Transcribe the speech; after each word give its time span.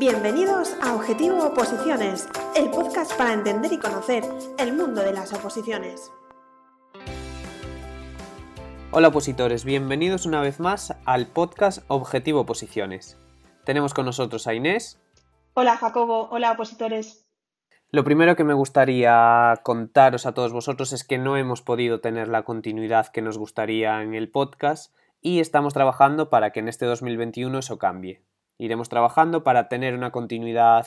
Bienvenidos 0.00 0.78
a 0.80 0.94
Objetivo 0.94 1.44
Oposiciones, 1.48 2.26
el 2.56 2.70
podcast 2.70 3.14
para 3.18 3.34
entender 3.34 3.70
y 3.70 3.78
conocer 3.78 4.24
el 4.58 4.72
mundo 4.72 5.02
de 5.02 5.12
las 5.12 5.30
oposiciones. 5.34 6.10
Hola 8.92 9.08
opositores, 9.08 9.66
bienvenidos 9.66 10.24
una 10.24 10.40
vez 10.40 10.58
más 10.58 10.96
al 11.04 11.26
podcast 11.26 11.84
Objetivo 11.88 12.40
Oposiciones. 12.40 13.18
Tenemos 13.66 13.92
con 13.92 14.06
nosotros 14.06 14.46
a 14.46 14.54
Inés. 14.54 14.98
Hola 15.52 15.76
Jacobo, 15.76 16.30
hola 16.30 16.52
opositores. 16.52 17.26
Lo 17.90 18.02
primero 18.02 18.36
que 18.36 18.44
me 18.44 18.54
gustaría 18.54 19.60
contaros 19.62 20.24
a 20.24 20.32
todos 20.32 20.54
vosotros 20.54 20.94
es 20.94 21.04
que 21.04 21.18
no 21.18 21.36
hemos 21.36 21.60
podido 21.60 22.00
tener 22.00 22.28
la 22.28 22.44
continuidad 22.44 23.08
que 23.08 23.20
nos 23.20 23.36
gustaría 23.36 24.00
en 24.00 24.14
el 24.14 24.30
podcast 24.30 24.94
y 25.20 25.40
estamos 25.40 25.74
trabajando 25.74 26.30
para 26.30 26.52
que 26.52 26.60
en 26.60 26.68
este 26.68 26.86
2021 26.86 27.58
eso 27.58 27.76
cambie. 27.76 28.22
Iremos 28.60 28.90
trabajando 28.90 29.42
para 29.42 29.70
tener 29.70 29.94
una 29.94 30.10
continuidad 30.10 30.86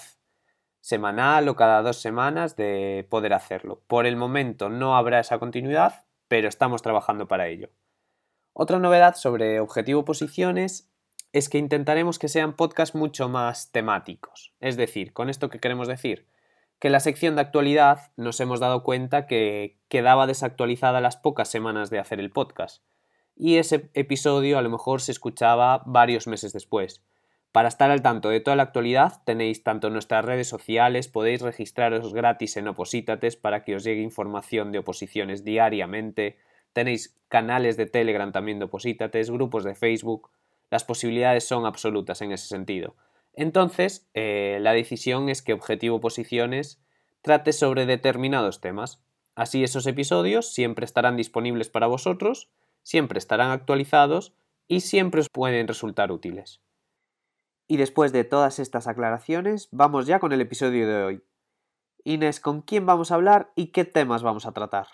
semanal 0.80 1.50
o 1.50 1.56
cada 1.56 1.82
dos 1.82 1.98
semanas 1.98 2.56
de 2.56 3.08
poder 3.10 3.34
hacerlo. 3.34 3.82
Por 3.88 4.06
el 4.06 4.16
momento 4.16 4.70
no 4.70 4.96
habrá 4.96 5.20
esa 5.20 5.40
continuidad, 5.40 6.06
pero 6.28 6.48
estamos 6.48 6.84
trabajando 6.84 7.28
para 7.28 7.48
ello. 7.48 7.72
Otra 8.54 8.78
novedad 8.78 9.16
sobre 9.16 9.60
objetivo 9.60 10.06
posiciones 10.06 10.92
es 11.32 11.50
que 11.50 11.58
intentaremos 11.58 12.20
que 12.20 12.28
sean 12.28 12.56
podcasts 12.56 12.94
mucho 12.94 13.28
más 13.28 13.72
temáticos. 13.72 14.54
Es 14.60 14.78
decir, 14.78 15.12
con 15.12 15.32
esto 15.32 15.50
que 15.50 15.60
queremos 15.60 15.88
decir, 15.88 16.28
que 16.78 16.92
la 16.92 17.00
sección 17.00 17.34
de 17.34 17.42
actualidad 17.42 18.12
nos 18.18 18.40
hemos 18.40 18.60
dado 18.60 18.84
cuenta 18.84 19.26
que 19.26 19.80
quedaba 19.88 20.28
desactualizada 20.28 21.02
las 21.02 21.18
pocas 21.18 21.48
semanas 21.48 21.90
de 21.90 21.98
hacer 21.98 22.20
el 22.20 22.30
podcast. 22.30 22.84
Y 23.36 23.58
ese 23.58 23.90
episodio 23.96 24.60
a 24.60 24.62
lo 24.62 24.70
mejor 24.70 25.02
se 25.02 25.12
escuchaba 25.12 25.82
varios 25.88 26.28
meses 26.28 26.54
después. 26.54 27.04
Para 27.54 27.68
estar 27.68 27.92
al 27.92 28.02
tanto 28.02 28.30
de 28.30 28.40
toda 28.40 28.56
la 28.58 28.64
actualidad 28.64 29.22
tenéis 29.26 29.62
tanto 29.62 29.92
nuestras 29.92 30.26
redes 30.26 30.48
sociales, 30.48 31.08
podéis 31.08 31.40
registraros 31.40 32.12
gratis 32.12 32.58
en 32.58 32.68
Oposítates 32.68 33.36
para 33.36 33.64
que 33.64 33.76
os 33.76 33.84
llegue 33.84 34.02
información 34.02 34.72
de 34.72 34.80
oposiciones 34.80 35.44
diariamente, 35.44 36.40
tenéis 36.74 37.16
canales 37.28 37.78
de 37.78 37.86
Telegram 37.86 38.32
también 38.32 38.58
de 38.58 38.66
Oposítates, 38.66 39.30
grupos 39.30 39.64
de 39.64 39.76
Facebook, 39.76 40.32
las 40.72 40.84
posibilidades 40.84 41.44
son 41.48 41.68
absolutas 41.68 42.24
en 42.24 42.32
ese 42.32 42.48
sentido. 42.48 42.96
Entonces, 43.36 44.08
eh, 44.16 44.58
la 44.60 44.74
decisión 44.74 45.30
es 45.30 45.44
que 45.44 45.54
Objetivo 45.54 45.98
Oposiciones 45.98 46.82
trate 47.22 47.54
sobre 47.54 47.86
determinados 47.86 48.62
temas. 48.62 49.00
Así 49.36 49.64
esos 49.64 49.86
episodios 49.86 50.52
siempre 50.52 50.86
estarán 50.86 51.18
disponibles 51.18 51.70
para 51.70 51.86
vosotros, 51.86 52.50
siempre 52.82 53.20
estarán 53.20 53.52
actualizados 53.52 54.34
y 54.68 54.80
siempre 54.80 55.22
os 55.22 55.30
pueden 55.30 55.68
resultar 55.68 56.12
útiles. 56.12 56.63
Y 57.68 57.78
después 57.78 58.12
de 58.12 58.24
todas 58.24 58.60
estas 58.60 58.88
aclaraciones, 58.88 59.70
vamos 59.72 60.06
ya 60.06 60.20
con 60.20 60.32
el 60.34 60.42
episodio 60.42 60.88
de 60.88 61.04
hoy. 61.04 61.24
Inés, 62.04 62.40
¿con 62.40 62.62
quién 62.62 62.86
vamos 62.86 63.12
a 63.12 63.16
hablar 63.16 63.52
y 63.56 63.68
qué 63.68 63.86
temas 63.86 64.24
vamos 64.24 64.46
a 64.46 64.52
tratar? 64.52 64.88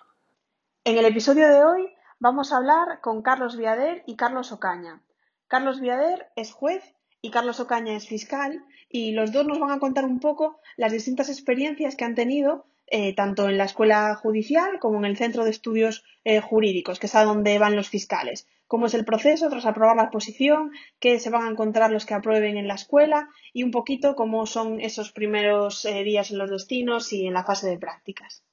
En 0.83 0.97
el 0.97 1.05
episodio 1.05 1.47
de 1.47 1.63
hoy 1.63 1.89
vamos 2.19 2.53
a 2.53 2.57
hablar 2.57 3.01
con 3.01 3.23
Carlos 3.23 3.57
Viader 3.57 4.03
y 4.05 4.15
Carlos 4.15 4.51
Ocaña. 4.51 5.01
Carlos 5.47 5.81
Viader 5.81 6.27
es 6.35 6.51
juez 6.51 6.95
y 7.21 7.31
Carlos 7.31 7.59
Ocaña 7.59 7.95
es 7.95 8.07
fiscal 8.07 8.63
y 8.87 9.11
los 9.11 9.31
dos 9.31 9.47
nos 9.47 9.59
van 9.59 9.71
a 9.71 9.79
contar 9.79 10.05
un 10.05 10.19
poco 10.19 10.59
las 10.77 10.91
distintas 10.91 11.29
experiencias 11.29 11.95
que 11.95 12.05
han 12.05 12.15
tenido 12.15 12.67
eh, 12.85 13.15
tanto 13.15 13.49
en 13.49 13.57
la 13.57 13.65
escuela 13.65 14.15
judicial 14.15 14.79
como 14.79 14.99
en 14.99 15.05
el 15.05 15.17
centro 15.17 15.43
de 15.43 15.51
estudios 15.51 16.03
eh, 16.23 16.41
jurídicos, 16.41 16.99
que 16.99 17.07
es 17.07 17.15
a 17.15 17.23
donde 17.23 17.57
van 17.57 17.75
los 17.75 17.89
fiscales 17.89 18.47
cómo 18.69 18.85
es 18.85 18.93
el 18.93 19.03
proceso 19.03 19.49
tras 19.49 19.65
aprobar 19.65 19.97
la 19.97 20.03
exposición, 20.03 20.71
qué 20.99 21.19
se 21.19 21.31
van 21.31 21.43
a 21.43 21.49
encontrar 21.49 21.91
los 21.91 22.05
que 22.05 22.13
aprueben 22.13 22.55
en 22.55 22.67
la 22.67 22.75
escuela 22.75 23.29
y 23.51 23.63
un 23.63 23.71
poquito 23.71 24.15
cómo 24.15 24.45
son 24.45 24.79
esos 24.79 25.11
primeros 25.11 25.83
eh, 25.85 26.03
días 26.03 26.29
en 26.29 26.37
los 26.37 26.51
destinos 26.51 27.11
y 27.11 27.25
en 27.25 27.33
la 27.33 27.43
fase 27.43 27.67
de 27.67 27.79
prácticas. 27.79 28.43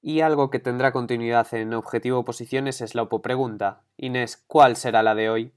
Y 0.00 0.20
algo 0.20 0.50
que 0.50 0.60
tendrá 0.60 0.92
continuidad 0.92 1.52
en 1.52 1.74
Objetivo 1.74 2.20
Oposiciones 2.20 2.80
es 2.80 2.94
la 2.94 3.02
opopregunta. 3.02 3.82
Inés, 3.96 4.36
¿cuál 4.46 4.76
será 4.76 5.02
la 5.02 5.16
de 5.16 5.28
hoy? 5.28 5.52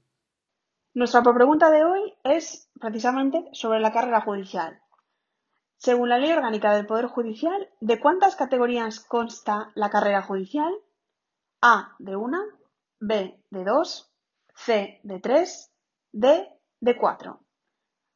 Nuestra 0.92 1.20
opopregunta 1.20 1.70
de 1.70 1.84
hoy 1.84 2.14
es 2.24 2.68
precisamente 2.80 3.44
sobre 3.52 3.78
la 3.78 3.92
carrera 3.92 4.22
judicial. 4.22 4.80
Según 5.76 6.08
la 6.08 6.18
Ley 6.18 6.32
Orgánica 6.32 6.74
del 6.74 6.86
Poder 6.86 7.06
Judicial, 7.06 7.68
¿de 7.80 8.00
cuántas 8.00 8.34
categorías 8.34 8.98
consta 8.98 9.70
la 9.76 9.88
carrera 9.88 10.22
judicial? 10.22 10.74
A. 11.62 11.94
De 12.00 12.16
una. 12.16 12.40
B 13.00 13.38
de 13.50 13.64
2, 13.64 14.12
C 14.56 15.00
de 15.04 15.20
3, 15.20 15.70
D 16.12 16.48
de 16.80 16.96
4. 16.96 17.40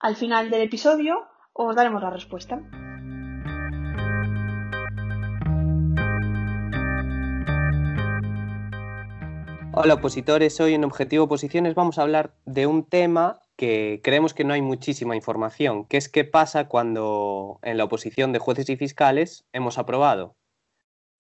Al 0.01 0.17
final 0.17 0.51
del 0.51 0.63
episodio 0.63 1.15
os 1.53 1.77
daremos 1.77 2.03
la 2.03 2.11
respuesta. 2.11 2.61
Hola 9.75 9.95
opositores, 9.95 10.61
hoy 10.61 10.75
en 10.75 10.85
Objetivo 10.85 11.25
Oposiciones 11.25 11.77
vamos 11.77 11.99
a 11.99 12.03
hablar 12.03 12.35
de 12.45 12.67
un 12.67 12.85
tema 12.85 13.41
que 13.57 14.01
creemos 14.03 14.35
que 14.35 14.45
no 14.45 14.53
hay 14.53 14.63
muchísima 14.63 15.15
información, 15.15 15.87
que 15.87 15.97
es 15.97 16.09
qué 16.09 16.25
pasa 16.25 16.67
cuando 16.67 17.61
en 17.63 17.79
la 17.79 17.85
oposición 17.85 18.33
de 18.33 18.41
jueces 18.41 18.69
y 18.69 18.77
fiscales 18.77 19.47
hemos 19.53 19.79
aprobado 19.79 20.35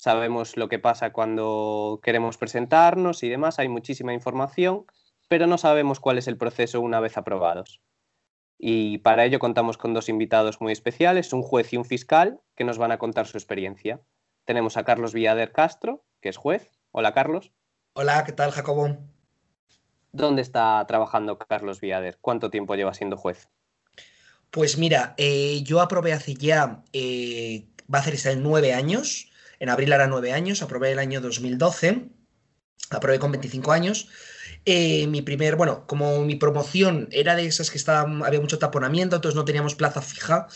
sabemos 0.02 0.56
lo 0.56 0.68
que 0.68 0.80
pasa 0.80 1.12
cuando 1.12 2.00
queremos 2.02 2.36
presentarnos 2.36 3.22
y 3.22 3.28
demás, 3.28 3.60
hay 3.60 3.68
muchísima 3.68 4.12
información, 4.12 4.84
pero 5.28 5.46
no 5.46 5.58
sabemos 5.58 6.00
cuál 6.00 6.18
es 6.18 6.26
el 6.26 6.36
proceso 6.36 6.80
una 6.80 6.98
vez 6.98 7.16
aprobados. 7.16 7.80
Y 8.58 8.98
para 8.98 9.24
ello 9.24 9.38
contamos 9.38 9.78
con 9.78 9.94
dos 9.94 10.08
invitados 10.08 10.60
muy 10.60 10.72
especiales, 10.72 11.32
un 11.32 11.42
juez 11.42 11.72
y 11.72 11.76
un 11.76 11.84
fiscal, 11.84 12.40
que 12.56 12.64
nos 12.64 12.78
van 12.78 12.90
a 12.90 12.98
contar 12.98 13.28
su 13.28 13.36
experiencia. 13.36 14.00
Tenemos 14.44 14.76
a 14.76 14.82
Carlos 14.82 15.12
Villader 15.12 15.52
Castro, 15.52 16.04
que 16.20 16.30
es 16.30 16.36
juez. 16.36 16.72
Hola, 16.90 17.14
Carlos. 17.14 17.52
Hola, 17.92 18.24
¿qué 18.24 18.32
tal, 18.32 18.50
Jacobo? 18.50 18.96
¿Dónde 20.10 20.42
está 20.42 20.84
trabajando 20.88 21.38
Carlos 21.38 21.80
Villader? 21.80 22.18
¿Cuánto 22.20 22.50
tiempo 22.50 22.74
lleva 22.74 22.92
siendo 22.92 23.16
juez? 23.16 23.48
Pues 24.50 24.78
mira, 24.78 25.14
eh, 25.16 25.62
yo 25.62 25.80
aprobé 25.80 26.12
hace 26.12 26.34
ya, 26.34 26.82
eh, 26.92 27.68
va 27.92 28.00
a 28.00 28.02
ser 28.02 28.36
nueve 28.38 28.74
años, 28.74 29.31
en 29.62 29.68
abril 29.68 29.92
hará 29.92 30.08
nueve 30.08 30.32
años, 30.32 30.60
aprobé 30.60 30.90
el 30.90 30.98
año 30.98 31.20
2012, 31.20 32.08
aprobé 32.90 33.20
con 33.20 33.30
25 33.30 33.70
años. 33.70 34.08
Eh, 34.64 35.06
mi 35.06 35.22
primer, 35.22 35.54
bueno, 35.54 35.86
como 35.86 36.24
mi 36.24 36.34
promoción 36.34 37.06
era 37.12 37.36
de 37.36 37.46
esas 37.46 37.70
que 37.70 37.78
estaba, 37.78 38.00
había 38.26 38.40
mucho 38.40 38.58
taponamiento, 38.58 39.14
entonces 39.14 39.36
no 39.36 39.44
teníamos 39.44 39.76
plaza 39.76 40.02
fija, 40.02 40.48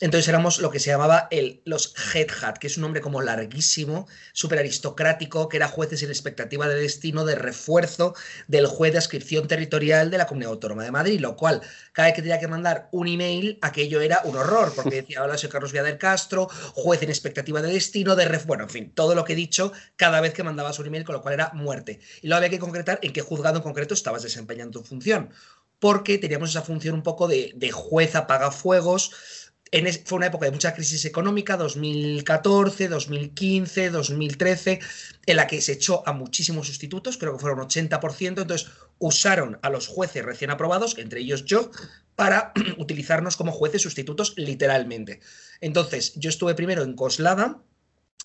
entonces 0.00 0.28
éramos 0.28 0.58
lo 0.58 0.70
que 0.70 0.80
se 0.80 0.90
llamaba 0.90 1.28
el, 1.30 1.62
los 1.64 1.94
head 2.14 2.26
hat, 2.42 2.58
que 2.58 2.66
es 2.66 2.76
un 2.76 2.82
nombre 2.82 3.00
como 3.00 3.22
larguísimo, 3.22 4.08
súper 4.32 4.58
aristocrático, 4.58 5.48
que 5.48 5.56
era 5.56 5.68
jueces 5.68 6.02
en 6.02 6.10
expectativa 6.10 6.66
de 6.66 6.74
destino 6.74 7.24
de 7.24 7.36
refuerzo 7.36 8.14
del 8.48 8.66
juez 8.66 8.92
de 8.92 8.98
adscripción 8.98 9.46
territorial 9.46 10.10
de 10.10 10.18
la 10.18 10.26
Comunidad 10.26 10.52
Autónoma 10.52 10.84
de 10.84 10.90
Madrid, 10.90 11.20
lo 11.20 11.36
cual 11.36 11.60
cada 11.92 12.08
vez 12.08 12.16
que 12.16 12.22
tenía 12.22 12.40
que 12.40 12.48
mandar 12.48 12.88
un 12.90 13.06
email, 13.06 13.58
aquello 13.62 14.00
era 14.00 14.20
un 14.24 14.36
horror, 14.36 14.72
porque 14.74 15.02
decía, 15.02 15.22
hola, 15.22 15.38
soy 15.38 15.48
Carlos 15.48 15.72
Villar 15.72 15.96
Castro, 15.98 16.48
juez 16.74 17.02
en 17.02 17.10
expectativa 17.10 17.62
de 17.62 17.72
destino, 17.72 18.16
de 18.16 18.24
refuerzo, 18.24 18.48
bueno, 18.48 18.64
en 18.64 18.70
fin, 18.70 18.92
todo 18.94 19.14
lo 19.14 19.24
que 19.24 19.34
he 19.34 19.36
dicho 19.36 19.72
cada 19.96 20.20
vez 20.20 20.34
que 20.34 20.42
mandabas 20.42 20.78
un 20.78 20.86
email, 20.86 21.04
con 21.04 21.14
lo 21.14 21.22
cual 21.22 21.34
era 21.34 21.50
muerte. 21.54 22.00
Y 22.20 22.26
luego 22.26 22.38
había 22.38 22.50
que 22.50 22.58
concretar 22.58 22.98
en 23.02 23.12
qué 23.12 23.20
juzgado 23.20 23.58
en 23.58 23.62
concreto 23.62 23.94
estabas 23.94 24.22
desempeñando 24.22 24.80
tu 24.80 24.86
función, 24.86 25.30
porque 25.78 26.18
teníamos 26.18 26.50
esa 26.50 26.62
función 26.62 26.94
un 26.94 27.02
poco 27.02 27.28
de, 27.28 27.52
de 27.54 27.70
juez 27.70 28.16
apagafuegos, 28.16 29.12
fue 30.04 30.16
una 30.16 30.26
época 30.26 30.46
de 30.46 30.52
mucha 30.52 30.74
crisis 30.74 31.04
económica, 31.04 31.56
2014, 31.56 32.88
2015, 32.88 33.90
2013, 33.90 34.80
en 35.26 35.36
la 35.36 35.46
que 35.46 35.60
se 35.60 35.72
echó 35.72 36.06
a 36.06 36.12
muchísimos 36.12 36.68
sustitutos, 36.68 37.18
creo 37.18 37.32
que 37.32 37.40
fueron 37.40 37.58
80%, 37.58 38.40
entonces 38.40 38.68
usaron 38.98 39.58
a 39.62 39.70
los 39.70 39.88
jueces 39.88 40.24
recién 40.24 40.50
aprobados, 40.50 40.96
entre 40.98 41.20
ellos 41.20 41.44
yo, 41.44 41.70
para 42.14 42.52
utilizarnos 42.78 43.36
como 43.36 43.52
jueces 43.52 43.82
sustitutos 43.82 44.34
literalmente. 44.36 45.20
Entonces, 45.60 46.12
yo 46.14 46.30
estuve 46.30 46.54
primero 46.54 46.82
en 46.82 46.94
Coslada, 46.94 47.60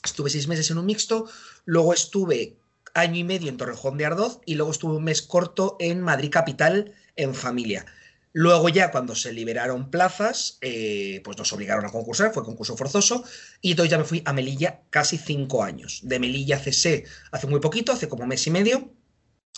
estuve 0.03 0.29
seis 0.29 0.47
meses 0.47 0.69
en 0.69 0.77
un 0.77 0.85
mixto, 0.85 1.29
luego 1.65 1.93
estuve 1.93 2.57
año 2.93 3.19
y 3.19 3.23
medio 3.23 3.49
en 3.49 3.57
Torrejón 3.57 3.97
de 3.97 4.05
Ardoz 4.05 4.39
y 4.45 4.55
luego 4.55 4.71
estuve 4.71 4.97
un 4.97 5.03
mes 5.03 5.21
corto 5.21 5.77
en 5.79 6.01
Madrid 6.01 6.29
Capital 6.31 6.93
en 7.15 7.33
familia. 7.33 7.85
Luego 8.31 8.69
ya 8.69 8.91
cuando 8.91 9.15
se 9.15 9.33
liberaron 9.33 9.89
plazas, 9.89 10.59
eh, 10.61 11.21
pues 11.23 11.37
nos 11.37 11.51
obligaron 11.51 11.85
a 11.85 11.91
concursar, 11.91 12.31
fue 12.31 12.43
concurso 12.43 12.77
forzoso, 12.77 13.23
y 13.61 13.71
entonces 13.71 13.91
ya 13.91 13.97
me 13.97 14.03
fui 14.03 14.21
a 14.25 14.33
Melilla 14.33 14.81
casi 14.91 15.17
cinco 15.17 15.63
años. 15.63 16.01
De 16.03 16.19
Melilla 16.19 16.59
cesé 16.59 17.05
hace 17.31 17.47
muy 17.47 17.59
poquito, 17.59 17.91
hace 17.91 18.07
como 18.07 18.27
mes 18.27 18.45
y 18.45 18.51
medio, 18.51 18.93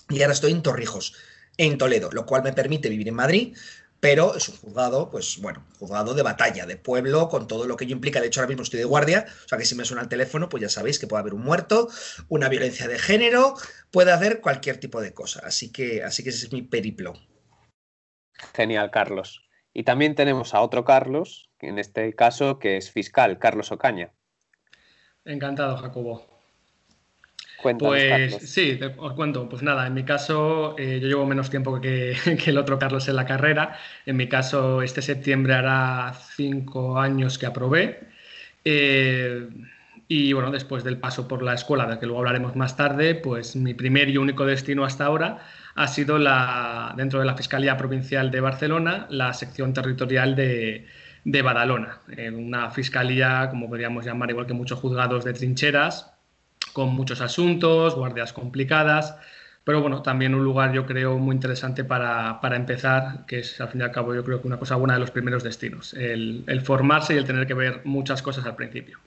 y 0.09 0.21
ahora 0.21 0.33
estoy 0.33 0.51
en 0.51 0.63
Torrijos, 0.63 1.13
en 1.57 1.77
Toledo, 1.77 2.09
lo 2.11 2.25
cual 2.25 2.43
me 2.43 2.53
permite 2.53 2.87
vivir 2.89 3.09
en 3.09 3.15
Madrid, 3.15 3.55
pero 3.99 4.35
es 4.35 4.49
un 4.49 4.55
juzgado, 4.55 5.11
pues 5.11 5.37
bueno, 5.39 5.65
juzgado 5.77 6.15
de 6.15 6.23
batalla, 6.23 6.65
de 6.65 6.75
pueblo, 6.75 7.29
con 7.29 7.47
todo 7.47 7.67
lo 7.67 7.77
que 7.77 7.85
ello 7.85 7.95
implica. 7.95 8.19
De 8.19 8.27
hecho, 8.27 8.39
ahora 8.39 8.47
mismo 8.47 8.63
estoy 8.63 8.79
de 8.79 8.85
guardia, 8.85 9.27
o 9.45 9.47
sea 9.47 9.57
que 9.59 9.65
si 9.65 9.75
me 9.75 9.85
suena 9.85 10.01
el 10.01 10.09
teléfono, 10.09 10.49
pues 10.49 10.61
ya 10.61 10.69
sabéis 10.69 10.97
que 10.97 11.07
puede 11.07 11.21
haber 11.21 11.35
un 11.35 11.43
muerto, 11.43 11.87
una 12.27 12.49
violencia 12.49 12.87
de 12.87 12.97
género, 12.97 13.55
puede 13.91 14.11
haber 14.11 14.41
cualquier 14.41 14.77
tipo 14.77 15.01
de 15.01 15.13
cosa. 15.13 15.41
Así 15.43 15.71
que, 15.71 16.03
así 16.03 16.23
que 16.23 16.29
ese 16.31 16.47
es 16.47 16.51
mi 16.51 16.63
periplo. 16.63 17.13
Genial, 18.53 18.91
Carlos. 18.91 19.47
Y 19.73 19.83
también 19.83 20.15
tenemos 20.15 20.53
a 20.53 20.61
otro 20.61 20.83
Carlos, 20.83 21.49
en 21.59 21.79
este 21.79 22.13
caso 22.15 22.59
que 22.59 22.77
es 22.77 22.91
fiscal, 22.91 23.39
Carlos 23.39 23.71
Ocaña. 23.71 24.11
Encantado, 25.25 25.77
Jacobo. 25.77 26.25
Cuéntanos, 27.55 27.93
Pues 27.93 28.09
Carlos. 28.09 28.41
sí, 28.43 28.75
te- 28.77 28.95
os 28.97 29.13
cuento. 29.13 29.47
Pues 29.47 29.61
nada, 29.61 29.85
en 29.87 29.93
mi 29.93 30.03
caso 30.03 30.75
eh, 30.77 30.99
yo 30.99 31.07
llevo 31.07 31.25
menos 31.25 31.49
tiempo 31.49 31.79
que, 31.79 32.15
que 32.43 32.49
el 32.49 32.57
otro 32.57 32.79
Carlos 32.79 33.07
en 33.07 33.15
la 33.15 33.25
carrera. 33.25 33.77
En 34.05 34.17
mi 34.17 34.27
caso, 34.27 34.81
este 34.81 35.01
septiembre 35.01 35.53
hará 35.53 36.13
cinco 36.35 36.99
años 36.99 37.37
que 37.37 37.45
aprobé. 37.45 37.99
Eh, 38.65 39.47
y 40.07 40.33
bueno, 40.33 40.51
después 40.51 40.83
del 40.83 40.97
paso 40.99 41.27
por 41.27 41.41
la 41.43 41.53
escuela, 41.53 41.85
del 41.85 41.99
que 41.99 42.05
luego 42.05 42.19
hablaremos 42.19 42.55
más 42.55 42.75
tarde, 42.75 43.15
pues 43.15 43.55
mi 43.55 43.73
primer 43.73 44.09
y 44.09 44.17
único 44.17 44.45
destino 44.45 44.83
hasta 44.83 45.05
ahora 45.05 45.39
ha 45.75 45.87
sido 45.87 46.17
la, 46.17 46.93
dentro 46.95 47.19
de 47.19 47.25
la 47.25 47.35
Fiscalía 47.35 47.77
Provincial 47.77 48.31
de 48.31 48.41
Barcelona, 48.41 49.07
la 49.09 49.33
sección 49.33 49.73
territorial 49.73 50.35
de, 50.35 50.87
de 51.23 51.41
Badalona. 51.41 51.99
Eh, 52.09 52.29
una 52.29 52.69
fiscalía, 52.71 53.47
como 53.49 53.69
podríamos 53.69 54.05
llamar, 54.05 54.29
igual 54.29 54.47
que 54.47 54.53
muchos 54.53 54.79
juzgados 54.79 55.23
de 55.23 55.33
trincheras, 55.33 56.13
con 56.73 56.93
muchos 56.93 57.21
asuntos, 57.21 57.95
guardias 57.95 58.33
complicadas, 58.33 59.17
pero 59.63 59.81
bueno, 59.81 60.01
también 60.01 60.33
un 60.33 60.43
lugar 60.43 60.73
yo 60.73 60.85
creo 60.85 61.17
muy 61.19 61.35
interesante 61.35 61.83
para, 61.83 62.41
para 62.41 62.55
empezar, 62.55 63.25
que 63.27 63.39
es 63.39 63.61
al 63.61 63.69
fin 63.69 63.81
y 63.81 63.83
al 63.83 63.91
cabo 63.91 64.15
yo 64.15 64.23
creo 64.23 64.41
que 64.41 64.47
una 64.47 64.57
cosa 64.57 64.75
buena 64.75 64.95
de 64.95 64.99
los 64.99 65.11
primeros 65.11 65.43
destinos, 65.43 65.93
el, 65.93 66.43
el 66.47 66.61
formarse 66.61 67.13
y 67.13 67.17
el 67.17 67.25
tener 67.25 67.45
que 67.45 67.53
ver 67.53 67.81
muchas 67.83 68.21
cosas 68.21 68.45
al 68.45 68.55
principio. 68.55 68.99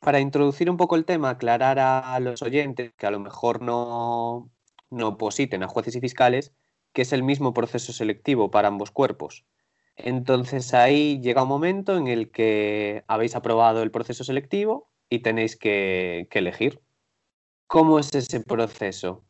Para 0.00 0.20
introducir 0.20 0.68
un 0.70 0.76
poco 0.76 0.94
el 0.94 1.06
tema, 1.06 1.30
aclarar 1.30 1.78
a 1.78 2.20
los 2.20 2.42
oyentes 2.42 2.92
que 2.96 3.06
a 3.06 3.10
lo 3.10 3.18
mejor 3.18 3.62
no, 3.62 4.50
no 4.90 5.08
opositen 5.08 5.62
a 5.62 5.68
jueces 5.68 5.96
y 5.96 6.00
fiscales, 6.00 6.54
que 6.92 7.02
es 7.02 7.12
el 7.12 7.22
mismo 7.22 7.52
proceso 7.52 7.92
selectivo 7.92 8.50
para 8.50 8.68
ambos 8.68 8.90
cuerpos. 8.90 9.44
Entonces 9.96 10.74
ahí 10.74 11.20
llega 11.20 11.42
un 11.42 11.48
momento 11.48 11.96
en 11.96 12.06
el 12.06 12.30
que 12.30 13.04
habéis 13.08 13.34
aprobado 13.34 13.82
el 13.82 13.90
proceso 13.90 14.24
selectivo 14.24 14.90
y 15.08 15.20
tenéis 15.20 15.56
que, 15.56 16.28
elegir. 16.30 16.82
¿Cómo 17.66 17.98
es 17.98 18.14
ese 18.14 18.40
proceso? 18.40 19.24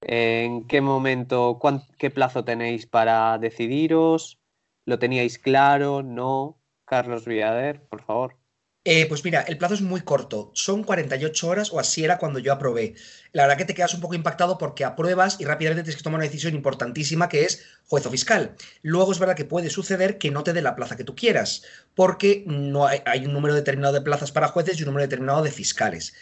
¿En 0.00 0.66
qué 0.66 0.80
momento, 0.80 1.58
qué 1.98 2.10
plazo 2.10 2.44
tenéis 2.44 2.86
para 2.86 3.38
decidiros? 3.38 4.40
¿Lo 4.84 4.98
teníais 4.98 5.38
claro? 5.38 6.02
¿No? 6.02 6.58
Carlos 6.84 7.26
Villader, 7.26 7.86
por 7.88 8.02
favor. 8.02 8.41
Eh, 8.84 9.06
pues 9.06 9.24
mira, 9.24 9.42
el 9.42 9.58
plazo 9.58 9.74
es 9.74 9.80
muy 9.80 10.00
corto, 10.00 10.50
son 10.54 10.82
48 10.82 11.46
horas 11.46 11.72
o 11.72 11.78
así 11.78 12.02
era 12.02 12.18
cuando 12.18 12.40
yo 12.40 12.52
aprobé. 12.52 12.96
La 13.30 13.44
verdad 13.44 13.56
que 13.56 13.64
te 13.64 13.74
quedas 13.74 13.94
un 13.94 14.00
poco 14.00 14.14
impactado 14.14 14.58
porque 14.58 14.84
apruebas 14.84 15.40
y 15.40 15.44
rápidamente 15.44 15.84
tienes 15.84 15.96
que 15.96 16.02
tomar 16.02 16.18
una 16.18 16.26
decisión 16.26 16.54
importantísima 16.56 17.28
que 17.28 17.44
es 17.44 17.64
juez 17.86 18.04
o 18.06 18.10
fiscal. 18.10 18.56
Luego 18.82 19.12
es 19.12 19.20
verdad 19.20 19.36
que 19.36 19.44
puede 19.44 19.70
suceder 19.70 20.18
que 20.18 20.32
no 20.32 20.42
te 20.42 20.52
dé 20.52 20.62
la 20.62 20.74
plaza 20.74 20.96
que 20.96 21.04
tú 21.04 21.14
quieras, 21.14 21.62
porque 21.94 22.42
no 22.46 22.84
hay, 22.88 23.02
hay 23.06 23.24
un 23.24 23.32
número 23.32 23.54
determinado 23.54 23.94
de 23.94 24.00
plazas 24.00 24.32
para 24.32 24.48
jueces 24.48 24.78
y 24.78 24.82
un 24.82 24.86
número 24.86 25.06
determinado 25.06 25.42
de 25.44 25.52
fiscales. 25.52 26.14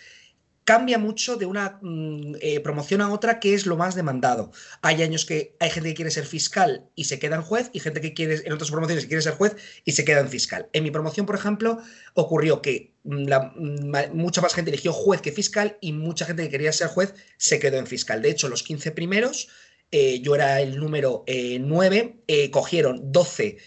Cambia 0.65 0.99
mucho 0.99 1.37
de 1.37 1.47
una 1.47 1.79
mm, 1.81 2.37
eh, 2.41 2.61
promoción 2.61 3.01
a 3.01 3.13
otra 3.13 3.41
que 3.41 3.55
es 3.55 3.67
lo 3.67 3.77
más 3.77 3.95
demandado. 3.95 4.53
Hay 4.83 5.03
años 5.03 5.25
que 5.25 5.57
hay 5.59 5.71
gente 5.71 5.91
que 5.91 5.95
quiere 5.95 6.11
ser 6.11 6.27
fiscal 6.27 6.89
y 6.95 7.05
se 7.05 7.19
queda 7.19 7.37
en 7.37 7.43
juez 7.43 7.71
y 7.73 7.81
gente 7.81 8.01
que 8.01 8.15
quiere 8.15 8.43
en 8.45 8.53
otras 8.53 8.71
promociones 8.71 9.07
quiere 9.07 9.23
ser 9.23 9.35
juez 9.35 9.57
y 9.85 9.93
se 9.93 10.05
queda 10.05 10.21
en 10.21 10.29
fiscal. 10.29 10.69
En 10.73 10.85
mi 10.85 10.91
promoción, 10.91 11.27
por 11.27 11.35
ejemplo, 11.35 11.79
ocurrió 12.15 12.63
que 12.63 12.93
mm, 13.05 13.27
mm, 13.33 14.15
mucha 14.15 14.41
más 14.41 14.55
gente 14.55 14.71
eligió 14.71 14.93
juez 14.93 15.21
que 15.21 15.33
fiscal 15.33 15.79
y 15.81 15.93
mucha 15.93 16.27
gente 16.27 16.45
que 16.45 16.51
quería 16.51 16.73
ser 16.73 16.89
juez 16.89 17.15
se 17.37 17.59
quedó 17.59 17.79
en 17.79 17.87
fiscal. 17.87 18.23
De 18.23 18.31
hecho, 18.31 18.49
los 18.49 18.63
15 18.63 18.93
primeros, 18.93 19.49
eh, 19.91 20.21
yo 20.21 20.35
era 20.35 20.61
el 20.61 20.79
número 20.79 21.25
eh, 21.27 21.59
9, 21.59 22.23
eh, 22.29 22.51
cogieron 22.51 23.11
12, 23.13 23.59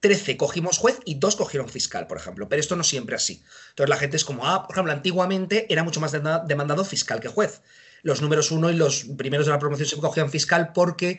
13 0.00 0.36
cogimos 0.36 0.78
juez 0.78 1.00
y 1.04 1.16
2 1.16 1.36
cogieron 1.36 1.68
fiscal, 1.68 2.06
por 2.06 2.18
ejemplo. 2.18 2.48
Pero 2.48 2.60
esto 2.60 2.76
no 2.76 2.84
siempre 2.84 3.16
así. 3.16 3.42
Entonces 3.70 3.88
la 3.90 3.96
gente 3.96 4.16
es 4.16 4.24
como, 4.24 4.46
ah, 4.46 4.66
por 4.66 4.74
ejemplo, 4.74 4.92
antiguamente 4.92 5.66
era 5.72 5.82
mucho 5.82 6.00
más 6.00 6.12
demanda- 6.12 6.44
demandado 6.46 6.84
fiscal 6.84 7.20
que 7.20 7.28
juez. 7.28 7.62
Los 8.02 8.22
números 8.22 8.52
1 8.52 8.70
y 8.70 8.76
los 8.76 9.06
primeros 9.16 9.46
de 9.46 9.52
la 9.52 9.58
promoción 9.58 9.88
se 9.88 9.96
cogían 9.98 10.30
fiscal 10.30 10.72
porque 10.72 11.18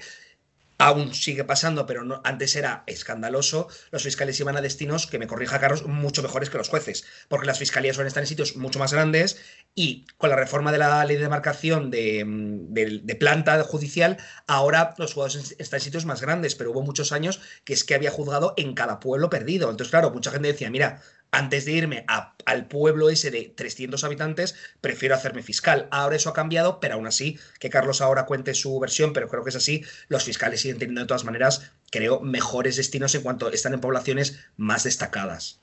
aún 0.80 1.14
sigue 1.14 1.44
pasando, 1.44 1.86
pero 1.86 2.22
antes 2.24 2.56
era 2.56 2.84
escandaloso, 2.88 3.68
los 3.92 4.04
fiscales 4.04 4.40
iban 4.40 4.58
a 4.58 4.62
destinos, 4.62 5.08
que 5.08 5.20
me 5.20 5.28
corrija 5.28 5.60
Carlos, 5.60 5.86
mucho 5.86 6.24
mejores 6.24 6.50
que 6.50 6.58
los 6.58 6.70
jueces, 6.70 7.06
porque 7.28 7.46
las 7.48 7.60
fiscalías 7.60 7.96
suelen 7.96 8.08
estar 8.08 8.24
en 8.24 8.28
sitios 8.28 8.56
mucho 8.56 8.80
más 8.80 8.94
grandes 8.94 9.38
y 9.76 10.06
con 10.18 10.30
la 10.30 10.36
reforma 10.36 10.72
de 10.72 10.78
la 10.80 11.04
ley 11.06 11.18
de 11.18 11.24
demarcación 11.24 11.92
de, 11.92 12.24
mm, 12.26 12.74
de- 12.74 13.16
planta 13.16 13.62
judicial, 13.64 14.18
ahora 14.48 14.96
los 14.98 15.14
juzgados 15.14 15.54
están 15.60 15.80
en 15.80 15.84
sitios 15.84 16.06
más 16.06 16.22
grandes, 16.22 16.56
pero 16.56 16.72
hubo 16.72 16.82
muchos 16.82 17.12
años 17.12 17.42
que 17.66 17.74
es 17.74 17.84
que 17.84 17.96
había 17.96 18.12
juzgado 18.12 18.54
en 18.58 18.74
cada 18.74 19.00
pueblo 19.00 19.30
perdido. 19.30 19.70
Entonces, 19.70 19.92
claro, 19.92 20.12
mucha 20.12 20.32
gente 20.32 20.48
decía, 20.48 20.70
mira, 20.70 21.02
antes 21.32 21.66
de 21.66 21.74
irme 21.74 22.06
al 22.46 22.68
pueblo 22.68 23.10
ese 23.10 23.32
de 23.32 23.54
300 23.56 24.04
habitantes, 24.04 24.56
prefiero 24.82 25.16
hacerme 25.16 25.44
fiscal. 25.44 25.88
Ahora 25.92 26.16
eso 26.16 26.30
ha 26.30 26.34
cambiado, 26.34 26.80
pero 26.80 26.96
aún 26.96 27.08
así, 27.08 27.40
que 27.60 27.70
Carlos 27.70 28.02
ahora 28.02 28.26
cuente 28.26 28.54
su 28.54 28.80
versión, 28.80 29.14
pero 29.14 29.28
creo 29.28 29.44
que 29.44 29.52
es 29.52 29.56
así, 29.56 29.84
los 30.08 30.24
fiscales 30.24 30.62
siguen 30.62 30.80
teniendo 30.80 31.02
de 31.02 31.08
todas 31.08 31.26
maneras, 31.26 31.72
creo, 31.92 32.22
mejores 32.22 32.76
destinos 32.78 33.14
en 33.16 33.22
cuanto 33.22 33.52
están 33.52 33.74
en 33.74 33.82
poblaciones 33.82 34.40
más 34.58 34.84
destacadas. 34.84 35.62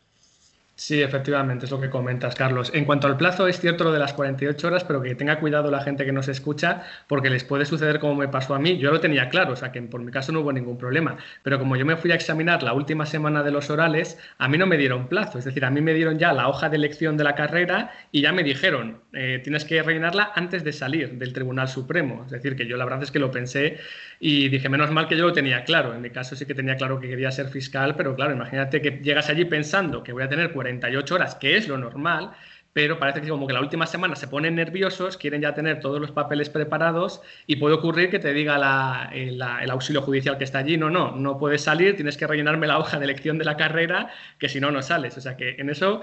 Sí, 0.79 1.01
efectivamente, 1.01 1.65
es 1.65 1.71
lo 1.71 1.81
que 1.81 1.89
comentas, 1.89 2.35
Carlos. 2.35 2.71
En 2.75 2.85
cuanto 2.85 3.07
al 3.07 3.17
plazo, 3.17 3.47
es 3.47 3.59
cierto 3.59 3.83
lo 3.85 3.93
de 3.93 3.99
las 3.99 4.13
48 4.13 4.67
horas, 4.67 4.85
pero 4.85 5.01
que 5.01 5.15
tenga 5.15 5.41
cuidado 5.41 5.71
la 5.71 5.81
gente 5.81 6.05
que 6.05 6.13
nos 6.13 6.29
escucha, 6.29 6.83
porque 7.09 7.31
les 7.31 7.45
puede 7.45 7.65
suceder 7.65 7.99
como 7.99 8.15
me 8.15 8.29
pasó 8.29 8.55
a 8.55 8.59
mí. 8.59 8.77
Yo 8.77 8.91
lo 8.93 9.01
tenía 9.01 9.31
claro, 9.31 9.55
o 9.55 9.57
sea 9.57 9.73
que 9.73 9.81
por 9.81 10.03
mi 10.03 10.13
caso 10.13 10.33
no 10.33 10.41
hubo 10.41 10.53
ningún 10.53 10.77
problema. 10.77 11.17
Pero 11.43 11.59
como 11.59 11.77
yo 11.77 11.87
me 11.87 11.97
fui 11.97 12.13
a 12.13 12.15
examinar 12.15 12.63
la 12.63 12.75
última 12.75 13.07
semana 13.07 13.43
de 13.43 13.53
los 13.53 13.71
orales, 13.71 14.19
a 14.37 14.49
mí 14.49 14.59
no 14.59 14.67
me 14.67 14.77
dieron 14.77 15.09
plazo. 15.09 15.39
Es 15.39 15.47
decir, 15.47 15.65
a 15.65 15.71
mí 15.71 15.81
me 15.81 15.95
dieron 15.95 16.19
ya 16.19 16.35
la 16.35 16.47
hoja 16.47 16.69
de 16.69 16.77
elección 16.77 17.17
de 17.17 17.25
la 17.25 17.35
carrera 17.35 17.93
y 18.13 18.21
ya 18.21 18.33
me 18.35 18.43
dijeron, 18.43 19.01
eh, 19.15 19.41
tienes 19.43 19.65
que 19.65 19.83
rellenarla 19.83 20.33
antes 20.35 20.63
de 20.63 20.75
salir 20.75 21.15
del 21.15 21.33
Tribunal 21.33 21.69
Supremo. 21.69 22.25
Es 22.27 22.33
decir, 22.33 22.55
que 22.55 22.67
yo 22.67 22.77
la 22.77 22.85
verdad 22.85 23.03
es 23.03 23.11
que 23.11 23.19
lo 23.19 23.31
pensé 23.31 23.79
y 24.21 24.49
dije, 24.51 24.69
menos 24.69 24.91
mal 24.91 25.09
que 25.09 25.17
yo 25.17 25.25
lo 25.25 25.33
tenía 25.33 25.65
claro. 25.65 25.95
En 25.95 26.03
mi 26.03 26.11
caso 26.11 26.37
sí 26.37 26.45
que 26.45 26.55
tenía 26.55 26.77
claro 26.77 27.01
que 27.01 27.09
quería 27.09 27.31
ser 27.31 27.49
fiscal, 27.49 27.95
pero 27.97 28.15
claro, 28.15 28.35
imagínate 28.35 28.83
que 28.83 29.01
llegas 29.03 29.31
allí 29.31 29.47
pensando 29.47 30.03
que 30.03 30.13
voy 30.13 30.23
a 30.23 30.29
tener 30.29 30.53
48 30.67 31.15
horas, 31.15 31.35
que 31.37 31.57
es 31.57 31.69
lo 31.69 31.79
normal, 31.79 32.31
pero 32.73 32.99
parece 32.99 33.23
que 33.23 33.29
como 33.29 33.47
que 33.47 33.55
la 33.55 33.61
última 33.61 33.87
semana 33.87 34.17
se 34.17 34.29
ponen 34.29 34.55
nerviosos, 34.55 35.17
quieren 35.17 35.41
ya 35.41 35.55
tener 35.55 35.81
todos 35.81 35.99
los 36.01 36.11
papeles 36.11 36.51
preparados 36.51 37.23
y 37.47 37.57
puede 37.57 37.75
ocurrir 37.77 38.11
que 38.11 38.19
te 38.19 38.35
diga 38.35 38.59
la- 38.59 39.09
el 39.13 39.71
auxilio 39.71 40.03
judicial 40.03 40.37
que 40.37 40.45
está 40.45 40.59
allí, 40.59 40.77
no, 40.77 40.91
no, 40.91 41.13
no 41.17 41.39
puedes 41.39 41.63
salir, 41.63 41.97
tienes 41.97 42.17
que 42.19 42.27
rellenarme 42.27 42.67
la 42.67 42.79
hoja 42.79 42.99
de 42.99 43.05
elección 43.07 43.39
de 43.39 43.45
la 43.47 43.57
carrera, 43.57 44.11
que 44.39 44.49
si 44.51 44.61
no, 44.61 44.71
no 44.71 44.83
sales. 44.83 45.17
O 45.17 45.21
sea 45.21 45.37
que 45.37 45.57
en 45.59 45.71
eso... 45.71 46.03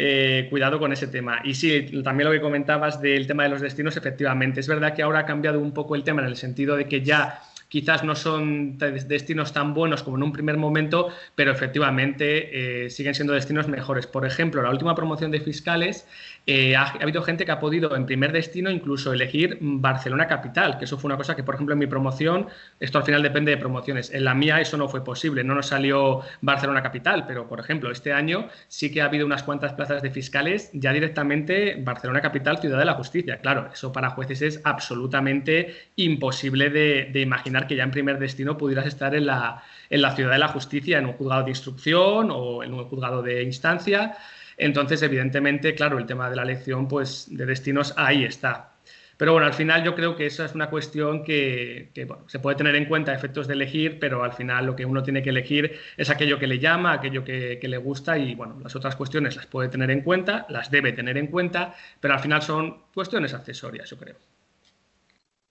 eh, 0.00 0.46
cuidado 0.50 0.78
con 0.78 0.92
ese 0.92 1.08
tema. 1.08 1.40
Y 1.44 1.54
sí, 1.54 2.00
también 2.04 2.26
lo 2.28 2.32
que 2.32 2.40
comentabas 2.40 3.00
del 3.00 3.26
tema 3.26 3.42
de 3.44 3.48
los 3.48 3.60
destinos, 3.60 3.96
efectivamente. 3.96 4.60
Es 4.60 4.68
verdad 4.68 4.94
que 4.94 5.02
ahora 5.02 5.20
ha 5.20 5.26
cambiado 5.26 5.58
un 5.60 5.72
poco 5.74 5.96
el 5.96 6.04
tema 6.04 6.22
en 6.22 6.28
el 6.28 6.36
sentido 6.36 6.76
de 6.76 6.86
que 6.88 7.02
ya 7.02 7.40
quizás 7.68 8.02
no 8.02 8.14
son 8.14 8.78
destinos 8.78 9.52
tan 9.52 9.74
buenos 9.74 10.02
como 10.02 10.16
en 10.16 10.22
un 10.22 10.32
primer 10.32 10.56
momento, 10.56 11.08
pero 11.34 11.52
efectivamente 11.52 12.84
eh, 12.86 12.90
siguen 12.90 13.14
siendo 13.14 13.34
destinos 13.34 13.68
mejores. 13.68 14.06
Por 14.06 14.26
ejemplo, 14.26 14.62
la 14.62 14.70
última 14.70 14.94
promoción 14.94 15.30
de 15.30 15.40
fiscales, 15.40 16.06
eh, 16.46 16.76
ha, 16.76 16.84
ha 16.84 17.02
habido 17.02 17.22
gente 17.22 17.44
que 17.44 17.52
ha 17.52 17.60
podido 17.60 17.94
en 17.94 18.06
primer 18.06 18.32
destino 18.32 18.70
incluso 18.70 19.12
elegir 19.12 19.58
Barcelona 19.60 20.26
capital, 20.26 20.78
que 20.78 20.86
eso 20.86 20.96
fue 20.96 21.08
una 21.08 21.16
cosa 21.18 21.36
que, 21.36 21.42
por 21.42 21.54
ejemplo, 21.54 21.74
en 21.74 21.78
mi 21.78 21.86
promoción, 21.86 22.46
esto 22.80 22.98
al 22.98 23.04
final 23.04 23.22
depende 23.22 23.50
de 23.50 23.58
promociones. 23.58 24.12
En 24.14 24.24
la 24.24 24.34
mía 24.34 24.60
eso 24.60 24.76
no 24.78 24.88
fue 24.88 25.04
posible, 25.04 25.44
no 25.44 25.54
nos 25.54 25.66
salió 25.66 26.22
Barcelona 26.40 26.82
capital, 26.82 27.26
pero, 27.26 27.48
por 27.48 27.60
ejemplo, 27.60 27.90
este 27.90 28.12
año 28.12 28.48
sí 28.68 28.90
que 28.90 29.02
ha 29.02 29.04
habido 29.04 29.26
unas 29.26 29.42
cuantas 29.42 29.74
plazas 29.74 30.02
de 30.02 30.10
fiscales 30.10 30.70
ya 30.72 30.92
directamente 30.92 31.76
Barcelona 31.82 32.22
capital, 32.22 32.58
ciudad 32.58 32.78
de 32.78 32.84
la 32.86 32.94
justicia. 32.94 33.38
Claro, 33.40 33.68
eso 33.72 33.92
para 33.92 34.10
jueces 34.10 34.40
es 34.40 34.60
absolutamente 34.64 35.74
imposible 35.96 36.70
de 36.70 37.20
imaginar 37.20 37.57
que 37.66 37.76
ya 37.76 37.84
en 37.84 37.90
primer 37.90 38.18
destino 38.18 38.56
pudieras 38.56 38.86
estar 38.86 39.14
en 39.14 39.26
la, 39.26 39.62
en 39.90 40.02
la 40.02 40.14
ciudad 40.14 40.32
de 40.32 40.38
la 40.38 40.48
justicia, 40.48 40.98
en 40.98 41.06
un 41.06 41.12
juzgado 41.14 41.44
de 41.44 41.50
instrucción 41.50 42.30
o 42.30 42.62
en 42.62 42.74
un 42.74 42.84
juzgado 42.84 43.22
de 43.22 43.42
instancia. 43.42 44.16
Entonces, 44.56 45.02
evidentemente, 45.02 45.74
claro, 45.74 45.98
el 45.98 46.06
tema 46.06 46.28
de 46.28 46.36
la 46.36 46.42
elección 46.42 46.88
pues, 46.88 47.26
de 47.30 47.46
destinos 47.46 47.94
ahí 47.96 48.24
está. 48.24 48.72
Pero 49.18 49.32
bueno, 49.32 49.48
al 49.48 49.54
final 49.54 49.82
yo 49.82 49.96
creo 49.96 50.14
que 50.14 50.26
esa 50.26 50.44
es 50.44 50.54
una 50.54 50.70
cuestión 50.70 51.24
que, 51.24 51.90
se 52.28 52.38
puede 52.38 52.56
tener 52.56 52.76
en 52.76 52.84
cuenta 52.84 53.12
efectos 53.12 53.48
de 53.48 53.54
elegir, 53.54 53.98
pero 53.98 54.22
al 54.22 54.32
final 54.32 54.64
lo 54.66 54.76
que 54.76 54.84
uno 54.86 55.02
tiene 55.02 55.24
que 55.24 55.30
elegir 55.30 55.76
es 55.96 56.08
aquello 56.08 56.38
que 56.38 56.46
le 56.46 56.60
llama, 56.60 56.92
aquello 56.92 57.24
que, 57.24 57.58
que 57.60 57.66
le 57.66 57.78
gusta 57.78 58.16
y 58.16 58.36
bueno, 58.36 58.60
las 58.62 58.76
otras 58.76 58.94
cuestiones 58.94 59.34
las 59.34 59.46
puede 59.46 59.68
tener 59.68 59.90
en 59.90 60.02
cuenta, 60.02 60.46
las 60.48 60.70
debe 60.70 60.92
tener 60.92 61.18
en 61.18 61.26
cuenta, 61.26 61.74
pero 62.00 62.14
al 62.14 62.20
final 62.20 62.42
son 62.42 62.84
cuestiones 62.94 63.34
accesorias, 63.34 63.90
yo 63.90 63.96
creo. 63.96 64.37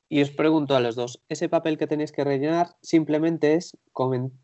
Y 0.09 0.21
os 0.21 0.31
pregunto 0.31 0.75
a 0.75 0.79
los 0.79 0.95
dos, 0.95 1.21
¿ese 1.27 1.49
papel 1.49 1.77
que 1.77 1.87
tenéis 1.87 2.11
que 2.11 2.23
rellenar 2.23 2.75
simplemente 2.81 3.55
es 3.55 3.77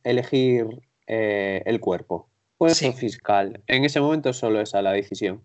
elegir 0.03 0.67
eh, 1.07 1.61
el 1.65 1.79
cuerpo? 1.79 2.29
Juez 2.57 2.77
Sí. 2.77 2.87
o 2.87 2.93
fiscal. 2.93 3.63
En 3.67 3.85
ese 3.85 4.01
momento 4.01 4.33
solo 4.33 4.59
esa 4.61 4.81
la 4.81 4.91
decisión. 4.91 5.43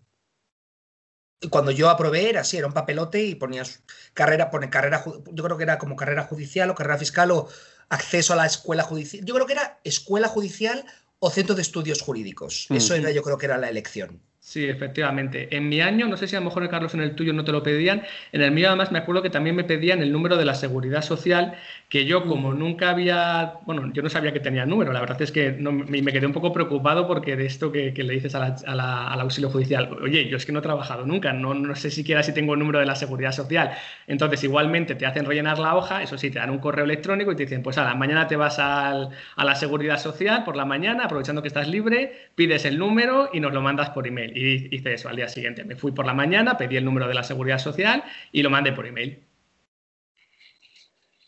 Cuando 1.49 1.71
yo 1.71 1.89
aprobé 1.89 2.29
era 2.29 2.41
así, 2.41 2.57
era 2.57 2.67
un 2.67 2.73
papelote 2.73 3.23
y 3.23 3.35
ponías 3.35 3.81
carrera, 4.13 4.51
pone 4.51 4.69
carrera, 4.69 5.03
yo 5.05 5.43
creo 5.43 5.55
que 5.55 5.63
era 5.63 5.77
como 5.77 5.95
carrera 5.95 6.23
judicial 6.23 6.69
o 6.69 6.75
carrera 6.75 6.97
fiscal 6.97 7.31
o 7.31 7.47
acceso 7.87 8.33
a 8.33 8.35
la 8.35 8.45
escuela 8.45 8.83
judicial. 8.83 9.23
Yo 9.23 9.33
creo 9.35 9.47
que 9.47 9.53
era 9.53 9.79
escuela 9.85 10.27
judicial 10.27 10.83
o 11.19 11.29
centro 11.29 11.55
de 11.55 11.61
estudios 11.61 12.01
jurídicos. 12.01 12.67
Eso 12.69 12.93
era, 12.93 13.11
yo 13.11 13.23
creo 13.23 13.37
que 13.37 13.45
era 13.45 13.57
la 13.57 13.69
elección. 13.69 14.21
Sí, 14.49 14.65
efectivamente. 14.67 15.55
En 15.55 15.69
mi 15.69 15.79
año, 15.79 16.07
no 16.07 16.17
sé 16.17 16.27
si 16.27 16.35
a 16.35 16.39
lo 16.39 16.45
mejor 16.45 16.67
Carlos 16.69 16.95
en 16.95 17.01
el 17.01 17.13
tuyo 17.13 17.33
no 17.33 17.43
te 17.43 17.51
lo 17.51 17.61
pedían, 17.61 18.01
en 18.31 18.41
el 18.41 18.49
mío 18.51 18.69
además 18.69 18.91
me 18.91 18.97
acuerdo 18.97 19.21
que 19.21 19.29
también 19.29 19.55
me 19.55 19.63
pedían 19.63 20.01
el 20.01 20.11
número 20.11 20.37
de 20.37 20.45
la 20.45 20.55
seguridad 20.55 21.03
social, 21.03 21.53
que 21.87 22.05
yo 22.05 22.25
como 22.25 22.51
nunca 22.55 22.89
había, 22.89 23.59
bueno, 23.67 23.91
yo 23.93 24.01
no 24.01 24.09
sabía 24.09 24.33
que 24.33 24.39
tenía 24.39 24.65
número, 24.65 24.91
la 24.91 25.01
verdad 25.01 25.21
es 25.21 25.31
que 25.31 25.51
me, 25.51 26.01
quedé 26.11 26.25
un 26.25 26.33
poco 26.33 26.51
preocupado 26.51 27.07
porque 27.07 27.35
de 27.35 27.45
esto 27.45 27.71
que, 27.71 27.93
le 27.95 28.11
dices 28.11 28.33
a 28.33 28.55
al 28.65 29.19
auxilio 29.21 29.51
judicial, 29.51 29.87
oye, 30.01 30.27
yo 30.27 30.37
es 30.37 30.47
que 30.47 30.51
no 30.51 30.59
he 30.59 30.61
trabajado 30.63 31.05
nunca, 31.05 31.31
no, 31.31 31.53
no 31.53 31.75
sé 31.75 31.91
siquiera 31.91 32.23
si 32.23 32.33
tengo 32.33 32.53
el 32.53 32.59
número 32.59 32.79
de 32.79 32.87
la 32.87 32.95
seguridad 32.95 33.33
social. 33.33 33.73
Entonces 34.07 34.43
igualmente 34.43 34.95
te 34.95 35.05
hacen 35.05 35.25
rellenar 35.25 35.59
la 35.59 35.75
hoja, 35.75 36.01
eso 36.01 36.17
sí, 36.17 36.31
te 36.31 36.39
dan 36.39 36.49
un 36.49 36.57
correo 36.57 36.85
electrónico 36.85 37.31
y 37.31 37.35
te 37.35 37.43
dicen, 37.43 37.61
pues 37.61 37.77
la 37.77 37.93
mañana 37.93 38.27
te 38.27 38.35
vas 38.35 38.57
al, 38.57 39.09
a 39.35 39.45
la 39.45 39.53
seguridad 39.53 39.99
social 39.99 40.43
por 40.43 40.55
la 40.55 40.65
mañana, 40.65 41.03
aprovechando 41.03 41.43
que 41.43 41.49
estás 41.49 41.67
libre, 41.67 42.29
pides 42.33 42.65
el 42.65 42.79
número 42.79 43.29
y 43.31 43.39
nos 43.41 43.53
lo 43.53 43.61
mandas 43.61 43.91
por 43.91 44.07
email 44.07 44.38
y 44.39 44.75
hice 44.75 44.93
eso 44.93 45.09
al 45.09 45.15
día 45.15 45.27
siguiente. 45.27 45.63
Me 45.63 45.75
fui 45.75 45.91
por 45.91 46.05
la 46.05 46.13
mañana, 46.13 46.57
pedí 46.57 46.77
el 46.77 46.85
número 46.85 47.07
de 47.07 47.13
la 47.13 47.23
seguridad 47.23 47.59
social 47.59 48.03
y 48.31 48.41
lo 48.41 48.49
mandé 48.49 48.71
por 48.71 48.87
email. 48.87 49.23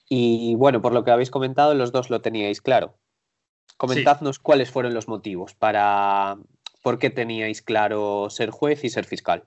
Y 0.08 0.56
bueno, 0.56 0.82
por 0.82 0.94
lo 0.94 1.03
que 1.03 1.12
habéis 1.12 1.32
comentado, 1.32 1.74
los 1.74 1.91
dos 1.91 2.10
lo 2.10 2.22
teníais 2.22 2.62
claro. 2.62 2.98
Comentadnos 3.77 4.39
cuáles 4.39 4.70
fueron 4.70 4.94
los 4.94 5.08
motivos 5.08 5.53
para 5.53 6.38
por 6.84 7.00
qué 7.00 7.10
teníais 7.10 7.62
claro 7.62 8.30
ser 8.30 8.50
juez 8.50 8.84
y 8.84 8.89
ser 8.89 9.06
fiscal. 9.06 9.46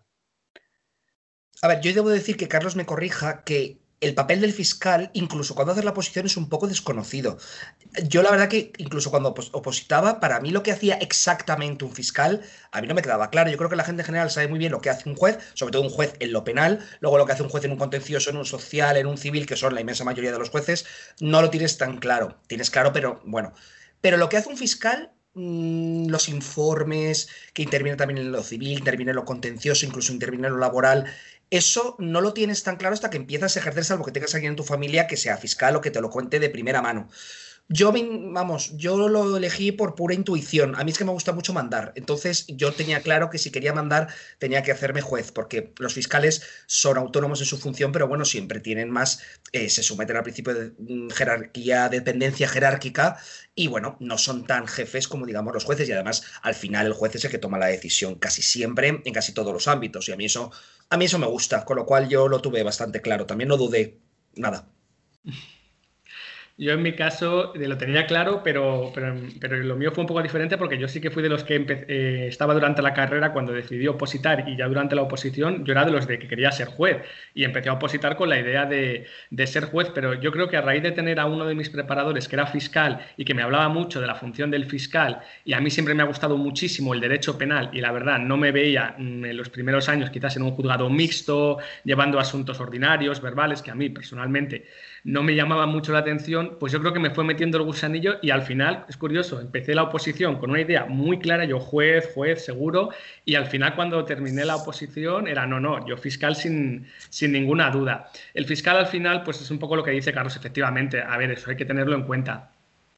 A 1.62 1.68
ver, 1.68 1.80
yo 1.80 1.92
debo 1.92 2.10
decir 2.10 2.36
que 2.36 2.48
Carlos 2.48 2.76
me 2.76 2.86
corrija 2.86 3.44
que 3.44 3.78
el 4.04 4.14
papel 4.14 4.42
del 4.42 4.52
fiscal, 4.52 5.10
incluso 5.14 5.54
cuando 5.54 5.72
haces 5.72 5.84
la 5.84 5.92
oposición, 5.92 6.26
es 6.26 6.36
un 6.36 6.50
poco 6.50 6.66
desconocido. 6.66 7.38
Yo 8.06 8.22
la 8.22 8.30
verdad 8.30 8.48
que 8.48 8.70
incluso 8.76 9.10
cuando 9.10 9.30
opositaba, 9.30 10.20
para 10.20 10.40
mí 10.40 10.50
lo 10.50 10.62
que 10.62 10.72
hacía 10.72 10.96
exactamente 10.96 11.86
un 11.86 11.92
fiscal, 11.92 12.42
a 12.70 12.82
mí 12.82 12.86
no 12.86 12.94
me 12.94 13.00
quedaba 13.00 13.30
claro. 13.30 13.50
Yo 13.50 13.56
creo 13.56 13.70
que 13.70 13.76
la 13.76 13.84
gente 13.84 14.02
en 14.02 14.06
general 14.06 14.30
sabe 14.30 14.48
muy 14.48 14.58
bien 14.58 14.72
lo 14.72 14.82
que 14.82 14.90
hace 14.90 15.08
un 15.08 15.16
juez, 15.16 15.38
sobre 15.54 15.72
todo 15.72 15.82
un 15.82 15.88
juez 15.88 16.14
en 16.20 16.32
lo 16.32 16.44
penal, 16.44 16.86
luego 17.00 17.16
lo 17.16 17.24
que 17.24 17.32
hace 17.32 17.42
un 17.42 17.48
juez 17.48 17.64
en 17.64 17.72
un 17.72 17.78
contencioso, 17.78 18.28
en 18.28 18.36
un 18.36 18.44
social, 18.44 18.98
en 18.98 19.06
un 19.06 19.16
civil, 19.16 19.46
que 19.46 19.56
son 19.56 19.74
la 19.74 19.80
inmensa 19.80 20.04
mayoría 20.04 20.32
de 20.32 20.38
los 20.38 20.50
jueces, 20.50 20.84
no 21.20 21.40
lo 21.40 21.48
tienes 21.48 21.78
tan 21.78 21.96
claro. 21.96 22.36
Tienes 22.46 22.70
claro, 22.70 22.92
pero 22.92 23.22
bueno. 23.24 23.54
Pero 24.02 24.18
lo 24.18 24.28
que 24.28 24.36
hace 24.36 24.50
un 24.50 24.58
fiscal 24.58 25.12
mm, 25.32 26.08
los 26.08 26.28
informes, 26.28 27.28
que 27.54 27.62
interviene 27.62 27.96
también 27.96 28.18
en 28.18 28.32
lo 28.32 28.42
civil, 28.42 28.72
interviene 28.78 29.12
en 29.12 29.16
lo 29.16 29.24
contencioso, 29.24 29.86
incluso 29.86 30.12
interviene 30.12 30.48
en 30.48 30.52
lo 30.52 30.58
laboral, 30.58 31.06
eso 31.56 31.96
no 31.98 32.20
lo 32.20 32.32
tienes 32.32 32.62
tan 32.62 32.76
claro 32.76 32.94
hasta 32.94 33.10
que 33.10 33.16
empiezas 33.16 33.56
a 33.56 33.60
ejercer, 33.60 33.84
salvo 33.84 34.04
que 34.04 34.12
tengas 34.12 34.34
alguien 34.34 34.52
en 34.52 34.56
tu 34.56 34.64
familia 34.64 35.06
que 35.06 35.16
sea 35.16 35.36
fiscal 35.36 35.76
o 35.76 35.80
que 35.80 35.90
te 35.90 36.00
lo 36.00 36.10
cuente 36.10 36.40
de 36.40 36.50
primera 36.50 36.82
mano. 36.82 37.08
Yo, 37.68 37.94
vamos, 37.94 38.76
yo 38.76 39.08
lo 39.08 39.38
elegí 39.38 39.72
por 39.72 39.94
pura 39.94 40.14
intuición. 40.14 40.76
A 40.76 40.84
mí 40.84 40.90
es 40.90 40.98
que 40.98 41.04
me 41.06 41.12
gusta 41.12 41.32
mucho 41.32 41.54
mandar. 41.54 41.92
Entonces, 41.96 42.44
yo 42.46 42.72
tenía 42.74 43.00
claro 43.00 43.30
que 43.30 43.38
si 43.38 43.50
quería 43.50 43.72
mandar, 43.72 44.08
tenía 44.38 44.62
que 44.62 44.70
hacerme 44.70 45.00
juez, 45.00 45.32
porque 45.32 45.72
los 45.78 45.94
fiscales 45.94 46.42
son 46.66 46.98
autónomos 46.98 47.40
en 47.40 47.46
su 47.46 47.56
función, 47.56 47.90
pero 47.90 48.06
bueno, 48.06 48.26
siempre 48.26 48.60
tienen 48.60 48.90
más, 48.90 49.22
eh, 49.52 49.70
se 49.70 49.82
someten 49.82 50.16
al 50.16 50.22
principio 50.24 50.52
de 50.52 50.72
mm, 50.78 51.08
jerarquía, 51.10 51.88
dependencia 51.88 52.48
jerárquica, 52.48 53.16
y 53.54 53.68
bueno, 53.68 53.96
no 53.98 54.18
son 54.18 54.46
tan 54.46 54.66
jefes 54.66 55.08
como, 55.08 55.24
digamos, 55.24 55.54
los 55.54 55.64
jueces. 55.64 55.88
Y 55.88 55.92
además, 55.92 56.22
al 56.42 56.54
final, 56.54 56.86
el 56.86 56.92
juez 56.92 57.14
es 57.14 57.24
el 57.24 57.30
que 57.30 57.38
toma 57.38 57.58
la 57.58 57.66
decisión 57.66 58.16
casi 58.16 58.42
siempre, 58.42 59.00
en 59.04 59.12
casi 59.14 59.32
todos 59.32 59.54
los 59.54 59.68
ámbitos. 59.68 60.06
Y 60.08 60.12
a 60.12 60.16
mí 60.16 60.26
eso, 60.26 60.52
a 60.90 60.98
mí 60.98 61.06
eso 61.06 61.18
me 61.18 61.26
gusta, 61.26 61.64
con 61.64 61.78
lo 61.78 61.86
cual 61.86 62.10
yo 62.10 62.28
lo 62.28 62.40
tuve 62.40 62.62
bastante 62.62 63.00
claro. 63.00 63.24
También 63.24 63.48
no 63.48 63.56
dudé 63.56 63.98
nada. 64.34 64.68
Yo 66.56 66.70
en 66.70 66.82
mi 66.82 66.92
caso 66.92 67.52
lo 67.56 67.76
tenía 67.76 68.06
claro, 68.06 68.42
pero, 68.44 68.92
pero, 68.94 69.56
lo 69.56 69.74
mío 69.74 69.90
fue 69.90 70.02
un 70.02 70.06
poco 70.06 70.22
diferente 70.22 70.56
porque 70.56 70.78
yo 70.78 70.86
sí 70.86 71.00
que 71.00 71.10
fui 71.10 71.20
de 71.20 71.28
los 71.28 71.42
que 71.42 71.56
eh, 71.66 72.26
estaba 72.28 72.54
durante 72.54 72.80
la 72.80 72.94
carrera 72.94 73.32
cuando 73.32 73.52
decidí 73.52 73.88
opositar 73.88 74.48
y 74.48 74.56
ya 74.56 74.68
durante 74.68 74.94
la 74.94 75.02
oposición 75.02 75.64
yo 75.64 75.72
era 75.72 75.84
de 75.84 75.90
los 75.90 76.06
de 76.06 76.16
que 76.20 76.28
quería 76.28 76.52
ser 76.52 76.68
juez 76.68 76.98
y 77.34 77.42
empecé 77.42 77.70
a 77.70 77.72
opositar 77.72 78.14
con 78.14 78.28
la 78.28 78.38
idea 78.38 78.66
de, 78.66 79.04
de, 79.30 79.46
ser 79.48 79.64
juez, 79.64 79.90
pero 79.92 80.14
yo 80.14 80.30
creo 80.30 80.48
que 80.48 80.56
a 80.56 80.60
raíz 80.60 80.84
de 80.84 80.92
tener 80.92 81.18
a 81.18 81.26
uno 81.26 81.44
de 81.44 81.56
mis 81.56 81.70
preparadores 81.70 82.28
que 82.28 82.36
era 82.36 82.46
fiscal 82.46 83.04
y 83.16 83.24
que 83.24 83.34
me 83.34 83.42
hablaba 83.42 83.68
mucho 83.68 84.00
de 84.00 84.06
la 84.06 84.14
función 84.14 84.52
del 84.52 84.66
fiscal 84.66 85.22
y 85.44 85.54
a 85.54 85.60
mí 85.60 85.70
siempre 85.70 85.94
me 85.94 86.04
ha 86.04 86.06
gustado 86.06 86.36
muchísimo 86.36 86.94
el 86.94 87.00
derecho 87.00 87.36
penal 87.36 87.70
y 87.72 87.80
la 87.80 87.90
verdad 87.90 88.20
no 88.20 88.36
me 88.36 88.52
veía 88.52 88.94
mm, 88.96 89.24
en 89.24 89.36
los 89.36 89.48
primeros 89.48 89.88
años 89.88 90.10
quizás 90.10 90.36
en 90.36 90.44
un 90.44 90.52
juzgado 90.52 90.88
mixto, 90.88 91.58
llevando 91.82 92.20
asuntos 92.20 92.60
ordinarios, 92.60 93.20
verbales, 93.20 93.60
que 93.60 93.72
a 93.72 93.74
mí 93.74 93.90
personalmente 93.90 94.66
no 95.04 95.22
me 95.22 95.34
llamaba 95.34 95.66
mucho 95.66 95.92
la 95.92 95.98
atención, 95.98 96.56
pues 96.58 96.72
yo 96.72 96.80
creo 96.80 96.94
que 96.94 96.98
me 96.98 97.10
fue 97.10 97.24
metiendo 97.24 97.58
el 97.58 97.64
gusanillo 97.64 98.16
y 98.22 98.30
al 98.30 98.42
final, 98.42 98.86
es 98.88 98.96
curioso, 98.96 99.38
empecé 99.38 99.74
la 99.74 99.82
oposición 99.82 100.38
con 100.38 100.50
una 100.50 100.62
idea 100.62 100.86
muy 100.86 101.18
clara, 101.18 101.44
yo 101.44 101.60
juez, 101.60 102.10
juez, 102.14 102.42
seguro, 102.42 102.88
y 103.26 103.34
al 103.34 103.46
final 103.46 103.74
cuando 103.74 104.02
terminé 104.06 104.46
la 104.46 104.56
oposición 104.56 105.28
era 105.28 105.46
no, 105.46 105.60
no, 105.60 105.86
yo 105.86 105.98
fiscal 105.98 106.34
sin, 106.34 106.86
sin 107.10 107.32
ninguna 107.32 107.70
duda. 107.70 108.10
El 108.32 108.46
fiscal 108.46 108.78
al 108.78 108.86
final, 108.86 109.22
pues 109.22 109.42
es 109.42 109.50
un 109.50 109.58
poco 109.58 109.76
lo 109.76 109.84
que 109.84 109.90
dice 109.90 110.12
Carlos, 110.12 110.36
efectivamente, 110.36 111.02
a 111.02 111.16
ver, 111.18 111.30
eso 111.32 111.50
hay 111.50 111.56
que 111.56 111.66
tenerlo 111.66 111.94
en 111.96 112.04
cuenta. 112.04 112.50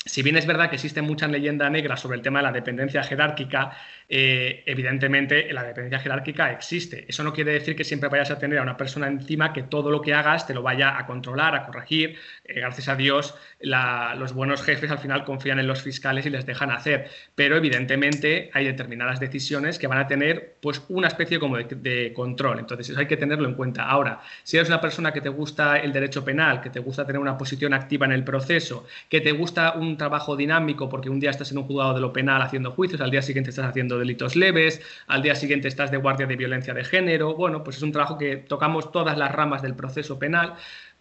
Si 0.07 0.23
bien 0.23 0.37
es 0.37 0.47
verdad 0.47 0.71
que 0.71 0.77
existe 0.77 1.03
mucha 1.03 1.27
leyenda 1.27 1.69
negra 1.69 1.97
sobre 1.97 2.17
el 2.17 2.23
tema 2.23 2.39
de 2.39 2.45
la 2.45 2.53
dependencia 2.53 3.03
jerárquica, 3.03 3.77
eh, 4.09 4.63
evidentemente 4.67 5.53
la 5.53 5.65
dependencia 5.65 5.99
jerárquica 5.99 6.53
existe. 6.53 7.05
Eso 7.09 7.25
no 7.25 7.33
quiere 7.33 7.53
decir 7.53 7.75
que 7.75 7.85
siempre 7.85 8.09
vayas 8.09 8.31
a 8.31 8.39
tener 8.39 8.59
a 8.59 8.63
una 8.63 8.77
persona 8.77 9.09
encima 9.09 9.53
que 9.53 9.65
todo 9.65 9.91
lo 9.91 10.01
que 10.01 10.15
hagas 10.15 10.47
te 10.47 10.55
lo 10.55 10.63
vaya 10.63 10.99
a 10.99 11.07
controlar, 11.07 11.55
a 11.55 11.65
corregir. 11.65 12.17
Eh, 12.45 12.61
gracias 12.61 12.89
a 12.89 12.97
Dios, 12.97 13.35
los 13.61 14.33
buenos 14.33 14.63
jefes 14.63 14.91
al 14.91 14.99
final 14.99 15.25
confían 15.25 15.59
en 15.59 15.67
los 15.67 15.83
fiscales 15.83 16.25
y 16.27 16.31
les 16.31 16.47
dejan 16.47 16.71
hacer. 16.71 17.11
Pero 17.35 17.57
evidentemente 17.57 18.51
hay 18.53 18.65
determinadas 18.65 19.19
decisiones 19.19 19.79
que 19.79 19.87
van 19.87 19.99
a 19.99 20.07
tener 20.07 20.57
pues 20.61 20.83
una 20.89 21.09
especie 21.09 21.39
como 21.41 21.57
de, 21.57 21.65
de 21.65 22.13
control. 22.13 22.61
Entonces 22.61 22.91
eso 22.91 23.01
hay 23.01 23.07
que 23.07 23.17
tenerlo 23.17 23.49
en 23.49 23.55
cuenta. 23.55 23.85
Ahora, 23.85 24.21
si 24.45 24.57
eres 24.57 24.69
una 24.69 24.81
persona 24.81 25.13
que 25.13 25.21
te 25.21 25.29
gusta 25.29 25.79
el 25.79 25.93
derecho 25.93 26.25
penal, 26.25 26.61
que 26.61 26.71
te 26.71 26.81
gusta 26.81 27.05
tener 27.07 27.21
una 27.21 27.37
posición 27.37 27.75
activa 27.75 28.07
en 28.07 28.13
el 28.13 28.25
proceso, 28.25 28.87
que 29.09 29.21
te 29.21 29.33
gusta 29.33 29.73
un 29.73 29.97
trabajo 29.97 30.37
dinámico 30.37 30.89
porque 30.89 31.11
un 31.11 31.19
día 31.21 31.31
estás 31.31 31.51
en 31.51 31.59
un 31.59 31.65
juzgado 31.65 31.95
de 31.95 32.01
lo 32.01 32.13
penal 32.13 32.43
haciendo 32.43 32.71
juicios, 32.71 33.01
al 33.01 33.11
día 33.11 33.23
siguiente 33.23 33.51
estás 33.51 33.67
haciendo 33.67 33.96
delitos 33.99 34.37
leves, 34.37 34.81
al 35.07 35.23
día 35.23 35.35
siguiente 35.35 35.69
estás 35.69 35.91
de 35.91 35.97
guardia 35.97 36.27
de 36.27 36.37
violencia 36.37 36.75
de 36.75 36.85
género. 36.85 37.35
Bueno, 37.35 37.65
pues 37.65 37.77
es 37.77 37.83
un 37.83 37.93
trabajo 37.93 38.19
que 38.19 38.37
tocamos 38.37 38.93
todas 38.93 39.17
las 39.19 39.33
ramas 39.33 39.63
del 39.63 39.75
proceso 39.75 40.19
penal. 40.19 40.55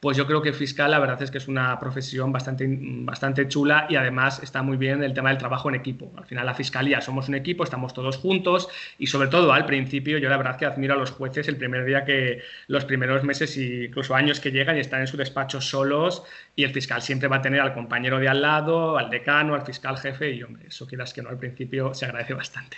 Pues 0.05 0.17
yo 0.17 0.27
creo 0.27 0.43
que 0.43 0.53
fiscal, 0.53 0.91
la 0.91 1.00
verdad 1.00 1.19
es 1.24 1.31
que 1.31 1.39
es 1.39 1.47
una 1.47 1.79
profesión 1.79 2.31
bastante, 2.31 2.67
bastante 2.69 3.47
chula 3.47 3.88
y 3.89 3.95
además 3.95 4.39
está 4.43 4.62
muy 4.62 4.77
bien 4.77 5.01
el 5.01 5.15
tema 5.15 5.29
del 5.29 5.39
trabajo 5.39 5.67
en 5.67 5.74
equipo. 5.74 6.13
Al 6.15 6.25
final, 6.25 6.45
la 6.45 6.53
fiscalía 6.53 7.01
somos 7.01 7.27
un 7.27 7.33
equipo, 7.33 7.63
estamos 7.63 7.91
todos 7.95 8.17
juntos 8.17 8.69
y, 9.00 9.07
sobre 9.07 9.29
todo, 9.29 9.51
al 9.51 9.65
principio, 9.65 10.19
yo 10.19 10.29
la 10.29 10.38
verdad 10.38 10.57
que 10.57 10.67
admiro 10.67 10.93
a 10.93 10.97
los 10.97 11.09
jueces 11.09 11.47
el 11.47 11.57
primer 11.57 11.85
día 11.85 12.05
que 12.05 12.43
los 12.67 12.85
primeros 12.85 13.24
meses 13.24 13.57
e 13.57 13.85
incluso 13.85 14.13
años 14.13 14.39
que 14.39 14.51
llegan 14.51 14.77
y 14.77 14.81
están 14.81 15.01
en 15.01 15.07
su 15.07 15.17
despacho 15.17 15.59
solos 15.59 16.21
y 16.55 16.65
el 16.65 16.71
fiscal 16.71 17.01
siempre 17.01 17.27
va 17.27 17.38
a 17.38 17.41
tener 17.41 17.59
al 17.59 17.74
compañero 17.74 18.19
de 18.19 18.29
al 18.29 18.43
lado, 18.43 19.00
al 19.00 19.09
decano, 19.09 19.55
al 19.55 19.65
fiscal 19.65 19.97
jefe 19.97 20.33
y, 20.33 20.43
hombre, 20.43 20.67
eso 20.67 20.85
quieras 20.85 21.13
que 21.13 21.24
no, 21.24 21.29
al 21.29 21.39
principio 21.39 21.95
se 21.95 22.05
agradece 22.05 22.35
bastante. 22.35 22.77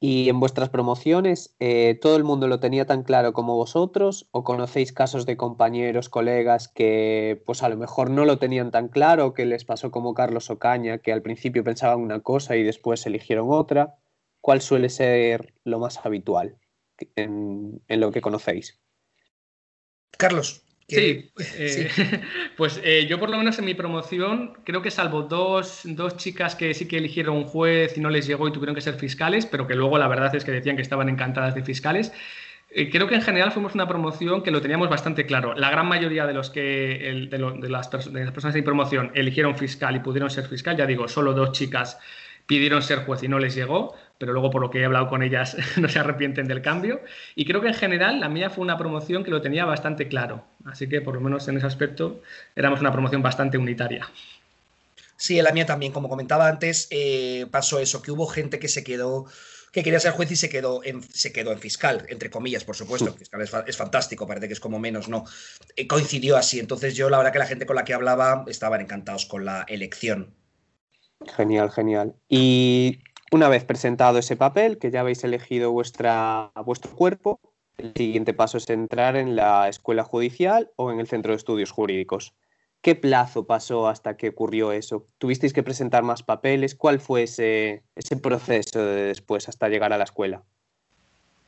Y 0.00 0.28
en 0.28 0.38
vuestras 0.40 0.68
promociones, 0.68 1.56
eh, 1.60 1.98
¿todo 2.00 2.16
el 2.16 2.24
mundo 2.24 2.46
lo 2.46 2.60
tenía 2.60 2.84
tan 2.84 3.04
claro 3.04 3.32
como 3.32 3.56
vosotros? 3.56 4.28
¿O 4.32 4.44
conocéis 4.44 4.92
casos 4.92 5.24
de 5.24 5.36
compañeros, 5.36 6.08
colegas 6.08 6.68
que 6.68 7.42
pues 7.46 7.62
a 7.62 7.68
lo 7.68 7.76
mejor 7.76 8.10
no 8.10 8.24
lo 8.24 8.38
tenían 8.38 8.70
tan 8.70 8.88
claro, 8.88 9.32
que 9.32 9.46
les 9.46 9.64
pasó 9.64 9.90
como 9.90 10.14
Carlos 10.14 10.50
Ocaña, 10.50 10.98
que 10.98 11.12
al 11.12 11.22
principio 11.22 11.64
pensaban 11.64 12.00
una 12.00 12.20
cosa 12.20 12.56
y 12.56 12.62
después 12.62 13.06
eligieron 13.06 13.48
otra? 13.50 13.96
¿Cuál 14.40 14.60
suele 14.60 14.90
ser 14.90 15.54
lo 15.64 15.78
más 15.78 16.04
habitual 16.04 16.58
en 17.16 17.80
lo 17.88 18.12
que 18.12 18.20
conocéis? 18.20 18.78
Carlos. 20.18 20.63
Sí, 20.88 21.30
eh, 21.56 21.90
pues 22.56 22.80
eh, 22.84 23.06
yo 23.08 23.18
por 23.18 23.30
lo 23.30 23.38
menos 23.38 23.58
en 23.58 23.64
mi 23.64 23.74
promoción 23.74 24.54
creo 24.64 24.82
que 24.82 24.90
salvo 24.90 25.22
dos, 25.22 25.84
chicas 26.16 26.54
que 26.54 26.74
sí 26.74 26.86
que 26.86 26.98
eligieron 26.98 27.36
un 27.36 27.44
juez 27.44 27.96
y 27.96 28.00
no 28.00 28.10
les 28.10 28.26
llegó 28.26 28.48
y 28.48 28.52
tuvieron 28.52 28.74
que 28.74 28.80
ser 28.80 28.94
fiscales, 28.94 29.46
pero 29.46 29.66
que 29.66 29.74
luego 29.74 29.98
la 29.98 30.08
verdad 30.08 30.34
es 30.34 30.44
que 30.44 30.52
decían 30.52 30.76
que 30.76 30.82
estaban 30.82 31.08
encantadas 31.08 31.54
de 31.54 31.62
fiscales. 31.62 32.12
Eh, 32.70 32.90
creo 32.90 33.06
que 33.06 33.14
en 33.14 33.22
general 33.22 33.52
fuimos 33.52 33.74
una 33.74 33.86
promoción 33.86 34.42
que 34.42 34.50
lo 34.50 34.60
teníamos 34.60 34.88
bastante 34.88 35.26
claro. 35.26 35.54
La 35.54 35.70
gran 35.70 35.86
mayoría 35.86 36.26
de 36.26 36.34
los 36.34 36.50
que 36.50 37.28
de, 37.30 37.38
las, 37.38 37.90
de 38.12 38.24
las 38.24 38.32
personas 38.32 38.54
de 38.54 38.60
mi 38.60 38.64
promoción 38.64 39.12
eligieron 39.14 39.56
fiscal 39.56 39.94
y 39.94 40.00
pudieron 40.00 40.28
ser 40.28 40.46
fiscal, 40.48 40.76
ya 40.76 40.84
digo, 40.84 41.06
solo 41.06 41.32
dos 41.34 41.52
chicas 41.52 41.98
pidieron 42.46 42.82
ser 42.82 43.00
juez 43.00 43.22
y 43.22 43.28
no 43.28 43.38
les 43.38 43.54
llegó 43.54 43.94
pero 44.18 44.32
luego 44.32 44.50
por 44.50 44.62
lo 44.62 44.70
que 44.70 44.80
he 44.80 44.84
hablado 44.84 45.08
con 45.08 45.22
ellas 45.22 45.56
no 45.76 45.88
se 45.88 45.98
arrepienten 45.98 46.46
del 46.46 46.62
cambio. 46.62 47.00
Y 47.34 47.44
creo 47.44 47.60
que 47.60 47.68
en 47.68 47.74
general 47.74 48.20
la 48.20 48.28
mía 48.28 48.50
fue 48.50 48.62
una 48.62 48.78
promoción 48.78 49.24
que 49.24 49.30
lo 49.30 49.42
tenía 49.42 49.64
bastante 49.64 50.08
claro. 50.08 50.44
Así 50.64 50.88
que 50.88 51.00
por 51.00 51.14
lo 51.14 51.20
menos 51.20 51.46
en 51.48 51.56
ese 51.56 51.66
aspecto 51.66 52.22
éramos 52.56 52.80
una 52.80 52.92
promoción 52.92 53.22
bastante 53.22 53.58
unitaria. 53.58 54.08
Sí, 55.16 55.38
en 55.38 55.44
la 55.44 55.52
mía 55.52 55.64
también, 55.64 55.92
como 55.92 56.08
comentaba 56.08 56.48
antes, 56.48 56.88
eh, 56.90 57.46
pasó 57.50 57.78
eso, 57.78 58.02
que 58.02 58.10
hubo 58.10 58.26
gente 58.26 58.58
que 58.58 58.68
se 58.68 58.82
quedó 58.82 59.26
que 59.74 59.82
quería 59.82 59.98
ser 59.98 60.12
juez 60.12 60.30
y 60.30 60.36
se 60.36 60.48
quedó 60.48 60.84
en, 60.84 61.02
se 61.02 61.32
quedó 61.32 61.50
en 61.50 61.58
fiscal, 61.58 62.06
entre 62.08 62.30
comillas, 62.30 62.62
por 62.62 62.76
supuesto. 62.76 63.12
Fiscal 63.12 63.40
es, 63.66 63.76
fantástico, 63.76 64.24
parece 64.24 64.46
que 64.46 64.52
es 64.52 64.60
como 64.60 64.78
menos, 64.78 65.08
¿no? 65.08 65.24
Eh, 65.74 65.88
coincidió 65.88 66.36
así. 66.36 66.60
Entonces 66.60 66.94
yo, 66.94 67.10
la 67.10 67.18
verdad 67.18 67.32
que 67.32 67.40
la 67.40 67.46
gente 67.46 67.66
con 67.66 67.74
la 67.74 67.84
que 67.84 67.92
hablaba 67.92 68.44
estaban 68.46 68.80
encantados 68.80 69.26
con 69.26 69.44
la 69.44 69.64
elección. 69.66 70.32
Genial, 71.36 71.72
genial. 71.72 72.14
Y 72.28 73.00
una 73.34 73.48
vez 73.48 73.64
presentado 73.64 74.20
ese 74.20 74.36
papel, 74.36 74.78
que 74.78 74.92
ya 74.92 75.00
habéis 75.00 75.24
elegido 75.24 75.72
vuestro 75.72 76.52
cuerpo, 76.94 77.40
el 77.78 77.92
siguiente 77.92 78.32
paso 78.32 78.58
es 78.58 78.70
entrar 78.70 79.16
en 79.16 79.34
la 79.34 79.68
escuela 79.68 80.04
judicial 80.04 80.70
o 80.76 80.92
en 80.92 81.00
el 81.00 81.08
centro 81.08 81.32
de 81.32 81.38
estudios 81.38 81.72
jurídicos. 81.72 82.36
¿Qué 82.80 82.94
plazo 82.94 83.44
pasó 83.44 83.88
hasta 83.88 84.16
que 84.16 84.28
ocurrió 84.28 84.70
eso? 84.70 85.08
¿Tuvisteis 85.18 85.52
que 85.52 85.64
presentar 85.64 86.04
más 86.04 86.22
papeles? 86.22 86.76
¿Cuál 86.76 87.00
fue 87.00 87.24
ese, 87.24 87.82
ese 87.96 88.16
proceso 88.16 88.84
de 88.84 89.02
después 89.06 89.48
hasta 89.48 89.68
llegar 89.68 89.92
a 89.92 89.98
la 89.98 90.04
escuela? 90.04 90.44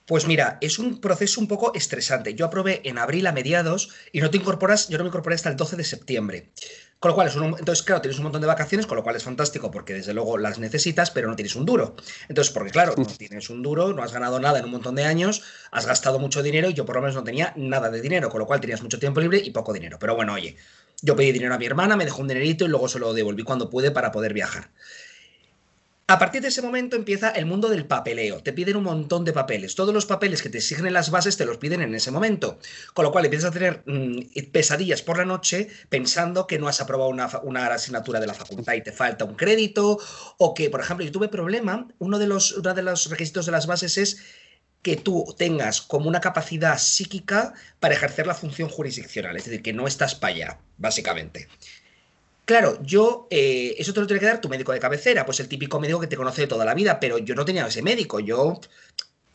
Pues 0.07 0.29
mira, 0.29 0.59
es 0.61 0.79
un 0.79 1.01
proceso 1.01 1.41
un 1.41 1.49
poco 1.49 1.75
estresante. 1.75 2.35
Yo 2.35 2.47
aprobé 2.47 2.81
en 2.85 2.97
abril 2.97 3.27
a 3.27 3.33
mediados 3.33 3.91
y 4.13 4.21
no 4.21 4.31
te 4.31 4.37
incorporas, 4.37 4.89
yo 4.89 4.99
no 4.99 5.05
me 5.05 5.09
incorporé 5.09 5.35
hasta 5.35 5.49
el 5.49 5.57
12 5.57 5.75
de 5.75 5.83
septiembre. 5.83 6.51
Con 7.01 7.11
lo 7.11 7.15
cual, 7.17 7.27
es 7.27 7.35
un, 7.35 7.57
entonces, 7.59 7.83
claro, 7.83 8.01
tienes 8.01 8.17
un 8.19 8.23
montón 8.23 8.41
de 8.41 8.47
vacaciones, 8.47 8.87
con 8.87 8.97
lo 8.97 9.03
cual 9.03 9.17
es 9.17 9.25
fantástico 9.25 9.71
porque 9.71 9.95
desde 9.95 10.15
luego 10.15 10.39
las 10.39 10.61
necesitas, 10.61 11.11
pero 11.11 11.29
no 11.29 11.35
tienes 11.35 11.57
un 11.57 11.67
duro. 11.67 11.97
Entonces, 12.29 12.55
porque 12.55 12.71
claro, 12.71 12.95
no 12.97 13.05
tienes 13.19 13.51
un 13.51 13.63
duro, 13.65 13.93
no 13.93 14.03
has 14.05 14.13
ganado 14.13 14.39
nada 14.39 14.61
en 14.61 14.67
un 14.67 14.71
montón 14.71 14.95
de 14.95 15.05
años, 15.05 15.43
has 15.73 15.87
gastado 15.87 16.21
mucho 16.21 16.41
dinero 16.41 16.71
y 16.71 16.75
yo 16.75 16.87
por 16.87 16.95
lo 16.95 17.03
menos 17.03 17.17
no 17.17 17.25
tenía 17.25 17.53
nada 17.57 17.91
de 17.91 18.01
dinero, 18.01 18.31
con 18.31 18.39
lo 18.39 18.47
cual 18.47 18.61
tenías 18.61 18.83
mucho 18.83 19.01
tiempo 19.01 19.21
libre 19.21 19.43
y 19.45 19.51
poco 19.51 19.73
dinero. 19.73 19.99
Pero 19.99 20.15
bueno, 20.15 20.35
oye, 20.35 20.57
yo 21.03 21.17
pedí 21.17 21.33
dinero 21.33 21.55
a 21.55 21.59
mi 21.59 21.67
hermana, 21.67 21.97
me 21.97 22.05
dejó 22.05 22.23
un 22.23 22.29
dinerito 22.29 22.65
y 22.65 22.69
luego 22.69 22.89
se 22.89 23.01
lo 23.01 23.13
devolví 23.13 23.43
cuando 23.43 23.69
pude 23.69 23.91
para 23.91 24.13
poder 24.13 24.33
viajar. 24.33 24.71
A 26.09 26.21
partir 26.21 26.41
de 26.41 26.49
ese 26.49 26.63
momento 26.63 26.95
empieza 26.95 27.31
el 27.31 27.47
mundo 27.47 27.69
del 27.69 27.85
papeleo. 27.85 28.41
Te 28.41 28.53
piden 28.53 28.77
un 28.77 28.85
montón 28.85 29.25
de 29.25 29.33
papeles. 29.33 29.75
Todos 29.75 29.93
los 29.93 30.07
papeles 30.07 30.41
que 30.41 30.49
te 30.49 30.59
exigen 30.59 30.87
en 30.87 30.93
las 30.93 31.11
bases 31.11 31.37
te 31.37 31.45
los 31.45 31.59
piden 31.59 31.83
en 31.83 31.97
ese 31.97 32.13
momento. 32.13 32.61
Con 32.95 33.05
lo 33.05 33.11
cual 33.11 33.25
empiezas 33.25 33.51
a 33.51 33.53
tener 33.53 33.83
mm, 33.87 34.21
pesadillas 34.53 35.03
por 35.03 35.19
la 35.19 35.25
noche 35.25 35.69
pensando 35.89 36.47
que 36.47 36.61
no 36.61 36.69
has 36.69 36.81
aprobado 36.81 37.11
una, 37.11 37.29
una, 37.43 37.67
asignatura 37.67 38.21
de 38.21 38.29
la 38.29 38.35
facultad 38.35 38.75
y 38.75 38.83
te 38.83 38.93
falta 38.93 39.25
un 39.25 39.35
crédito. 39.35 39.99
O 40.39 40.55
que, 40.55 40.71
por 40.71 40.81
ejemplo, 40.81 41.05
yo 41.05 41.11
tuve 41.11 41.27
problema. 41.27 41.89
Uno 41.99 42.21
de 42.21 42.29
los, 42.29 42.53
uno 42.53 42.73
de 42.73 42.83
los 42.83 43.11
requisitos 43.11 43.47
de 43.47 43.53
las 43.53 43.67
bases 43.67 43.99
es 43.99 44.23
que 44.83 44.95
tú 44.95 45.35
tengas 45.37 45.81
como 45.81 46.07
una 46.09 46.21
capacidad 46.21 46.79
psíquica 46.79 47.53
para 47.81 47.95
ejercer 47.95 48.29
la 48.29 48.35
función 48.37 48.69
jurisdiccional, 48.69 49.37
es 49.37 49.47
decir, 49.47 49.61
que 49.61 49.73
no 49.73 49.89
estás 49.89 50.15
para 50.15 50.35
allá, 50.35 50.59
básicamente. 50.79 51.49
Claro, 52.47 52.79
yo, 52.83 53.27
eh, 53.31 53.75
eso 53.77 53.93
te 53.93 54.01
lo 54.01 54.07
tiene 54.07 54.21
que 54.21 54.27
dar 54.27 54.41
tu 54.41 54.49
médico 54.49 54.73
de 54.73 54.79
cabecera, 54.79 55.27
pues 55.27 55.41
el 55.41 55.49
típico 55.49 55.81
médico 55.81 55.99
que 55.99 56.07
te 56.07 56.17
conoce 56.17 56.43
de 56.43 56.47
toda 56.47 56.65
la 56.65 56.75
vida, 56.75 57.01
pero 57.01 57.19
yo 57.19 57.35
no 57.35 57.45
tenía 57.45 57.67
ese 57.67 57.83
médico, 57.83 58.21
yo 58.21 58.61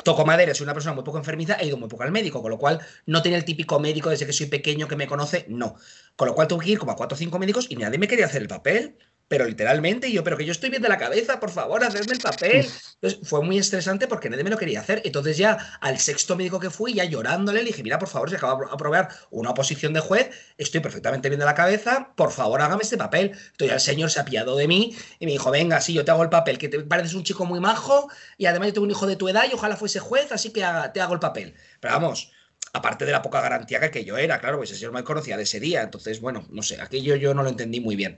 toco 0.03 0.25
madera, 0.25 0.55
soy 0.55 0.63
una 0.65 0.73
persona 0.73 0.95
muy 0.95 1.03
poco 1.03 1.17
enfermiza, 1.17 1.55
he 1.59 1.67
ido 1.67 1.77
muy 1.77 1.89
poco 1.89 2.03
al 2.03 2.11
médico, 2.11 2.41
con 2.41 2.51
lo 2.51 2.57
cual 2.57 2.79
no 3.05 3.21
tenía 3.21 3.37
el 3.37 3.45
típico 3.45 3.79
médico 3.81 4.09
desde 4.09 4.25
que 4.25 4.33
soy 4.33 4.47
pequeño 4.47 4.87
que 4.87 4.95
me 4.95 5.07
conoce, 5.07 5.45
no. 5.49 5.75
Con 6.15 6.27
lo 6.29 6.35
cual 6.35 6.47
tuve 6.47 6.65
que 6.65 6.71
ir 6.71 6.79
como 6.79 6.93
a 6.93 6.95
cuatro 6.95 7.15
o 7.15 7.19
cinco 7.19 7.39
médicos 7.39 7.67
y 7.69 7.75
nadie 7.75 7.99
me 7.99 8.07
quería 8.07 8.27
hacer 8.27 8.41
el 8.43 8.47
papel 8.47 8.97
pero 9.31 9.45
literalmente 9.45 10.11
yo, 10.11 10.25
pero 10.25 10.35
que 10.35 10.43
yo 10.43 10.51
estoy 10.51 10.69
bien 10.69 10.81
de 10.81 10.89
la 10.89 10.97
cabeza, 10.97 11.39
por 11.39 11.51
favor, 11.51 11.81
hacedme 11.85 12.11
el 12.11 12.19
papel. 12.19 12.67
Entonces 12.95 13.17
fue 13.23 13.41
muy 13.41 13.57
estresante 13.57 14.05
porque 14.05 14.29
nadie 14.29 14.43
me 14.43 14.49
lo 14.49 14.57
quería 14.57 14.81
hacer. 14.81 15.01
Entonces 15.05 15.37
ya 15.37 15.77
al 15.79 15.99
sexto 15.99 16.35
médico 16.35 16.59
que 16.59 16.69
fui, 16.69 16.95
ya 16.95 17.05
llorándole, 17.05 17.59
le 17.59 17.67
dije, 17.67 17.81
mira, 17.81 17.97
por 17.97 18.09
favor, 18.09 18.29
si 18.29 18.35
acabo 18.35 18.59
de 18.59 18.67
aprobar 18.69 19.07
una 19.29 19.51
oposición 19.51 19.93
de 19.93 20.01
juez, 20.01 20.31
estoy 20.57 20.81
perfectamente 20.81 21.29
bien 21.29 21.39
de 21.39 21.45
la 21.45 21.55
cabeza, 21.55 22.11
por 22.17 22.33
favor, 22.33 22.61
hágame 22.61 22.83
este 22.83 22.97
papel. 22.97 23.31
Entonces 23.51 23.71
el 23.71 23.79
señor 23.79 24.11
se 24.11 24.19
apiadó 24.19 24.57
de 24.57 24.67
mí 24.67 24.97
y 25.17 25.25
me 25.25 25.31
dijo, 25.31 25.49
venga, 25.49 25.79
sí, 25.79 25.93
yo 25.93 26.03
te 26.03 26.11
hago 26.11 26.23
el 26.23 26.29
papel, 26.29 26.57
que 26.57 26.67
te 26.67 26.81
pareces 26.81 27.13
un 27.13 27.23
chico 27.23 27.45
muy 27.45 27.61
majo 27.61 28.09
y 28.37 28.47
además 28.47 28.67
yo 28.67 28.73
tengo 28.73 28.85
un 28.85 28.91
hijo 28.91 29.07
de 29.07 29.15
tu 29.15 29.29
edad 29.29 29.45
y 29.49 29.53
ojalá 29.53 29.77
fuese 29.77 30.01
juez, 30.01 30.33
así 30.33 30.49
que 30.49 30.65
te 30.93 30.99
hago 30.99 31.13
el 31.13 31.21
papel. 31.21 31.55
Pero 31.79 31.93
vamos, 31.93 32.33
aparte 32.73 33.05
de 33.05 33.11
la 33.11 33.21
poca 33.21 33.41
garantía 33.41 33.79
que 33.91 34.05
yo 34.05 34.17
era, 34.17 34.39
claro, 34.39 34.57
pues 34.57 34.69
ese 34.69 34.79
señor 34.79 34.93
me 34.93 35.03
conocía 35.03 35.37
de 35.37 35.43
ese 35.43 35.59
día, 35.59 35.81
entonces, 35.81 36.21
bueno, 36.21 36.45
no 36.51 36.63
sé, 36.63 36.79
aquello 36.81 37.15
yo 37.15 37.33
no 37.33 37.43
lo 37.43 37.49
entendí 37.49 37.81
muy 37.81 37.95
bien. 37.95 38.17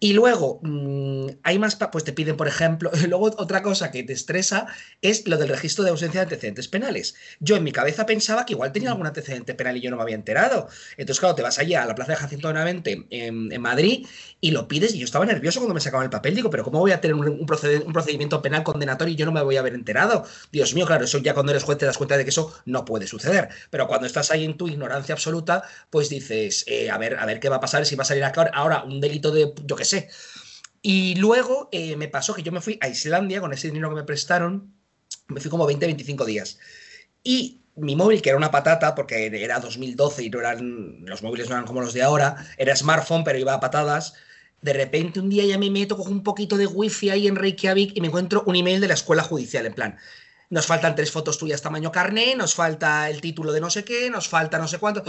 Y 0.00 0.12
luego, 0.12 0.60
mm, 0.62 1.26
hay 1.42 1.58
más, 1.58 1.76
pues 1.90 2.04
te 2.04 2.12
piden, 2.12 2.36
por 2.36 2.48
ejemplo, 2.48 2.90
luego 3.08 3.26
otra 3.36 3.62
cosa 3.62 3.90
que 3.90 4.02
te 4.02 4.12
estresa 4.12 4.66
es 5.00 5.26
lo 5.26 5.36
del 5.38 5.48
registro 5.48 5.84
de 5.84 5.90
ausencia 5.90 6.20
de 6.20 6.24
antecedentes 6.24 6.68
penales. 6.68 7.14
Yo 7.40 7.56
en 7.56 7.64
mi 7.64 7.72
cabeza 7.72 8.04
pensaba 8.04 8.44
que 8.44 8.52
igual 8.52 8.72
tenía 8.72 8.90
algún 8.90 9.06
antecedente 9.06 9.54
penal 9.54 9.76
y 9.76 9.80
yo 9.80 9.90
no 9.90 9.96
me 9.96 10.02
había 10.02 10.16
enterado. 10.16 10.68
Entonces, 10.96 11.20
claro, 11.20 11.34
te 11.34 11.42
vas 11.42 11.58
allá 11.58 11.82
a 11.82 11.86
la 11.86 11.94
Plaza 11.94 12.12
de 12.12 12.16
Jacinto 12.16 12.48
Benavente 12.48 13.06
en, 13.10 13.50
en 13.50 13.60
Madrid 13.62 14.06
y 14.40 14.50
lo 14.50 14.68
pides 14.68 14.94
y 14.94 14.98
yo 14.98 15.04
estaba 15.06 15.24
nervioso 15.24 15.60
cuando 15.60 15.74
me 15.74 15.80
sacaban 15.80 16.04
el 16.04 16.10
papel, 16.10 16.34
digo, 16.34 16.50
pero 16.50 16.64
¿cómo 16.64 16.80
voy 16.80 16.92
a 16.92 17.00
tener 17.00 17.14
un, 17.14 17.26
un, 17.26 17.46
procedimiento 17.46 18.42
penal 18.42 18.62
condenatorio 18.62 19.14
y 19.14 19.16
yo 19.16 19.24
no 19.24 19.32
me 19.32 19.42
voy 19.42 19.56
a 19.56 19.60
haber 19.60 19.74
enterado? 19.74 20.26
Dios 20.52 20.74
mío, 20.74 20.84
claro, 20.84 21.04
eso 21.04 21.18
ya 21.18 21.32
cuando 21.32 21.52
eres 21.52 21.62
juez 21.62 21.78
te 21.78 21.86
das 21.86 21.96
cuenta 21.96 22.18
de 22.18 22.24
que 22.24 22.30
eso 22.30 22.52
no 22.66 22.84
puede 22.84 23.06
suceder. 23.06 23.48
Pero 23.70 23.86
cuando 23.86 24.06
estás 24.06 24.30
ahí 24.30 24.44
en 24.44 24.56
tu 24.58 24.68
ignorancia 24.68 25.14
absoluta, 25.14 25.62
pues 25.88 26.10
dices, 26.10 26.64
eh, 26.66 26.90
a, 26.90 26.98
ver, 26.98 27.16
a 27.18 27.24
ver 27.24 27.40
qué 27.40 27.48
va 27.48 27.56
a 27.56 27.60
pasar, 27.60 27.86
si 27.86 27.96
va 27.96 28.02
a 28.02 28.06
salir 28.06 28.24
ahora 28.24 28.84
un 28.84 29.00
delito 29.00 29.30
de, 29.30 29.54
yo 29.64 29.76
sé. 29.84 30.08
Y 30.82 31.14
luego 31.16 31.68
eh, 31.72 31.96
me 31.96 32.08
pasó 32.08 32.34
que 32.34 32.42
yo 32.42 32.52
me 32.52 32.60
fui 32.60 32.78
a 32.80 32.88
Islandia 32.88 33.40
con 33.40 33.52
ese 33.52 33.68
dinero 33.68 33.88
que 33.88 33.96
me 33.96 34.04
prestaron, 34.04 34.74
me 35.28 35.40
fui 35.40 35.50
como 35.50 35.66
20, 35.66 35.86
25 35.86 36.24
días. 36.24 36.58
Y 37.22 37.62
mi 37.76 37.96
móvil, 37.96 38.22
que 38.22 38.28
era 38.28 38.36
una 38.38 38.50
patata, 38.50 38.94
porque 38.94 39.26
era 39.26 39.60
2012 39.60 40.24
y 40.24 40.30
no 40.30 40.40
eran, 40.40 41.04
los 41.06 41.22
móviles 41.22 41.48
no 41.48 41.54
eran 41.54 41.66
como 41.66 41.80
los 41.80 41.94
de 41.94 42.02
ahora, 42.02 42.36
era 42.58 42.76
smartphone, 42.76 43.24
pero 43.24 43.38
iba 43.38 43.54
a 43.54 43.60
patadas. 43.60 44.14
De 44.60 44.72
repente 44.72 45.20
un 45.20 45.28
día 45.28 45.44
ya 45.44 45.58
me 45.58 45.70
meto, 45.70 45.96
cojo 45.96 46.10
un 46.10 46.22
poquito 46.22 46.56
de 46.56 46.66
wifi 46.66 47.10
ahí 47.10 47.26
en 47.28 47.36
Reykjavik 47.36 47.96
y 47.96 48.00
me 48.00 48.08
encuentro 48.08 48.44
un 48.46 48.56
email 48.56 48.80
de 48.80 48.88
la 48.88 48.94
escuela 48.94 49.22
judicial, 49.22 49.66
en 49.66 49.74
plan, 49.74 49.98
nos 50.50 50.66
faltan 50.66 50.94
tres 50.94 51.10
fotos 51.10 51.38
tuyas 51.38 51.62
tamaño 51.62 51.90
carné, 51.90 52.36
nos 52.36 52.54
falta 52.54 53.10
el 53.10 53.20
título 53.20 53.52
de 53.52 53.60
no 53.60 53.70
sé 53.70 53.84
qué, 53.84 54.10
nos 54.10 54.28
falta 54.28 54.58
no 54.58 54.68
sé 54.68 54.78
cuánto. 54.78 55.02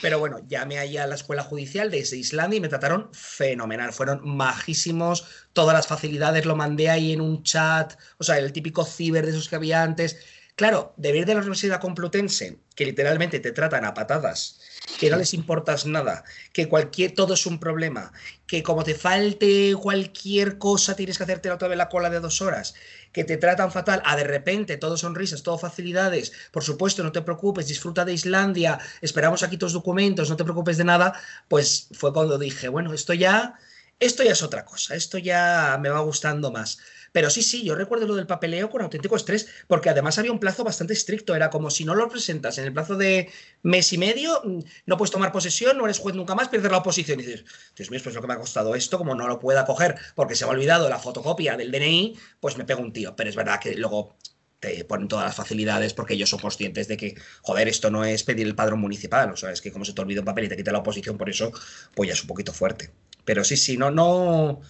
Pero 0.00 0.18
bueno, 0.18 0.40
llamé 0.46 0.78
ahí 0.78 0.96
a 0.96 1.06
la 1.06 1.14
escuela 1.14 1.42
judicial 1.42 1.90
desde 1.90 2.16
Islandia 2.16 2.58
y 2.58 2.60
me 2.60 2.68
trataron 2.68 3.08
fenomenal. 3.12 3.92
Fueron 3.92 4.20
majísimos, 4.24 5.26
todas 5.52 5.74
las 5.74 5.86
facilidades 5.86 6.44
lo 6.44 6.56
mandé 6.56 6.90
ahí 6.90 7.12
en 7.12 7.20
un 7.20 7.42
chat, 7.42 7.98
o 8.18 8.24
sea, 8.24 8.38
el 8.38 8.52
típico 8.52 8.84
ciber 8.84 9.24
de 9.24 9.32
esos 9.32 9.48
que 9.48 9.56
había 9.56 9.82
antes. 9.82 10.18
Claro, 10.54 10.94
de 10.96 11.12
ver 11.12 11.26
de 11.26 11.34
la 11.34 11.40
Universidad 11.40 11.80
Complutense, 11.80 12.58
que 12.74 12.86
literalmente 12.86 13.40
te 13.40 13.52
tratan 13.52 13.84
a 13.84 13.94
patadas 13.94 14.60
que 14.98 15.10
no 15.10 15.16
les 15.16 15.34
importas 15.34 15.86
nada, 15.86 16.24
que 16.52 16.68
cualquier, 16.68 17.12
todo 17.12 17.34
es 17.34 17.46
un 17.46 17.58
problema, 17.58 18.12
que 18.46 18.62
como 18.62 18.84
te 18.84 18.94
falte 18.94 19.74
cualquier 19.74 20.58
cosa 20.58 20.96
tienes 20.96 21.18
que 21.18 21.24
hacerte 21.24 21.50
otra 21.50 21.68
vez 21.68 21.76
la 21.76 21.88
cola 21.88 22.10
de 22.10 22.20
dos 22.20 22.40
horas, 22.40 22.74
que 23.12 23.24
te 23.24 23.36
tratan 23.36 23.72
fatal, 23.72 24.02
a 24.04 24.16
de 24.16 24.24
repente 24.24 24.76
todo 24.76 24.96
sonrisas, 24.96 25.42
todo 25.42 25.58
facilidades, 25.58 26.32
por 26.50 26.64
supuesto, 26.64 27.02
no 27.02 27.12
te 27.12 27.22
preocupes, 27.22 27.68
disfruta 27.68 28.04
de 28.04 28.14
Islandia, 28.14 28.78
esperamos 29.00 29.42
aquí 29.42 29.56
tus 29.56 29.72
documentos, 29.72 30.30
no 30.30 30.36
te 30.36 30.44
preocupes 30.44 30.76
de 30.76 30.84
nada, 30.84 31.18
pues 31.48 31.88
fue 31.92 32.12
cuando 32.12 32.38
dije, 32.38 32.68
bueno, 32.68 32.92
esto 32.92 33.12
ya, 33.14 33.58
esto 34.00 34.22
ya 34.22 34.32
es 34.32 34.42
otra 34.42 34.64
cosa, 34.64 34.94
esto 34.94 35.18
ya 35.18 35.78
me 35.80 35.88
va 35.88 36.00
gustando 36.00 36.50
más. 36.50 36.78
Pero 37.16 37.30
sí, 37.30 37.40
sí, 37.40 37.64
yo 37.64 37.74
recuerdo 37.74 38.06
lo 38.06 38.14
del 38.14 38.26
papeleo 38.26 38.68
con 38.68 38.82
auténtico 38.82 39.16
estrés, 39.16 39.48
porque 39.68 39.88
además 39.88 40.18
había 40.18 40.32
un 40.32 40.38
plazo 40.38 40.64
bastante 40.64 40.92
estricto. 40.92 41.34
Era 41.34 41.48
como 41.48 41.70
si 41.70 41.82
no 41.82 41.94
lo 41.94 42.10
presentas 42.10 42.58
en 42.58 42.66
el 42.66 42.74
plazo 42.74 42.94
de 42.94 43.32
mes 43.62 43.90
y 43.94 43.96
medio, 43.96 44.42
mm, 44.44 44.58
no 44.84 44.98
puedes 44.98 45.12
tomar 45.12 45.32
posesión, 45.32 45.78
no 45.78 45.86
eres 45.86 45.98
juez 45.98 46.14
nunca 46.14 46.34
más, 46.34 46.50
pierdes 46.50 46.70
la 46.70 46.76
oposición. 46.76 47.18
Y 47.18 47.22
dices, 47.22 47.46
Dios 47.74 47.90
mío, 47.90 48.00
pues 48.02 48.14
lo 48.14 48.20
que 48.20 48.26
me 48.26 48.34
ha 48.34 48.38
costado 48.38 48.74
esto, 48.74 48.98
como 48.98 49.14
no 49.14 49.26
lo 49.28 49.38
pueda 49.38 49.64
coger 49.64 49.96
porque 50.14 50.34
se 50.34 50.44
me 50.44 50.50
ha 50.50 50.52
olvidado 50.52 50.90
la 50.90 50.98
fotocopia 50.98 51.56
del 51.56 51.72
DNI, 51.72 52.18
pues 52.38 52.58
me 52.58 52.66
pego 52.66 52.82
un 52.82 52.92
tío. 52.92 53.16
Pero 53.16 53.30
es 53.30 53.36
verdad 53.36 53.60
que 53.60 53.74
luego 53.76 54.18
te 54.60 54.84
ponen 54.84 55.08
todas 55.08 55.24
las 55.24 55.34
facilidades 55.34 55.94
porque 55.94 56.12
ellos 56.12 56.28
son 56.28 56.40
conscientes 56.40 56.86
de 56.86 56.98
que, 56.98 57.14
joder, 57.40 57.66
esto 57.66 57.90
no 57.90 58.04
es 58.04 58.24
pedir 58.24 58.46
el 58.46 58.54
padrón 58.54 58.80
municipal, 58.80 59.32
o 59.32 59.36
sea, 59.38 59.52
es 59.52 59.62
que 59.62 59.72
como 59.72 59.86
se 59.86 59.94
te 59.94 60.02
olvida 60.02 60.20
un 60.20 60.26
papel 60.26 60.44
y 60.44 60.48
te 60.50 60.56
quita 60.58 60.70
la 60.70 60.80
oposición 60.80 61.16
por 61.16 61.30
eso, 61.30 61.50
pues 61.94 62.08
ya 62.08 62.12
es 62.12 62.20
un 62.20 62.28
poquito 62.28 62.52
fuerte. 62.52 62.90
Pero 63.24 63.42
sí, 63.42 63.56
sí, 63.56 63.78
no, 63.78 63.90
no... 63.90 64.60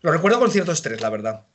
Lo 0.00 0.10
recuerdo 0.10 0.40
con 0.40 0.50
cierto 0.50 0.72
estrés, 0.72 1.00
la 1.00 1.08
verdad. 1.08 1.46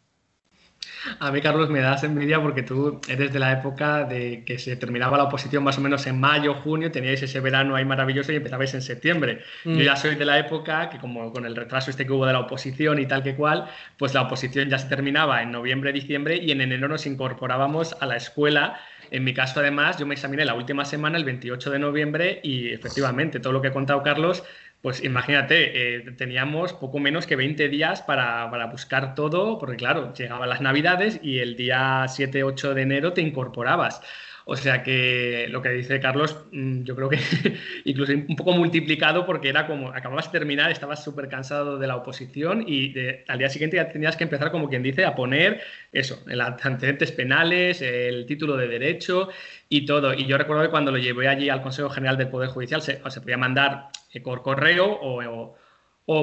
A 1.20 1.32
mí, 1.32 1.42
Carlos, 1.42 1.70
me 1.70 1.80
das 1.80 2.04
envidia 2.04 2.42
porque 2.42 2.64
tú 2.64 3.00
eres 3.08 3.32
de 3.34 3.40
la 3.40 3.52
época 3.52 4.04
de 4.04 4.44
que 4.46 4.60
se 4.60 4.76
terminaba 4.76 5.18
la 5.18 5.24
oposición 5.26 5.64
más 5.64 5.78
o 5.78 5.82
menos 5.82 6.06
en 6.08 6.20
mayo, 6.20 6.56
junio, 6.56 6.92
teníais 6.92 7.22
ese 7.22 7.40
verano 7.40 7.76
ahí 7.76 7.86
maravilloso 7.86 8.32
y 8.32 8.38
empezabais 8.38 8.74
en 8.74 8.82
septiembre. 8.82 9.42
Yo 9.64 9.72
mm. 9.72 9.80
ya 9.80 9.96
soy 9.96 10.16
de 10.16 10.26
la 10.26 10.40
época 10.40 10.90
que, 10.90 10.98
como 10.98 11.32
con 11.32 11.46
el 11.46 11.56
retraso 11.56 11.90
este 11.90 12.06
que 12.06 12.12
hubo 12.12 12.26
de 12.26 12.34
la 12.34 12.40
oposición 12.40 13.00
y 13.00 13.06
tal 13.06 13.24
que 13.24 13.36
cual, 13.36 13.70
pues 13.98 14.14
la 14.14 14.22
oposición 14.22 14.70
ya 14.70 14.80
se 14.80 14.88
terminaba 14.88 15.42
en 15.42 15.52
noviembre, 15.52 15.92
diciembre 15.94 16.38
y 16.38 16.52
en 16.52 16.62
enero 16.62 16.88
nos 16.88 17.06
incorporábamos 17.06 17.96
a 18.00 18.06
la 18.06 18.16
escuela. 18.16 18.80
En 19.10 19.24
mi 19.24 19.34
caso, 19.34 19.62
además, 19.62 19.98
yo 19.98 20.06
me 20.06 20.16
examiné 20.16 20.44
la 20.44 20.54
última 20.54 20.84
semana, 20.84 21.18
el 21.18 21.24
28 21.24 21.72
de 21.72 21.80
noviembre, 21.80 22.42
y 22.44 22.74
efectivamente, 22.74 23.40
todo 23.40 23.54
lo 23.54 23.62
que 23.62 23.70
ha 23.70 23.74
contado 23.74 24.04
Carlos 24.04 24.44
pues 24.88 25.04
imagínate, 25.04 25.98
eh, 25.98 26.12
teníamos 26.16 26.72
poco 26.72 26.98
menos 26.98 27.28
que 27.28 27.36
20 27.36 27.68
días 27.68 28.02
para, 28.04 28.50
para, 28.50 28.68
buscar 28.68 29.16
todo, 29.16 29.60
porque 29.60 29.76
claro, 29.76 30.14
llegaban 30.14 30.48
las 30.48 30.62
navidades 30.62 31.20
y 31.22 31.40
el 31.40 31.58
día 31.58 32.06
7-8 32.06 32.74
de 32.74 32.84
enero 32.84 33.12
te 33.12 33.20
incorporabas. 33.20 34.00
O 34.50 34.56
sea 34.56 34.82
que 34.82 35.48
lo 35.50 35.62
que 35.62 35.70
dice 35.72 36.00
Carlos, 36.00 36.46
mm, 36.54 36.84
yo 36.84 36.96
creo 36.96 37.10
que 37.10 37.20
incluso 37.84 38.14
un 38.14 38.36
poco 38.38 38.54
multiplicado 38.54 39.26
porque 39.26 39.50
era 39.50 39.68
como, 39.68 39.90
acababas 39.90 40.32
de 40.32 40.40
terminar, 40.40 40.72
estabas 40.72 41.04
súper 41.04 41.28
cansado 41.28 41.78
de 41.78 41.86
la 41.86 41.98
oposición 41.98 42.64
y 42.66 42.94
al 43.28 43.40
día 43.40 43.50
siguiente 43.50 43.76
ya 43.76 43.90
tenías 43.90 44.16
que 44.16 44.24
empezar, 44.24 44.50
como 44.52 44.70
quien 44.70 44.84
dice, 44.84 45.04
a 45.04 45.16
poner 45.16 45.62
eso, 45.92 46.24
el 46.30 46.40
antecedentes 46.40 47.12
penales, 47.12 47.82
el 47.82 48.26
título 48.26 48.56
de 48.56 48.70
derecho 48.70 49.28
y 49.68 49.86
todo. 49.86 50.14
Y 50.14 50.26
yo 50.28 50.38
recuerdo 50.38 50.64
que 50.64 50.70
cuando 50.70 50.92
lo 50.94 50.98
llevé 50.98 51.28
allí 51.28 51.50
al 51.50 51.62
Consejo 51.62 51.90
General 51.90 52.16
del 52.16 52.30
Poder 52.30 52.50
Judicial 52.50 52.82
se, 52.82 53.02
se 53.10 53.22
podía 53.22 53.38
mandar 53.38 53.90
eh, 54.14 54.22
por 54.22 54.44
correo 54.44 54.86
o 54.86 55.22
o 55.26 55.58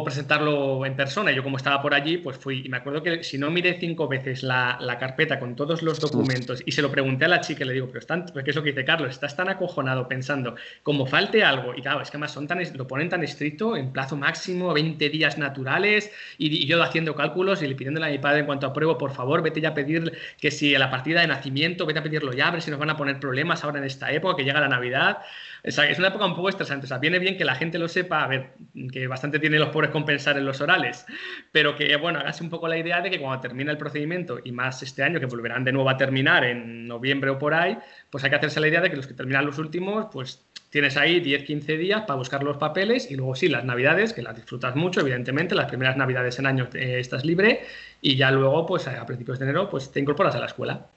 presentarlo 0.02 0.86
en 0.86 0.96
persona. 0.96 1.30
Yo 1.30 1.42
como 1.42 1.58
estaba 1.58 1.82
por 1.82 1.92
allí, 1.92 2.16
pues 2.16 2.38
fui 2.38 2.62
y 2.64 2.70
me 2.70 2.78
acuerdo 2.78 3.02
que 3.02 3.22
si 3.22 3.36
no 3.36 3.50
miré 3.50 3.78
cinco 3.78 4.08
veces 4.08 4.42
la, 4.42 4.78
carpeta 4.98 5.38
con 5.38 5.56
todos 5.56 5.82
los 5.82 6.00
documentos 6.00 6.62
y 6.64 6.72
se 6.72 6.80
lo 6.80 6.90
pregunté 6.90 7.26
a 7.26 7.28
la 7.28 7.40
chica 7.40 7.64
y 7.64 7.66
le 7.66 7.74
digo, 7.74 7.88
pero 7.88 7.98
están, 7.98 8.24
¿qué 8.24 8.48
es 8.50 8.56
lo 8.56 8.62
que 8.62 8.70
dice 8.70 8.84
Carlos? 8.86 9.10
Estás 9.10 9.36
tan 9.36 9.50
acojonado 9.50 10.08
pensando, 10.08 10.54
como 10.82 11.04
falte 11.04 11.44
algo, 11.44 11.74
y 11.74 11.82
claro, 11.82 12.00
es 12.00 12.10
que 12.10 12.16
además 12.16 12.32
son 12.32 12.46
tan, 12.46 12.62
lo 12.74 12.86
ponen 12.86 13.10
tan 13.10 13.22
estricto, 13.22 13.76
en 13.76 13.92
plazo 13.92 14.16
máximo, 14.16 14.72
20 14.72 15.10
días 15.10 15.36
naturales, 15.36 16.10
y, 16.38 16.64
yo 16.66 16.82
haciendo 16.82 17.14
cálculos 17.14 17.60
y 17.62 17.66
le 17.66 17.74
pidiéndole 17.74 18.06
a 18.06 18.10
mi 18.10 18.18
padre 18.18 18.40
en 18.40 18.46
cuanto 18.46 18.66
apruebo, 18.66 18.96
por 18.96 19.12
favor, 19.12 19.42
vete 19.42 19.60
ya 19.60 19.70
a 19.70 19.74
pedir 19.74 20.16
que 20.40 20.50
si 20.50 20.74
a 20.74 20.78
la 20.78 20.90
partida 20.90 21.20
de 21.20 21.26
nacimiento, 21.26 21.84
vete 21.84 21.98
a 21.98 22.02
pedirlo 22.02 22.32
ya, 22.32 22.48
a 22.48 22.52
ver 22.52 22.62
si 22.62 22.70
nos 22.70 22.80
van 22.80 22.90
a 22.90 22.96
poner 22.96 23.20
problemas 23.20 23.64
ahora 23.64 23.80
en 23.80 23.84
esta 23.84 24.10
época, 24.12 24.36
que 24.36 24.44
llega 24.44 24.60
la 24.60 24.68
Navidad. 24.68 25.18
Es, 25.64 25.78
una 25.98 26.08
época 26.08 26.26
un 26.26 26.36
poco 26.36 26.50
estresante. 26.50 26.84
O 26.84 26.88
sea, 26.88 26.98
viene 26.98 27.18
bien 27.18 27.38
que 27.38 27.44
la 27.46 27.54
gente 27.54 27.78
lo 27.78 27.88
sepa, 27.88 28.22
a 28.22 28.28
ver, 28.28 28.50
que 28.92 29.06
bastante 29.06 29.38
tienen 29.38 29.60
los 29.60 29.70
pobres 29.70 29.90
con 29.90 30.04
pensar 30.04 30.36
en 30.36 30.44
los 30.44 30.60
orales, 30.60 31.06
pero 31.52 31.74
que, 31.74 31.96
bueno, 31.96 32.18
hágase 32.18 32.44
un 32.44 32.50
poco 32.50 32.68
la 32.68 32.76
idea 32.76 33.00
de 33.00 33.10
que 33.10 33.18
cuando 33.18 33.40
termine 33.40 33.70
el 33.70 33.78
procedimiento, 33.78 34.38
y 34.44 34.52
más 34.52 34.82
este 34.82 35.02
año, 35.02 35.18
que 35.18 35.26
volverán 35.26 35.64
de 35.64 35.72
nuevo 35.72 35.88
a 35.88 35.96
terminar 35.96 36.44
en 36.44 36.86
noviembre 36.86 37.30
o 37.30 37.38
por 37.38 37.54
ahí, 37.54 37.78
pues 38.10 38.22
hay 38.22 38.30
que 38.30 38.36
hacerse 38.36 38.60
la 38.60 38.68
idea 38.68 38.82
de 38.82 38.90
que 38.90 38.96
los 38.96 39.06
que 39.06 39.14
terminan 39.14 39.46
los 39.46 39.58
últimos, 39.58 40.08
pues 40.12 40.44
tienes 40.68 40.98
ahí 40.98 41.20
10, 41.20 41.44
15 41.44 41.78
días 41.78 42.02
para 42.02 42.18
buscar 42.18 42.42
los 42.42 42.58
papeles 42.58 43.10
y 43.10 43.16
luego 43.16 43.34
sí, 43.34 43.48
las 43.48 43.64
navidades, 43.64 44.12
que 44.12 44.20
las 44.20 44.36
disfrutas 44.36 44.76
mucho, 44.76 45.00
evidentemente, 45.00 45.54
las 45.54 45.68
primeras 45.68 45.96
navidades 45.96 46.38
en 46.38 46.46
año 46.46 46.68
eh, 46.74 46.98
estás 47.00 47.24
libre 47.24 47.62
y 48.02 48.16
ya 48.16 48.30
luego, 48.30 48.66
pues 48.66 48.86
a 48.86 49.06
principios 49.06 49.38
de 49.38 49.46
enero, 49.46 49.70
pues 49.70 49.90
te 49.90 49.98
incorporas 49.98 50.34
a 50.34 50.40
la 50.40 50.46
escuela. 50.46 50.88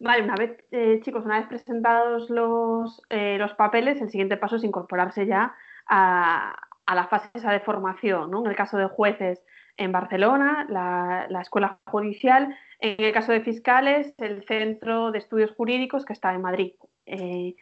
Vale, 0.00 0.22
una 0.22 0.36
vez, 0.36 0.56
eh, 0.70 1.00
chicos, 1.02 1.24
una 1.24 1.38
vez 1.40 1.48
presentados 1.48 2.30
los, 2.30 3.02
eh, 3.10 3.36
los 3.38 3.52
papeles, 3.54 4.00
el 4.00 4.10
siguiente 4.10 4.36
paso 4.36 4.56
es 4.56 4.64
incorporarse 4.64 5.26
ya 5.26 5.54
a, 5.88 6.54
a 6.86 6.94
la 6.94 7.08
fase 7.08 7.30
de 7.34 7.60
formación, 7.60 8.30
¿no? 8.30 8.40
En 8.44 8.50
el 8.50 8.56
caso 8.56 8.78
de 8.78 8.86
jueces 8.86 9.44
en 9.76 9.92
Barcelona, 9.92 10.66
la, 10.68 11.26
la, 11.28 11.40
escuela 11.40 11.78
judicial, 11.86 12.56
en 12.80 13.04
el 13.04 13.12
caso 13.12 13.32
de 13.32 13.40
fiscales, 13.40 14.14
el 14.18 14.44
centro 14.46 15.10
de 15.10 15.18
estudios 15.18 15.52
jurídicos 15.52 16.04
que 16.04 16.12
está 16.12 16.32
en 16.32 16.42
Madrid. 16.42 16.72
Eh, 17.06 17.56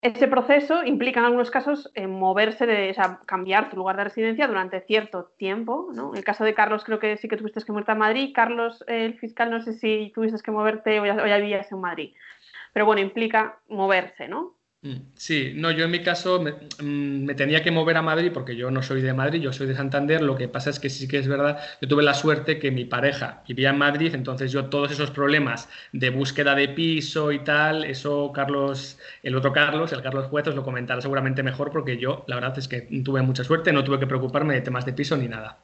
ese 0.00 0.28
proceso 0.28 0.84
implica 0.84 1.20
en 1.20 1.26
algunos 1.26 1.50
casos 1.50 1.90
eh, 1.94 2.06
moverse, 2.06 2.66
de, 2.66 2.90
o 2.90 2.94
sea, 2.94 3.20
cambiar 3.26 3.68
tu 3.68 3.76
lugar 3.76 3.96
de 3.96 4.04
residencia 4.04 4.46
durante 4.46 4.80
cierto 4.82 5.32
tiempo. 5.36 5.90
¿no? 5.92 6.12
En 6.12 6.18
el 6.18 6.24
caso 6.24 6.44
de 6.44 6.54
Carlos 6.54 6.84
creo 6.84 7.00
que 7.00 7.16
sí 7.16 7.28
que 7.28 7.36
tuviste 7.36 7.62
que 7.62 7.72
moverte 7.72 7.92
a 7.92 7.96
Madrid. 7.96 8.32
Carlos, 8.34 8.84
el 8.86 9.18
fiscal, 9.18 9.50
no 9.50 9.60
sé 9.60 9.72
si 9.72 10.12
tuviste 10.14 10.40
que 10.42 10.50
moverte 10.50 11.00
o 11.00 11.06
ya, 11.06 11.14
o 11.14 11.26
ya 11.26 11.38
vivías 11.38 11.72
en 11.72 11.80
Madrid. 11.80 12.14
Pero 12.72 12.86
bueno, 12.86 13.00
implica 13.00 13.58
moverse, 13.68 14.28
¿no? 14.28 14.57
Mm, 14.80 15.10
sí, 15.14 15.54
no, 15.56 15.72
yo 15.72 15.86
en 15.86 15.90
mi 15.90 16.04
caso 16.04 16.40
mm, 16.40 17.24
me, 17.24 17.34
tenía 17.34 17.64
que 17.64 17.72
mover 17.72 17.96
a 17.96 18.02
Madrid 18.02 18.30
porque 18.32 18.54
yo 18.54 18.70
no 18.70 18.80
soy 18.80 19.02
de 19.02 19.12
Madrid, 19.12 19.40
yo 19.40 19.52
soy 19.52 19.66
de 19.66 19.74
Santander. 19.74 20.22
Lo 20.22 20.36
que 20.36 20.46
pasa 20.48 20.70
es 20.70 20.78
que 20.78 20.88
sí 20.88 21.08
que 21.08 21.18
es 21.18 21.26
verdad, 21.26 21.58
yo 21.80 21.88
tuve 21.88 22.04
la 22.04 22.14
suerte 22.14 22.60
que 22.60 22.70
mi 22.70 22.84
pareja 22.84 23.42
vivía 23.48 23.70
en 23.70 23.78
Madrid, 23.78 24.14
entonces 24.14 24.52
yo 24.52 24.66
todos 24.66 24.92
esos 24.92 25.10
problemas 25.10 25.68
de 25.92 26.10
búsqueda 26.10 26.54
de 26.54 26.68
piso 26.68 27.32
y 27.32 27.40
tal, 27.40 27.84
eso 27.84 28.30
Carlos, 28.32 28.98
el 29.24 29.34
otro 29.34 29.52
Carlos, 29.52 29.92
el 29.92 30.02
Carlos 30.02 30.26
Juez, 30.26 30.46
os 30.46 30.54
lo 30.54 30.62
comentará 30.62 31.00
seguramente 31.00 31.42
mejor 31.42 31.72
porque 31.72 31.96
yo 31.98 32.24
la 32.28 32.36
verdad 32.36 32.56
es 32.58 32.68
que 32.68 32.82
tuve 33.04 33.22
mucha 33.22 33.42
suerte, 33.42 33.72
no 33.72 33.82
tuve 33.82 33.98
que 33.98 34.06
preocuparme 34.06 34.54
de 34.54 34.60
temas 34.60 34.86
de 34.86 34.92
piso 34.92 35.16
ni 35.16 35.26
nada. 35.26 35.58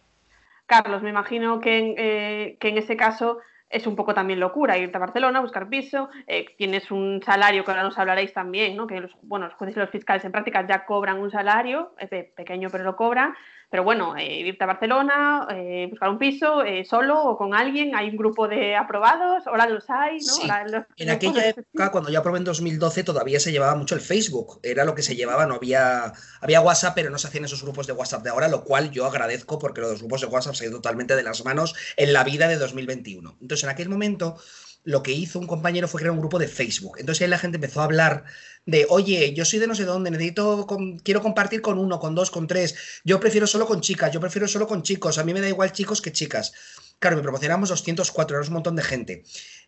Carlos, 0.67 1.03
me 1.03 1.11
imagino 1.11 1.61
que 1.61 1.95
eh, 1.97 2.57
que 2.59 2.69
en 2.69 2.79
ese 2.79 2.97
caso 2.97 3.39
es 3.71 3.87
un 3.87 3.97
poco 3.97 4.15
también 4.15 4.41
locura 4.41 4.79
irte 4.79 4.97
a 4.97 5.01
Barcelona, 5.01 5.41
buscar 5.41 5.69
piso, 5.69 6.09
eh, 6.27 6.47
tienes 6.57 6.91
un 6.91 7.21
salario 7.25 7.65
que 7.65 7.71
ahora 7.71 7.83
nos 7.83 7.99
hablaréis 7.99 8.33
también, 8.33 8.77
¿no? 8.77 8.87
que 8.87 9.01
los, 9.01 9.11
bueno, 9.23 9.47
los 9.47 9.55
jueces 9.55 9.77
y 9.77 9.81
los 9.81 9.91
fiscales 9.91 10.25
en 10.25 10.33
práctica 10.33 10.67
ya 10.67 10.85
cobran 10.85 11.19
un 11.19 11.31
salario, 11.31 11.95
es 11.99 12.09
pequeño 12.09 12.69
pero 12.71 12.85
lo 12.85 12.97
cobran, 12.97 13.35
pero 13.75 13.83
bueno, 13.83 14.17
eh, 14.17 14.39
irte 14.39 14.63
a 14.63 14.69
Barcelona, 14.69 15.49
eh, 15.51 15.89
buscar 15.91 16.09
un 16.09 16.17
piso 16.17 16.63
eh, 16.63 16.85
solo 16.85 17.21
o 17.25 17.37
con 17.37 17.57
alguien, 17.57 17.97
hay 17.97 18.09
un 18.09 18.17
grupo 18.17 18.47
de 18.47 18.77
aprobados, 18.77 19.49
ahora 19.49 19.69
los 19.69 19.91
hay, 19.91 20.19
¿no? 20.21 20.87
en 20.97 21.11
aquella 21.11 21.49
época, 21.49 21.91
cuando 21.91 22.09
yo 22.09 22.21
aprobé 22.21 22.39
en 22.39 22.45
2012, 22.45 23.03
todavía 23.03 23.41
se 23.41 23.51
llevaba 23.51 23.75
mucho 23.75 23.97
el 23.97 24.01
Facebook, 24.01 24.61
era 24.63 24.85
lo 24.85 24.95
que 24.95 25.03
se 25.03 25.17
llevaba, 25.17 25.47
no 25.47 25.57
había, 25.57 26.13
había 26.41 26.61
WhatsApp, 26.61 26.95
pero 26.95 27.11
no 27.11 27.19
se 27.19 27.27
hacían 27.27 27.47
esos 27.47 27.65
grupos 27.65 27.89
de 27.89 27.95
WhatsApp 27.95 28.23
de 28.23 28.31
ahora, 28.31 28.47
lo 28.47 28.63
cual 28.63 28.93
yo 28.93 29.07
agradezco 29.07 29.59
porque 29.59 29.81
los 29.81 29.99
grupos 29.99 30.21
de 30.21 30.29
WhatsApp 30.29 30.55
se 30.55 30.67
han 30.67 30.71
ido 30.71 30.79
totalmente 30.79 31.17
de 31.17 31.25
las 31.25 31.45
manos 31.45 31.75
en 31.97 32.13
la 32.13 32.23
vida 32.23 32.47
de 32.47 32.59
2021. 32.59 33.39
Entonces, 33.41 33.65
en 33.65 33.71
aquel 33.71 33.89
momento 33.89 34.37
lo 34.85 35.03
que 35.03 35.13
hizo 35.13 35.39
un 35.39 35.47
compañero 35.47 35.89
fue 35.89 36.01
crear 36.01 36.13
un 36.13 36.21
grupo 36.21 36.39
de 36.39 36.47
Facebook. 36.47 36.99
Entonces 36.99 37.23
ahí 37.23 37.29
la 37.29 37.39
gente 37.39 37.57
empezó 37.57 37.81
a 37.81 37.85
hablar 37.85 38.25
de, 38.67 38.87
oye, 38.89 39.33
yo 39.35 39.45
soy 39.45 39.59
de 39.59 39.67
no 39.67 39.75
sé 39.75 39.85
dónde, 39.85 40.11
necesito, 40.11 40.67
quiero 41.03 41.23
compartir 41.23 41.63
con 41.63 41.79
uno, 41.79 41.99
con 41.99 42.15
dos, 42.15 42.31
con 42.31 42.47
tres, 42.47 42.75
yo 43.05 43.19
prefiero 43.19 43.47
solo 43.47 43.67
con 43.67 43.81
chicas, 43.81 44.13
yo 44.13 44.21
prefiero 44.21 44.47
solo 44.47 44.67
con 44.67 44.83
chicos, 44.83 45.19
a 45.19 45.25
mí 45.25 45.35
me 45.35 45.41
da 45.41 45.49
igual 45.49 45.73
chicos 45.73 46.01
que 46.01 46.13
chicas. 46.13 46.53
Claro, 46.99 47.17
me 47.17 47.23
promocionamos 47.23 47.71
204, 47.71 48.39
era 48.39 48.47
un 48.47 48.53
montón 48.53 48.77
de 48.77 48.83
gente. 48.83 49.25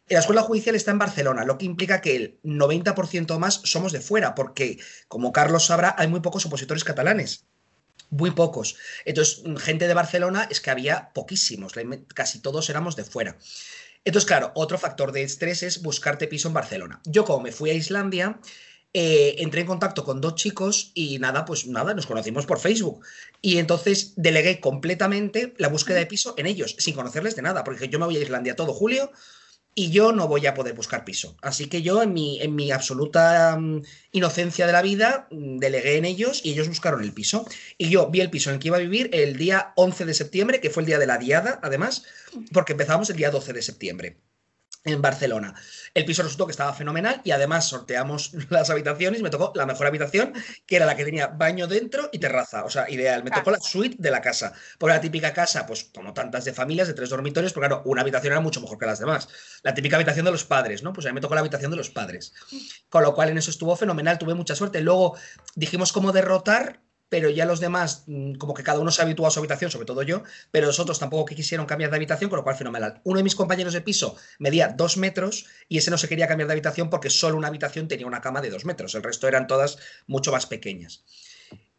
La 0.09 0.21
escuela 0.21 0.43
judicial 0.43 0.77
está 0.77 0.93
en 0.93 0.99
Barcelona, 0.99 1.45
lo 1.45 1.59
que 1.59 1.65
implica 1.65 2.01
que 2.01 2.17
el 2.17 2.41
90% 2.45 3.39
más 3.39 3.61
somos 3.65 3.93
de 3.93 4.01
fuera, 4.01 4.35
porque, 4.35 4.79
como 5.09 5.33
Carlos 5.33 5.67
sabrá, 5.67 5.95
hay 5.99 6.07
muy 6.07 6.21
pocos 6.21 6.47
opositores 6.47 6.85
catalanes. 6.85 7.45
Muy 8.11 8.31
pocos. 8.31 8.77
Entonces, 9.05 9.43
gente 9.59 9.89
de 9.89 9.95
Barcelona 9.95 10.47
es 10.49 10.61
que 10.61 10.71
había 10.71 11.11
poquísimos, 11.13 11.73
casi 12.15 12.39
todos 12.39 12.71
éramos 12.71 12.95
de 12.95 13.03
fuera. 13.03 13.37
Entonces, 14.07 14.29
claro, 14.29 14.53
otro 14.55 14.79
factor 14.79 15.11
de 15.11 15.25
estrés 15.25 15.65
es 15.65 15.83
buscarte 15.83 16.29
piso 16.29 16.47
en 16.47 16.55
Barcelona. 16.55 17.01
Yo 17.05 17.25
como 17.25 17.41
me 17.41 17.51
fui 17.51 17.71
a 17.71 17.75
Islandia, 17.75 18.39
eh, 18.95 19.35
entré 19.41 19.63
en 19.63 19.67
contacto 19.67 20.05
con 20.05 20.21
dos 20.21 20.37
chicos 20.37 20.93
y 20.95 21.19
nada, 21.19 21.45
pues 21.45 21.67
nada, 21.67 21.93
nos 21.93 22.07
conocimos 22.07 22.47
por 22.47 22.61
Facebook. 22.61 23.05
Y 23.43 23.59
entonces 23.59 24.13
delegué 24.15 24.61
completamente 24.61 25.55
la 25.59 25.69
búsqueda 25.69 25.99
de 25.99 26.07
piso 26.07 26.35
en 26.39 26.47
ellos, 26.47 26.77
sin 26.79 26.95
conocerles 26.95 27.35
de 27.35 27.43
nada, 27.43 27.65
porque 27.65 27.89
yo 27.89 27.99
me 27.99 28.07
voy 28.07 28.17
a 28.17 28.23
Islandia 28.23 28.55
todo 28.55 28.73
julio 28.73 29.11
y 29.79 29.91
yo 29.91 30.11
no 30.11 30.27
voy 30.27 30.47
a 30.47 30.55
poder 30.55 30.75
buscar 30.75 31.05
piso. 31.05 31.37
Así 31.43 31.69
que 31.69 31.83
yo, 31.83 32.03
en 32.03 32.15
mi, 32.15 32.41
en 32.41 32.57
mi 32.57 32.73
absoluta 32.73 33.57
mm, 33.61 33.83
inocencia 34.13 34.67
de 34.67 34.73
la 34.73 34.81
vida, 34.81 35.29
mm, 35.31 35.59
delegué 35.59 35.99
en 35.99 36.07
ellos 36.07 36.41
y 36.43 36.53
ellos 36.53 36.69
buscaron 36.69 37.03
el 37.03 37.13
piso. 37.13 37.47
Y 37.77 37.91
yo 37.91 38.09
vi 38.11 38.23
el 38.23 38.31
piso 38.31 38.49
en 38.49 38.55
el 38.55 38.61
que 38.61 38.69
iba 38.69 38.79
a 38.79 38.81
vivir 38.81 39.11
el 39.13 39.37
día 39.37 39.75
11 39.77 40.07
de 40.07 40.15
septiembre, 40.15 40.61
que 40.61 40.71
fue 40.71 40.83
el 40.83 40.87
día 40.87 40.99
de 40.99 41.07
la 41.07 41.19
diada, 41.19 41.61
además, 41.63 42.05
porque 42.53 42.73
empezamos 42.73 43.11
el 43.11 43.17
día 43.17 43.31
12 43.31 43.53
de 43.53 43.63
septiembre 43.63 44.17
en 44.87 45.03
Barcelona. 45.03 45.55
El 45.93 46.05
piso 46.05 46.23
resultó 46.23 46.47
que 46.47 46.53
estaba 46.53 46.73
fenomenal 46.73 47.21
y 47.25 47.33
además 47.33 47.69
sorteamos 47.69 48.33
las 48.51 48.71
habitaciones 48.71 49.21
y 49.21 49.23
me 49.23 49.31
tocó 49.31 49.53
la 49.55 49.67
mejor 49.67 49.87
habitación, 49.87 50.33
que 50.65 50.77
era 50.77 50.87
la 50.87 50.97
que 50.97 51.05
tenía 51.05 51.27
baño 51.27 51.67
dentro 51.67 52.09
y 52.13 52.19
terraza. 52.19 52.65
O 52.65 52.71
sea, 52.71 52.89
ideal. 52.89 53.25
Me 53.25 53.31
tocó 53.31 53.51
la 53.51 53.61
suite 53.61 53.97
de 53.99 54.11
la 54.11 54.23
casa. 54.23 54.53
Por 54.79 54.91
la 54.91 55.01
típica 55.01 55.35
casa, 55.35 55.67
pues 55.67 55.91
como 55.95 56.15
tantas 56.15 56.45
de 56.45 56.53
familias, 56.53 56.89
de 56.89 56.95
tres 56.95 57.11
dormitorios, 57.11 57.53
porque 57.53 57.69
claro, 57.69 57.83
una 57.85 58.03
habitación 58.03 58.33
era 58.33 58.41
mucho 58.41 58.61
mejor 58.61 58.79
que 58.79 58.87
las 58.87 59.01
demás. 59.01 59.29
La 59.63 59.75
típica 59.75 59.97
habitación 59.97 60.25
de 60.25 60.33
los 60.33 60.45
padres, 60.45 60.83
¿no? 60.83 60.93
Pues 60.93 61.07
a 61.07 61.11
mí 61.11 61.15
me 61.15 61.21
tocó 61.21 61.35
la 61.35 61.41
habitación 61.41 61.71
de 61.71 61.77
los 61.77 61.91
padres. 61.91 62.33
Con 62.89 63.03
lo 63.03 63.15
cual 63.15 63.31
en 63.31 63.39
eso 63.39 63.51
estuvo 63.51 63.75
fenomenal, 63.77 64.19
tuve 64.19 64.35
mucha 64.35 64.55
suerte. 64.55 64.81
Luego 64.81 65.17
dijimos 65.57 65.93
cómo 65.93 66.13
derrotar 66.13 66.86
pero 67.09 67.31
ya 67.31 67.45
los 67.45 67.61
demás, 67.61 68.05
mm, 68.07 68.35
como 68.35 68.55
que 68.55 68.63
cada 68.63 68.81
uno 68.81 68.91
se 68.91 69.03
habituó 69.03 69.27
a 69.27 69.31
su 69.31 69.39
habitación, 69.39 69.71
sobre 69.71 69.87
todo 69.87 70.03
yo, 70.03 70.23
pero 70.51 70.67
los 70.67 70.81
otros 70.81 70.99
tampoco 70.99 71.25
quisieron 71.27 71.67
cambiar 71.67 71.91
de 71.91 71.97
habitación, 71.97 72.31
con 72.31 72.39
lo 72.39 72.45
cual 72.45 72.57
fenomenal. 72.57 73.01
Uno 73.05 73.19
de 73.19 73.25
mis 73.25 73.35
compañeros 73.35 73.73
de 73.73 73.81
piso 73.81 74.17
medía 74.39 74.69
dos 74.69 74.97
metros 74.97 75.47
y 75.69 75.79
ese 75.79 75.91
no 75.91 75.99
se 75.99 76.09
quería 76.09 76.29
cambiar 76.29 76.49
de 76.49 76.55
habitación 76.55 76.91
porque 76.91 77.11
solo 77.11 77.37
una 77.37 77.49
habitación 77.49 77.89
tenía 77.89 78.07
una 78.07 78.21
cama 78.21 78.41
de 78.41 78.51
dos 78.51 78.65
metros, 78.65 78.95
el 78.95 79.03
resto 79.03 79.29
eran 79.29 79.47
todas 79.47 79.79
mucho 80.07 80.33
más 80.33 80.47
pequeñas. 80.47 81.05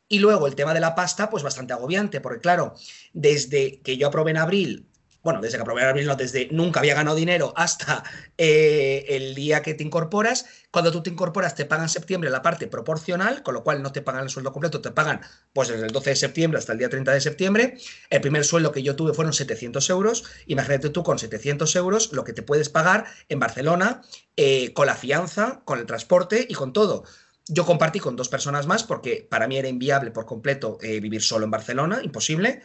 Y 0.10 0.20
luego 0.20 0.48
el 0.48 0.56
tema 0.56 0.74
de 0.74 0.80
la 0.80 0.96
pasta, 0.96 1.30
pues 1.30 1.44
bastante 1.44 1.74
agobiante, 1.74 2.22
porque 2.22 2.40
claro, 2.40 2.76
desde 3.12 3.82
que 3.82 3.98
yo 3.98 4.08
aprobé 4.08 4.32
en 4.32 4.38
abril 4.38 4.88
bueno, 5.28 5.42
desde 5.42 5.58
que 5.58 5.64
aprobé 5.64 5.82
el 5.84 6.06
no, 6.06 6.16
desde 6.16 6.48
nunca 6.52 6.80
había 6.80 6.96
ganado 6.96 7.18
dinero 7.18 7.52
hasta 7.58 8.02
eh, 8.38 9.04
el 9.10 9.36
día 9.36 9.62
que 9.62 9.74
te 9.74 9.84
incorporas. 9.84 10.46
Cuando 10.72 10.90
tú 10.90 11.04
te 11.04 11.10
incorporas, 11.10 11.54
te 11.54 11.66
pagan 11.66 11.84
en 11.84 11.90
septiembre 11.90 12.30
la 12.30 12.42
parte 12.42 12.66
proporcional, 12.68 13.44
con 13.44 13.54
lo 13.54 13.62
cual 13.62 13.84
no 13.84 13.92
te 13.92 14.02
pagan 14.02 14.24
el 14.24 14.30
sueldo 14.30 14.54
completo, 14.54 14.80
te 14.80 14.92
pagan 14.92 15.20
pues 15.52 15.68
desde 15.68 15.86
el 15.86 15.92
12 15.92 16.12
de 16.12 16.16
septiembre 16.16 16.60
hasta 16.60 16.72
el 16.72 16.78
día 16.80 16.88
30 16.88 17.12
de 17.12 17.20
septiembre. 17.20 17.78
El 18.10 18.22
primer 18.22 18.46
sueldo 18.46 18.72
que 18.72 18.82
yo 18.84 18.96
tuve 18.96 19.14
fueron 19.14 19.34
700 19.34 19.90
euros. 19.90 20.24
Imagínate 20.46 20.92
tú 20.92 21.04
con 21.04 21.20
700 21.20 21.76
euros 21.76 22.14
lo 22.14 22.24
que 22.24 22.32
te 22.32 22.42
puedes 22.42 22.70
pagar 22.70 23.04
en 23.28 23.40
Barcelona 23.42 24.04
eh, 24.38 24.72
con 24.72 24.86
la 24.86 24.96
fianza, 24.96 25.60
con 25.66 25.80
el 25.80 25.86
transporte 25.86 26.48
y 26.48 26.54
con 26.54 26.72
todo. 26.72 27.04
Yo 27.50 27.66
compartí 27.66 28.00
con 28.00 28.16
dos 28.16 28.30
personas 28.30 28.66
más 28.66 28.86
porque 28.86 29.28
para 29.30 29.50
mí 29.50 29.58
era 29.58 29.68
inviable 29.68 30.12
por 30.12 30.26
completo 30.26 30.78
eh, 30.82 31.02
vivir 31.02 31.22
solo 31.22 31.44
en 31.44 31.52
Barcelona, 31.52 32.00
imposible 32.02 32.62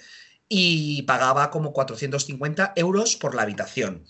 y 0.54 1.00
pagaba 1.02 1.50
como 1.50 1.72
450 1.72 2.74
euros 2.76 3.16
por 3.16 3.34
la 3.34 3.40
habitación. 3.40 4.04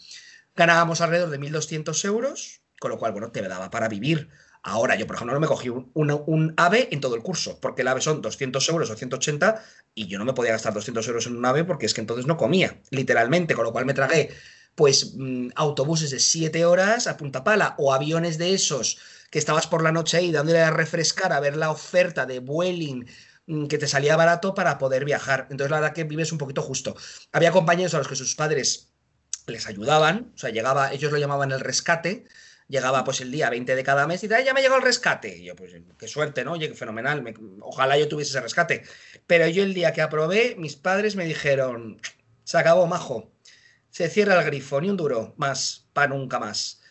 Ganábamos 0.56 1.00
alrededor 1.00 1.30
de 1.30 1.38
1.200 1.38 2.04
euros 2.04 2.62
con 2.82 2.90
lo 2.90 2.98
cual, 2.98 3.12
bueno, 3.12 3.30
te 3.30 3.40
daba 3.42 3.70
para 3.70 3.88
vivir. 3.88 4.28
Ahora, 4.64 4.96
yo, 4.96 5.06
por 5.06 5.14
ejemplo, 5.14 5.34
no 5.34 5.40
me 5.40 5.46
cogí 5.46 5.68
un, 5.68 5.92
un, 5.94 6.54
AVE 6.56 6.88
en 6.90 7.00
todo 7.00 7.14
el 7.14 7.22
curso, 7.22 7.60
porque 7.60 7.82
el 7.82 7.88
AVE 7.88 8.00
son 8.00 8.20
200 8.20 8.68
euros 8.70 8.90
o 8.90 8.96
180 8.96 9.62
y 9.94 10.08
yo 10.08 10.18
no 10.18 10.24
me 10.24 10.32
podía 10.32 10.50
gastar 10.50 10.74
200 10.74 11.06
euros 11.06 11.26
en 11.28 11.36
un 11.36 11.46
AVE 11.46 11.62
porque 11.62 11.86
es 11.86 11.94
que 11.94 12.00
entonces 12.00 12.26
no 12.26 12.36
comía, 12.36 12.80
literalmente, 12.90 13.54
con 13.54 13.64
lo 13.64 13.72
cual 13.72 13.86
me 13.86 13.94
tragué 13.94 14.30
pues 14.74 15.14
mm, 15.16 15.50
autobuses 15.54 16.10
de 16.10 16.18
7 16.18 16.64
horas 16.64 17.06
a 17.06 17.16
punta 17.16 17.44
pala 17.44 17.76
o 17.78 17.92
aviones 17.92 18.36
de 18.36 18.54
esos 18.54 18.98
que 19.30 19.38
estabas 19.38 19.68
por 19.68 19.82
la 19.82 19.92
noche 19.92 20.16
ahí 20.16 20.32
dándole 20.32 20.60
a 20.60 20.70
refrescar 20.70 21.32
a 21.32 21.40
ver 21.40 21.56
la 21.56 21.70
oferta 21.70 22.26
de 22.26 22.40
Vueling 22.40 23.06
que 23.46 23.78
te 23.78 23.88
salía 23.88 24.16
barato 24.16 24.54
para 24.54 24.78
poder 24.78 25.04
viajar. 25.04 25.46
Entonces 25.50 25.70
la 25.70 25.80
verdad 25.80 25.94
que 25.94 26.04
vives 26.04 26.32
un 26.32 26.38
poquito 26.38 26.62
justo. 26.62 26.96
Había 27.32 27.50
compañeros 27.50 27.94
a 27.94 27.98
los 27.98 28.08
que 28.08 28.16
sus 28.16 28.34
padres 28.34 28.92
les 29.46 29.66
ayudaban, 29.66 30.32
o 30.34 30.38
sea, 30.38 30.50
llegaba, 30.50 30.92
ellos 30.92 31.10
lo 31.10 31.18
llamaban 31.18 31.50
el 31.50 31.60
rescate, 31.60 32.26
llegaba 32.68 33.04
pues 33.04 33.20
el 33.20 33.32
día 33.32 33.50
20 33.50 33.74
de 33.74 33.84
cada 33.84 34.06
mes 34.06 34.22
y 34.22 34.28
decía, 34.28 34.44
ya 34.44 34.54
me 34.54 34.62
llegó 34.62 34.76
el 34.76 34.82
rescate. 34.82 35.36
Y 35.36 35.44
yo, 35.44 35.56
pues 35.56 35.74
qué 35.98 36.08
suerte, 36.08 36.44
¿no? 36.44 36.52
Oye, 36.52 36.72
fenomenal, 36.74 37.24
ojalá 37.60 37.98
yo 37.98 38.08
tuviese 38.08 38.30
ese 38.30 38.40
rescate. 38.40 38.84
Pero 39.26 39.46
yo 39.48 39.62
el 39.62 39.74
día 39.74 39.92
que 39.92 40.02
aprobé, 40.02 40.54
mis 40.56 40.76
padres 40.76 41.16
me 41.16 41.24
dijeron, 41.24 42.00
se 42.44 42.58
acabó, 42.58 42.86
majo, 42.86 43.32
se 43.90 44.08
cierra 44.08 44.38
el 44.38 44.46
grifo, 44.46 44.80
ni 44.80 44.88
un 44.88 44.96
duro 44.96 45.34
más, 45.36 45.88
para 45.92 46.08
nunca 46.08 46.38
más. 46.38 46.81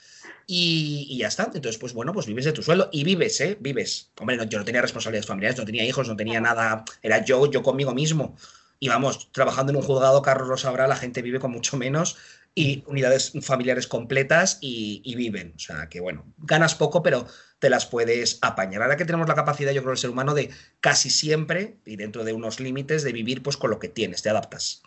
Y, 0.47 1.17
ya 1.17 1.27
está. 1.27 1.45
Entonces, 1.45 1.77
pues 1.77 1.93
bueno, 1.93 2.13
pues 2.13 2.25
vives 2.25 2.45
de 2.45 2.51
tu 2.51 2.63
sueldo 2.63 2.89
y 2.91 3.03
vives, 3.03 3.39
¿eh? 3.41 3.57
Vives. 3.59 4.11
Hombre, 4.19 4.37
yo 4.49 4.59
no 4.59 4.65
tenía 4.65 4.81
responsabilidades 4.81 5.27
familiares, 5.27 5.57
no 5.57 5.65
tenía 5.65 5.85
hijos, 5.85 6.07
no 6.07 6.15
tenía 6.15 6.41
nada. 6.41 6.83
Era 7.01 7.23
yo, 7.23 7.49
yo 7.49 7.63
conmigo 7.63 7.93
mismo. 7.93 8.35
Y 8.79 8.89
vamos, 8.89 9.31
trabajando 9.31 9.71
en 9.71 9.77
un 9.77 9.83
juzgado, 9.83 10.21
Carlos 10.21 10.47
lo 10.47 10.57
sabrá, 10.57 10.87
la 10.87 10.95
gente 10.95 11.21
vive 11.21 11.39
con 11.39 11.51
mucho 11.51 11.77
menos 11.77 12.17
y 12.53 12.83
unidades 12.87 13.31
familiares 13.41 13.87
completas 13.87 14.57
y, 14.61 15.15
viven. 15.15 15.53
O 15.55 15.59
sea 15.59 15.87
que 15.87 15.99
bueno, 15.99 16.25
ganas 16.37 16.75
poco, 16.75 17.01
pero 17.03 17.25
te 17.59 17.69
las 17.69 17.85
puedes 17.85 18.39
apañar. 18.41 18.81
Ahora 18.81 18.97
que 18.97 19.05
tenemos 19.05 19.27
la 19.27 19.35
capacidad, 19.35 19.71
yo 19.71 19.81
creo, 19.81 19.93
el 19.93 19.97
ser 19.97 20.09
humano 20.09 20.33
de 20.33 20.49
casi 20.79 21.09
siempre 21.09 21.77
y 21.85 21.95
dentro 21.95 22.23
de 22.23 22.33
unos 22.33 22.59
límites 22.59 23.03
de 23.03 23.13
vivir 23.13 23.43
pues 23.43 23.57
con 23.57 23.69
lo 23.69 23.79
que 23.79 23.87
tienes, 23.87 24.21
te 24.21 24.29
adaptas. 24.29 24.81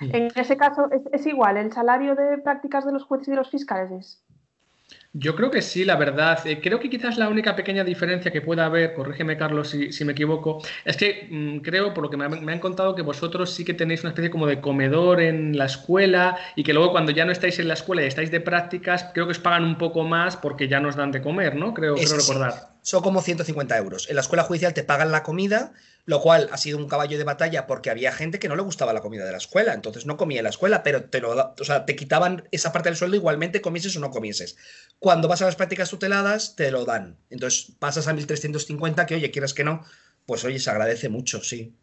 En 0.00 0.30
ese 0.34 0.56
caso 0.56 0.88
es, 1.12 1.26
igual, 1.26 1.56
el 1.56 1.72
salario 1.72 2.14
de 2.14 2.38
prácticas 2.38 2.84
de 2.84 2.92
los 2.92 3.04
jueces 3.04 3.28
y 3.28 3.30
de 3.30 3.36
los 3.38 3.50
fiscales 3.50 3.90
es. 3.92 4.22
Yo 5.18 5.34
creo 5.34 5.50
que 5.50 5.62
sí, 5.62 5.86
la 5.86 5.96
verdad. 5.96 6.46
Eh, 6.46 6.60
creo 6.60 6.78
que 6.78 6.90
quizás 6.90 7.16
la 7.16 7.30
única 7.30 7.56
pequeña 7.56 7.84
diferencia 7.84 8.30
que 8.30 8.42
pueda 8.42 8.66
haber, 8.66 8.92
corrígeme 8.92 9.38
Carlos 9.38 9.70
si, 9.70 10.04
me 10.04 10.12
equivoco, 10.12 10.62
es 10.84 10.98
que 10.98 11.28
mm, 11.30 11.58
creo, 11.60 11.94
por 11.94 12.04
lo 12.04 12.10
que 12.10 12.18
me, 12.18 12.52
han 12.52 12.58
contado, 12.58 12.94
que 12.94 13.00
vosotros 13.00 13.50
sí 13.50 13.64
que 13.64 13.72
tenéis 13.72 14.02
una 14.02 14.10
especie 14.10 14.30
como 14.30 14.46
de 14.46 14.60
comedor 14.60 15.22
en 15.22 15.56
la 15.56 15.64
escuela 15.64 16.36
y 16.54 16.64
que 16.64 16.74
luego 16.74 16.92
cuando 16.92 17.12
ya 17.12 17.24
no 17.24 17.32
estáis 17.32 17.58
en 17.58 17.68
la 17.68 17.74
escuela 17.74 18.02
y 18.02 18.06
estáis 18.08 18.30
de 18.30 18.40
prácticas, 18.40 19.06
creo 19.14 19.24
que 19.24 19.32
os 19.32 19.38
pagan 19.38 19.64
un 19.64 19.78
poco 19.78 20.04
más 20.04 20.36
porque 20.36 20.68
ya 20.68 20.80
nos 20.80 20.96
dan 20.96 21.12
de 21.12 21.22
comer, 21.22 21.56
¿no? 21.56 21.72
Creo, 21.72 21.94
creo 21.94 22.16
recordar. 22.16 22.76
Son 22.82 23.02
como 23.02 23.22
150 23.22 23.78
euros. 23.78 24.10
En 24.10 24.16
la 24.16 24.20
escuela 24.20 24.42
judicial 24.42 24.74
te 24.74 24.84
pagan 24.84 25.10
la 25.12 25.22
comida 25.22 25.72
lo 26.06 26.20
cual 26.20 26.48
ha 26.52 26.56
sido 26.56 26.78
un 26.78 26.88
caballo 26.88 27.18
de 27.18 27.24
batalla 27.24 27.66
porque 27.66 27.90
había 27.90 28.12
gente 28.12 28.38
que 28.38 28.48
no 28.48 28.56
le 28.56 28.62
gustaba 28.62 28.92
la 28.92 29.00
comida 29.00 29.24
de 29.24 29.32
la 29.32 29.38
escuela, 29.38 29.74
entonces 29.74 30.06
no 30.06 30.16
comía 30.16 30.38
en 30.38 30.44
la 30.44 30.50
escuela, 30.50 30.82
pero 30.82 31.04
te 31.04 31.20
lo, 31.20 31.54
o 31.58 31.64
sea, 31.64 31.84
te 31.84 31.96
quitaban 31.96 32.48
esa 32.52 32.72
parte 32.72 32.88
del 32.88 32.96
sueldo 32.96 33.16
igualmente 33.16 33.60
comieses 33.60 33.96
o 33.96 34.00
no 34.00 34.10
comieses. 34.10 34.56
Cuando 35.00 35.28
vas 35.28 35.42
a 35.42 35.46
las 35.46 35.56
prácticas 35.56 35.90
tuteladas, 35.90 36.54
te 36.54 36.70
lo 36.70 36.84
dan. 36.84 37.18
Entonces 37.28 37.72
pasas 37.78 38.06
a 38.06 38.12
1350, 38.12 39.04
que 39.04 39.16
oye, 39.16 39.30
quieras 39.32 39.52
que 39.52 39.64
no, 39.64 39.84
pues 40.26 40.44
oye, 40.44 40.60
se 40.60 40.70
agradece 40.70 41.08
mucho, 41.08 41.42
sí. 41.42 41.74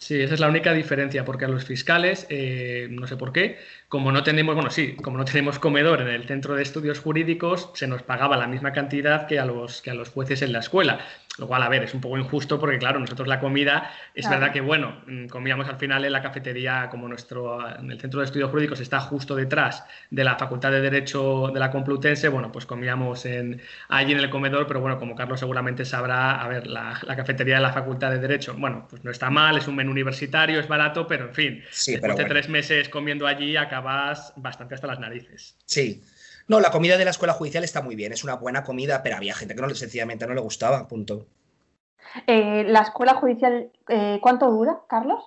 Sí, 0.00 0.18
esa 0.18 0.32
es 0.32 0.40
la 0.40 0.48
única 0.48 0.72
diferencia, 0.72 1.26
porque 1.26 1.44
a 1.44 1.48
los 1.48 1.66
fiscales, 1.66 2.26
eh, 2.30 2.88
no 2.90 3.06
sé 3.06 3.18
por 3.18 3.32
qué, 3.34 3.58
como 3.86 4.12
no 4.12 4.22
tenemos, 4.22 4.54
bueno, 4.54 4.70
sí, 4.70 4.96
como 4.96 5.18
no 5.18 5.26
tenemos 5.26 5.58
comedor 5.58 6.00
en 6.00 6.08
el 6.08 6.26
centro 6.26 6.54
de 6.54 6.62
estudios 6.62 7.00
jurídicos, 7.00 7.70
se 7.74 7.86
nos 7.86 8.02
pagaba 8.02 8.38
la 8.38 8.46
misma 8.46 8.72
cantidad 8.72 9.26
que 9.26 9.38
a 9.38 9.44
los, 9.44 9.82
que 9.82 9.90
a 9.90 9.94
los 9.94 10.08
jueces 10.08 10.40
en 10.40 10.54
la 10.54 10.60
escuela. 10.60 11.06
Lo 11.38 11.46
cual, 11.46 11.62
a 11.62 11.68
ver, 11.68 11.84
es 11.84 11.94
un 11.94 12.00
poco 12.00 12.18
injusto 12.18 12.58
porque, 12.58 12.78
claro, 12.78 12.98
nosotros 12.98 13.26
la 13.28 13.38
comida, 13.38 13.92
es 14.14 14.28
verdad 14.28 14.52
que, 14.52 14.60
bueno, 14.60 15.00
mm, 15.06 15.26
comíamos 15.26 15.68
al 15.68 15.76
final 15.76 16.04
en 16.04 16.12
la 16.12 16.20
cafetería, 16.20 16.88
como 16.90 17.08
nuestro, 17.08 17.66
en 17.78 17.90
el 17.90 18.00
centro 18.00 18.20
de 18.20 18.26
estudios 18.26 18.50
jurídicos 18.50 18.80
está 18.80 19.00
justo 19.00 19.36
detrás 19.36 19.84
de 20.10 20.24
la 20.24 20.36
Facultad 20.36 20.72
de 20.72 20.80
Derecho 20.80 21.50
de 21.54 21.60
la 21.60 21.70
Complutense, 21.70 22.28
bueno, 22.28 22.50
pues 22.50 22.66
comíamos 22.66 23.24
en, 23.26 23.62
allí 23.88 24.12
en 24.12 24.18
el 24.18 24.28
comedor, 24.28 24.66
pero 24.66 24.80
bueno, 24.80 24.98
como 24.98 25.14
Carlos 25.14 25.38
seguramente 25.38 25.84
sabrá, 25.84 26.42
a 26.42 26.48
ver, 26.48 26.66
la, 26.66 27.00
cafetería 27.16 27.54
de 27.54 27.62
la 27.62 27.72
Facultad 27.72 28.10
de 28.10 28.18
Derecho, 28.18 28.54
bueno, 28.58 28.86
pues 28.90 29.04
no 29.04 29.10
está 29.10 29.30
mal, 29.30 29.56
es 29.56 29.68
un 29.68 29.76
menú 29.76 29.92
universitario, 29.92 30.58
es 30.58 30.68
barato, 30.68 31.06
pero 31.06 31.26
en 31.28 31.34
fin, 31.34 31.62
después 31.86 32.16
de 32.16 32.24
tres 32.24 32.48
meses 32.48 32.88
comiendo 32.88 33.26
allí 33.26 33.56
acabas 33.56 34.32
bastante 34.36 34.74
hasta 34.74 34.88
las 34.88 34.98
narices. 34.98 35.56
Sí. 35.64 36.02
No, 36.50 36.58
la 36.58 36.72
comida 36.72 36.98
de 36.98 37.04
la 37.04 37.12
escuela 37.12 37.34
judicial 37.34 37.62
está 37.62 37.80
muy 37.80 37.94
bien, 37.94 38.12
es 38.12 38.24
una 38.24 38.34
buena 38.34 38.64
comida, 38.64 39.04
pero 39.04 39.14
había 39.14 39.36
gente 39.36 39.54
que 39.54 39.62
no, 39.62 39.72
sencillamente 39.72 40.26
no 40.26 40.34
le 40.34 40.40
gustaba, 40.40 40.88
punto. 40.88 41.28
Eh, 42.26 42.64
¿La 42.66 42.80
escuela 42.80 43.14
judicial 43.14 43.70
eh, 43.86 44.18
cuánto 44.20 44.50
dura, 44.50 44.80
Carlos? 44.88 45.22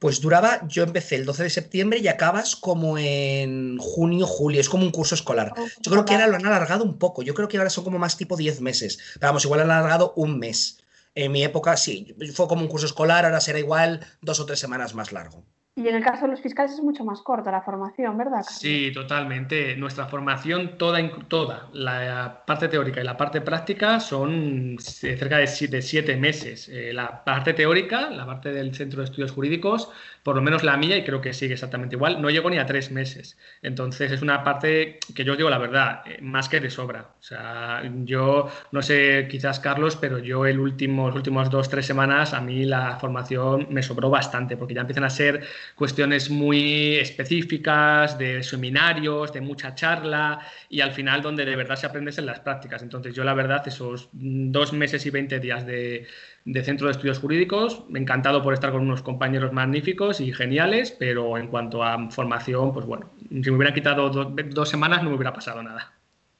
Pues 0.00 0.20
duraba, 0.20 0.66
yo 0.66 0.82
empecé 0.82 1.14
el 1.14 1.26
12 1.26 1.44
de 1.44 1.50
septiembre 1.50 2.00
y 2.00 2.08
acabas 2.08 2.56
como 2.56 2.98
en 2.98 3.78
junio, 3.78 4.26
julio, 4.26 4.60
es 4.60 4.68
como 4.68 4.82
un 4.82 4.90
curso 4.90 5.14
escolar. 5.14 5.54
Oh, 5.56 5.64
yo 5.80 5.92
creo 5.92 6.04
que 6.04 6.14
ahora 6.14 6.26
lo 6.26 6.34
han 6.34 6.46
alargado 6.46 6.82
un 6.82 6.98
poco, 6.98 7.22
yo 7.22 7.32
creo 7.32 7.46
que 7.46 7.58
ahora 7.58 7.70
son 7.70 7.84
como 7.84 8.00
más 8.00 8.16
tipo 8.16 8.36
10 8.36 8.60
meses, 8.62 8.98
pero 9.20 9.28
vamos, 9.28 9.44
igual 9.44 9.60
han 9.60 9.70
alargado 9.70 10.12
un 10.16 10.40
mes. 10.40 10.82
En 11.14 11.30
mi 11.30 11.44
época 11.44 11.76
sí, 11.76 12.16
fue 12.34 12.48
como 12.48 12.62
un 12.62 12.68
curso 12.68 12.86
escolar, 12.86 13.24
ahora 13.24 13.40
será 13.40 13.60
igual 13.60 14.04
dos 14.22 14.40
o 14.40 14.44
tres 14.46 14.58
semanas 14.58 14.92
más 14.92 15.12
largo. 15.12 15.44
Y 15.78 15.86
en 15.88 15.94
el 15.94 16.02
caso 16.02 16.22
de 16.22 16.30
los 16.30 16.40
fiscales 16.40 16.72
es 16.72 16.80
mucho 16.80 17.04
más 17.04 17.20
corta 17.20 17.50
la 17.50 17.60
formación, 17.60 18.16
¿verdad? 18.16 18.42
Sí, 18.48 18.90
totalmente. 18.94 19.76
Nuestra 19.76 20.06
formación, 20.06 20.78
toda, 20.78 21.06
toda, 21.28 21.68
la 21.74 22.44
parte 22.46 22.68
teórica 22.68 23.02
y 23.02 23.04
la 23.04 23.18
parte 23.18 23.42
práctica 23.42 24.00
son 24.00 24.78
cerca 24.80 25.36
de 25.36 25.46
siete, 25.46 26.16
meses. 26.16 26.70
Eh, 26.70 26.94
la 26.94 27.22
parte 27.22 27.52
teórica, 27.52 28.08
la 28.08 28.24
parte 28.24 28.52
del 28.52 28.74
Centro 28.74 29.00
de 29.00 29.04
Estudios 29.04 29.32
Jurídicos, 29.32 29.90
por 30.22 30.34
lo 30.34 30.40
menos 30.40 30.64
la 30.64 30.78
mía, 30.78 30.96
y 30.96 31.04
creo 31.04 31.20
que 31.20 31.34
sigue 31.34 31.52
exactamente 31.52 31.94
igual, 31.94 32.22
no 32.22 32.30
llego 32.30 32.48
ni 32.48 32.56
a 32.56 32.64
tres 32.64 32.90
meses. 32.90 33.36
Entonces 33.60 34.10
es 34.10 34.22
una 34.22 34.42
parte 34.42 34.98
que 35.14 35.24
yo 35.24 35.36
digo 35.36 35.50
la 35.50 35.58
verdad, 35.58 36.00
eh, 36.06 36.22
más 36.22 36.48
que 36.48 36.58
de 36.58 36.70
sobra. 36.70 37.10
O 37.20 37.22
sea, 37.22 37.82
yo 38.04 38.48
no 38.72 38.80
sé, 38.80 39.28
quizás 39.30 39.60
Carlos, 39.60 39.96
pero 39.96 40.20
yo 40.20 40.46
el 40.46 40.58
último, 40.58 41.08
los 41.08 41.16
últimos 41.16 41.50
dos, 41.50 41.68
tres 41.68 41.84
semanas 41.84 42.32
a 42.32 42.40
mí 42.40 42.64
la 42.64 42.98
formación 42.98 43.66
me 43.68 43.82
sobró 43.82 44.08
bastante, 44.08 44.56
porque 44.56 44.72
ya 44.72 44.80
empiezan 44.80 45.04
a 45.04 45.10
ser 45.10 45.44
cuestiones 45.74 46.30
muy 46.30 46.96
específicas, 46.96 48.18
de 48.18 48.42
seminarios, 48.42 49.32
de 49.32 49.40
mucha 49.40 49.74
charla, 49.74 50.40
y 50.68 50.80
al 50.80 50.92
final 50.92 51.22
donde 51.22 51.44
de 51.44 51.56
verdad 51.56 51.76
se 51.76 51.86
aprendes 51.86 52.18
en 52.18 52.26
las 52.26 52.40
prácticas. 52.40 52.82
Entonces 52.82 53.14
yo 53.14 53.24
la 53.24 53.34
verdad 53.34 53.66
esos 53.66 54.08
dos 54.12 54.72
meses 54.72 55.04
y 55.06 55.10
veinte 55.10 55.40
días 55.40 55.66
de 55.66 56.06
de 56.46 56.62
Centro 56.62 56.86
de 56.86 56.92
Estudios 56.92 57.18
Jurídicos. 57.18 57.84
Encantado 57.94 58.42
por 58.42 58.54
estar 58.54 58.72
con 58.72 58.82
unos 58.82 59.02
compañeros 59.02 59.52
magníficos 59.52 60.20
y 60.20 60.32
geniales, 60.32 60.92
pero 60.92 61.36
en 61.36 61.48
cuanto 61.48 61.82
a 61.84 62.10
formación, 62.10 62.72
pues 62.72 62.86
bueno, 62.86 63.10
si 63.28 63.50
me 63.50 63.56
hubieran 63.56 63.74
quitado 63.74 64.08
dos 64.08 64.68
semanas 64.68 65.02
no 65.02 65.10
me 65.10 65.16
hubiera 65.16 65.34
pasado 65.34 65.62
nada. 65.62 65.95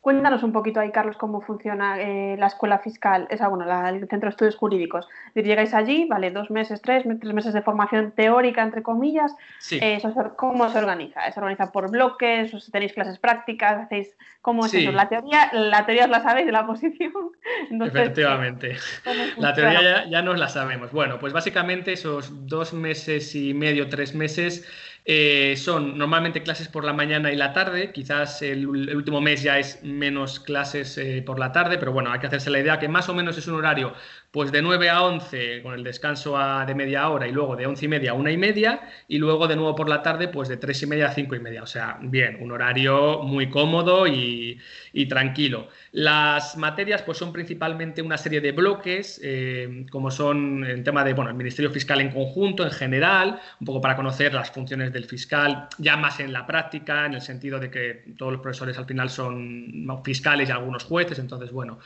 Cuéntanos 0.06 0.44
un 0.44 0.52
poquito 0.52 0.78
ahí, 0.78 0.92
Carlos, 0.92 1.16
cómo 1.16 1.40
funciona 1.40 2.00
eh, 2.00 2.36
la 2.38 2.46
escuela 2.46 2.78
fiscal, 2.78 3.26
esa, 3.28 3.48
bueno, 3.48 3.64
el 3.88 3.98
Centro 4.08 4.28
de 4.28 4.30
Estudios 4.30 4.54
Jurídicos. 4.54 5.08
Llegáis 5.34 5.74
allí, 5.74 6.06
vale, 6.08 6.30
dos 6.30 6.48
meses, 6.48 6.80
tres, 6.80 7.02
tres 7.02 7.34
meses 7.34 7.52
de 7.52 7.60
formación 7.60 8.12
teórica, 8.12 8.62
entre 8.62 8.84
comillas. 8.84 9.34
Eh, 9.72 10.00
¿Cómo 10.36 10.70
se 10.70 10.78
organiza? 10.78 11.28
¿Se 11.32 11.40
organiza 11.40 11.72
por 11.72 11.90
bloques? 11.90 12.54
¿O 12.54 12.58
¿Tenéis 12.70 12.92
clases 12.92 13.18
prácticas? 13.18 13.82
¿Hacéis 13.82 14.16
cómo 14.42 14.66
es 14.66 14.74
eso? 14.74 14.92
La 14.92 15.08
teoría, 15.08 15.50
la 15.52 15.84
teoría 15.84 16.04
os 16.04 16.10
la 16.10 16.22
sabéis 16.22 16.46
de 16.46 16.52
la 16.52 16.64
posición. 16.68 17.12
Efectivamente. 17.72 18.76
La 19.38 19.54
teoría 19.54 19.82
ya, 19.82 20.08
ya 20.08 20.22
nos 20.22 20.38
la 20.38 20.48
sabemos. 20.48 20.92
Bueno, 20.92 21.18
pues 21.18 21.32
básicamente 21.32 21.94
esos 21.94 22.46
dos 22.46 22.72
meses 22.72 23.34
y 23.34 23.54
medio, 23.54 23.88
tres 23.88 24.14
meses 24.14 24.68
eh, 25.08 25.54
son 25.56 25.96
normalmente 25.96 26.42
clases 26.42 26.66
por 26.66 26.84
la 26.84 26.92
mañana 26.92 27.30
y 27.30 27.36
la 27.36 27.52
tarde, 27.52 27.92
quizás 27.92 28.42
el, 28.42 28.66
último 28.66 29.20
mes 29.20 29.40
ya 29.40 29.56
es 29.56 29.80
menos 29.84 30.40
clases 30.40 30.98
eh, 30.98 31.22
por 31.24 31.38
la 31.38 31.52
tarde, 31.52 31.78
pero 31.78 31.92
bueno, 31.92 32.10
hay 32.10 32.18
que 32.18 32.26
hacerse 32.26 32.50
la 32.50 32.58
idea 32.58 32.80
que 32.80 32.88
más 32.88 33.08
o 33.08 33.14
menos 33.14 33.38
es 33.38 33.46
un 33.46 33.54
horario 33.54 33.94
pues 34.36 34.52
de 34.52 34.60
9 34.60 34.90
a 34.90 35.02
11 35.02 35.62
con 35.62 35.72
el 35.72 35.82
descanso 35.82 36.36
de 36.66 36.74
media 36.74 37.08
hora 37.08 37.26
y 37.26 37.32
luego 37.32 37.56
de 37.56 37.64
11 37.64 37.86
y 37.86 37.88
media 37.88 38.10
a 38.10 38.14
1 38.14 38.28
y 38.28 38.36
media 38.36 38.82
y 39.08 39.16
luego 39.16 39.48
de 39.48 39.56
nuevo 39.56 39.74
por 39.74 39.88
la 39.88 40.02
tarde 40.02 40.28
pues 40.28 40.46
de 40.50 40.58
3 40.58 40.82
y 40.82 40.86
media 40.88 41.06
a 41.06 41.12
5 41.12 41.36
y 41.36 41.40
media. 41.40 41.62
O 41.62 41.66
sea, 41.66 41.96
bien, 42.02 42.36
un 42.42 42.52
horario 42.52 43.22
muy 43.22 43.48
cómodo 43.48 44.06
y, 44.06 44.60
tranquilo. 45.08 45.68
Las 45.92 46.58
materias 46.58 47.00
pues 47.00 47.16
son 47.16 47.32
principalmente 47.32 48.02
una 48.02 48.18
serie 48.18 48.42
de 48.42 48.52
bloques, 48.52 49.18
eh, 49.24 49.86
como 49.90 50.10
son 50.10 50.64
el 50.64 50.84
tema 50.84 51.02
de, 51.02 51.14
bueno, 51.14 51.30
el 51.30 51.36
Ministerio 51.36 51.70
Fiscal 51.70 52.02
en 52.02 52.10
conjunto, 52.10 52.62
en 52.62 52.72
general, 52.72 53.40
un 53.60 53.66
poco 53.66 53.80
para 53.80 53.96
conocer 53.96 54.34
las 54.34 54.50
funciones 54.50 54.92
del 54.92 55.06
fiscal, 55.06 55.68
ya 55.78 55.96
más 55.96 56.20
en 56.20 56.34
la 56.34 56.46
práctica, 56.46 57.06
en 57.06 57.14
el 57.14 57.22
sentido 57.22 57.58
de 57.58 57.70
que 57.70 58.04
todos 58.18 58.32
los 58.32 58.42
profesores 58.42 58.76
al 58.76 58.84
final 58.84 59.08
son 59.08 59.86
fiscales 60.04 60.50
y 60.50 60.52
algunos 60.52 60.84
jueces, 60.84 61.18
entonces, 61.18 61.52
bueno, 61.52 61.78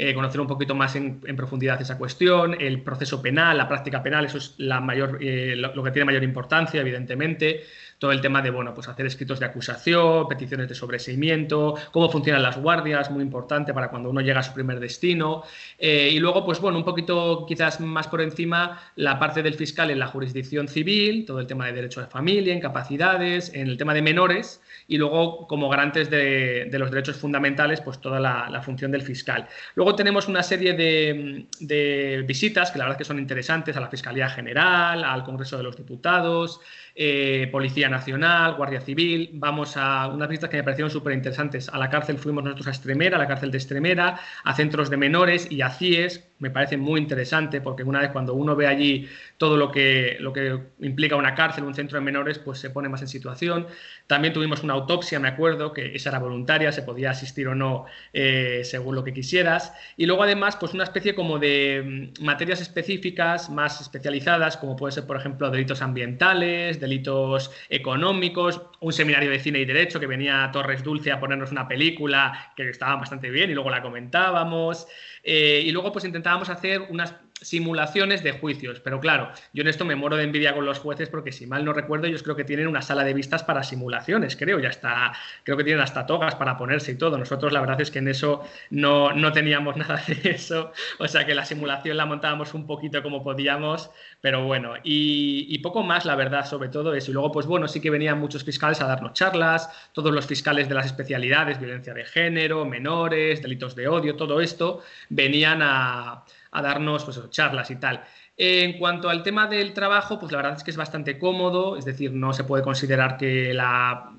eh, 0.00 0.14
conocer 0.14 0.40
un 0.40 0.46
poquito 0.46 0.76
más 0.76 0.94
en, 0.94 1.20
profundidad 1.36 1.82
esa 1.82 1.98
cuestión, 1.98 2.54
el 2.60 2.82
proceso 2.82 3.20
penal, 3.20 3.58
la 3.58 3.66
práctica 3.66 4.00
penal, 4.00 4.24
eso 4.26 4.38
es 4.38 4.54
la 4.58 4.80
mayor, 4.80 5.18
eh, 5.20 5.56
lo, 5.56 5.82
que 5.82 5.90
tiene 5.90 6.04
mayor 6.04 6.22
importancia, 6.22 6.80
evidentemente. 6.80 7.64
Todo 7.98 8.12
el 8.12 8.20
tema 8.20 8.42
de, 8.42 8.50
bueno, 8.50 8.74
pues 8.74 8.88
hacer 8.88 9.06
escritos 9.06 9.40
de 9.40 9.46
acusación, 9.46 10.28
peticiones 10.28 10.68
de 10.68 10.74
sobreseimiento, 10.74 11.74
cómo 11.90 12.08
funcionan 12.08 12.42
las 12.42 12.56
guardias, 12.56 13.10
muy 13.10 13.22
importante 13.22 13.74
para 13.74 13.88
cuando 13.88 14.10
uno 14.10 14.20
llega 14.20 14.40
a 14.40 14.42
su 14.42 14.52
primer 14.52 14.80
destino. 14.80 15.42
Eh, 15.78 16.10
y 16.12 16.18
luego, 16.18 16.44
pues 16.44 16.60
bueno, 16.60 16.78
un 16.78 16.84
poquito 16.84 17.44
quizás 17.46 17.80
más 17.80 18.06
por 18.06 18.20
encima, 18.20 18.80
la 18.96 19.18
parte 19.18 19.42
del 19.42 19.54
fiscal 19.54 19.90
en 19.90 19.98
la 19.98 20.06
jurisdicción 20.06 20.68
civil, 20.68 21.24
todo 21.26 21.40
el 21.40 21.46
tema 21.46 21.66
de 21.66 21.72
derecho 21.72 22.00
de 22.00 22.06
familia, 22.06 22.54
incapacidades, 22.54 23.52
en 23.54 23.68
el 23.68 23.76
tema 23.76 23.94
de 23.94 24.02
menores, 24.02 24.62
y 24.86 24.96
luego 24.96 25.46
como 25.46 25.68
garantes 25.68 26.08
de, 26.08 26.68
los 26.72 26.90
derechos 26.90 27.16
fundamentales, 27.16 27.80
pues 27.80 28.00
toda 28.00 28.20
la, 28.20 28.62
función 28.62 28.90
del 28.90 29.02
fiscal. 29.02 29.46
Luego 29.74 29.94
tenemos 29.94 30.28
una 30.28 30.42
serie 30.42 30.74
de, 30.74 32.24
visitas 32.26 32.70
que 32.70 32.78
la 32.78 32.84
verdad 32.84 32.98
que 32.98 33.04
son 33.04 33.18
interesantes 33.18 33.76
a 33.76 33.80
la 33.80 33.88
Fiscalía 33.88 34.28
General, 34.28 35.04
al 35.04 35.24
Congreso 35.24 35.56
de 35.56 35.62
los 35.62 35.76
Diputados, 35.76 36.60
eh, 37.00 37.48
Policía 37.52 37.88
Nacional, 37.88 38.56
Guardia 38.56 38.80
Civil. 38.80 39.30
Vamos 39.34 39.76
a 39.76 40.08
unas 40.08 40.28
visitas 40.28 40.50
que 40.50 40.56
me 40.56 40.64
parecieron 40.64 40.90
súper 40.90 41.12
interesantes. 41.12 41.68
A 41.68 41.78
la 41.78 41.88
cárcel 41.88 42.18
fuimos 42.18 42.42
nosotros 42.42 42.66
a 42.66 42.70
Extremera, 42.70 43.14
a 43.16 43.20
la 43.20 43.28
cárcel 43.28 43.52
de 43.52 43.58
Extremera, 43.58 44.18
a 44.42 44.54
centros 44.54 44.90
de 44.90 44.96
menores 44.96 45.48
y 45.48 45.62
a 45.62 45.70
CIES. 45.70 46.28
Me 46.38 46.50
parece 46.50 46.76
muy 46.76 47.00
interesante 47.00 47.60
porque 47.60 47.82
una 47.82 48.00
vez 48.00 48.10
cuando 48.10 48.34
uno 48.34 48.54
ve 48.54 48.66
allí 48.66 49.08
todo 49.38 49.56
lo 49.56 49.72
que, 49.72 50.16
lo 50.20 50.32
que 50.32 50.58
implica 50.80 51.16
una 51.16 51.34
cárcel, 51.34 51.64
un 51.64 51.74
centro 51.74 51.98
de 51.98 52.04
menores, 52.04 52.38
pues 52.38 52.58
se 52.58 52.70
pone 52.70 52.88
más 52.88 53.02
en 53.02 53.08
situación. 53.08 53.66
También 54.06 54.32
tuvimos 54.32 54.62
una 54.62 54.74
autopsia, 54.74 55.18
me 55.18 55.28
acuerdo, 55.28 55.72
que 55.72 55.94
esa 55.94 56.10
era 56.10 56.18
voluntaria, 56.18 56.70
se 56.72 56.82
podía 56.82 57.10
asistir 57.10 57.48
o 57.48 57.54
no 57.54 57.86
eh, 58.12 58.62
según 58.64 58.94
lo 58.94 59.04
que 59.04 59.12
quisieras. 59.12 59.72
Y 59.96 60.06
luego 60.06 60.22
además, 60.22 60.56
pues 60.56 60.74
una 60.74 60.84
especie 60.84 61.14
como 61.14 61.38
de 61.38 62.12
mm, 62.18 62.24
materias 62.24 62.60
específicas, 62.60 63.50
más 63.50 63.80
especializadas, 63.80 64.56
como 64.56 64.76
puede 64.76 64.92
ser, 64.92 65.06
por 65.06 65.16
ejemplo, 65.16 65.50
delitos 65.50 65.82
ambientales, 65.82 66.80
delitos 66.80 67.50
económicos, 67.68 68.62
un 68.80 68.92
seminario 68.92 69.30
de 69.30 69.40
cine 69.40 69.58
y 69.58 69.64
derecho 69.64 70.00
que 70.00 70.06
venía 70.06 70.50
Torres 70.52 70.82
Dulce 70.82 71.10
a 71.12 71.20
ponernos 71.20 71.50
una 71.50 71.66
película 71.66 72.52
que 72.56 72.68
estaba 72.68 72.96
bastante 72.96 73.30
bien 73.30 73.50
y 73.50 73.54
luego 73.54 73.70
la 73.70 73.82
comentábamos. 73.82 74.86
Eh, 75.22 75.62
y 75.64 75.72
luego 75.72 75.92
pues 75.92 76.04
intentábamos 76.28 76.50
hacer 76.50 76.82
unas 76.90 77.14
simulaciones 77.40 78.22
de 78.22 78.32
juicios. 78.32 78.80
Pero 78.80 79.00
claro, 79.00 79.30
yo 79.52 79.62
en 79.62 79.68
esto 79.68 79.84
me 79.84 79.96
muero 79.96 80.16
de 80.16 80.24
envidia 80.24 80.54
con 80.54 80.64
los 80.64 80.78
jueces 80.78 81.08
porque 81.08 81.32
si 81.32 81.46
mal 81.46 81.64
no 81.64 81.72
recuerdo, 81.72 82.06
ellos 82.06 82.22
creo 82.22 82.36
que 82.36 82.44
tienen 82.44 82.66
una 82.66 82.82
sala 82.82 83.04
de 83.04 83.14
vistas 83.14 83.42
para 83.44 83.62
simulaciones, 83.62 84.36
creo, 84.36 84.58
ya 84.58 84.68
está, 84.68 85.12
creo 85.44 85.56
que 85.56 85.64
tienen 85.64 85.82
hasta 85.82 86.06
togas 86.06 86.34
para 86.34 86.56
ponerse 86.56 86.92
y 86.92 86.94
todo. 86.96 87.18
Nosotros 87.18 87.52
la 87.52 87.60
verdad 87.60 87.80
es 87.80 87.90
que 87.90 87.98
en 87.98 88.08
eso 88.08 88.44
no, 88.70 89.12
no 89.12 89.32
teníamos 89.32 89.76
nada 89.78 90.02
de 90.06 90.30
eso, 90.30 90.72
o 90.98 91.08
sea 91.08 91.26
que 91.26 91.34
la 91.34 91.44
simulación 91.44 91.96
la 91.96 92.06
montábamos 92.06 92.54
un 92.54 92.66
poquito 92.66 93.02
como 93.02 93.22
podíamos, 93.22 93.90
pero 94.20 94.44
bueno, 94.44 94.74
y, 94.82 95.46
y 95.48 95.58
poco 95.58 95.82
más 95.82 96.04
la 96.04 96.16
verdad 96.16 96.46
sobre 96.46 96.68
todo 96.68 96.94
eso. 96.94 97.10
Y 97.10 97.14
luego 97.14 97.32
pues 97.32 97.46
bueno, 97.46 97.68
sí 97.68 97.80
que 97.80 97.90
venían 97.90 98.18
muchos 98.18 98.44
fiscales 98.44 98.80
a 98.80 98.86
darnos 98.86 99.12
charlas, 99.12 99.70
todos 99.92 100.12
los 100.12 100.26
fiscales 100.26 100.68
de 100.68 100.74
las 100.74 100.86
especialidades, 100.86 101.58
violencia 101.58 101.94
de 101.94 102.04
género, 102.04 102.64
menores, 102.64 103.42
delitos 103.42 103.74
de 103.74 103.88
odio, 103.88 104.16
todo 104.16 104.40
esto, 104.40 104.82
venían 105.08 105.62
a 105.62 106.24
a 106.50 106.62
darnos 106.62 107.04
pues, 107.04 107.30
charlas 107.30 107.70
y 107.70 107.76
tal. 107.76 108.02
En 108.36 108.78
cuanto 108.78 109.08
al 109.08 109.22
tema 109.22 109.46
del 109.46 109.74
trabajo, 109.74 110.18
pues 110.18 110.30
la 110.32 110.38
verdad 110.38 110.56
es 110.56 110.62
que 110.62 110.70
es 110.70 110.76
bastante 110.76 111.18
cómodo, 111.18 111.76
es 111.76 111.84
decir, 111.84 112.12
no 112.12 112.32
se 112.32 112.44
puede 112.44 112.62
considerar 112.62 113.16
que 113.16 113.52
la 113.52 114.12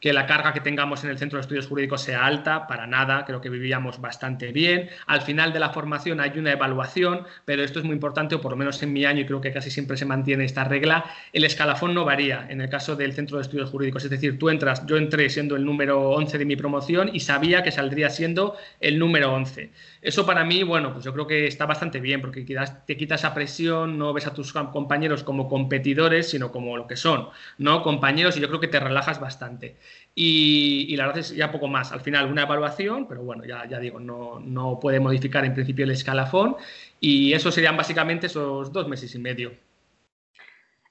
que 0.00 0.12
la 0.12 0.26
carga 0.26 0.52
que 0.52 0.60
tengamos 0.60 1.02
en 1.02 1.10
el 1.10 1.18
centro 1.18 1.38
de 1.38 1.40
estudios 1.40 1.66
jurídicos 1.66 2.02
sea 2.02 2.24
alta, 2.24 2.66
para 2.66 2.86
nada, 2.86 3.24
creo 3.24 3.40
que 3.40 3.50
vivíamos 3.50 4.00
bastante 4.00 4.52
bien. 4.52 4.88
Al 5.06 5.22
final 5.22 5.52
de 5.52 5.58
la 5.58 5.70
formación 5.70 6.20
hay 6.20 6.38
una 6.38 6.52
evaluación, 6.52 7.26
pero 7.44 7.62
esto 7.64 7.80
es 7.80 7.84
muy 7.84 7.94
importante, 7.94 8.36
o 8.36 8.40
por 8.40 8.52
lo 8.52 8.56
menos 8.56 8.82
en 8.82 8.92
mi 8.92 9.04
año, 9.04 9.22
y 9.22 9.26
creo 9.26 9.40
que 9.40 9.52
casi 9.52 9.70
siempre 9.70 9.96
se 9.96 10.04
mantiene 10.04 10.44
esta 10.44 10.64
regla, 10.64 11.04
el 11.32 11.44
escalafón 11.44 11.94
no 11.94 12.04
varía 12.04 12.46
en 12.48 12.60
el 12.60 12.68
caso 12.68 12.94
del 12.94 13.12
centro 13.12 13.38
de 13.38 13.42
estudios 13.42 13.70
jurídicos, 13.70 14.04
es 14.04 14.10
decir, 14.10 14.38
tú 14.38 14.50
entras, 14.50 14.86
yo 14.86 14.96
entré 14.96 15.28
siendo 15.30 15.56
el 15.56 15.64
número 15.64 16.10
11 16.10 16.38
de 16.38 16.44
mi 16.44 16.54
promoción 16.54 17.10
y 17.12 17.20
sabía 17.20 17.62
que 17.62 17.72
saldría 17.72 18.10
siendo 18.10 18.56
el 18.80 18.98
número 18.98 19.32
11. 19.32 19.70
Eso 20.00 20.24
para 20.24 20.44
mí, 20.44 20.62
bueno, 20.62 20.92
pues 20.92 21.04
yo 21.04 21.12
creo 21.12 21.26
que 21.26 21.46
está 21.46 21.66
bastante 21.66 21.98
bien, 21.98 22.20
porque 22.20 22.46
te 22.86 22.96
quita 22.96 23.16
esa 23.16 23.34
presión, 23.34 23.98
no 23.98 24.12
ves 24.12 24.28
a 24.28 24.32
tus 24.32 24.52
compañeros 24.52 25.24
como 25.24 25.48
competidores, 25.48 26.30
sino 26.30 26.52
como 26.52 26.76
lo 26.76 26.86
que 26.86 26.96
son, 26.96 27.28
¿no? 27.58 27.82
Compañeros, 27.82 28.36
y 28.36 28.40
yo 28.40 28.46
creo 28.48 28.60
que 28.60 28.68
te 28.68 28.78
relajas 28.78 29.20
bastante. 29.20 29.76
Y, 30.14 30.96
la 30.96 31.06
verdad 31.06 31.20
es 31.20 31.34
ya 31.34 31.52
poco 31.52 31.68
más. 31.68 31.92
Al 31.92 32.00
final, 32.00 32.26
una 32.30 32.42
evaluación, 32.42 33.06
pero 33.06 33.22
bueno, 33.22 33.44
ya, 33.44 33.66
ya 33.68 33.78
digo, 33.78 34.00
no, 34.00 34.40
no 34.40 34.80
puede 34.80 34.98
modificar 34.98 35.44
en 35.44 35.54
principio 35.54 35.84
el 35.84 35.92
escalafón. 35.92 36.56
Y 36.98 37.32
eso 37.34 37.52
serían 37.52 37.76
básicamente 37.76 38.26
esos 38.26 38.72
dos 38.72 38.88
meses 38.88 39.14
y 39.14 39.18
medio. 39.20 39.52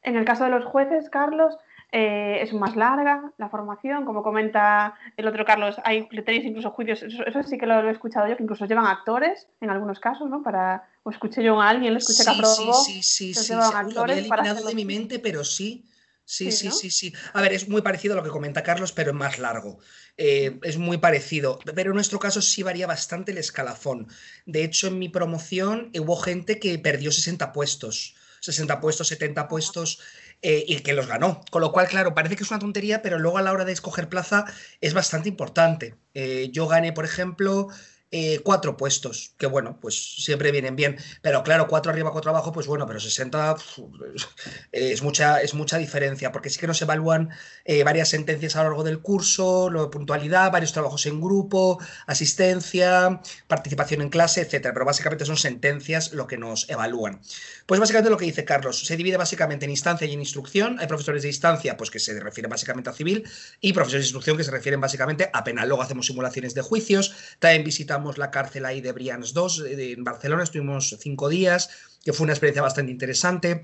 En 0.02 0.16
el 0.16 0.24
caso 0.24 0.46
de 0.46 0.52
los 0.52 0.64
jueces, 0.64 1.10
Carlos, 1.10 1.58
eh, 1.92 2.40
es 2.42 2.54
más 2.54 2.76
larga 2.76 3.32
la 3.38 3.48
formación, 3.48 4.04
como 4.04 4.22
comenta 4.22 4.96
el 5.16 5.26
otro 5.26 5.46
Carlos, 5.46 5.78
hay 5.86 6.06
tenéis 6.10 6.44
incluso 6.44 6.72
juicios, 6.72 7.02
eso, 7.02 7.44
sí 7.44 7.58
que 7.58 7.66
lo, 7.66 7.88
he 7.88 7.92
escuchado 7.92 8.28
yo, 8.28 8.36
que 8.36 8.44
incluso 8.44 8.66
llevan 8.66 8.88
actores 8.88 9.48
en 9.62 9.70
algunos 9.70 10.00
casos, 10.02 10.30
¿no? 10.30 10.44
Para, 10.44 10.86
o 11.04 11.12
escuché 11.12 11.42
yo 11.42 11.62
a 11.62 11.70
alguien, 11.70 11.94
lo 11.94 12.00
escuché 12.00 12.26
que 12.26 12.30
aprobó, 12.30 12.74
sí, 12.74 13.02
sí, 13.02 13.34
sí, 13.34 13.34
sí, 13.34 13.54
llevan 13.54 13.74
actores 13.74 13.96
lo 13.96 14.02
había 14.04 14.18
eliminado 14.18 14.68
de 14.68 14.76
mi 14.76 14.84
mente, 14.84 15.20
pero 15.20 15.46
sí, 15.46 15.86
Sí, 16.30 16.52
sí, 16.52 16.70
sí, 16.72 16.92
sí, 16.92 17.14
A 17.32 17.42
ver, 17.42 17.54
es 17.54 17.70
muy 17.70 17.82
parecido 17.82 18.14
a 18.14 18.18
lo 18.18 18.24
que 18.24 18.30
comenta 18.30 18.62
Carlos, 18.62 18.92
pero 18.92 19.12
es 19.12 19.16
más 19.16 19.40
largo. 19.40 19.80
Eh, 20.18 20.60
es 20.64 20.78
muy 20.78 20.98
parecido. 20.98 21.58
Pero 21.74 21.92
en 21.92 21.96
nuestro 21.96 22.20
caso 22.20 22.42
sí 22.42 22.64
varía 22.64 22.86
bastante 22.86 23.32
el 23.32 23.38
escalafón. 23.38 24.10
De 24.46 24.66
hecho, 24.66 24.88
en 24.88 25.00
mi 25.00 25.08
promoción 25.08 25.90
hubo 25.98 26.18
gente 26.18 26.60
que 26.60 26.78
perdió 26.80 27.14
60 27.14 27.54
puestos. 27.54 28.16
60 28.42 28.82
puestos, 28.82 29.08
70 29.08 29.48
puestos, 29.48 30.02
eh, 30.42 30.66
y 30.68 30.80
que 30.82 30.92
los 30.92 31.08
ganó. 31.08 31.42
Con 31.50 31.62
lo 31.62 31.72
cual, 31.72 31.88
claro, 31.88 32.14
parece 32.14 32.36
que 32.36 32.44
es 32.44 32.52
una 32.52 32.60
tontería, 32.60 33.02
pero 33.02 33.20
luego 33.20 33.38
a 33.38 33.42
la 33.42 33.54
hora 33.54 33.64
de 33.64 33.72
escoger 33.72 34.10
plaza 34.10 34.44
es 34.82 34.94
bastante 34.94 35.30
importante. 35.30 35.96
Eh, 36.14 36.50
yo 36.52 36.68
gané, 36.68 36.92
por 36.92 37.06
ejemplo, 37.06 37.70
eh, 38.10 38.40
cuatro 38.42 38.78
puestos, 38.78 39.34
que 39.38 39.48
bueno, 39.48 39.80
pues 39.82 40.24
siempre 40.24 40.52
vienen 40.52 40.78
bien. 40.78 40.98
Pero 41.22 41.44
claro, 41.44 41.68
cuatro 41.68 41.92
arriba, 41.92 42.14
cuatro 42.14 42.32
abajo, 42.32 42.54
pues 42.54 42.66
bueno, 42.66 42.88
pero 42.88 43.02
60 43.02 43.58
es, 44.72 45.02
mucha, 45.02 45.42
es 45.42 45.54
mucha 45.54 45.78
diferencia, 45.78 46.32
porque 46.32 46.50
sí 46.50 46.58
que 46.58 46.68
nos 46.68 46.82
evalúan 46.82 47.30
eh, 47.66 47.84
varias 47.84 48.08
sentencias 48.08 48.56
a 48.56 48.64
lo 48.64 48.70
largo 48.70 48.84
del 48.86 49.02
curso, 49.02 49.70
lo 49.70 49.84
de 49.84 49.90
puntualidad, 49.90 50.52
varios 50.52 50.72
trabajos 50.72 51.06
en 51.06 51.20
grupo, 51.20 51.80
asistencia, 52.06 53.20
participación 53.48 54.02
en 54.02 54.10
clase, 54.10 54.40
etcétera. 54.40 54.74
Pero 54.74 54.86
básicamente 54.86 55.26
son 55.26 55.36
sentencias 55.36 56.14
lo 56.14 56.28
que 56.28 56.38
nos 56.38 56.70
evalúan. 56.70 57.20
Pues 57.66 57.82
básicamente 57.82 58.10
lo 58.10 58.18
que 58.18 58.26
dice 58.26 58.46
Carlos, 58.46 58.86
se 58.86 58.96
divide 58.96 59.18
básicamente 59.18 59.66
en 59.66 59.72
instancia 59.72 60.08
y 60.08 60.14
en 60.14 60.22
instrucción. 60.22 60.80
Hay 60.80 60.88
profesores 60.88 61.24
de 61.24 61.28
instancia, 61.28 61.76
pues 61.76 61.92
que 61.92 62.00
se 62.00 62.18
refieren 62.22 62.50
básicamente 62.50 62.90
a 62.90 62.94
civil, 62.94 63.26
y 63.60 63.74
profesores 63.74 64.04
de 64.04 64.08
instrucción 64.08 64.38
que 64.38 64.46
se 64.46 64.52
refieren 64.52 64.80
básicamente 64.80 65.30
a 65.34 65.44
penal. 65.44 65.68
Luego 65.68 65.84
hacemos 65.84 66.06
simulaciones 66.06 66.54
de 66.54 66.62
juicios, 66.62 67.14
también 67.40 67.66
visitamos 67.66 67.97
la 68.18 68.32
cárcel 68.32 68.66
ahí 68.66 68.82
de 68.82 68.92
Brians 68.92 69.34
2 69.34 69.64
en 69.68 70.04
Barcelona, 70.04 70.44
estuvimos 70.44 70.96
cinco 71.00 71.30
días, 71.30 71.70
que 72.04 72.14
fue 72.14 72.26
una 72.26 72.34
experiencia 72.34 72.62
bastante 72.62 72.92
interesante. 72.92 73.64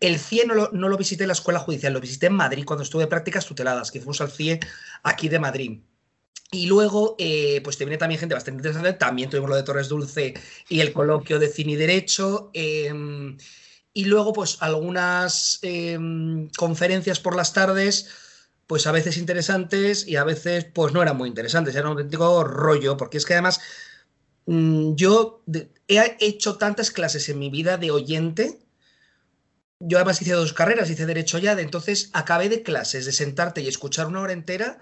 El 0.00 0.18
CIE 0.18 0.46
no 0.46 0.54
lo, 0.54 0.98
visité 0.98 1.24
en 1.24 1.28
la 1.28 1.34
escuela 1.34 1.60
judicial, 1.60 1.92
lo 1.92 2.00
visité 2.00 2.26
en 2.26 2.32
Madrid 2.34 2.64
cuando 2.64 2.82
estuve 2.82 3.04
en 3.04 3.08
prácticas 3.08 3.46
tuteladas, 3.46 3.90
que 3.90 4.00
fuimos 4.00 4.20
al 4.20 4.32
CIE 4.32 4.58
aquí 5.04 5.28
de 5.28 5.38
Madrid. 5.38 5.80
Y 6.50 6.66
luego, 6.66 7.14
eh, 7.18 7.60
pues 7.62 7.78
te 7.78 7.84
viene 7.84 7.98
también 7.98 8.18
gente 8.18 8.34
bastante 8.34 8.58
interesante. 8.58 8.92
También 8.94 9.30
tuvimos 9.30 9.50
lo 9.50 9.56
de 9.56 9.62
Torres 9.62 9.88
Dulce 9.88 10.34
y 10.68 10.80
el 10.80 10.92
coloquio 10.92 11.38
de 11.38 11.48
cine 11.48 11.72
y 11.72 11.76
derecho. 11.76 12.50
Em, 12.52 13.38
y 13.94 14.04
luego, 14.06 14.32
pues 14.32 14.58
algunas 14.60 15.60
em, 15.62 16.48
conferencias 16.56 17.20
por 17.20 17.36
las 17.36 17.52
tardes 17.52 18.08
pues 18.66 18.86
a 18.86 18.92
veces 18.92 19.16
interesantes 19.16 20.06
y 20.06 20.16
a 20.16 20.24
veces 20.24 20.64
pues 20.64 20.92
no 20.92 21.02
eran 21.02 21.16
muy 21.16 21.28
interesantes, 21.28 21.74
era 21.74 21.88
un 21.88 21.98
auténtico 21.98 22.44
rollo, 22.44 22.96
porque 22.96 23.18
es 23.18 23.26
que 23.26 23.34
además 23.34 23.60
mm, 24.46 24.94
yo 24.94 25.42
he 25.88 26.16
hecho 26.20 26.56
tantas 26.56 26.90
clases 26.90 27.28
en 27.28 27.38
mi 27.38 27.50
vida 27.50 27.76
de 27.76 27.90
oyente, 27.90 28.58
yo 29.80 29.98
además 29.98 30.22
hice 30.22 30.32
dos 30.32 30.52
carreras, 30.52 30.90
hice 30.90 31.06
derecho 31.06 31.38
ya, 31.38 31.56
de 31.56 31.62
entonces 31.62 32.10
acabé 32.12 32.48
de 32.48 32.62
clases, 32.62 33.04
de 33.04 33.12
sentarte 33.12 33.62
y 33.62 33.68
escuchar 33.68 34.06
una 34.06 34.20
hora 34.20 34.32
entera, 34.32 34.78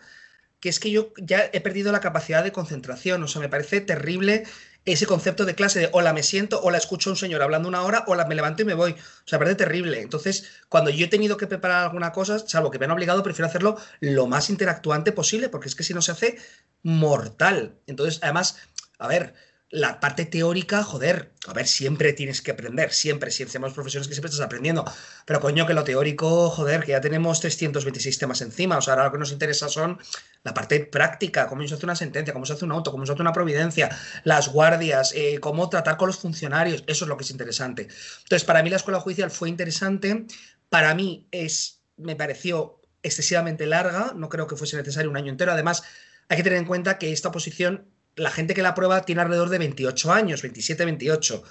que 0.60 0.68
es 0.68 0.78
que 0.78 0.90
yo 0.90 1.12
ya 1.16 1.48
he 1.52 1.60
perdido 1.60 1.90
la 1.90 2.00
capacidad 2.00 2.44
de 2.44 2.52
concentración, 2.52 3.22
o 3.22 3.28
sea, 3.28 3.40
me 3.40 3.48
parece 3.48 3.80
terrible 3.80 4.44
ese 4.84 5.06
concepto 5.06 5.44
de 5.44 5.54
clase 5.54 5.78
de 5.78 5.88
hola 5.92 6.12
me 6.12 6.22
siento, 6.22 6.60
hola 6.62 6.78
escucho 6.78 7.10
a 7.10 7.12
un 7.12 7.16
señor 7.16 7.42
hablando 7.42 7.68
una 7.68 7.82
hora, 7.82 8.04
hola 8.06 8.24
me 8.24 8.34
levanto 8.34 8.62
y 8.62 8.64
me 8.64 8.74
voy. 8.74 8.92
O 8.92 9.28
sea, 9.28 9.38
parece 9.38 9.56
terrible. 9.56 10.00
Entonces, 10.00 10.44
cuando 10.68 10.90
yo 10.90 11.06
he 11.06 11.08
tenido 11.08 11.36
que 11.36 11.46
preparar 11.46 11.84
alguna 11.84 12.12
cosa, 12.12 12.38
salvo 12.38 12.70
que 12.70 12.78
me 12.78 12.86
han 12.86 12.90
obligado, 12.90 13.22
prefiero 13.22 13.48
hacerlo 13.48 13.76
lo 14.00 14.26
más 14.26 14.50
interactuante 14.50 15.12
posible, 15.12 15.48
porque 15.48 15.68
es 15.68 15.74
que 15.74 15.84
si 15.84 15.94
no 15.94 16.02
se 16.02 16.12
hace 16.12 16.38
mortal. 16.82 17.76
Entonces, 17.86 18.20
además, 18.22 18.56
a 18.98 19.06
ver, 19.06 19.34
la 19.70 20.00
parte 20.00 20.24
teórica, 20.24 20.82
joder, 20.82 21.32
a 21.46 21.52
ver, 21.52 21.66
siempre 21.68 22.12
tienes 22.12 22.42
que 22.42 22.50
aprender, 22.50 22.92
siempre, 22.92 23.30
si 23.30 23.44
hacemos 23.44 23.72
profesiones 23.72 24.08
que 24.08 24.14
siempre 24.14 24.30
estás 24.30 24.44
aprendiendo, 24.44 24.84
pero 25.24 25.40
coño, 25.40 25.64
que 25.66 25.74
lo 25.74 25.84
teórico, 25.84 26.50
joder, 26.50 26.82
que 26.82 26.92
ya 26.92 27.00
tenemos 27.00 27.40
326 27.40 28.18
temas 28.18 28.40
encima, 28.40 28.78
o 28.78 28.82
sea, 28.82 28.94
ahora 28.94 29.06
lo 29.06 29.12
que 29.12 29.18
nos 29.18 29.30
interesa 29.30 29.68
son 29.68 29.98
la 30.42 30.54
parte 30.54 30.80
práctica, 30.80 31.46
cómo 31.46 31.66
se 31.66 31.74
hace 31.74 31.84
una 31.84 31.96
sentencia, 31.96 32.32
cómo 32.32 32.46
se 32.46 32.54
hace 32.54 32.64
un 32.64 32.72
auto, 32.72 32.90
cómo 32.90 33.04
se 33.04 33.12
hace 33.12 33.20
una 33.20 33.32
providencia, 33.32 33.90
las 34.24 34.48
guardias, 34.48 35.12
eh, 35.14 35.38
cómo 35.40 35.68
tratar 35.68 35.96
con 35.96 36.06
los 36.06 36.18
funcionarios, 36.18 36.82
eso 36.86 37.04
es 37.04 37.08
lo 37.08 37.16
que 37.16 37.24
es 37.24 37.30
interesante. 37.30 37.88
Entonces, 38.22 38.44
para 38.44 38.62
mí 38.62 38.70
la 38.70 38.76
escuela 38.76 39.00
judicial 39.00 39.30
fue 39.30 39.48
interesante, 39.48 40.26
para 40.68 40.94
mí 40.94 41.26
es, 41.30 41.82
me 41.96 42.16
pareció 42.16 42.80
excesivamente 43.02 43.66
larga, 43.66 44.12
no 44.14 44.28
creo 44.28 44.46
que 44.46 44.56
fuese 44.56 44.76
necesario 44.76 45.10
un 45.10 45.16
año 45.16 45.30
entero. 45.30 45.52
Además, 45.52 45.82
hay 46.28 46.36
que 46.38 46.42
tener 46.42 46.58
en 46.58 46.64
cuenta 46.64 46.98
que 46.98 47.12
esta 47.12 47.28
oposición, 47.28 47.86
la 48.16 48.30
gente 48.30 48.54
que 48.54 48.62
la 48.62 48.70
aprueba 48.70 49.02
tiene 49.02 49.22
alrededor 49.22 49.48
de 49.50 49.58
28 49.58 50.12
años, 50.12 50.42
27, 50.42 50.84
28. 50.84 51.42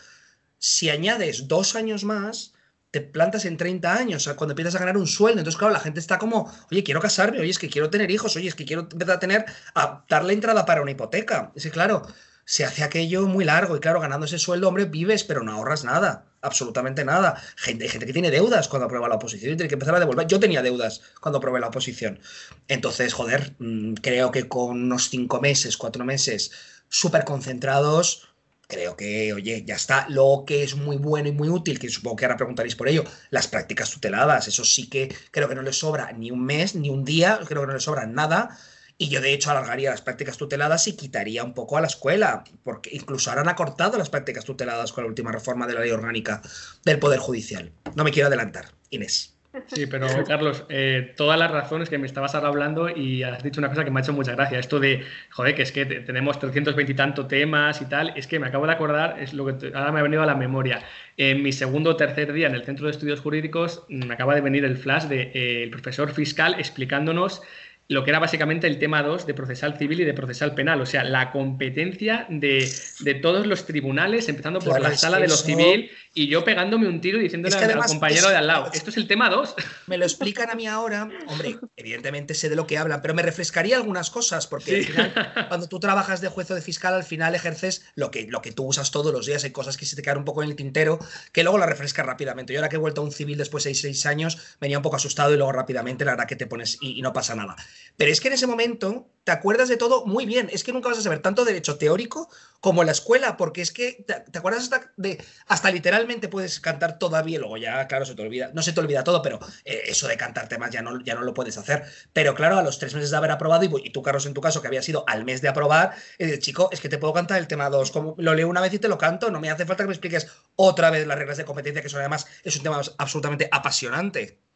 Si 0.57 0.89
añades 0.89 1.47
dos 1.47 1.75
años 1.75 2.03
más, 2.03 2.53
te 2.91 3.01
plantas 3.01 3.45
en 3.45 3.57
30 3.57 3.93
años, 3.93 4.29
cuando 4.35 4.53
empiezas 4.53 4.75
a 4.75 4.79
ganar 4.79 4.97
un 4.97 5.07
sueldo. 5.07 5.39
Entonces, 5.39 5.59
claro, 5.59 5.73
la 5.73 5.79
gente 5.79 5.99
está 5.99 6.17
como, 6.17 6.51
oye, 6.71 6.83
quiero 6.83 6.99
casarme, 6.99 7.39
oye, 7.39 7.49
es 7.49 7.59
que 7.59 7.69
quiero 7.69 7.89
tener 7.89 8.09
hijos, 8.09 8.35
oye, 8.35 8.47
es 8.47 8.55
que 8.55 8.65
quiero 8.65 8.87
empezar 8.91 9.17
a 9.17 9.19
tener, 9.19 9.45
a 9.75 10.03
darle 10.09 10.33
entrada 10.33 10.65
para 10.65 10.81
una 10.81 10.91
hipoteca. 10.91 11.51
Es 11.55 11.67
claro, 11.67 12.03
se 12.45 12.65
hace 12.65 12.83
aquello 12.83 13.27
muy 13.27 13.45
largo 13.45 13.77
y, 13.77 13.79
claro, 13.79 13.99
ganando 13.99 14.25
ese 14.25 14.39
sueldo, 14.39 14.67
hombre, 14.67 14.85
vives, 14.85 15.23
pero 15.23 15.43
no 15.43 15.51
ahorras 15.51 15.83
nada, 15.83 16.25
absolutamente 16.41 17.05
nada. 17.05 17.39
Gente, 17.55 17.87
gente 17.87 18.07
que 18.07 18.13
tiene 18.13 18.31
deudas 18.31 18.67
cuando 18.67 18.87
aprueba 18.87 19.07
la 19.07 19.15
oposición 19.15 19.53
y 19.53 19.55
tiene 19.55 19.69
que 19.69 19.75
empezar 19.75 19.93
a 19.93 19.99
devolver. 19.99 20.25
Yo 20.25 20.39
tenía 20.39 20.63
deudas 20.63 21.01
cuando 21.21 21.37
aprobé 21.37 21.59
la 21.59 21.67
oposición. 21.67 22.19
Entonces, 22.67 23.13
joder, 23.13 23.53
mm, 23.59 23.93
creo 24.01 24.31
que 24.31 24.47
con 24.47 24.81
unos 24.81 25.09
cinco 25.09 25.39
meses, 25.39 25.77
cuatro 25.77 26.05
meses, 26.05 26.51
súper 26.87 27.23
concentrados, 27.23 28.28
creo 28.70 28.95
que, 28.95 29.34
oye, 29.34 29.63
ya 29.65 29.76
está. 29.76 30.05
Lo 30.09 30.43
que 30.45 30.63
es 30.63 30.76
muy 30.76 30.97
bueno 30.97 31.28
y 31.28 31.32
muy 31.32 31.49
útil, 31.49 31.80
que 31.80 31.89
supongo 31.89 32.15
que 32.15 32.26
ahora 32.26 32.38
preguntaréis 32.38 32.76
por 32.76 32.88
ello, 32.88 33.03
las 33.32 33.47
prácticas 33.47 33.89
tuteladas. 33.89 34.47
Eso 34.47 34.63
sí 34.63 34.88
que 34.88 35.13
creo 35.32 35.49
que 35.49 35.55
no 35.55 35.63
les 35.63 35.80
sobra 35.80 36.11
ni 36.13 36.32
un 36.32 36.45
mes, 36.45 36.76
ni 36.76 36.89
un 36.89 37.03
día, 37.03 37.39
creo 37.45 37.61
que 37.61 37.67
no 37.67 37.74
les 37.74 37.84
sobra 37.84 38.05
nada. 38.05 38.57
Y 38.97 39.09
yo, 39.09 39.22
de 39.22 39.34
hecho, 39.34 39.49
alargaría 39.49 39.89
las 39.89 40.01
prácticas 40.01 40.38
tuteladas 40.38 40.88
y 40.88 40.95
quitaría 40.95 41.43
un 41.43 41.53
poco 41.53 41.78
a 41.78 41.82
la 41.82 41.88
escuela, 41.88 42.43
porque 42.63 42.91
incluso 42.93 43.30
ahora 43.30 43.41
han 43.41 43.49
acortado 43.49 43.97
las 43.97 44.09
prácticas 44.09 44.45
tuteladas 44.45 44.91
con 44.91 45.03
la 45.03 45.09
última 45.09 45.32
reforma 45.32 45.65
de 45.65 45.74
la 45.74 45.80
ley 45.82 45.91
orgánica 45.91 46.41
del 46.86 46.99
Poder 46.99 47.20
Judicial. 47.20 47.72
No 47.95 48.03
me 48.03 48.11
quiero 48.11 48.28
adelantar, 48.28 48.74
Inés. 48.91 49.38
Sí, 49.68 49.86
pero 49.88 50.07
Carlos, 50.26 50.66
eh, 50.70 51.14
todas 51.16 51.38
las 51.38 51.51
razones 51.51 51.89
que 51.89 51.97
me 51.97 52.07
estabas 52.07 52.36
ahora 52.36 52.49
hablando 52.49 52.89
y 52.89 53.24
has 53.24 53.43
dicho 53.43 53.60
una 53.60 53.70
cosa 53.70 53.84
que 53.84 53.91
me 53.91 53.99
ha 53.99 54.03
hecho 54.03 54.14
mucha 54.14 54.34
gracia. 54.34 54.60
Esto 54.60 54.80
de, 54.80 55.03
joder, 55.32 55.55
que 55.55 55.64
es 55.64 55.72
que 55.72 55.86
tenemos 55.86 56.39
320 56.39 56.91
y 56.91 56.95
tanto 56.95 57.28
temas 57.28 57.82
y 57.82 57.86
tal, 57.86 58.14
es 58.16 58.28
que 58.28 58.39
me 58.39 58.47
acabo 58.47 58.66
de 58.66 58.74
acordar, 58.74 59.18
es 59.20 59.34
lo 59.34 59.45
que 59.45 59.68
ahora 59.76 59.91
me 59.91 59.99
ha 59.99 60.03
venido 60.03 60.24
a 60.24 60.26
la 60.26 60.36
memoria. 60.36 60.82
En 61.18 61.43
mi 61.43 61.51
segundo 61.51 61.91
o 61.91 61.95
tercer 61.95 62.34
día 62.34 62.47
en 62.47 62.55
el 62.55 62.64
Centro 62.64 62.86
de 62.86 62.91
Estudios 62.91 63.20
Jurídicos 63.20 63.84
me 63.89 64.14
acaba 64.14 64.36
de 64.36 64.41
venir 64.41 64.66
el 64.66 64.78
flash 64.78 65.03
del 65.03 65.32
de, 65.32 65.64
eh, 65.64 65.70
profesor 65.70 66.12
fiscal 66.12 66.55
explicándonos 66.57 67.41
lo 67.89 68.03
que 68.03 68.11
era 68.11 68.19
básicamente 68.19 68.67
el 68.67 68.77
tema 68.77 69.01
2 69.01 69.25
de 69.25 69.33
procesal 69.33 69.75
civil 69.79 70.01
y 70.01 70.05
de 70.05 70.13
procesal 70.13 70.53
penal, 70.53 70.79
o 70.79 70.85
sea, 70.85 71.03
la 71.03 71.31
competencia 71.31 72.27
de, 72.29 72.71
de 72.99 73.15
todos 73.15 73.47
los 73.47 73.65
tribunales, 73.65 74.29
empezando 74.29 74.59
por 74.59 74.79
la 74.79 74.95
sala 74.95 75.19
de 75.19 75.27
lo 75.27 75.35
civil, 75.35 75.89
y 76.13 76.27
yo 76.27 76.43
pegándome 76.43 76.87
un 76.87 77.01
tiro 77.01 77.17
y 77.17 77.23
diciéndole 77.23 77.55
al 77.55 77.83
compañero 77.85 78.29
de 78.29 78.35
al 78.35 78.45
lado, 78.45 78.69
esto 78.73 78.91
es 78.91 78.97
el 78.97 79.07
tema 79.07 79.31
2. 79.31 79.55
Me 79.87 79.97
lo 79.97 80.05
explican 80.05 80.51
a 80.51 80.55
mí 80.55 80.67
ahora, 80.67 81.09
hombre, 81.25 81.57
evidentemente 81.75 82.35
sé 82.35 82.47
de 82.49 82.55
lo 82.55 82.67
que 82.67 82.77
hablan, 82.77 83.01
pero 83.01 83.15
me 83.15 83.23
refrescaría 83.23 83.75
algunas 83.75 84.11
cosas, 84.11 84.45
porque 84.45 84.75
al 84.75 84.85
final, 84.85 85.13
cuando 85.47 85.67
tú 85.67 85.79
trabajas 85.79 86.21
de 86.21 86.27
juez 86.27 86.51
o 86.51 86.55
de 86.55 86.61
fiscal, 86.61 86.93
al 86.93 87.03
final 87.03 87.33
ejerces 87.33 87.87
lo 87.95 88.11
que, 88.11 88.27
lo 88.27 88.43
que 88.43 88.51
tú 88.51 88.65
usas 88.65 88.91
todos 88.91 89.11
los 89.11 89.25
días, 89.25 89.43
hay 89.45 89.51
cosas 89.51 89.77
que 89.77 89.87
se 89.87 89.95
te 89.95 90.03
quedan 90.03 90.19
un 90.19 90.25
poco 90.25 90.43
en 90.43 90.49
el 90.49 90.55
tintero, 90.55 90.99
que 91.31 91.41
luego 91.41 91.57
la 91.57 91.65
refrescas 91.65 92.05
rápidamente. 92.05 92.53
Yo 92.53 92.59
ahora 92.59 92.69
que 92.69 92.75
he 92.75 92.79
vuelto 92.79 93.01
a 93.01 93.03
un 93.03 93.11
civil 93.11 93.39
después 93.39 93.63
de 93.63 93.73
6 93.73 94.05
años, 94.05 94.37
venía 94.61 94.77
un 94.77 94.83
poco 94.83 94.97
asustado 94.97 95.33
y 95.33 95.37
luego 95.37 95.53
rápidamente 95.53 96.05
la 96.05 96.11
verdad 96.11 96.27
que 96.27 96.35
te 96.35 96.45
pones 96.45 96.77
y 96.81 97.01
no 97.01 97.13
pasa 97.13 97.33
nada. 97.33 97.55
Pero 97.97 98.11
es 98.11 98.21
que 98.21 98.27
en 98.30 98.36
ese 98.36 98.47
momento 98.47 99.09
te 99.23 99.34
acuerdas 99.34 99.69
de 99.69 99.77
todo 99.77 100.05
muy 100.05 100.25
bien. 100.25 100.49
Es 100.51 100.63
que 100.63 100.73
nunca 100.73 100.89
vas 100.89 100.97
a 100.97 101.01
saber 101.01 101.19
tanto 101.19 101.45
derecho 101.45 101.77
teórico 101.77 102.30
como 102.61 102.84
la 102.84 102.91
escuela, 102.91 103.38
porque 103.38 103.61
es 103.61 103.71
que 103.71 104.03
te, 104.05 104.38
acuerdas 104.38 104.63
hasta 104.63 104.91
de 104.97 105.23
hasta 105.45 105.71
literalmente 105.71 106.27
puedes 106.30 106.59
cantar 106.59 106.97
todavía, 106.97 107.39
luego 107.39 107.57
ya, 107.57 107.88
claro, 107.88 108.05
se 108.05 108.15
te 108.15 108.21
olvida, 108.21 108.51
no 108.53 108.61
se 108.63 108.73
te 108.73 108.80
olvida 108.80 109.03
todo, 109.03 109.21
pero 109.21 109.39
eh, 109.65 109.84
eso 109.86 110.07
de 110.07 110.17
cantar 110.17 110.49
temas 110.49 110.71
ya 110.71 110.82
no, 110.82 110.99
ya 111.01 111.13
no 111.13 111.21
lo 111.21 111.34
puedes 111.34 111.57
hacer. 111.57 111.84
Pero 112.11 112.34
claro, 112.34 112.57
a 112.57 112.63
los 112.63 112.80
tres 112.80 112.95
meses 112.95 113.11
de 113.11 113.17
haber 113.17 113.32
aprobado, 113.32 113.63
y, 113.63 113.88
y 113.88 113.91
tú, 113.91 114.01
Carlos, 114.01 114.25
en 114.25 114.34
tu 114.34 114.41
caso, 114.41 114.61
que 114.61 114.67
había 114.67 114.82
sido 114.82 115.03
al 115.07 115.25
mes 115.25 115.41
de 115.41 115.49
aprobar, 115.49 115.95
el 116.17 116.39
chico, 116.39 116.69
es 116.71 116.82
que 116.82 116.89
te 116.89 116.97
puedo 116.97 117.13
cantar 117.13 117.38
el 117.38 117.47
tema 117.47 117.69
2, 117.69 117.91
como 117.91 118.15
lo 118.17 118.34
leo 118.34 118.47
una 118.47 118.61
vez 118.61 118.73
y 118.73 118.80
te 118.80 118.88
lo 118.88 118.97
canto, 118.97 119.30
no 119.30 119.39
me 119.39 119.49
hace 119.49 119.65
falta 119.65 119.84
que 119.84 119.89
me 119.89 119.93
expliques 119.93 120.27
otra 120.55 120.89
vez 120.89 121.05
las 121.05 121.17
reglas 121.17 121.38
de 121.38 121.45
competencia, 121.45 121.82
que 121.82 121.88
eso 121.88 121.99
además 121.99 122.25
es 122.43 122.55
un 122.57 122.63
tema 122.63 122.82
absolutamente 122.97 123.47
apasionante. 123.51 124.49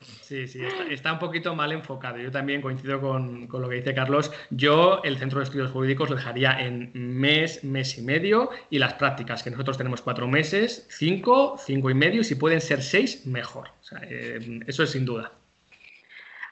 Sí, 0.00 0.46
sí, 0.48 0.60
está, 0.90 1.12
un 1.12 1.18
poquito 1.18 1.54
mal 1.54 1.72
enfocado. 1.72 2.18
Yo 2.18 2.30
también 2.30 2.60
coincido 2.60 3.00
con, 3.00 3.48
lo 3.50 3.68
que 3.68 3.76
dice 3.76 3.94
Carlos. 3.94 4.32
Yo 4.50 5.00
el 5.04 5.18
Centro 5.18 5.38
de 5.38 5.44
Estudios 5.44 5.70
Jurídicos 5.70 6.10
lo 6.10 6.16
dejaría 6.16 6.60
en 6.60 6.90
mes, 6.94 7.62
mes 7.64 7.98
y 7.98 8.02
medio 8.02 8.50
y 8.70 8.78
las 8.78 8.94
prácticas, 8.94 9.42
que 9.42 9.50
nosotros 9.50 9.78
tenemos 9.78 10.02
cuatro 10.02 10.26
meses, 10.26 10.86
cinco, 10.90 11.56
cinco 11.58 11.90
y 11.90 11.94
medio 11.94 12.20
y 12.20 12.24
si 12.24 12.34
pueden 12.34 12.60
ser 12.60 12.82
seis, 12.82 13.26
mejor. 13.26 13.68
Eh, 14.02 14.60
eso 14.66 14.82
es 14.82 14.90
sin 14.90 15.04
duda. 15.04 15.32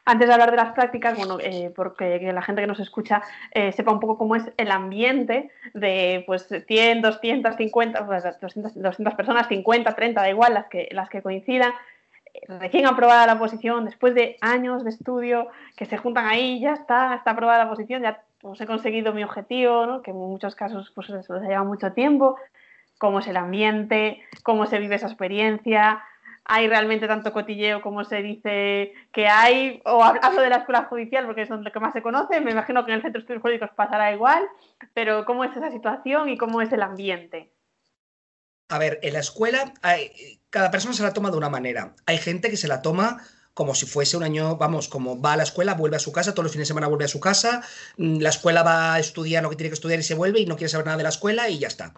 Antes 0.05 0.27
de 0.27 0.35
hablar 0.35 0.51
de 0.51 0.57
las 0.57 0.73
prácticas, 0.73 1.17
bueno, 1.17 1.39
eh, 1.41 1.73
porque 1.77 2.19
la 2.33 2.43
gente 2.43 2.61
que 2.61 2.67
nos 2.67 2.81
escucha 2.81 3.23
eh, 3.53 3.71
sepa 3.71 3.93
un 3.93 4.01
poco 4.01 4.19
cómo 4.19 4.35
es 4.35 4.43
el 4.57 4.73
ambiente 4.73 5.53
de 5.75 6.25
pues 6.27 6.49
100, 6.49 7.03
250, 7.03 8.01
200, 8.01 8.75
200 8.75 9.15
personas, 9.15 9.47
50, 9.47 9.95
30, 9.95 10.21
da 10.21 10.29
igual, 10.29 10.55
las 10.55 10.67
que, 10.67 10.89
las 10.91 11.09
que 11.09 11.23
coincidan, 11.23 11.73
recién 12.49 12.87
aprobada 12.87 13.27
la 13.27 13.39
posición, 13.39 13.85
después 13.85 14.15
de 14.15 14.37
años 14.41 14.85
de 14.85 14.91
estudio, 14.91 15.49
que 15.77 15.87
se 15.87 15.97
juntan 15.97 16.27
ahí, 16.27 16.61
ya 16.61 16.73
está, 16.73 17.15
está 17.15 17.33
aprobada 17.33 17.65
la 17.65 17.71
posición, 17.71 18.03
ya 18.03 18.23
pues, 18.41 18.61
he 18.61 18.67
conseguido 18.67 19.13
mi 19.13 19.25
objetivo, 19.25 19.87
¿no? 19.87 20.03
que 20.03 20.11
en 20.11 20.17
muchos 20.17 20.55
casos 20.55 20.91
pues 20.95 21.09
eso 21.11 21.35
les 21.35 21.49
lleva 21.49 21.65
mucho 21.65 21.93
tiempo, 21.93 22.37
cómo 22.99 23.21
es 23.21 23.27
el 23.27 23.37
ambiente, 23.37 24.23
cómo 24.43 24.67
se 24.67 24.79
vive 24.79 24.97
esa 24.97 25.07
experiencia, 25.07 26.03
hay 26.45 26.69
realmente 26.69 27.07
tanto 27.07 27.33
cotilleo 27.33 27.83
como 27.83 28.05
se 28.05 28.23
dice 28.23 28.93
que 29.13 29.29
hay, 29.29 29.81
o 29.85 30.03
hablo 30.03 30.43
de 30.43 30.51
la 30.51 30.57
escuela 30.57 30.85
judicial 30.85 31.25
porque 31.25 31.43
es 31.43 31.49
donde 31.49 31.71
que 31.71 31.81
más 31.81 31.93
se 31.93 32.03
conoce, 32.03 32.41
me 32.41 32.51
imagino 32.51 32.85
que 32.85 32.91
en 32.91 32.97
el 32.97 33.03
centro 33.03 33.21
de 33.21 33.23
estudios 33.23 33.43
jurídicos 33.43 33.71
pasará 33.77 34.13
igual, 34.13 34.43
pero 34.93 35.25
cómo 35.25 35.45
es 35.45 35.57
esa 35.57 35.71
situación 35.71 36.29
y 36.29 36.37
cómo 36.37 36.61
es 36.61 36.73
el 36.73 36.83
ambiente. 36.83 37.51
A 38.73 38.79
ver, 38.79 39.01
en 39.03 39.13
la 39.13 39.19
escuela 39.19 39.75
cada 40.49 40.71
persona 40.71 40.95
se 40.95 41.03
la 41.03 41.13
toma 41.13 41.31
de 41.31 41.37
una 41.37 41.51
manera. 41.51 41.95
Hay 42.07 42.17
gente 42.17 42.49
que 42.49 42.57
se 42.57 42.69
la 42.69 42.81
toma 42.81 43.23
como 43.53 43.75
si 43.75 43.85
fuese 43.85 44.17
un 44.17 44.23
año, 44.23 44.57
vamos, 44.57 44.89
como 44.89 45.21
va 45.21 45.35
a 45.35 45.37
la 45.37 45.43
escuela, 45.43 45.75
vuelve 45.75 45.97
a 45.97 45.99
su 45.99 46.11
casa, 46.11 46.33
todos 46.33 46.45
los 46.45 46.53
fines 46.53 46.69
de 46.69 46.71
semana 46.71 46.87
vuelve 46.87 47.05
a 47.05 47.09
su 47.09 47.21
casa, 47.21 47.63
mm, 47.99 48.21
la 48.21 48.31
escuela 48.31 48.63
va 48.63 48.95
a 48.95 48.99
estudiar 48.99 49.43
lo 49.43 49.51
que 49.51 49.57
tiene 49.57 49.69
que 49.69 49.75
estudiar 49.75 50.01
y 50.01 50.03
se 50.03 50.15
vuelve 50.15 50.41
y 50.41 50.47
no 50.47 50.57
quiere 50.57 50.71
saber 50.71 50.87
nada 50.87 50.97
de 50.97 51.03
la 51.03 51.11
escuela 51.11 51.51
y 51.51 51.59
ya 51.59 51.69
está. 51.69 51.93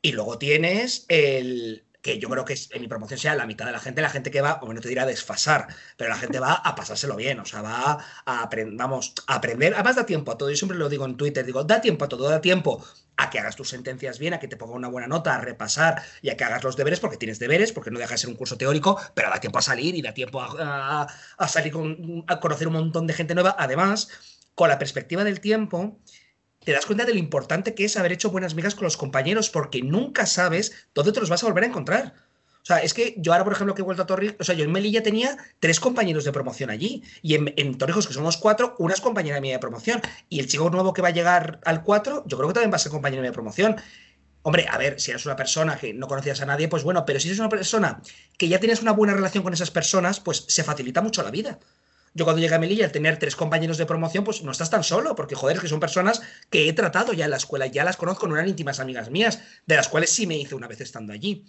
Y 0.00 0.12
luego 0.12 0.38
tienes 0.38 1.06
el, 1.08 1.85
que 2.06 2.20
yo 2.20 2.28
creo 2.28 2.44
que 2.44 2.54
en 2.70 2.80
mi 2.80 2.86
promoción 2.86 3.18
sea 3.18 3.34
la 3.34 3.46
mitad 3.46 3.66
de 3.66 3.72
la 3.72 3.80
gente, 3.80 4.00
la 4.00 4.08
gente 4.08 4.30
que 4.30 4.40
va, 4.40 4.60
como 4.60 4.72
no 4.72 4.80
te 4.80 4.88
dirá 4.88 5.04
desfasar, 5.04 5.66
pero 5.96 6.08
la 6.08 6.16
gente 6.16 6.38
va 6.38 6.52
a 6.52 6.76
pasárselo 6.76 7.16
bien, 7.16 7.40
o 7.40 7.44
sea, 7.44 7.62
va 7.62 7.98
a, 8.24 8.42
aprender, 8.42 8.78
vamos, 8.78 9.12
a 9.26 9.34
aprender, 9.34 9.74
además 9.74 9.96
da 9.96 10.06
tiempo 10.06 10.30
a 10.30 10.38
todo, 10.38 10.48
yo 10.48 10.56
siempre 10.56 10.78
lo 10.78 10.88
digo 10.88 11.04
en 11.04 11.16
Twitter, 11.16 11.44
digo, 11.44 11.64
da 11.64 11.80
tiempo 11.80 12.04
a 12.04 12.08
todo, 12.08 12.28
da 12.28 12.40
tiempo 12.40 12.84
a 13.16 13.28
que 13.28 13.40
hagas 13.40 13.56
tus 13.56 13.70
sentencias 13.70 14.20
bien, 14.20 14.34
a 14.34 14.38
que 14.38 14.46
te 14.46 14.56
ponga 14.56 14.74
una 14.74 14.86
buena 14.86 15.08
nota, 15.08 15.34
a 15.34 15.40
repasar 15.40 16.00
y 16.22 16.30
a 16.30 16.36
que 16.36 16.44
hagas 16.44 16.62
los 16.62 16.76
deberes, 16.76 17.00
porque 17.00 17.16
tienes 17.16 17.40
deberes, 17.40 17.72
porque 17.72 17.90
no 17.90 17.98
deja 17.98 18.12
de 18.12 18.18
ser 18.18 18.30
un 18.30 18.36
curso 18.36 18.56
teórico, 18.56 19.00
pero 19.14 19.28
da 19.28 19.40
tiempo 19.40 19.58
a 19.58 19.62
salir 19.62 19.96
y 19.96 20.02
da 20.02 20.14
tiempo 20.14 20.40
a, 20.40 21.08
a 21.36 21.48
salir 21.48 21.72
con, 21.72 22.24
a 22.28 22.38
conocer 22.38 22.68
un 22.68 22.74
montón 22.74 23.08
de 23.08 23.14
gente 23.14 23.34
nueva, 23.34 23.56
además, 23.58 24.08
con 24.54 24.68
la 24.68 24.78
perspectiva 24.78 25.24
del 25.24 25.40
tiempo, 25.40 25.98
te 26.66 26.72
das 26.72 26.84
cuenta 26.84 27.04
de 27.04 27.12
lo 27.12 27.20
importante 27.20 27.76
que 27.76 27.84
es 27.84 27.96
haber 27.96 28.10
hecho 28.10 28.32
buenas 28.32 28.56
migas 28.56 28.74
con 28.74 28.82
los 28.82 28.96
compañeros, 28.96 29.50
porque 29.50 29.82
nunca 29.82 30.26
sabes 30.26 30.72
dónde 30.94 31.12
te 31.12 31.20
los 31.20 31.30
vas 31.30 31.44
a 31.44 31.46
volver 31.46 31.62
a 31.62 31.68
encontrar. 31.68 32.14
O 32.60 32.66
sea, 32.66 32.78
es 32.78 32.92
que 32.92 33.14
yo 33.18 33.32
ahora, 33.32 33.44
por 33.44 33.52
ejemplo, 33.52 33.72
que 33.76 33.82
he 33.82 33.84
vuelto 33.84 34.02
a 34.02 34.06
Torrijos, 34.06 34.34
o 34.40 34.42
sea, 34.42 34.56
yo 34.56 34.64
en 34.64 34.72
Melilla 34.72 35.00
tenía 35.00 35.36
tres 35.60 35.78
compañeros 35.78 36.24
de 36.24 36.32
promoción 36.32 36.70
allí. 36.70 37.04
Y 37.22 37.36
en, 37.36 37.78
Torrijos, 37.78 38.08
que 38.08 38.14
somos 38.14 38.36
cuatro, 38.36 38.74
una 38.80 38.94
es 38.94 39.00
compañera 39.00 39.40
mía 39.40 39.52
de 39.52 39.58
promoción. 39.60 40.00
Y 40.28 40.40
el 40.40 40.48
chico 40.48 40.68
nuevo 40.68 40.92
que 40.92 41.02
va 41.02 41.08
a 41.08 41.12
llegar 41.12 41.60
al 41.64 41.84
cuatro, 41.84 42.24
yo 42.26 42.36
creo 42.36 42.48
que 42.48 42.54
también 42.54 42.72
va 42.72 42.76
a 42.76 42.80
ser 42.80 42.90
compañero 42.90 43.22
mía 43.22 43.30
de 43.30 43.34
promoción. 43.34 43.76
Hombre, 44.42 44.66
a 44.68 44.76
ver, 44.76 45.00
si 45.00 45.12
eres 45.12 45.24
una 45.24 45.36
persona 45.36 45.78
que 45.78 45.94
no 45.94 46.08
conocías 46.08 46.40
a 46.40 46.46
nadie, 46.46 46.66
pues 46.66 46.82
bueno, 46.82 47.06
pero 47.06 47.20
si 47.20 47.28
eres 47.28 47.38
una 47.38 47.48
persona 47.48 48.02
que 48.36 48.48
ya 48.48 48.58
tienes 48.58 48.82
una 48.82 48.90
buena 48.90 49.14
relación 49.14 49.44
con 49.44 49.52
esas 49.52 49.70
personas, 49.70 50.18
pues 50.18 50.46
se 50.48 50.64
facilita 50.64 51.00
mucho 51.00 51.22
la 51.22 51.30
vida 51.30 51.60
yo 52.16 52.24
cuando 52.24 52.40
llegué 52.40 52.54
a 52.54 52.58
Melilla, 52.58 52.86
al 52.86 52.92
tener 52.92 53.18
tres 53.18 53.36
compañeros 53.36 53.76
de 53.76 53.84
promoción, 53.84 54.24
pues 54.24 54.42
no 54.42 54.50
estás 54.50 54.70
tan 54.70 54.82
solo, 54.82 55.14
porque 55.14 55.34
joder, 55.34 55.60
que 55.60 55.68
son 55.68 55.80
personas 55.80 56.22
que 56.48 56.66
he 56.66 56.72
tratado 56.72 57.12
ya 57.12 57.26
en 57.26 57.30
la 57.30 57.36
escuela, 57.36 57.66
ya 57.66 57.84
las 57.84 57.98
conozco, 57.98 58.26
no 58.26 58.36
eran 58.36 58.48
íntimas 58.48 58.80
amigas 58.80 59.10
mías, 59.10 59.40
de 59.66 59.76
las 59.76 59.88
cuales 59.88 60.08
sí 60.10 60.26
me 60.26 60.38
hice 60.38 60.54
una 60.54 60.66
vez 60.66 60.80
estando 60.80 61.12
allí. 61.12 61.44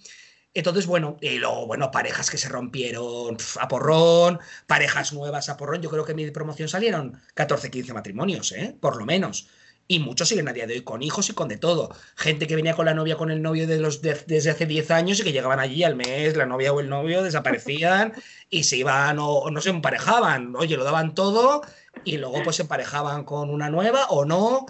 Entonces, 0.53 0.85
bueno, 0.85 1.17
y 1.21 1.37
luego, 1.37 1.67
bueno, 1.67 1.89
parejas 1.89 2.29
que 2.29 2.37
se 2.37 2.49
rompieron 2.49 3.37
a 3.59 3.67
porrón, 3.69 4.39
parejas 4.65 5.13
nuevas 5.13 5.47
a 5.47 5.55
porrón. 5.55 5.81
Yo 5.81 5.89
creo 5.89 6.03
que 6.03 6.11
en 6.11 6.17
mi 6.17 6.31
promoción 6.31 6.67
salieron 6.67 7.21
14, 7.33 7.71
15 7.71 7.93
matrimonios, 7.93 8.51
¿eh? 8.51 8.75
Por 8.79 8.97
lo 8.97 9.05
menos. 9.05 9.47
Y 9.89 9.99
muchos 9.99 10.27
siguen 10.27 10.49
a 10.49 10.53
día 10.53 10.67
de 10.67 10.73
hoy 10.73 10.81
con 10.81 11.01
hijos 11.01 11.29
y 11.29 11.33
con 11.33 11.47
de 11.47 11.57
todo. 11.57 11.89
Gente 12.15 12.45
que 12.45 12.57
venía 12.57 12.75
con 12.75 12.85
la 12.85 12.93
novia, 12.93 13.15
con 13.15 13.31
el 13.31 13.41
novio 13.41 13.67
de 13.67 13.79
los 13.79 14.01
desde 14.01 14.49
hace 14.49 14.65
10 14.65 14.91
años 14.91 15.19
y 15.19 15.23
que 15.23 15.31
llegaban 15.31 15.61
allí 15.61 15.83
al 15.85 15.95
mes, 15.95 16.35
la 16.35 16.45
novia 16.45 16.73
o 16.73 16.81
el 16.81 16.89
novio 16.89 17.23
desaparecían 17.23 18.13
y 18.49 18.65
se 18.65 18.75
iban 18.77 19.17
o, 19.19 19.49
no 19.49 19.61
se 19.61 19.69
emparejaban. 19.69 20.55
Oye, 20.57 20.75
lo 20.75 20.83
daban 20.83 21.15
todo 21.15 21.61
y 22.03 22.17
luego 22.17 22.43
pues 22.43 22.57
se 22.57 22.63
emparejaban 22.63 23.23
con 23.23 23.49
una 23.49 23.69
nueva 23.69 24.07
o 24.09 24.25
no. 24.25 24.65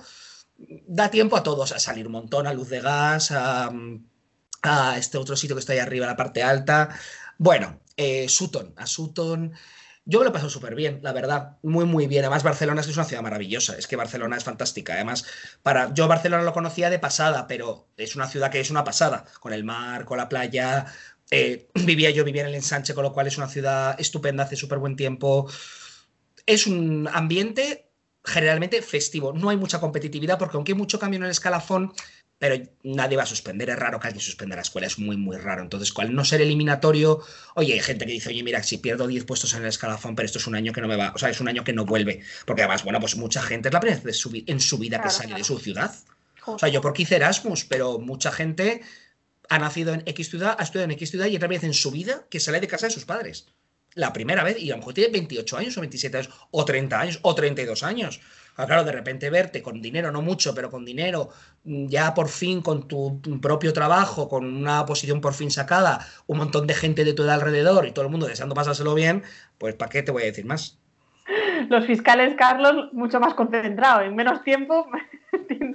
Da 0.57 1.09
tiempo 1.09 1.35
a 1.35 1.43
todos 1.43 1.71
a 1.71 1.79
salir 1.79 2.05
un 2.05 2.13
montón, 2.13 2.45
a 2.45 2.53
luz 2.53 2.69
de 2.69 2.81
gas, 2.81 3.31
a, 3.31 3.71
este 4.97 5.17
otro 5.17 5.35
sitio 5.35 5.55
que 5.55 5.61
está 5.61 5.73
ahí 5.73 5.79
arriba, 5.79 6.05
la 6.05 6.15
parte 6.15 6.43
alta. 6.43 6.89
Bueno, 7.37 7.79
eh, 7.95 8.27
Sutton, 8.29 8.73
a 8.75 8.85
Sutton 8.85 9.53
Yo 10.09 10.19
me 10.19 10.23
lo 10.23 10.29
he 10.29 10.33
pasado 10.33 10.49
súper 10.49 10.73
bien, 10.73 10.99
la 11.03 11.11
verdad, 11.11 11.57
muy, 11.63 11.83
muy 11.83 12.07
bien. 12.07 12.23
Además, 12.23 12.41
Barcelona 12.41 12.79
es 12.79 12.95
una 12.95 13.03
ciudad 13.03 13.21
maravillosa, 13.21 13.77
es 13.77 13.87
que 13.87 13.97
Barcelona 13.97 14.37
es 14.37 14.45
fantástica. 14.45 14.93
Además, 14.93 15.25
para 15.63 15.93
yo 15.93 16.07
Barcelona 16.07 16.43
lo 16.43 16.53
conocía 16.53 16.89
de 16.89 16.97
pasada, 16.97 17.45
pero 17.45 17.89
es 17.97 18.15
una 18.15 18.25
ciudad 18.29 18.49
que 18.49 18.61
es 18.61 18.71
una 18.71 18.85
pasada, 18.85 19.25
con 19.41 19.51
el 19.51 19.65
mar, 19.65 20.05
con 20.05 20.17
la 20.17 20.29
playa. 20.29 20.85
Eh, 21.29 21.67
vivía 21.85 22.09
yo, 22.11 22.23
vivía 22.23 22.43
en 22.43 22.47
el 22.47 22.55
ensanche, 22.55 22.93
con 22.93 23.03
lo 23.03 23.11
cual 23.11 23.27
es 23.27 23.37
una 23.37 23.49
ciudad 23.49 23.99
estupenda, 23.99 24.45
hace 24.45 24.55
súper 24.55 24.77
buen 24.77 24.95
tiempo. 24.95 25.51
Es 26.45 26.67
un 26.67 27.09
ambiente 27.11 27.89
generalmente 28.23 28.81
festivo. 28.81 29.33
No 29.33 29.49
hay 29.49 29.57
mucha 29.57 29.81
competitividad 29.81 30.39
porque 30.39 30.55
aunque 30.55 30.71
hay 30.71 30.77
mucho 30.77 30.99
cambio 30.99 31.17
en 31.17 31.25
el 31.25 31.31
escalafón, 31.31 31.93
pero 32.39 32.55
nadie 32.83 33.17
va 33.17 33.23
a 33.23 33.27
suspender. 33.27 33.69
Es 33.69 33.77
raro 33.77 33.99
que 33.99 34.07
alguien 34.07 34.23
suspenda 34.23 34.55
la 34.55 34.61
escuela, 34.61 34.87
es 34.87 34.99
muy, 34.99 35.17
muy 35.17 35.37
raro. 35.37 35.61
Entonces, 35.61 35.91
al 35.97 36.13
no 36.13 36.23
ser 36.23 36.41
eliminatorio, 36.41 37.21
oye, 37.55 37.73
hay 37.73 37.79
gente 37.79 38.05
que 38.05 38.11
dice, 38.11 38.29
oye, 38.29 38.43
mira, 38.43 38.61
si 38.63 38.77
pierdo 38.77 39.07
10 39.07 39.25
puestos 39.25 39.53
en 39.53 39.63
el 39.63 39.69
escalafón, 39.69 40.15
pero 40.15 40.25
esto 40.25 40.37
es 40.37 40.47
un 40.47 40.55
año 40.55 40.71
que 40.73 40.81
no 40.81 40.87
me 40.87 40.95
va, 40.95 41.11
o 41.15 41.17
sea, 41.17 41.29
es 41.29 41.41
un 41.41 41.47
año 41.47 41.63
que 41.63 41.73
no 41.73 41.85
vuelve. 41.85 42.21
Porque 42.45 42.61
además, 42.61 42.83
bueno, 42.83 42.99
pues 42.99 43.15
mucha 43.15 43.41
gente 43.41 43.69
es 43.69 43.73
la 43.73 43.79
primera 43.79 44.01
vez 44.01 44.23
en 44.45 44.59
su 44.59 44.77
vida 44.77 45.01
que 45.01 45.09
sale 45.09 45.33
de 45.33 45.43
su 45.43 45.57
ciudad. 45.57 45.93
O 46.45 46.59
sea, 46.59 46.69
yo 46.69 46.81
porque 46.81 47.01
hice 47.01 47.15
Erasmus, 47.15 47.65
pero 47.65 47.99
mucha 47.99 48.31
gente 48.31 48.81
ha 49.49 49.59
nacido 49.59 49.93
en 49.93 50.03
X 50.05 50.29
ciudad, 50.29 50.55
ha 50.57 50.63
estudiado 50.63 50.85
en 50.85 50.91
X 50.91 51.11
ciudad 51.11 51.25
y 51.27 51.35
otra 51.35 51.47
vez 51.47 51.63
en 51.63 51.73
su 51.73 51.91
vida 51.91 52.25
que 52.29 52.39
sale 52.39 52.59
de 52.59 52.67
casa 52.67 52.87
de 52.87 52.93
sus 52.93 53.05
padres. 53.05 53.47
La 53.95 54.13
primera 54.13 54.43
vez, 54.43 54.59
y 54.59 54.69
a 54.69 54.73
lo 54.75 54.79
mejor 54.79 54.93
tiene 54.93 55.11
28 55.11 55.57
años 55.57 55.77
o 55.77 55.81
27 55.81 56.17
años, 56.17 56.29
o 56.51 56.63
30 56.63 56.99
años, 56.99 57.19
o 57.23 57.33
32 57.33 57.83
años. 57.83 58.21
Claro, 58.65 58.83
de 58.83 58.91
repente 58.91 59.29
verte 59.29 59.61
con 59.61 59.81
dinero, 59.81 60.11
no 60.11 60.23
mucho, 60.23 60.55
pero 60.55 60.71
con 60.71 60.83
dinero, 60.83 61.29
mm, 61.63 61.87
ya 61.87 62.13
por 62.15 62.27
fin 62.27 62.61
con 62.61 62.87
tu, 62.87 63.21
propio 63.39 63.71
trabajo, 63.71 64.27
con 64.27 64.45
una 64.45 64.83
posición 64.85 65.21
por 65.21 65.35
fin 65.35 65.51
sacada, 65.51 65.99
un 66.25 66.39
montón 66.39 66.65
de 66.65 66.73
gente 66.73 67.05
de 67.05 67.13
tu 67.13 67.23
edad 67.23 67.35
alrededor 67.35 67.85
y 67.85 67.91
todo 67.91 68.05
el 68.05 68.11
mundo 68.11 68.25
deseando 68.25 68.55
pasárselo 68.55 68.95
bien, 68.95 69.23
pues 69.59 69.75
¿para 69.75 69.89
qué 69.89 70.01
te 70.01 70.11
voy 70.11 70.23
a 70.23 70.25
decir 70.25 70.45
más? 70.45 70.79
Los 71.69 71.85
fiscales, 71.85 72.35
Carlos, 72.35 72.91
mucho 72.93 73.19
más 73.19 73.35
concentrados, 73.35 74.05
en 74.05 74.15
menos 74.15 74.43
tiempo 74.43 74.87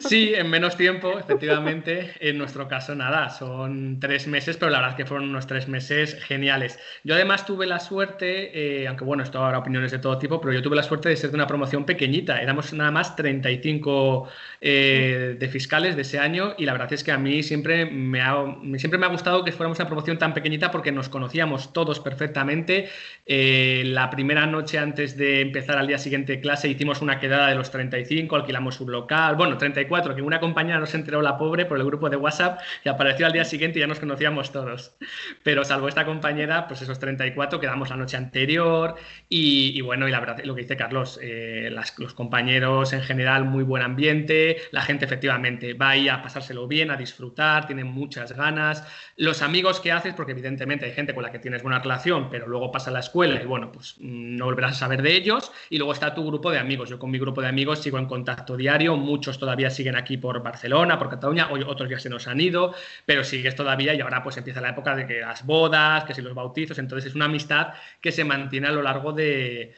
Sí, 0.01 0.33
en 0.35 0.51
menos 0.51 0.77
tiempo, 0.77 1.19
efectivamente. 1.19 2.13
En 2.21 2.39
nuestro 2.39 2.69
caso, 2.69 2.95
nada, 2.95 3.31
son 3.31 4.01
tres 4.01 4.27
meses, 4.27 4.57
pero 4.57 4.71
la 4.71 4.79
verdad 4.79 4.91
es 4.93 4.97
que 4.97 5.07
fueron 5.07 5.29
unos 5.29 5.47
tres 5.47 5.69
meses 5.69 6.17
geniales. 6.25 6.79
Yo 7.05 7.15
además 7.15 7.47
tuve 7.47 7.67
la 7.67 7.79
suerte, 7.79 8.83
eh, 8.83 8.89
aunque 8.89 9.05
bueno, 9.05 9.23
esto 9.23 9.39
ahora 9.39 9.59
opiniones 9.59 9.93
de 9.93 9.99
todo 9.99 10.19
tipo, 10.19 10.41
pero 10.41 10.53
yo 10.53 10.63
tuve 10.63 10.77
la 10.77 10.83
suerte 10.83 11.09
de 11.09 11.17
ser 11.17 11.31
de 11.31 11.37
una 11.37 11.47
promoción 11.47 11.85
pequeñita. 11.85 12.41
Éramos 12.41 12.73
nada 12.73 12.91
más 12.91 13.15
35 13.17 14.29
eh, 14.61 15.37
de 15.39 15.49
fiscales 15.49 15.97
de 15.97 16.03
ese 16.03 16.19
año 16.19 16.55
y 16.59 16.65
la 16.65 16.73
verdad 16.73 16.93
es 16.93 17.05
que 17.05 17.13
a 17.13 17.19
mí 17.19 17.43
siempre 17.43 17.87
me, 17.87 18.21
ha, 18.21 18.35
siempre 18.77 18.99
me 18.99 19.07
ha 19.07 19.11
gustado 19.11 19.45
que 19.45 19.53
fuéramos 19.53 19.79
una 19.79 19.87
promoción 19.87 20.19
tan 20.19 20.35
pequeñita 20.35 20.71
porque 20.71 20.93
nos 20.93 21.09
conocíamos 21.09 21.73
todos 21.73 22.01
perfectamente. 22.01 22.89
Eh, 23.27 23.83
la 23.87 24.11
primera 24.11 24.47
noche 24.47 24.79
antes 24.79 25.17
de 25.17 25.41
empezar 25.41 25.79
al 25.79 25.87
día 25.87 25.99
siguiente 25.99 26.41
clase 26.41 26.69
hicimos 26.69 27.03
una 27.03 27.21
quedada 27.21 27.49
de 27.49 27.55
los 27.55 27.71
35, 27.71 28.35
alquilamos 28.37 28.81
un 28.81 28.93
local, 28.93 29.37
bueno, 29.43 29.59
34, 29.59 30.15
que 30.15 30.23
una 30.23 30.39
compañera 30.39 30.79
no 30.79 30.87
se 30.87 30.97
enteró 30.97 31.21
la 31.21 31.37
pobre 31.37 31.67
por 31.67 31.77
el 31.77 31.85
grupo 31.85 32.09
de 32.09 32.15
WhatsApp 32.17 32.61
y 32.85 32.89
apareció 32.89 33.27
al 33.27 33.33
día 33.33 33.45
siguiente 33.45 33.81
y 33.81 33.81
ya 33.81 33.89
nos 33.89 33.99
conocíamos 33.99 34.53
todos. 34.53 34.95
Pero 35.43 35.65
salvo 35.65 35.89
esta 35.89 36.05
compañera, 36.05 36.69
pues 36.69 36.81
esos 36.81 37.01
34 37.01 37.59
quedamos 37.59 37.91
la 37.91 37.97
noche 37.97 38.17
anterior 38.17 38.95
y, 39.29 39.81
bueno, 39.81 40.07
y 40.07 40.13
la 40.13 40.21
verdad, 40.21 40.39
lo 40.45 40.55
que 40.55 40.63
dice 40.63 40.77
Carlos, 40.77 41.19
eh, 41.21 41.75
los 41.99 42.15
compañeros 42.15 42.93
en 42.93 43.03
general, 43.03 43.45
muy 43.45 43.65
buen 43.65 43.83
ambiente, 43.83 44.59
la 44.71 44.83
gente 44.83 45.07
efectivamente 45.07 45.75
va 45.75 45.91
ahí 45.91 46.09
a 46.09 46.23
pasárselo 46.23 46.69
bien, 46.69 46.93
a 46.93 46.97
disfrutar, 46.97 47.67
tienen 47.67 47.89
muchas 47.89 48.37
ganas. 48.37 48.87
Los 49.17 49.43
amigos 49.43 49.81
que 49.81 49.91
haces, 49.91 50.15
porque 50.15 50.31
evidentemente 50.31 50.85
hay 50.85 50.93
gente 50.93 51.15
con 51.15 51.25
la 51.25 51.33
que 51.33 51.41
tienes 51.41 51.65
buena 51.65 51.81
relación, 51.81 52.31
pero 52.31 52.47
luego 52.47 52.71
pasa 52.71 52.93
la 52.93 53.01
escuela 53.01 53.43
y 53.43 53.47
bueno, 53.47 53.73
pues 53.73 53.97
no 53.99 54.45
volverás 54.45 54.77
a 54.77 54.79
saber 54.79 55.03
de 55.03 55.17
ellos. 55.17 55.51
Y 55.69 55.79
luego 55.79 55.93
está 55.93 56.15
tu 56.15 56.25
grupo 56.25 56.53
de 56.53 56.61
amigos. 56.61 56.91
Yo 56.91 57.01
con 57.01 57.11
mi 57.11 57.19
grupo 57.19 57.43
de 57.43 57.49
amigos 57.49 57.81
sigo 57.81 57.99
en 57.99 58.07
contacto 58.07 58.57
diario, 58.57 58.97
muchos 58.97 59.32
todavía 59.39 59.71
siguen 59.71 59.97
aquí 59.97 60.17
por 60.17 60.43
Barcelona, 60.43 60.99
por 60.99 61.09
Cataluña, 61.09 61.49
otros 61.67 61.89
ya 61.89 61.99
se 61.99 62.09
nos 62.09 62.27
han 62.27 62.41
ido, 62.41 62.75
pero 63.07 63.25
sigues 63.25 63.55
todavía 63.55 63.95
y 63.95 64.01
ahora 64.01 64.23
pues 64.23 64.37
empieza 64.37 64.61
la 64.61 64.71
época 64.71 64.97
de 64.97 65.07
que 65.07 65.21
las 65.21 65.45
bodas, 65.45 66.05
que 66.05 66.15
si 66.15 66.23
los 66.23 66.35
bautizos, 66.35 66.79
entonces 66.79 67.11
es 67.11 67.15
una 67.15 67.27
amistad 67.27 67.75
que 68.01 68.13
se 68.13 68.25
mantiene 68.25 68.69
a 68.69 68.73
lo 68.73 68.83
largo 68.83 69.13
de, 69.13 69.75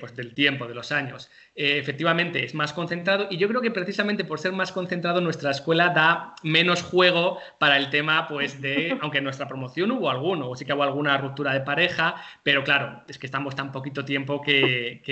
pues, 0.00 0.16
del 0.16 0.34
tiempo, 0.34 0.66
de 0.66 0.74
los 0.74 0.90
años. 0.90 1.30
Eh, 1.54 1.78
efectivamente 1.78 2.44
es 2.44 2.54
más 2.54 2.72
concentrado 2.72 3.26
y 3.30 3.36
yo 3.36 3.48
creo 3.48 3.60
que 3.60 3.70
precisamente 3.70 4.24
por 4.24 4.38
ser 4.38 4.52
más 4.52 4.72
concentrado 4.72 5.20
nuestra 5.20 5.50
escuela 5.50 5.90
da 5.90 6.34
menos 6.42 6.82
juego 6.82 7.38
para 7.58 7.76
el 7.76 7.90
tema 7.90 8.26
pues 8.26 8.60
de, 8.62 8.96
aunque 9.02 9.18
en 9.18 9.24
nuestra 9.24 9.46
promoción 9.46 9.90
hubo 9.90 10.10
alguno, 10.10 10.48
o 10.48 10.56
sí 10.56 10.64
que 10.64 10.72
hubo 10.72 10.82
alguna 10.82 11.18
ruptura 11.18 11.52
de 11.52 11.60
pareja, 11.60 12.16
pero 12.42 12.64
claro, 12.64 13.02
es 13.08 13.18
que 13.18 13.26
estamos 13.26 13.54
tan 13.54 13.72
poquito 13.72 14.04
tiempo 14.04 14.40
que, 14.40 15.02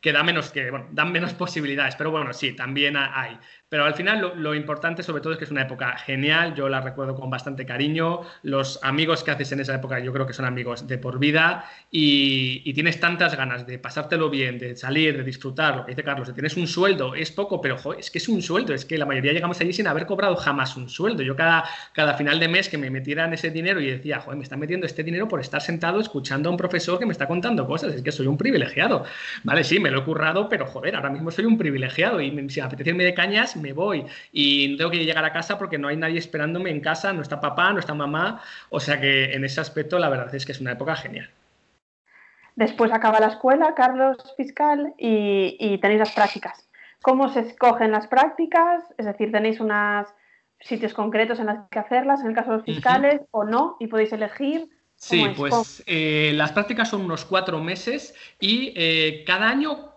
que, 0.00 0.12
da 0.12 0.22
menos, 0.22 0.50
que 0.50 0.70
bueno, 0.70 0.88
dan 0.92 1.10
menos 1.10 1.32
posibilidades, 1.42 1.96
pero 1.96 2.10
bueno, 2.10 2.32
sí, 2.32 2.52
también 2.52 2.96
hay. 2.96 3.38
Pero 3.72 3.86
al 3.86 3.94
final 3.94 4.34
lo, 4.36 4.54
importante 4.54 5.02
sobre 5.02 5.22
todo 5.22 5.32
es 5.32 5.38
que 5.38 5.46
es 5.46 5.50
una 5.50 5.62
época 5.62 5.96
genial, 5.96 6.54
yo 6.54 6.68
la 6.68 6.82
recuerdo 6.82 7.14
con 7.14 7.30
bastante 7.30 7.64
cariño, 7.64 8.20
los 8.42 8.78
amigos 8.82 9.24
que 9.24 9.30
haces 9.30 9.50
en 9.52 9.60
esa 9.60 9.74
época 9.74 9.98
yo 9.98 10.12
creo 10.12 10.26
que 10.26 10.34
son 10.34 10.44
amigos 10.44 10.86
de 10.86 10.98
por 10.98 11.18
vida 11.18 11.64
y, 11.90 12.70
tienes 12.74 13.00
tantas 13.00 13.34
ganas 13.34 13.66
de 13.66 13.78
pasártelo 13.78 14.28
bien, 14.28 14.58
de 14.58 14.76
salir, 14.76 15.16
de 15.16 15.24
disfrutar, 15.24 15.74
lo 15.74 15.86
que 15.86 15.92
dice 15.92 16.04
Carlos, 16.04 16.30
tienes 16.34 16.54
un 16.58 16.66
sueldo, 16.66 17.14
es 17.14 17.32
poco, 17.32 17.62
pero 17.62 17.78
es 17.98 18.10
que 18.10 18.18
es 18.18 18.28
un 18.28 18.42
sueldo, 18.42 18.74
es 18.74 18.84
que 18.84 18.98
la 18.98 19.06
mayoría 19.06 19.32
llegamos 19.32 19.58
allí 19.62 19.72
sin 19.72 19.86
haber 19.86 20.04
cobrado 20.04 20.36
jamás 20.36 20.76
un 20.76 20.90
sueldo. 20.90 21.22
Yo 21.22 21.34
cada, 21.34 21.64
cada 21.94 22.12
final 22.12 22.40
de 22.40 22.48
mes 22.48 22.68
que 22.68 22.76
me 22.76 22.90
metieran 22.90 23.32
ese 23.32 23.50
dinero 23.50 23.80
y 23.80 23.86
decía, 23.86 24.20
joder, 24.20 24.36
me 24.36 24.44
están 24.44 24.58
metiendo 24.58 24.84
este 24.84 25.02
dinero 25.02 25.28
por 25.28 25.40
estar 25.40 25.62
sentado 25.62 25.98
escuchando 25.98 26.50
a 26.50 26.52
un 26.52 26.58
profesor 26.58 26.98
que 26.98 27.06
me 27.06 27.12
está 27.12 27.26
contando 27.26 27.66
cosas, 27.66 27.94
es 27.94 28.02
que 28.02 28.12
soy 28.12 28.26
un 28.26 28.36
privilegiado. 28.36 29.04
Vale, 29.44 29.64
sí, 29.64 29.80
me 29.80 29.90
lo 29.90 30.00
he 30.00 30.04
currado, 30.04 30.50
pero 30.50 30.66
joder, 30.66 30.94
ahora 30.94 31.08
mismo 31.08 31.30
soy 31.30 31.46
un 31.46 31.56
privilegiado 31.56 32.20
y 32.20 32.50
si 32.50 32.60
apetece 32.60 32.92
de 32.92 33.14
cañas, 33.14 33.56
me 33.62 33.72
voy 33.72 34.04
y 34.32 34.68
no 34.68 34.76
tengo 34.76 34.90
que 34.90 35.04
llegar 35.04 35.24
a 35.24 35.32
casa 35.32 35.56
porque 35.56 35.78
no 35.78 35.88
hay 35.88 35.96
nadie 35.96 36.18
esperándome 36.18 36.70
en 36.70 36.80
casa, 36.80 37.12
no 37.12 37.22
está 37.22 37.40
papá, 37.40 37.72
no 37.72 37.78
está 37.78 37.94
mamá, 37.94 38.42
o 38.68 38.80
sea 38.80 39.00
que 39.00 39.32
en 39.32 39.44
ese 39.44 39.60
aspecto 39.60 39.98
la 39.98 40.08
verdad 40.10 40.34
es 40.34 40.44
que 40.44 40.52
es 40.52 40.60
una 40.60 40.72
época 40.72 40.96
genial. 40.96 41.30
Después 42.54 42.92
acaba 42.92 43.20
la 43.20 43.28
escuela, 43.28 43.74
Carlos 43.74 44.18
Fiscal, 44.36 44.94
y, 44.98 45.78
tenéis 45.78 46.00
las 46.00 46.12
prácticas. 46.12 46.68
¿Cómo 47.00 47.28
se 47.30 47.40
escogen 47.40 47.92
las 47.92 48.06
prácticas? 48.06 48.84
Es 48.98 49.06
decir, 49.06 49.32
tenéis 49.32 49.58
unos 49.58 50.06
sitios 50.60 50.94
concretos 50.94 51.40
en 51.40 51.46
los 51.46 51.56
que 51.70 51.78
hacerlas, 51.78 52.20
en 52.20 52.28
el 52.28 52.34
caso 52.34 52.50
de 52.50 52.56
los 52.58 52.66
fiscales, 52.66 53.22
o 53.30 53.44
no, 53.44 53.76
y 53.80 53.86
podéis 53.86 54.12
elegir. 54.12 54.68
Sí, 54.96 55.24
pues 55.36 55.82
eh, 55.86 56.32
las 56.34 56.52
prácticas 56.52 56.90
son 56.90 57.00
unos 57.00 57.24
cuatro 57.24 57.58
meses 57.58 58.14
y 58.38 58.72
eh, 58.76 59.24
cada 59.26 59.48
año 59.48 59.91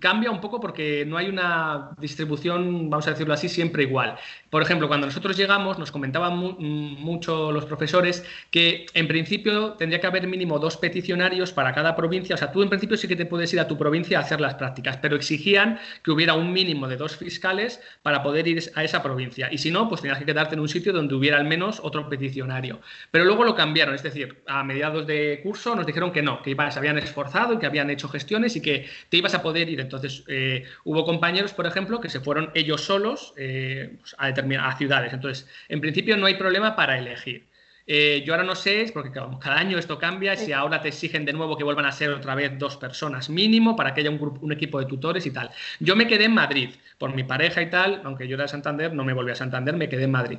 cambia 0.00 0.30
un 0.30 0.40
poco 0.40 0.60
porque 0.60 1.04
no 1.06 1.16
hay 1.16 1.28
una 1.28 1.90
distribución, 1.98 2.90
vamos 2.90 3.06
a 3.06 3.10
decirlo 3.10 3.34
así, 3.34 3.48
siempre 3.48 3.84
igual. 3.84 4.16
Por 4.50 4.62
ejemplo, 4.62 4.88
cuando 4.88 5.06
nosotros 5.06 5.36
llegamos, 5.36 5.78
nos 5.78 5.92
comentaban 5.92 6.36
mm, 6.36 7.00
mucho 7.00 7.52
los 7.52 7.64
profesores 7.64 8.24
que 8.50 8.86
en 8.94 9.06
principio 9.06 9.72
tendría 9.74 10.00
que 10.00 10.06
haber 10.06 10.26
mínimo 10.26 10.58
dos 10.58 10.76
peticionarios 10.76 11.52
para 11.52 11.72
cada 11.72 11.94
provincia. 11.94 12.34
O 12.34 12.38
sea, 12.38 12.50
tú 12.52 12.62
en 12.62 12.68
principio 12.68 12.96
sí 12.96 13.06
que 13.08 13.16
te 13.16 13.26
puedes 13.26 13.52
ir 13.52 13.60
a 13.60 13.68
tu 13.68 13.78
provincia 13.78 14.18
a 14.18 14.22
hacer 14.22 14.40
las 14.40 14.54
prácticas, 14.54 14.96
pero 14.96 15.16
exigían 15.16 15.78
que 16.02 16.10
hubiera 16.10 16.34
un 16.34 16.52
mínimo 16.52 16.88
de 16.88 16.96
dos 16.96 17.16
fiscales 17.16 17.80
para 18.02 18.22
poder 18.22 18.48
ir 18.48 18.62
a 18.74 18.84
esa 18.84 19.02
provincia. 19.02 19.48
Y 19.52 19.58
si 19.58 19.70
no, 19.70 19.88
pues 19.88 20.00
tenías 20.00 20.18
que 20.18 20.26
quedarte 20.26 20.54
en 20.54 20.60
un 20.60 20.68
sitio 20.68 20.92
donde 20.92 21.14
hubiera 21.14 21.36
al 21.36 21.44
menos 21.44 21.80
otro 21.82 22.08
peticionario. 22.08 22.80
Pero 23.10 23.24
luego 23.24 23.44
lo 23.44 23.54
cambiaron, 23.54 23.94
es 23.94 24.02
decir, 24.02 24.42
a 24.46 24.64
mediados 24.64 25.06
de 25.06 25.40
curso 25.42 25.74
nos 25.74 25.86
dijeron 25.86 26.12
que 26.12 26.22
no, 26.22 26.42
que 26.42 26.56
se 26.70 26.78
habían 26.78 26.98
esforzado 26.98 27.54
y 27.54 27.58
que 27.58 27.66
habían 27.66 27.90
hecho 27.90 28.08
gestiones 28.08 28.56
y 28.56 28.62
que 28.62 28.88
te 29.08 29.18
ibas 29.18 29.34
a 29.34 29.42
poder 29.44 29.68
ir. 29.68 29.80
Entonces, 29.80 30.24
eh, 30.26 30.64
hubo 30.82 31.04
compañeros, 31.04 31.52
por 31.52 31.66
ejemplo, 31.66 32.00
que 32.00 32.10
se 32.10 32.18
fueron 32.18 32.50
ellos 32.54 32.80
solos 32.80 33.32
eh, 33.36 33.96
pues, 34.00 34.16
a 34.18 34.26
determinadas 34.26 34.76
ciudades. 34.78 35.12
Entonces, 35.12 35.48
en 35.68 35.80
principio 35.80 36.16
no 36.16 36.26
hay 36.26 36.34
problema 36.34 36.74
para 36.74 36.98
elegir. 36.98 37.46
Eh, 37.86 38.22
yo 38.26 38.32
ahora 38.32 38.44
no 38.44 38.54
sé, 38.54 38.90
porque 38.94 39.12
cada 39.12 39.58
año 39.58 39.78
esto 39.78 39.98
cambia, 39.98 40.36
si 40.36 40.52
ahora 40.52 40.80
te 40.80 40.88
exigen 40.88 41.24
de 41.24 41.34
nuevo 41.34 41.56
que 41.56 41.64
vuelvan 41.64 41.84
a 41.86 41.92
ser 41.92 42.10
otra 42.10 42.34
vez 42.34 42.58
dos 42.58 42.76
personas 42.78 43.28
mínimo 43.28 43.76
para 43.76 43.92
que 43.92 44.00
haya 44.00 44.10
un, 44.10 44.18
grupo, 44.18 44.40
un 44.44 44.52
equipo 44.52 44.80
de 44.80 44.86
tutores 44.86 45.26
y 45.26 45.30
tal. 45.30 45.50
Yo 45.80 45.94
me 45.94 46.06
quedé 46.08 46.24
en 46.24 46.34
Madrid, 46.34 46.70
por 46.98 47.14
mi 47.14 47.24
pareja 47.24 47.60
y 47.62 47.70
tal, 47.70 48.00
aunque 48.04 48.26
yo 48.26 48.34
era 48.34 48.44
de 48.44 48.48
Santander, 48.48 48.92
no 48.94 49.04
me 49.04 49.12
volví 49.12 49.32
a 49.32 49.34
Santander, 49.36 49.76
me 49.76 49.88
quedé 49.88 50.04
en 50.04 50.12
Madrid. 50.12 50.38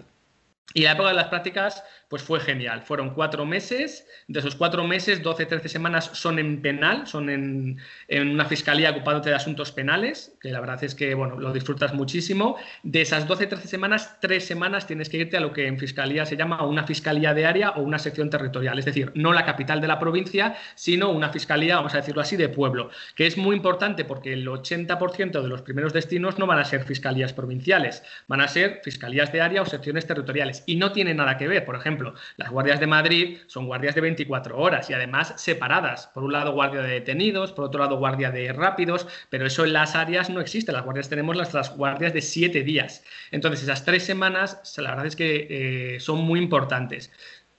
Y 0.73 0.81
la 0.81 0.91
época 0.91 1.09
de 1.09 1.15
las 1.15 1.27
prácticas, 1.27 1.83
pues 2.09 2.21
fue 2.21 2.39
genial. 2.39 2.81
Fueron 2.81 3.11
cuatro 3.11 3.45
meses. 3.45 4.07
De 4.27 4.39
esos 4.39 4.55
cuatro 4.55 4.83
meses, 4.83 5.23
12, 5.23 5.45
13 5.45 5.69
semanas 5.69 6.09
son 6.13 6.37
en 6.37 6.61
penal, 6.61 7.07
son 7.07 7.29
en, 7.29 7.79
una 8.09 8.45
fiscalía 8.45 8.91
ocupándote 8.91 9.29
de 9.29 9.35
asuntos 9.35 9.71
penales, 9.71 10.35
que 10.41 10.49
la 10.49 10.59
verdad 10.59 10.83
es 10.83 10.93
que, 10.93 11.13
bueno, 11.13 11.39
lo 11.39 11.53
disfrutas 11.53 11.93
muchísimo. 11.93 12.57
De 12.83 13.01
esas 13.01 13.27
12, 13.27 13.47
13 13.47 13.67
semanas, 13.67 14.17
tres 14.19 14.45
semanas 14.45 14.85
tienes 14.85 15.07
que 15.09 15.17
irte 15.17 15.37
a 15.37 15.39
lo 15.39 15.53
que 15.53 15.67
en 15.67 15.79
fiscalía 15.79 16.25
se 16.25 16.35
llama 16.35 16.63
una 16.65 16.85
fiscalía 16.85 17.33
de 17.33 17.45
área 17.45 17.71
o 17.71 17.81
una 17.81 17.99
sección 17.99 18.29
territorial. 18.29 18.77
Es 18.77 18.85
decir, 18.85 19.11
no 19.15 19.33
la 19.33 19.45
capital 19.45 19.79
de 19.81 19.87
la 19.87 19.99
provincia, 19.99 20.57
sino 20.75 21.09
una 21.11 21.29
fiscalía, 21.29 21.77
vamos 21.77 21.93
a 21.93 21.97
decirlo 21.97 22.21
así, 22.21 22.35
de 22.35 22.49
pueblo. 22.49 22.89
Que 23.15 23.27
es 23.27 23.37
muy 23.37 23.55
importante 23.55 24.03
porque 24.03 24.33
el 24.33 24.45
80% 24.47 25.41
de 25.41 25.47
los 25.47 25.61
primeros 25.61 25.93
destinos 25.93 26.37
no 26.37 26.47
van 26.47 26.59
a 26.59 26.65
ser 26.65 26.83
fiscalías 26.83 27.33
provinciales, 27.33 28.03
van 28.27 28.41
a 28.41 28.47
ser 28.47 28.81
fiscalías 28.83 29.31
de 29.31 29.41
área 29.41 29.61
o 29.61 29.65
secciones 29.65 30.05
territoriales 30.05 30.54
Y 30.65 30.75
no 30.75 30.91
tiene 30.91 31.13
nada 31.13 31.37
que 31.37 31.47
ver. 31.47 31.65
Por 31.65 31.75
ejemplo, 31.75 32.13
las 32.37 32.49
guardias 32.49 32.79
de 32.79 32.87
Madrid 32.87 33.37
son 33.47 33.67
guardias 33.67 33.95
de 33.95 34.01
24 34.01 34.57
horas 34.57 34.89
y 34.89 34.93
además 34.93 35.33
separadas. 35.37 36.07
Por 36.07 36.23
un 36.23 36.33
lado, 36.33 36.53
guardia 36.53 36.81
de 36.81 36.93
detenidos, 36.93 37.51
por 37.51 37.65
otro 37.65 37.81
lado, 37.81 37.97
guardia 37.97 38.31
de 38.31 38.51
rápidos, 38.53 39.07
pero 39.29 39.45
eso 39.45 39.65
en 39.65 39.73
las 39.73 39.95
áreas 39.95 40.29
no 40.29 40.41
existe. 40.41 40.71
Las 40.71 40.83
guardias 40.83 41.09
tenemos 41.09 41.35
las 41.35 41.75
guardias 41.75 42.13
de 42.13 42.21
7 42.21 42.63
días. 42.63 43.03
Entonces, 43.31 43.63
esas 43.63 43.85
tres 43.85 44.03
semanas, 44.03 44.75
la 44.77 44.91
verdad 44.91 45.05
es 45.05 45.15
que 45.15 45.47
eh, 45.95 45.99
son 45.99 46.19
muy 46.19 46.39
importantes. 46.39 47.11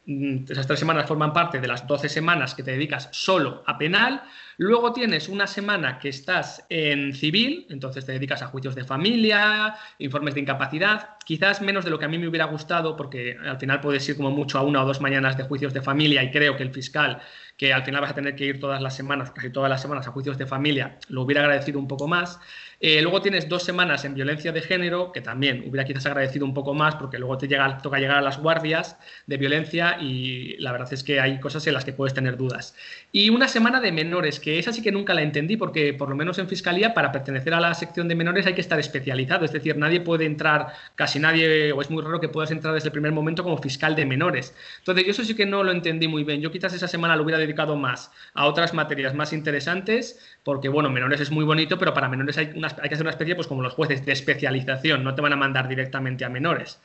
Mm, 0.09 0.45
esas 0.49 0.69
tres 0.69 0.79
semanas 0.79 1.09
forman 1.09 1.33
parte 1.33 1.61
de 1.61 1.67
las 1.67 1.85
12 1.85 2.09
semanas 2.09 2.55
que 2.55 2.63
te 2.63 2.71
dedicas 2.71 3.09
solo 3.11 3.65
a 3.67 3.77
penal. 3.77 4.23
Luego 4.57 4.93
tienes 4.93 5.29
una 5.29 5.49
semana 5.49 5.99
que 5.99 6.09
estás 6.11 6.65
en 6.69 7.13
civil, 7.13 7.67
entonces 7.71 8.07
te 8.07 8.13
dedicas 8.13 8.41
a 8.41 8.47
juicios 8.47 8.77
de 8.77 8.85
familia, 8.85 9.75
informes 9.99 10.35
de 10.35 10.43
incapacidad, 10.43 11.17
quizás 11.25 11.61
menos 11.61 11.85
de 11.85 11.91
lo 11.91 11.99
que 11.99 12.05
a 12.05 12.09
mí 12.09 12.19
me 12.19 12.29
hubiera 12.29 12.45
gustado, 12.45 12.97
porque 12.97 13.37
al 13.45 13.59
final 13.59 13.81
puedes 13.81 14.09
ir 14.09 14.17
como 14.17 14.31
mucho 14.31 14.59
a 14.59 14.63
una 14.63 14.85
o 14.85 14.87
dos 14.87 15.01
mañanas 15.01 15.37
de 15.37 15.43
juicios 15.43 15.75
de 15.75 15.83
familia 15.83 16.23
y 16.23 16.31
creo 16.31 16.57
que 16.57 16.63
el 16.63 16.73
fiscal, 16.73 17.21
que 17.57 17.73
al 17.73 17.83
final 17.83 18.01
vas 18.01 18.13
a 18.13 18.15
tener 18.15 18.37
que 18.37 18.45
ir 18.45 18.61
todas 18.61 18.81
las 18.81 18.95
semanas, 18.95 19.33
casi 19.33 19.51
todas 19.51 19.69
las 19.69 19.83
semanas 19.83 20.07
a 20.07 20.13
juicios 20.13 20.39
de 20.39 20.47
familia, 20.47 20.99
lo 21.09 21.23
hubiera 21.23 21.41
agradecido 21.41 21.81
un 21.81 21.89
poco 21.89 22.07
más. 22.07 22.39
Eh, 22.81 23.01
luego 23.03 23.23
tienes 23.23 23.49
dos 23.49 23.63
semanas 23.63 24.05
en 24.05 24.15
violencia 24.15 24.53
de 24.53 24.61
género, 24.61 25.13
que 25.13 25.21
también 25.21 25.65
hubiera 25.67 25.85
quizás 25.85 26.07
agradecido 26.07 26.45
un 26.45 26.55
poco 26.55 26.75
más, 26.75 26.97
porque 26.97 27.19
luego 27.19 27.39
te 27.39 27.49
llega, 27.49 27.79
toca 27.79 27.99
llegar 27.99 28.19
a 28.19 28.21
las 28.21 28.39
guardias 28.39 28.99
de 29.27 29.37
violencia 29.37 29.99
y 30.01 30.57
la 30.59 30.73
verdad 30.73 30.93
es 30.93 31.03
que 31.03 31.21
hay 31.21 31.41
cosas 31.41 31.67
en 31.67 31.75
las 31.75 31.85
que 31.85 31.93
puedes 31.93 32.13
tener 32.15 32.37
dudas. 32.37 32.75
Y 33.13 33.31
una 33.31 33.49
semana 33.49 33.81
de 33.81 33.93
menores, 33.93 34.41
que 34.41 34.59
esa 34.59 34.73
sí 34.73 34.83
que 34.83 34.93
nunca 34.93 35.15
la 35.15 35.23
entendí, 35.23 35.57
porque 35.57 35.95
por 35.95 36.09
lo 36.09 36.17
menos 36.17 36.39
en 36.39 36.49
fiscalía, 36.49 36.93
para 36.93 37.13
pertenecer 37.13 37.55
a 37.55 37.61
la 37.61 37.75
sección 37.75 38.09
de 38.09 38.15
menores 38.15 38.47
hay 38.47 38.55
que 38.55 38.61
estar 38.61 38.79
especializado, 38.79 39.45
es 39.45 39.53
decir, 39.53 39.77
nadie 39.77 40.01
puede 40.01 40.27
entrar, 40.27 40.69
casi 40.95 41.19
nadie, 41.19 41.73
o 41.73 41.81
es 41.81 41.91
muy 41.91 42.03
raro 42.03 42.21
que 42.21 42.29
puedas 42.29 42.51
entrar 42.51 42.75
desde 42.75 42.89
el 42.89 42.93
primer 42.93 43.13
momento 43.13 43.43
como 43.43 43.57
fiscal 43.59 43.97
de 43.97 44.05
menores. 44.05 44.55
Entonces, 44.79 45.05
yo 45.05 45.11
eso 45.13 45.25
sí 45.25 45.35
que 45.35 45.47
no 45.47 45.63
lo 45.63 45.73
entendí 45.73 46.09
muy 46.09 46.25
bien. 46.25 46.41
Yo 46.41 46.51
quizás 46.51 46.75
esa 46.75 46.89
semana 46.89 47.17
lo 47.17 47.23
hubiera 47.23 47.39
dedicado 47.39 47.77
más 47.77 48.11
a 48.35 48.47
otras 48.47 48.75
materias 48.75 49.15
más 49.15 49.33
interesantes, 49.33 50.21
porque 50.43 50.69
bueno, 50.69 50.91
menores 50.91 51.21
es 51.21 51.31
muy 51.31 51.45
bonito, 51.45 51.79
pero 51.79 51.95
para 51.95 52.09
menores 52.09 52.39
hay, 52.39 52.53
hay 52.81 52.89
que 52.89 52.95
hacer 52.95 53.05
una 53.05 53.11
especie, 53.11 53.35
pues 53.35 53.47
como 53.47 53.63
los 53.63 53.75
jueces, 53.75 54.05
de 54.05 54.13
especialización, 54.13 55.05
no 55.05 55.15
te 55.15 55.23
van 55.23 55.33
a 55.33 55.37
mandar 55.37 55.69
directamente 55.69 56.25
a 56.25 56.29
menores. 56.29 56.81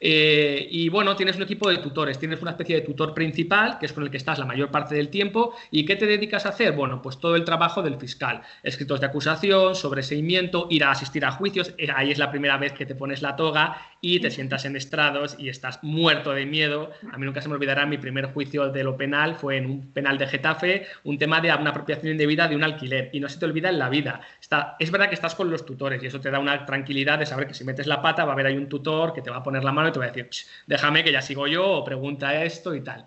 Eh, 0.00 0.66
y 0.70 0.88
bueno, 0.88 1.16
tienes 1.16 1.36
un 1.36 1.42
equipo 1.42 1.68
de 1.68 1.78
tutores, 1.78 2.18
tienes 2.18 2.40
una 2.42 2.52
especie 2.52 2.76
de 2.76 2.82
tutor 2.82 3.14
principal, 3.14 3.78
que 3.78 3.86
es 3.86 3.92
con 3.92 4.04
el 4.04 4.10
que 4.10 4.16
estás 4.16 4.38
la 4.38 4.46
mayor 4.46 4.70
parte 4.70 4.94
del 4.94 5.08
tiempo. 5.08 5.54
¿Y 5.70 5.84
qué 5.84 5.96
te 5.96 6.06
dedicas 6.06 6.46
a 6.46 6.50
hacer? 6.50 6.72
Bueno, 6.72 7.02
pues 7.02 7.18
todo 7.18 7.36
el 7.36 7.44
trabajo 7.44 7.82
del 7.82 7.96
fiscal, 7.96 8.42
escritos 8.62 9.00
de 9.00 9.06
acusación, 9.06 9.74
sobreseimiento, 9.74 10.66
ir 10.70 10.84
a 10.84 10.90
asistir 10.90 11.24
a 11.24 11.32
juicios. 11.32 11.74
Eh, 11.78 11.88
ahí 11.94 12.10
es 12.10 12.18
la 12.18 12.30
primera 12.30 12.56
vez 12.56 12.72
que 12.72 12.86
te 12.86 12.94
pones 12.94 13.22
la 13.22 13.36
toga 13.36 13.76
y 14.00 14.20
te 14.20 14.30
sientas 14.30 14.64
en 14.66 14.76
estrados 14.76 15.36
y 15.38 15.48
estás 15.48 15.82
muerto 15.82 16.32
de 16.32 16.44
miedo. 16.44 16.90
A 17.10 17.18
mí 17.18 17.24
nunca 17.24 17.40
se 17.40 17.48
me 17.48 17.54
olvidará 17.54 17.86
mi 17.86 17.98
primer 17.98 18.26
juicio 18.26 18.70
de 18.70 18.84
lo 18.84 18.96
penal, 18.96 19.36
fue 19.36 19.56
en 19.56 19.66
un 19.66 19.92
penal 19.92 20.18
de 20.18 20.26
Getafe, 20.26 20.86
un 21.04 21.18
tema 21.18 21.40
de 21.40 21.54
una 21.54 21.70
apropiación 21.70 22.12
indebida 22.12 22.46
de 22.48 22.56
un 22.56 22.64
alquiler. 22.64 23.10
Y 23.12 23.20
no 23.20 23.28
se 23.28 23.38
te 23.38 23.46
olvida 23.46 23.70
en 23.70 23.78
la 23.78 23.88
vida. 23.88 24.20
Está, 24.40 24.76
es 24.78 24.90
verdad 24.90 25.08
que 25.08 25.14
estás 25.14 25.34
con 25.34 25.50
los 25.50 25.64
tutores 25.64 26.02
y 26.02 26.06
eso 26.06 26.20
te 26.20 26.30
da 26.30 26.38
una 26.38 26.66
tranquilidad 26.66 27.18
de 27.18 27.26
saber 27.26 27.46
que 27.46 27.54
si 27.54 27.64
metes 27.64 27.86
la 27.86 28.02
pata 28.02 28.24
va 28.24 28.32
a 28.32 28.34
haber 28.34 28.46
ahí 28.46 28.56
un 28.56 28.68
tutor 28.68 29.12
que 29.12 29.22
te 29.22 29.30
va 29.30 29.38
a 29.38 29.42
poner 29.42 29.64
la 29.64 29.72
mano 29.72 29.83
y 29.88 29.92
te 29.92 29.98
va 29.98 30.06
a 30.06 30.10
decir, 30.10 30.28
déjame 30.66 31.04
que 31.04 31.12
ya 31.12 31.22
sigo 31.22 31.46
yo 31.46 31.66
o 31.66 31.84
pregunta 31.84 32.44
esto 32.44 32.74
y 32.74 32.82
tal. 32.82 33.06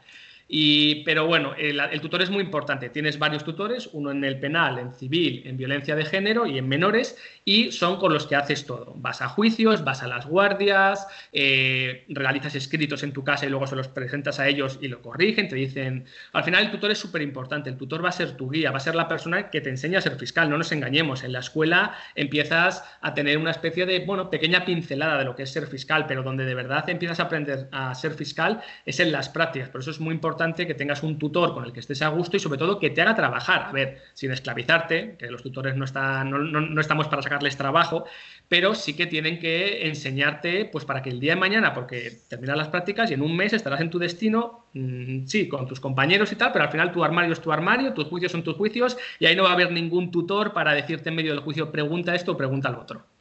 Y, 0.50 1.04
pero 1.04 1.28
bueno, 1.28 1.54
el, 1.58 2.00
tutor 2.00 2.22
es 2.22 2.30
muy 2.30 2.42
importante. 2.42 2.90
Tienes 2.90 3.20
varios 3.20 3.44
tutores, 3.44 3.90
uno 3.92 4.12
en 4.12 4.24
el 4.24 4.40
penal, 4.40 4.80
en 4.80 4.94
civil, 4.94 5.44
en 5.46 5.58
violencia 5.58 5.96
de 5.96 6.06
género 6.06 6.46
y 6.48 6.58
en 6.58 6.68
menores, 6.70 7.18
y 7.44 7.72
son 7.72 7.98
con 7.98 8.14
los 8.14 8.28
que 8.28 8.36
haces 8.36 8.66
todo. 8.66 8.94
Vas 8.96 9.22
a 9.22 9.28
juicios, 9.28 9.84
vas 9.84 10.04
a 10.04 10.08
las 10.08 10.26
guardias, 10.26 11.06
eh, 11.34 12.06
realizas 12.08 12.56
escritos 12.56 13.04
en 13.04 13.12
tu 13.12 13.24
casa 13.26 13.46
y 13.46 13.50
luego 13.50 13.68
se 13.68 13.76
los 13.76 13.90
presentas 13.90 14.40
a 14.40 14.48
ellos 14.48 14.80
y 14.82 14.88
lo 14.88 15.02
corrigen, 15.02 15.50
te 15.50 15.56
dicen... 15.56 16.06
Al 16.32 16.44
final 16.44 16.66
el 16.66 16.72
tutor 16.72 16.92
es 16.92 16.98
súper 16.98 17.22
importante, 17.22 17.70
el 17.70 17.78
tutor 17.78 18.04
va 18.04 18.10
a 18.10 18.14
ser 18.14 18.38
tu 18.38 18.50
guía, 18.50 18.72
va 18.72 18.78
a 18.78 18.82
ser 18.82 18.96
la 18.96 19.08
persona 19.08 19.50
que 19.50 19.60
te 19.60 19.70
enseña 19.70 20.00
a 20.00 20.02
ser 20.02 20.16
fiscal, 20.16 20.50
no 20.50 20.58
nos 20.58 20.72
engañemos. 20.72 21.24
En 21.24 21.34
la 21.34 21.40
escuela 21.40 21.96
empiezas 22.16 22.84
a 23.02 23.14
tener 23.14 23.38
una 23.38 23.52
especie 23.52 23.86
de, 23.86 24.00
bueno, 24.06 24.30
pequeña 24.30 24.64
pincelada 24.64 25.18
de 25.18 25.26
lo 25.26 25.36
que 25.36 25.44
es 25.44 25.52
ser 25.52 25.68
fiscal, 25.68 26.06
pero 26.08 26.24
donde 26.24 26.46
de 26.46 26.56
verdad 26.56 26.90
empiezas 26.90 27.20
a 27.20 27.24
aprender 27.24 27.68
a 27.72 27.94
ser 27.96 28.14
fiscal 28.14 28.62
es 28.86 29.00
en 29.02 29.12
las 29.12 29.28
prácticas. 29.28 29.70
Por 29.70 29.82
eso 29.82 29.92
es 29.92 30.00
muy 30.00 30.14
importante 30.14 30.37
que 30.38 30.74
tengas 30.74 31.04
un 31.04 31.18
tutor 31.18 31.54
con 31.54 31.66
el 31.66 31.74
que 31.74 31.80
estés 31.80 32.02
a 32.02 32.10
gusto 32.10 32.38
y 32.38 32.40
sobre 32.40 32.58
todo 32.58 32.80
que 32.80 32.90
te 32.90 33.02
haga 33.02 33.16
trabajar. 33.16 33.64
A 33.64 33.72
ver, 33.72 34.02
sin 34.14 34.32
esclavizarte, 34.32 35.16
que 35.18 35.30
los 35.30 35.42
tutores 35.42 35.76
no, 35.76 35.86
están, 35.86 36.30
no, 36.30 36.82
estamos 36.82 37.08
para 37.08 37.22
sacarles 37.22 37.58
trabajo, 37.58 38.06
pero 38.48 38.76
sí 38.76 38.96
que 38.96 39.08
tienen 39.08 39.40
que 39.40 39.88
enseñarte 39.88 40.66
pues 40.66 40.86
para 40.86 41.02
que 41.02 41.10
el 41.10 41.20
día 41.20 41.34
de 41.34 41.40
mañana, 41.40 41.74
porque 41.74 42.20
terminas 42.30 42.58
las 42.58 42.70
prácticas 42.70 43.12
y 43.12 43.16
en 43.16 43.22
un 43.22 43.36
mes 43.36 43.54
estarás 43.54 43.82
en 43.82 43.90
tu 43.90 44.00
destino, 44.00 44.68
mm, 44.74 45.26
sí, 45.26 45.48
con 45.48 45.68
tus 45.68 45.80
compañeros 45.80 46.32
y 46.32 46.36
tal, 46.36 46.52
pero 46.52 46.66
al 46.66 46.72
final 46.72 46.92
tu 46.92 47.04
armario 47.04 47.34
es 47.34 47.42
tu 47.42 47.52
armario, 47.52 47.94
tus 47.94 48.06
juicios 48.06 48.32
son 48.32 48.44
tus 48.44 48.56
juicios 48.56 48.98
y 49.20 49.26
ahí 49.26 49.36
no 49.36 49.44
va 49.44 49.50
a 49.50 49.54
haber 49.54 49.72
ningún 49.72 50.12
tutor 50.12 50.54
para 50.54 50.74
decirte 50.74 51.10
en 51.10 51.16
medio 51.16 51.32
del 51.32 51.42
juicio 51.42 51.72
pregunta 51.72 52.16
esto 52.16 52.34
o 52.34 52.38
pregunta 52.38 52.70
lo 52.70 52.82
otro. 52.82 53.17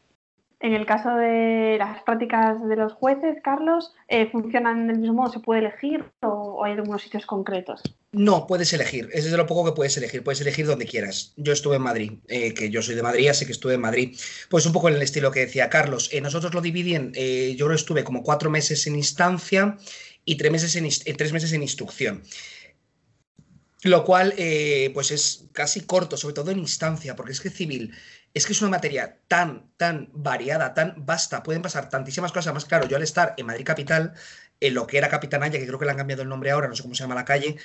En 0.59 0.73
el 0.73 0.87
caso 0.87 1.15
de 1.15 1.77
las 1.79 2.03
prácticas 2.03 2.67
de 2.67 2.77
los 2.77 2.95
jueces, 2.95 3.37
Carlos, 3.45 3.93
eh, 4.09 4.31
¿funcionan 4.31 4.87
del 4.87 4.99
mismo 4.99 5.17
modo? 5.17 5.31
¿Se 5.31 5.41
puede 5.41 5.61
elegir 5.61 6.03
o, 6.23 6.65
hay 6.65 6.73
algunos 6.73 7.03
sitios 7.03 7.27
concretos? 7.27 7.83
No, 8.13 8.47
puedes 8.47 8.73
elegir. 8.73 9.11
Es 9.13 9.31
de 9.31 9.37
lo 9.37 9.47
poco 9.47 9.67
que 9.67 9.77
puedes 9.77 9.95
elegir. 9.99 10.25
Puedes 10.25 10.41
elegir 10.41 10.67
donde 10.67 10.87
quieras. 10.87 11.35
Yo 11.37 11.53
estuve 11.53 11.77
en 11.77 11.83
Madrid, 11.83 12.13
eh, 12.29 12.55
que 12.55 12.71
yo 12.71 12.81
soy 12.81 12.95
de 12.95 13.03
Madrid, 13.03 13.29
así 13.29 13.45
que 13.45 13.53
estuve 13.53 13.75
en 13.75 13.83
Madrid. 13.83 14.19
Pues 14.49 14.65
un 14.65 14.73
poco 14.73 14.89
en 14.89 14.95
el 14.95 15.03
estilo 15.03 15.31
que 15.31 15.41
decía 15.41 15.69
Carlos. 15.69 16.09
Eh, 16.11 16.23
nosotros 16.23 16.55
lo 16.55 16.63
dividen, 16.63 17.13
yo 17.57 17.69
lo 17.69 17.75
estuve 17.75 18.03
como 18.03 18.23
cuatro 18.23 18.49
meses 18.49 18.87
en 18.87 18.97
instancia 18.97 19.77
y 20.25 20.37
tres 20.37 20.51
meses 20.51 20.75
en, 20.77 21.17
tres 21.17 21.33
meses 21.35 21.53
en 21.53 21.63
instrucción. 21.63 22.23
Lo 23.83 24.05
cual, 24.05 24.33
pues 24.95 25.11
es 25.11 25.45
casi 25.53 25.83
corto, 25.83 26.17
sobre 26.17 26.35
todo 26.35 26.51
en 26.51 26.59
instancia, 26.59 27.15
porque 27.15 27.33
es 27.33 27.41
que 27.41 27.51
civil 27.51 27.93
es 28.37 28.45
que 28.45 28.53
es 28.53 28.61
una 28.61 28.73
materia 28.73 29.19
tan, 29.29 29.73
tan 29.79 30.11
variada, 30.13 30.75
tan 30.75 31.07
vasta, 31.07 31.43
pueden 31.43 31.63
pasar 31.63 31.89
tantísimas 31.89 32.33
cosas. 32.33 32.53
Más 32.53 32.67
claro, 32.67 32.87
yo 32.87 32.99
al 32.99 33.03
estar 33.03 33.33
en 33.39 33.47
Madrid 33.47 33.65
Capital, 33.65 34.13
en 34.61 34.75
lo 34.75 34.87
que 34.87 34.99
era 34.99 35.09
Capitanaya, 35.09 35.59
que 35.59 35.67
creo 35.67 35.79
que 35.79 35.87
le 35.87 35.93
han 35.93 35.97
cambiado 35.97 36.23
el 36.23 36.29
nombre 36.29 36.51
ahora, 36.51 36.69
no 36.69 36.77
sé 36.77 36.83
cómo 36.83 36.95
se 36.95 37.03
llama 37.03 37.15
la 37.15 37.25
calle, 37.25 37.57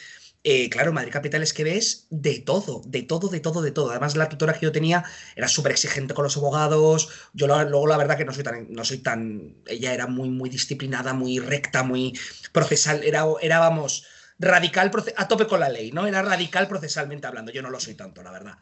eh, 0.45 0.69
claro, 0.69 0.93
Madrid 0.93 1.11
Capital 1.11 1.43
es 1.43 1.53
que 1.53 1.65
ves 1.65 2.07
de 2.09 2.39
todo, 2.39 2.83
de 2.85 3.03
todo, 3.03 3.27
de 3.27 3.41
todo, 3.41 3.61
de 3.61 3.71
todo. 3.71 3.91
Además, 3.91 4.15
la 4.15 4.29
tutora 4.29 4.53
que 4.53 4.61
yo 4.61 4.71
tenía 4.71 5.03
era 5.35 5.49
súper 5.49 5.73
exigente 5.73 6.13
con 6.13 6.23
los 6.23 6.37
abogados. 6.37 7.09
Yo 7.33 7.47
luego, 7.47 7.85
la 7.87 7.97
verdad, 7.97 8.17
que 8.17 8.23
no 8.23 8.31
soy 8.31 8.43
tan, 8.43 8.71
no 8.71 8.85
soy 8.85 8.99
tan. 8.99 9.57
Ella 9.67 9.93
era 9.93 10.07
muy, 10.07 10.29
muy 10.29 10.49
disciplinada, 10.49 11.13
muy 11.13 11.39
recta, 11.39 11.83
muy 11.83 12.17
procesal. 12.53 13.03
Era, 13.03 13.25
era 13.41 13.59
vamos, 13.59 14.05
radical, 14.39 14.89
a 15.17 15.27
tope 15.27 15.47
con 15.47 15.59
la 15.59 15.67
ley, 15.67 15.91
¿no? 15.91 16.07
Era 16.07 16.21
radical 16.21 16.69
procesalmente 16.69 17.27
hablando. 17.27 17.51
Yo 17.51 17.61
no 17.61 17.69
lo 17.69 17.79
soy 17.81 17.95
tanto, 17.95 18.23
la 18.23 18.31
verdad 18.31 18.57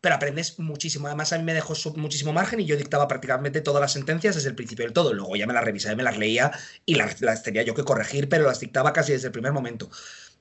pero 0.00 0.14
aprendes 0.14 0.58
muchísimo. 0.58 1.06
Además, 1.06 1.32
a 1.32 1.38
mí 1.38 1.44
me 1.44 1.54
dejó 1.54 1.74
muchísimo 1.96 2.32
margen 2.32 2.60
y 2.60 2.66
yo 2.66 2.76
dictaba 2.76 3.08
prácticamente 3.08 3.60
todas 3.60 3.80
las 3.80 3.92
sentencias 3.92 4.34
desde 4.36 4.50
el 4.50 4.54
principio 4.54 4.84
del 4.84 4.92
todo. 4.92 5.12
Luego 5.12 5.36
ya 5.36 5.46
me 5.46 5.54
las 5.54 5.64
revisaba 5.64 5.96
me 5.96 6.02
las 6.02 6.18
leía 6.18 6.52
y 6.86 6.94
las 6.94 7.42
tenía 7.42 7.62
yo 7.62 7.74
que 7.74 7.84
corregir, 7.84 8.28
pero 8.28 8.44
las 8.44 8.60
dictaba 8.60 8.92
casi 8.92 9.12
desde 9.12 9.26
el 9.26 9.32
primer 9.32 9.52
momento 9.52 9.90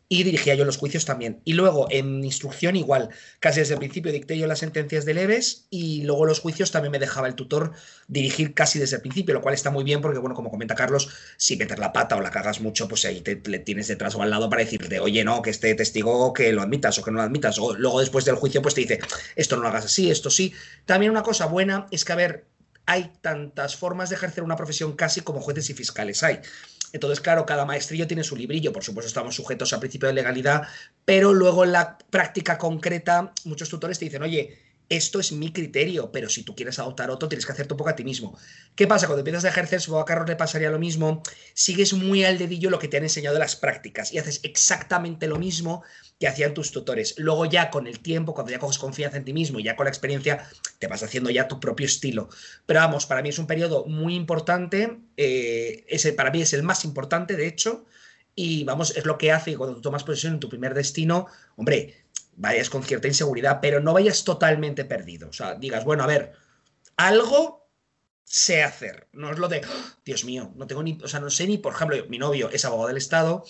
y 0.10 0.24
dirigía 0.24 0.55
yo 0.55 0.64
los 0.64 0.78
juicios 0.78 1.05
también. 1.05 1.41
Y 1.43 1.53
luego 1.53 1.88
en 1.89 2.24
instrucción 2.24 2.76
igual, 2.76 3.10
casi 3.39 3.60
desde 3.60 3.74
el 3.74 3.80
principio 3.80 4.12
dicté 4.12 4.38
yo 4.38 4.47
las 4.47 4.60
sentencias 4.60 5.05
de 5.05 5.14
leves 5.14 5.68
y 5.70 6.03
luego 6.03 6.26
los 6.26 6.39
juicios 6.39 6.72
también 6.72 6.91
me 6.91 6.99
dejaba 6.99 7.28
el 7.28 7.36
tutor 7.36 7.74
dirigir 8.08 8.53
casi 8.53 8.80
desde 8.80 8.97
el 8.97 9.01
principio, 9.01 9.34
lo 9.34 9.41
cual 9.41 9.53
está 9.53 9.70
muy 9.70 9.84
bien 9.84 10.01
porque, 10.01 10.20
bueno, 10.20 10.36
como 10.36 10.49
comenta 10.49 10.76
Carlos, 10.76 11.10
si 11.36 11.58
meter 11.58 11.80
la 11.80 11.91
pata 11.91 12.16
o 12.16 12.22
la 12.22 12.32
cagas 12.32 12.62
mucho, 12.62 12.88
pues 12.88 13.03
ahí 13.05 13.22
te, 13.22 13.36
tienes 13.36 13.88
detrás 13.88 14.16
o 14.16 14.22
al 14.22 14.30
lado 14.30 14.49
para 14.49 14.64
decirte, 14.64 14.99
oye, 14.99 15.24
no, 15.24 15.41
que 15.41 15.49
este 15.49 15.76
testigo 15.76 16.34
que 16.34 16.53
lo 16.53 16.62
admitas 16.62 16.97
o 16.97 17.03
que 17.03 17.12
no 17.12 17.18
lo 17.18 17.24
admitas. 17.24 17.60
O 17.60 17.76
luego 17.76 17.99
después 17.99 18.24
del 18.24 18.36
juicio, 18.36 18.62
pues 18.62 18.76
te 18.76 18.82
dice, 18.82 18.99
esto 19.36 19.58
no 19.58 19.64
lo 19.64 19.68
hagas 19.68 19.86
así, 19.86 20.10
esto 20.10 20.30
sí. 20.30 20.53
También 20.86 21.12
una 21.12 21.24
cosa 21.24 21.47
buena 21.47 21.88
es 21.91 22.05
que, 22.05 22.14
a 22.14 22.16
ver, 22.16 22.45
hay 22.86 23.12
tantas 23.22 23.76
formas 23.76 24.10
de 24.10 24.16
ejercer 24.16 24.43
una 24.43 24.55
profesión 24.55 24.95
casi 24.95 25.20
como 25.20 25.41
jueces 25.41 25.70
y 25.70 25.74
fiscales 25.74 26.24
hay. 26.24 26.39
Entonces, 26.98 27.22
claro, 27.22 27.45
cada 27.45 27.64
maestrillo 27.64 28.08
tiene 28.08 28.24
su 28.24 28.36
librillo, 28.36 28.74
por 28.74 28.84
supuesto 28.84 29.08
estamos 29.08 29.36
sujetos 29.36 29.72
al 29.72 29.80
principio 29.80 30.08
de 30.08 30.16
legalidad, 30.16 30.64
pero 31.06 31.32
luego 31.32 31.64
en 31.64 31.72
la 31.72 32.00
práctica 32.10 32.58
concreta 32.58 33.34
muchos 33.45 33.70
tutores 33.70 34.00
te 34.00 34.06
dicen, 34.06 34.24
oye, 34.24 34.58
esto 34.90 35.20
es 35.20 35.32
mi 35.32 35.52
criterio, 35.52 36.12
pero 36.12 36.30
si 36.30 36.44
tú 36.44 36.56
quieres 36.56 36.80
adoptar 36.80 37.10
otro, 37.10 37.28
tienes 37.28 37.46
que 37.46 37.52
hacerte 37.52 37.74
un 37.74 37.78
poco 37.78 37.90
a 37.90 37.96
ti 37.96 38.04
mismo. 38.04 38.38
¿Qué 38.76 38.88
pasa? 38.88 39.08
Cuando 39.08 39.20
empiezas 39.20 39.46
a 39.46 39.50
ejercer, 39.50 39.82
supongo 39.82 40.02
a 40.02 40.06
Carlos 40.06 40.30
le 40.30 40.36
pasaría 40.36 40.70
lo 40.70 40.80
mismo, 40.80 41.24
sigues 41.54 41.94
muy 41.94 42.24
al 42.24 42.38
dedillo 42.38 42.70
lo 42.70 42.80
que 42.80 42.88
te 42.88 42.98
han 42.98 43.04
enseñado 43.04 43.38
las 43.38 43.56
prácticas 43.56 44.14
y 44.14 44.18
haces 44.18 44.40
exactamente 44.44 45.28
lo 45.28 45.38
mismo 45.38 45.84
que 46.20 46.28
hacían 46.28 46.54
tus 46.54 46.72
tutores. 46.72 47.16
Luego 47.18 47.46
ya 47.46 47.70
con 47.70 47.88
el 47.88 48.00
tiempo, 48.00 48.34
cuando 48.34 48.52
ya 48.52 48.60
coges 48.60 48.78
confianza 48.78 49.18
en 49.18 49.26
ti 49.26 49.34
mismo 49.34 49.60
y 49.60 49.64
ya 49.64 49.76
con 49.76 49.86
la 49.86 49.90
experiencia, 49.90 50.48
te 50.80 50.88
vas 50.88 51.04
haciendo 51.04 51.30
ya 51.30 51.48
tu 51.48 51.60
propio 51.60 51.86
estilo. 51.86 52.30
Pero 52.66 52.80
vamos, 52.80 53.06
para 53.06 53.22
mí 53.22 53.30
es 53.30 53.40
un 53.40 53.48
periodo 53.48 53.86
muy 53.86 54.16
importante, 54.16 54.98
eh, 55.18 55.86
ese 55.88 56.14
para 56.14 56.32
mí 56.32 56.42
es 56.42 56.54
el 56.54 56.64
más 56.64 56.86
importante, 56.86 57.36
de 57.36 57.48
hecho, 57.48 57.86
y 58.40 58.64
vamos, 58.66 58.96
es 58.96 59.06
lo 59.06 59.18
que 59.18 59.32
hace 59.32 59.58
cuando 59.58 59.76
tú 59.76 59.82
tomas 59.82 60.04
posesión 60.04 60.36
en 60.36 60.40
tu 60.40 60.48
primer 60.48 60.76
destino, 60.76 61.26
hombre, 61.56 62.06
vayas 62.38 62.70
con 62.70 62.84
cierta 62.84 63.08
inseguridad, 63.08 63.60
pero 63.62 63.82
no 63.82 63.94
vayas 63.94 64.24
totalmente 64.24 64.86
perdido. 64.86 65.30
O 65.30 65.34
sea, 65.34 65.56
digas, 65.56 65.84
bueno, 65.84 66.04
a 66.04 66.08
ver, 66.08 66.34
algo 66.96 67.68
sé 68.24 68.64
hacer. 68.64 69.08
No 69.12 69.32
es 69.32 69.40
lo 69.40 69.48
de, 69.48 69.62
¡Oh! 69.66 70.00
Dios 70.06 70.24
mío, 70.24 70.54
no 70.56 70.68
tengo 70.68 70.84
ni, 70.84 70.98
o 71.04 71.08
sea, 71.08 71.20
no 71.20 71.30
sé 71.30 71.48
ni, 71.48 71.58
por 71.58 71.74
ejemplo, 71.74 71.98
mi 72.08 72.20
novio 72.20 72.50
es 72.52 72.64
abogado 72.64 72.90
del 72.90 72.98
Estado 72.98 73.44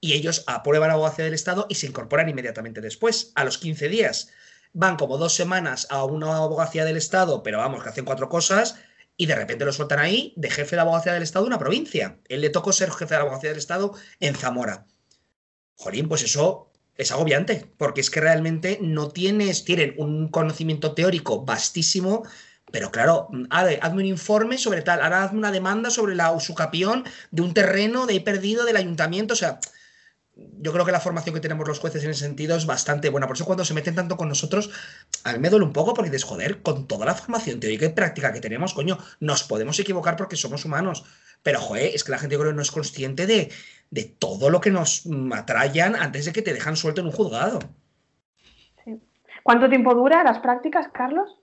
y 0.00 0.12
ellos 0.12 0.44
aprueban 0.46 0.88
la 0.88 0.94
abogacía 0.94 1.24
del 1.24 1.34
Estado 1.34 1.66
y 1.68 1.74
se 1.74 1.86
incorporan 1.86 2.28
inmediatamente 2.28 2.80
después, 2.80 3.32
a 3.34 3.44
los 3.44 3.58
15 3.58 3.88
días. 3.88 4.30
Van 4.72 4.96
como 4.96 5.18
dos 5.18 5.34
semanas 5.34 5.88
a 5.90 6.04
una 6.04 6.36
abogacía 6.36 6.84
del 6.84 6.96
Estado, 6.96 7.42
pero 7.42 7.58
vamos, 7.58 7.82
que 7.82 7.88
hacen 7.88 8.04
cuatro 8.04 8.28
cosas 8.28 8.76
y 9.16 9.26
de 9.26 9.34
repente 9.34 9.64
lo 9.64 9.72
sueltan 9.72 9.98
ahí 9.98 10.32
de 10.36 10.50
jefe 10.50 10.76
de 10.76 10.82
abogacía 10.82 11.12
del 11.12 11.24
Estado 11.24 11.44
de 11.44 11.48
una 11.48 11.58
provincia. 11.58 12.20
Él 12.28 12.42
le 12.42 12.50
tocó 12.50 12.72
ser 12.72 12.90
jefe 12.92 13.14
de 13.14 13.18
la 13.18 13.22
abogacía 13.22 13.50
del 13.50 13.58
Estado 13.58 13.94
en 14.20 14.36
Zamora. 14.36 14.86
Jolín, 15.74 16.08
pues 16.08 16.22
eso 16.22 16.67
es 16.98 17.12
agobiante, 17.12 17.64
porque 17.78 18.00
es 18.00 18.10
que 18.10 18.20
realmente 18.20 18.78
no 18.82 19.08
tienes, 19.08 19.64
tienen 19.64 19.94
un 19.96 20.28
conocimiento 20.28 20.92
teórico 20.92 21.44
vastísimo, 21.44 22.24
pero 22.70 22.90
claro, 22.90 23.28
hazme 23.50 24.02
un 24.02 24.06
informe 24.06 24.58
sobre 24.58 24.82
tal, 24.82 25.00
ahora 25.00 25.24
hazme 25.24 25.38
una 25.38 25.52
demanda 25.52 25.90
sobre 25.90 26.14
la 26.14 26.32
usucapión 26.32 27.04
de 27.30 27.42
un 27.42 27.54
terreno 27.54 28.06
de 28.06 28.20
perdido 28.20 28.64
del 28.64 28.76
ayuntamiento, 28.76 29.34
o 29.34 29.36
sea, 29.36 29.60
yo 30.60 30.72
creo 30.72 30.84
que 30.84 30.92
la 30.92 31.00
formación 31.00 31.34
que 31.34 31.40
tenemos 31.40 31.66
los 31.66 31.78
jueces 31.80 32.04
en 32.04 32.10
ese 32.10 32.24
sentido 32.24 32.56
es 32.56 32.66
bastante 32.66 33.10
buena. 33.10 33.26
Por 33.26 33.36
eso 33.36 33.44
cuando 33.44 33.64
se 33.64 33.74
meten 33.74 33.94
tanto 33.94 34.16
con 34.16 34.28
nosotros, 34.28 34.70
a 35.24 35.32
mí 35.32 35.38
me 35.38 35.50
duele 35.50 35.64
un 35.64 35.72
poco 35.72 35.94
porque 35.94 36.10
dices, 36.10 36.24
joder, 36.24 36.62
con 36.62 36.86
toda 36.86 37.06
la 37.06 37.14
formación 37.14 37.58
teórica 37.58 37.86
y 37.86 37.90
práctica 37.90 38.32
que 38.32 38.40
tenemos, 38.40 38.74
coño, 38.74 38.98
nos 39.20 39.42
podemos 39.42 39.78
equivocar 39.78 40.16
porque 40.16 40.36
somos 40.36 40.64
humanos. 40.64 41.04
Pero, 41.42 41.60
joder, 41.60 41.94
es 41.94 42.04
que 42.04 42.12
la 42.12 42.18
gente 42.18 42.34
yo 42.34 42.40
creo 42.40 42.52
que 42.52 42.56
no 42.56 42.62
es 42.62 42.70
consciente 42.70 43.26
de, 43.26 43.50
de 43.90 44.04
todo 44.04 44.50
lo 44.50 44.60
que 44.60 44.70
nos 44.70 45.04
atrayan 45.32 45.96
antes 45.96 46.24
de 46.24 46.32
que 46.32 46.42
te 46.42 46.52
dejan 46.52 46.76
suelto 46.76 47.00
en 47.00 47.08
un 47.08 47.12
juzgado. 47.12 47.58
¿Cuánto 49.42 49.68
tiempo 49.68 49.94
dura 49.94 50.22
las 50.24 50.40
prácticas, 50.40 50.88
Carlos? 50.92 51.38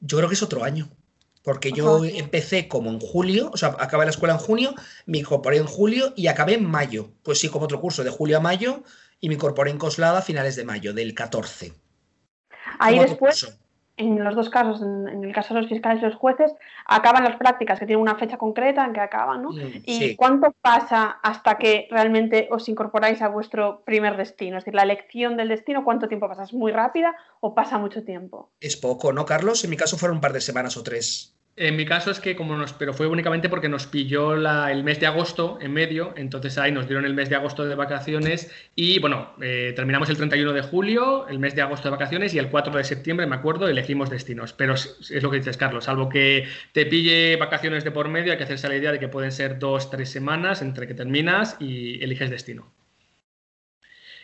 Yo 0.00 0.16
creo 0.18 0.28
que 0.28 0.34
es 0.34 0.42
otro 0.42 0.64
año 0.64 0.88
porque 1.46 1.70
yo 1.70 2.04
empecé 2.04 2.66
como 2.66 2.90
en 2.90 2.98
julio, 2.98 3.50
o 3.54 3.56
sea, 3.56 3.76
acabé 3.78 4.04
la 4.04 4.10
escuela 4.10 4.34
en 4.34 4.40
junio, 4.40 4.74
me 5.06 5.18
incorporé 5.18 5.58
en 5.58 5.66
julio 5.66 6.12
y 6.16 6.26
acabé 6.26 6.54
en 6.54 6.68
mayo. 6.68 7.10
Pues 7.22 7.38
sí, 7.38 7.48
como 7.48 7.66
otro 7.66 7.80
curso, 7.80 8.02
de 8.02 8.10
julio 8.10 8.38
a 8.38 8.40
mayo, 8.40 8.82
y 9.20 9.28
me 9.28 9.36
incorporé 9.36 9.70
en 9.70 9.78
Coslada 9.78 10.18
a 10.18 10.22
finales 10.22 10.56
de 10.56 10.64
mayo, 10.64 10.92
del 10.92 11.14
14. 11.14 11.72
Ahí 12.80 12.98
después, 12.98 13.56
en 13.96 14.24
los 14.24 14.34
dos 14.34 14.50
casos, 14.50 14.82
en, 14.82 15.22
el 15.22 15.32
caso 15.32 15.54
de 15.54 15.60
los 15.60 15.70
fiscales 15.70 16.02
y 16.02 16.06
los 16.06 16.16
jueces, 16.16 16.52
acaban 16.84 17.22
las 17.22 17.36
prácticas 17.36 17.78
que 17.78 17.86
tienen 17.86 18.02
una 18.02 18.16
fecha 18.16 18.38
concreta 18.38 18.84
en 18.84 18.92
que 18.92 18.98
acaban, 18.98 19.42
¿no? 19.44 19.52
Mm, 19.52 19.82
¿Y 19.84 20.16
cuánto 20.16 20.52
pasa 20.60 21.20
hasta 21.22 21.58
que 21.58 21.86
realmente 21.92 22.48
os 22.50 22.68
incorporáis 22.68 23.22
a 23.22 23.28
vuestro 23.28 23.84
primer 23.84 24.16
destino? 24.16 24.58
Es 24.58 24.64
decir, 24.64 24.74
la 24.74 24.82
elección 24.82 25.36
del 25.36 25.50
destino, 25.50 25.84
¿cuánto 25.84 26.08
tiempo 26.08 26.26
pasa? 26.26 26.42
¿Es 26.42 26.52
muy 26.52 26.72
rápida 26.72 27.14
o 27.38 27.54
pasa 27.54 27.78
mucho 27.78 28.02
tiempo? 28.02 28.50
Es 28.58 28.76
poco, 28.76 29.12
¿no, 29.12 29.24
Carlos? 29.24 29.62
En 29.62 29.70
mi 29.70 29.76
caso 29.76 29.96
fueron 29.96 30.16
un 30.16 30.20
par 30.20 30.32
de 30.32 30.40
semanas 30.40 30.76
o 30.76 30.82
tres. 30.82 31.35
En 31.58 31.74
mi 31.74 31.86
caso 31.86 32.10
es 32.10 32.20
que 32.20 32.36
como 32.36 32.54
nos, 32.54 32.74
pero 32.74 32.92
fue 32.92 33.06
únicamente 33.06 33.48
porque 33.48 33.70
nos 33.70 33.86
pilló 33.86 34.34
el 34.34 34.84
mes 34.84 35.00
de 35.00 35.06
agosto 35.06 35.58
en 35.62 35.72
medio, 35.72 36.12
entonces 36.14 36.58
ahí 36.58 36.70
nos 36.70 36.86
dieron 36.86 37.06
el 37.06 37.14
mes 37.14 37.30
de 37.30 37.36
agosto 37.36 37.64
de 37.64 37.74
vacaciones 37.74 38.52
y 38.74 38.98
bueno, 38.98 39.32
eh, 39.40 39.72
terminamos 39.74 40.10
el 40.10 40.18
31 40.18 40.52
de 40.52 40.60
julio, 40.60 41.26
el 41.28 41.38
mes 41.38 41.54
de 41.54 41.62
agosto 41.62 41.88
de 41.88 41.92
vacaciones 41.92 42.34
y 42.34 42.38
el 42.38 42.50
4 42.50 42.76
de 42.76 42.84
septiembre, 42.84 43.26
me 43.26 43.36
acuerdo, 43.36 43.68
elegimos 43.68 44.10
destinos. 44.10 44.52
Pero 44.52 44.74
es, 44.74 45.10
lo 45.22 45.30
que 45.30 45.38
dices, 45.38 45.56
Carlos, 45.56 45.84
salvo 45.84 46.10
que 46.10 46.46
te 46.72 46.84
pille 46.84 47.36
vacaciones 47.36 47.84
de 47.84 47.90
por 47.90 48.10
medio, 48.10 48.32
hay 48.32 48.38
que 48.38 48.44
hacerse 48.44 48.68
la 48.68 48.76
idea 48.76 48.92
de 48.92 48.98
que 48.98 49.08
pueden 49.08 49.32
ser 49.32 49.58
dos, 49.58 49.90
tres 49.90 50.10
semanas 50.10 50.60
entre 50.60 50.86
que 50.86 50.92
terminas 50.92 51.56
y 51.58 52.04
eliges 52.04 52.28
destino. 52.28 52.70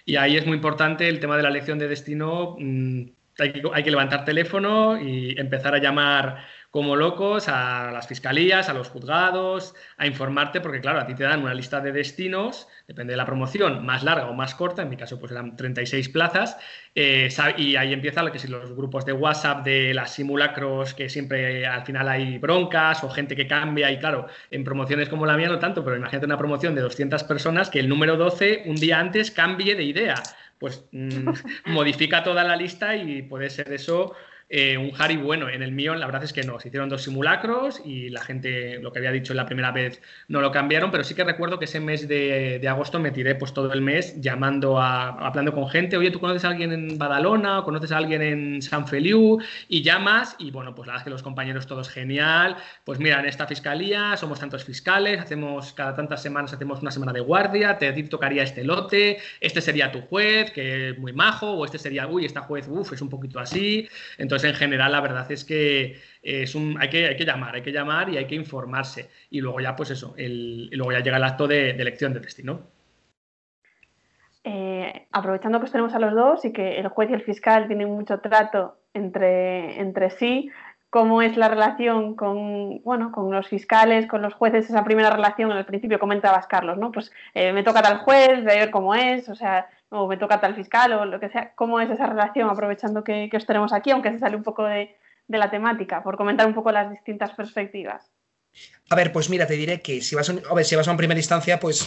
Y 0.04 0.16
ahí 0.16 0.36
es 0.36 0.44
muy 0.44 0.56
importante 0.56 1.08
el 1.08 1.18
tema 1.18 1.38
de 1.38 1.44
la 1.44 1.48
elección 1.48 1.78
de 1.78 1.88
destino. 1.88 2.56
Mm, 2.58 3.04
hay 3.38 3.52
que, 3.52 3.62
hay 3.72 3.82
que 3.82 3.90
levantar 3.90 4.26
teléfono 4.26 5.00
y 5.00 5.34
empezar 5.38 5.74
a 5.74 5.78
llamar 5.78 6.44
como 6.72 6.96
locos 6.96 7.48
a 7.48 7.90
las 7.92 8.08
fiscalías, 8.08 8.70
a 8.70 8.72
los 8.72 8.88
juzgados, 8.88 9.74
a 9.98 10.06
informarte, 10.06 10.62
porque 10.62 10.80
claro, 10.80 11.00
a 11.00 11.06
ti 11.06 11.14
te 11.14 11.22
dan 11.22 11.42
una 11.42 11.52
lista 11.52 11.82
de 11.82 11.92
destinos, 11.92 12.66
depende 12.88 13.12
de 13.12 13.18
la 13.18 13.26
promoción, 13.26 13.84
más 13.84 14.02
larga 14.02 14.26
o 14.30 14.32
más 14.32 14.54
corta, 14.54 14.80
en 14.80 14.88
mi 14.88 14.96
caso 14.96 15.20
pues 15.20 15.32
eran 15.32 15.54
36 15.54 16.08
plazas, 16.08 16.56
eh, 16.94 17.28
y 17.58 17.76
ahí 17.76 17.92
empieza 17.92 18.22
lo 18.22 18.32
que 18.32 18.38
si 18.38 18.48
los 18.48 18.74
grupos 18.74 19.04
de 19.04 19.12
WhatsApp 19.12 19.62
de 19.66 19.92
las 19.92 20.14
simulacros, 20.14 20.94
que 20.94 21.10
siempre 21.10 21.66
al 21.66 21.84
final 21.84 22.08
hay 22.08 22.38
broncas 22.38 23.04
o 23.04 23.10
gente 23.10 23.36
que 23.36 23.46
cambia, 23.46 23.92
y 23.92 23.98
claro, 23.98 24.28
en 24.50 24.64
promociones 24.64 25.10
como 25.10 25.26
la 25.26 25.36
mía 25.36 25.48
no 25.48 25.58
tanto, 25.58 25.84
pero 25.84 25.98
imagínate 25.98 26.24
una 26.24 26.38
promoción 26.38 26.74
de 26.74 26.80
200 26.80 27.22
personas 27.24 27.68
que 27.68 27.80
el 27.80 27.88
número 27.90 28.16
12 28.16 28.62
un 28.64 28.76
día 28.76 28.98
antes 28.98 29.30
cambie 29.30 29.74
de 29.74 29.84
idea. 29.84 30.14
Pues 30.58 30.86
mm, 30.92 31.28
modifica 31.66 32.22
toda 32.22 32.44
la 32.44 32.56
lista 32.56 32.96
y 32.96 33.20
puede 33.20 33.50
ser 33.50 33.70
eso 33.72 34.14
eh, 34.55 34.76
un 34.76 34.92
Harry 34.98 35.16
bueno. 35.16 35.48
En 35.48 35.62
el 35.62 35.72
mío, 35.72 35.94
la 35.94 36.05
verdad 36.05 36.22
es 36.24 36.34
que 36.34 36.42
no. 36.42 36.61
Se 36.61 36.68
hicieron 36.68 36.90
dos 36.90 37.05
simulacros 37.05 37.80
y 37.86 38.11
la 38.11 38.20
gente, 38.20 38.78
lo 38.80 38.92
que 38.92 38.98
había 38.98 39.11
dicho 39.11 39.32
la 39.32 39.46
primera 39.46 39.72
vez, 39.72 40.03
no 40.28 40.42
lo 40.42 40.53
cambiaron, 40.53 40.90
pero 40.90 41.05
sí 41.05 41.14
que 41.14 41.24
recuerdo 41.24 41.59
que 41.59 41.64
ese 41.64 41.80
mes 41.80 42.07
de, 42.07 42.61
agosto 42.68 43.00
me 43.00 43.11
tiré 43.12 43.34
pues 43.34 43.55
todo 43.55 43.72
el 43.72 43.80
mes 43.80 44.20
llamando, 44.20 44.78
a, 44.78 45.09
hablando 45.09 45.55
con 45.55 45.70
gente. 45.70 45.96
Oye, 45.96 46.11
¿tú 46.11 46.20
conoces 46.20 46.44
a 46.44 46.48
alguien 46.48 46.70
en 46.70 46.98
Badalona 46.98 47.61
o 47.61 47.64
conoces 47.64 47.92
a 47.92 47.96
alguien 47.96 48.20
en 48.20 48.61
San 48.61 48.86
Feliu? 48.86 49.38
Y 49.68 49.82
llamas 49.82 50.36
y 50.38 50.50
bueno, 50.50 50.74
pues 50.74 50.86
la 50.86 50.92
verdad 50.92 51.00
es 51.00 51.05
que 51.05 51.11
los 51.11 51.22
compañeros 51.22 51.66
todos 51.66 51.88
genial. 51.88 52.59
Pues 52.84 52.98
mira, 52.98 53.20
en 53.20 53.26
esta 53.26 53.46
fiscalía 53.46 54.18
somos 54.18 54.38
tantos 54.38 54.64
fiscales, 54.64 55.18
hacemos 55.18 55.72
cada 55.72 55.96
tantas 55.96 56.22
semanas 56.22 56.53
hacemos 56.53 56.82
una 56.82 56.90
semana 56.90 57.14
de 57.14 57.20
guardia, 57.20 57.78
te 57.78 57.90
tocaría 58.03 58.42
este 58.42 58.64
lote, 58.64 59.16
este 59.40 59.62
sería 59.62 59.90
tu 59.90 60.03
juez, 60.03 60.50
que 60.50 60.90
es 60.90 60.98
muy 60.98 61.14
majo, 61.14 61.53
o 61.53 61.64
este 61.64 61.78
sería, 61.78 62.07
uy, 62.07 62.26
esta 62.26 62.42
juez, 62.42 62.68
uff, 62.68 62.92
es 62.92 63.00
un 63.00 63.09
poquito 63.09 63.38
así. 63.38 63.88
Entonces, 64.18 64.41
en 64.45 64.55
general 64.55 64.93
la 64.93 65.01
verdad 65.01 65.30
es 65.30 65.45
que 65.45 66.01
es 66.22 66.55
un, 66.55 66.76
hay, 66.80 66.88
que, 66.88 67.09
hay 67.09 67.16
que 67.16 67.24
llamar, 67.24 67.55
hay 67.55 67.62
que 67.62 67.72
llamar 67.72 68.09
y 68.09 68.16
hay 68.16 68.26
que 68.26 68.34
informarse. 68.34 69.11
Y 69.30 69.40
luego 69.40 69.61
ya, 69.61 69.74
pues 69.76 69.90
eso, 69.90 70.14
el, 70.16 70.68
luego 70.70 70.93
ya 70.93 71.01
llega 71.01 71.16
el 71.16 71.24
acto 71.24 71.47
de, 71.47 71.70
elección 71.70 72.12
de 72.12 72.20
destino. 72.20 72.61
Eh, 74.45 75.07
aprovechando 75.12 75.59
que 75.59 75.66
os 75.66 75.72
tenemos 75.72 75.95
a 75.95 75.99
los 75.99 76.14
dos 76.14 76.45
y 76.45 76.53
que 76.53 76.78
el 76.78 76.88
juez 76.88 77.11
y 77.11 77.14
el 77.14 77.22
fiscal 77.22 77.68
tienen 77.68 77.88
mucho 77.88 78.18
trato 78.20 78.76
entre, 78.93 79.80
entre 79.80 80.11
sí, 80.11 80.51
cómo 80.93 81.22
es 81.22 81.38
la 81.38 81.49
relación 81.49 82.14
con, 82.16 82.82
bueno, 82.82 83.12
con 83.12 83.30
los 83.30 83.49
fiscales, 83.49 84.07
con 84.07 84.20
los 84.20 84.34
jueces, 84.34 84.68
esa 84.68 84.84
primera 84.84 85.09
relación, 85.09 85.51
al 85.51 85.64
principio 85.64 85.99
comentabas, 85.99 86.47
Carlos, 86.47 86.76
¿no? 86.76 86.93
Pues 86.93 87.11
eh, 87.32 87.53
me 87.55 87.62
toca 87.62 87.80
tal 87.80 87.99
juez, 88.01 88.45
ver 88.45 88.70
cómo 88.70 88.95
es, 88.95 89.26
o 89.30 89.34
sea, 89.34 89.70
o 89.93 90.09
me 90.09 90.16
toca 90.16 90.40
tal 90.40 90.55
fiscal 90.55 90.93
o 90.95 91.05
lo 91.05 91.20
que 91.20 91.28
sea. 91.28 91.53
¿Cómo 91.55 91.80
es 91.80 91.90
esa 91.90 92.07
relación 92.07 92.49
aprovechando 92.49 93.05
que, 93.05 93.30
os 93.32 93.47
tenemos 93.47 93.72
aquí, 93.72 93.90
aunque 93.90 94.11
se 94.11 94.18
sale 94.18 94.36
un 94.36 94.43
poco 94.43 94.64
de, 94.64 94.97
la 95.28 95.51
temática, 95.51 96.03
por 96.03 96.16
comentar 96.16 96.47
un 96.47 96.55
poco 96.55 96.72
las 96.72 96.90
distintas 96.90 97.32
perspectivas? 97.32 98.11
A 98.90 98.97
ver, 98.97 99.12
pues 99.12 99.30
mira, 99.30 99.47
te 99.47 99.55
diré 99.55 99.80
que 99.80 100.03
si 100.03 100.14
vas 100.14 100.28
a, 100.28 100.34
a 100.51 100.55
ver, 100.55 100.64
si 100.64 100.76
vas 100.76 100.86
a 100.88 100.90
una 100.90 100.99
primera 100.99 101.18
instancia, 101.18 101.59
pues 101.59 101.86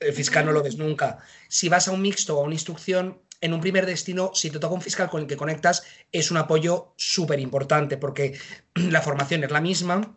el 0.00 0.12
fiscal 0.12 0.44
no 0.46 0.52
lo 0.52 0.62
ves 0.62 0.76
nunca. 0.76 1.18
Si 1.48 1.68
vas 1.68 1.86
a 1.86 1.92
un 1.92 2.02
mixto 2.02 2.36
o 2.36 2.40
a 2.40 2.44
una 2.44 2.54
instrucción, 2.54 3.20
en 3.40 3.52
un 3.52 3.60
primer 3.60 3.84
destino, 3.84 4.30
si 4.34 4.50
te 4.50 4.58
toca 4.58 4.74
un 4.74 4.80
fiscal 4.80 5.10
con 5.10 5.22
el 5.22 5.26
que 5.26 5.36
conectas, 5.36 5.84
es 6.12 6.30
un 6.30 6.38
apoyo 6.38 6.94
súper 6.96 7.40
importante 7.40 7.96
porque 7.96 8.38
la 8.74 9.02
formación 9.02 9.44
es 9.44 9.50
la 9.50 9.60
misma. 9.60 10.16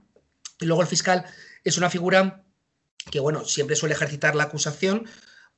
Y 0.60 0.66
luego 0.66 0.82
el 0.82 0.88
fiscal 0.88 1.26
es 1.64 1.78
una 1.78 1.90
figura 1.90 2.44
que, 3.12 3.20
bueno, 3.20 3.44
siempre 3.46 3.76
suele 3.76 3.96
ejercitar 3.96 4.36
la 4.36 4.44
acusación, 4.44 5.08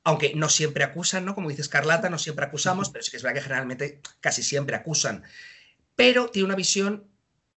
aunque 0.04 0.32
no 0.34 0.48
siempre 0.48 0.84
acusan, 0.84 1.24
¿no? 1.24 1.34
Como 1.34 1.50
dice 1.50 1.62
Escarlata, 1.62 2.08
no 2.08 2.18
siempre 2.18 2.44
acusamos, 2.44 2.90
pero 2.90 3.02
sí 3.02 3.10
que 3.10 3.18
es 3.18 3.22
verdad 3.22 3.36
que 3.36 3.42
generalmente 3.42 4.00
casi 4.20 4.42
siempre 4.42 4.76
acusan. 4.76 5.22
Pero 5.94 6.30
tiene 6.30 6.46
una 6.46 6.56
visión, 6.56 7.06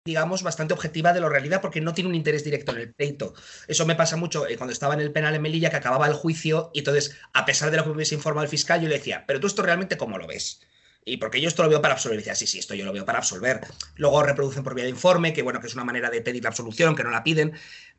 digamos, 0.05 0.43
bastante 0.43 0.73
objetiva 0.73 1.13
de 1.13 1.21
la 1.21 1.29
realidad 1.29 1.61
porque 1.61 1.79
no 1.79 1.93
tiene 1.93 2.09
un 2.09 2.15
interés 2.15 2.43
directo 2.43 2.73
en 2.73 2.79
el 2.79 2.93
pleito. 2.93 3.33
Eso 3.67 3.85
me 3.85 3.95
pasa 3.95 4.17
mucho 4.17 4.47
eh, 4.47 4.57
cuando 4.57 4.73
estaba 4.73 4.93
en 4.93 4.99
el 4.99 5.13
penal 5.13 5.35
en 5.35 5.41
Melilla, 5.41 5.69
que 5.69 5.77
acababa 5.77 6.07
el 6.07 6.13
juicio 6.13 6.71
y 6.73 6.79
entonces, 6.79 7.17
a 7.33 7.45
pesar 7.45 7.71
de 7.71 7.77
lo 7.77 7.83
que 7.83 7.89
me 7.89 7.95
hubiese 7.95 8.15
informado 8.15 8.43
el 8.43 8.49
fiscal, 8.49 8.81
yo 8.81 8.89
le 8.89 8.95
decía, 8.95 9.23
pero 9.25 9.39
tú 9.39 9.47
esto 9.47 9.61
realmente 9.61 9.97
cómo 9.97 10.17
lo 10.17 10.27
ves? 10.27 10.59
Y 11.05 11.17
porque 11.17 11.41
yo 11.41 11.47
esto 11.47 11.63
lo 11.63 11.69
veo 11.69 11.81
para 11.81 11.95
absolver. 11.95 12.17
Y 12.17 12.21
decía, 12.21 12.35
sí, 12.35 12.47
sí, 12.47 12.59
esto 12.59 12.75
yo 12.75 12.85
lo 12.85 12.93
veo 12.93 13.05
para 13.05 13.19
absolver. 13.19 13.61
Luego 13.95 14.23
reproducen 14.23 14.63
por 14.63 14.73
vía 14.73 14.85
de 14.85 14.89
informe, 14.89 15.33
que 15.33 15.41
bueno, 15.41 15.59
que 15.59 15.67
es 15.67 15.73
una 15.73 15.83
manera 15.83 16.09
de 16.09 16.21
pedir 16.21 16.43
la 16.43 16.49
absolución, 16.49 16.87
aunque 16.87 17.03
no 17.03 17.09
la 17.09 17.23
piden. 17.23 17.53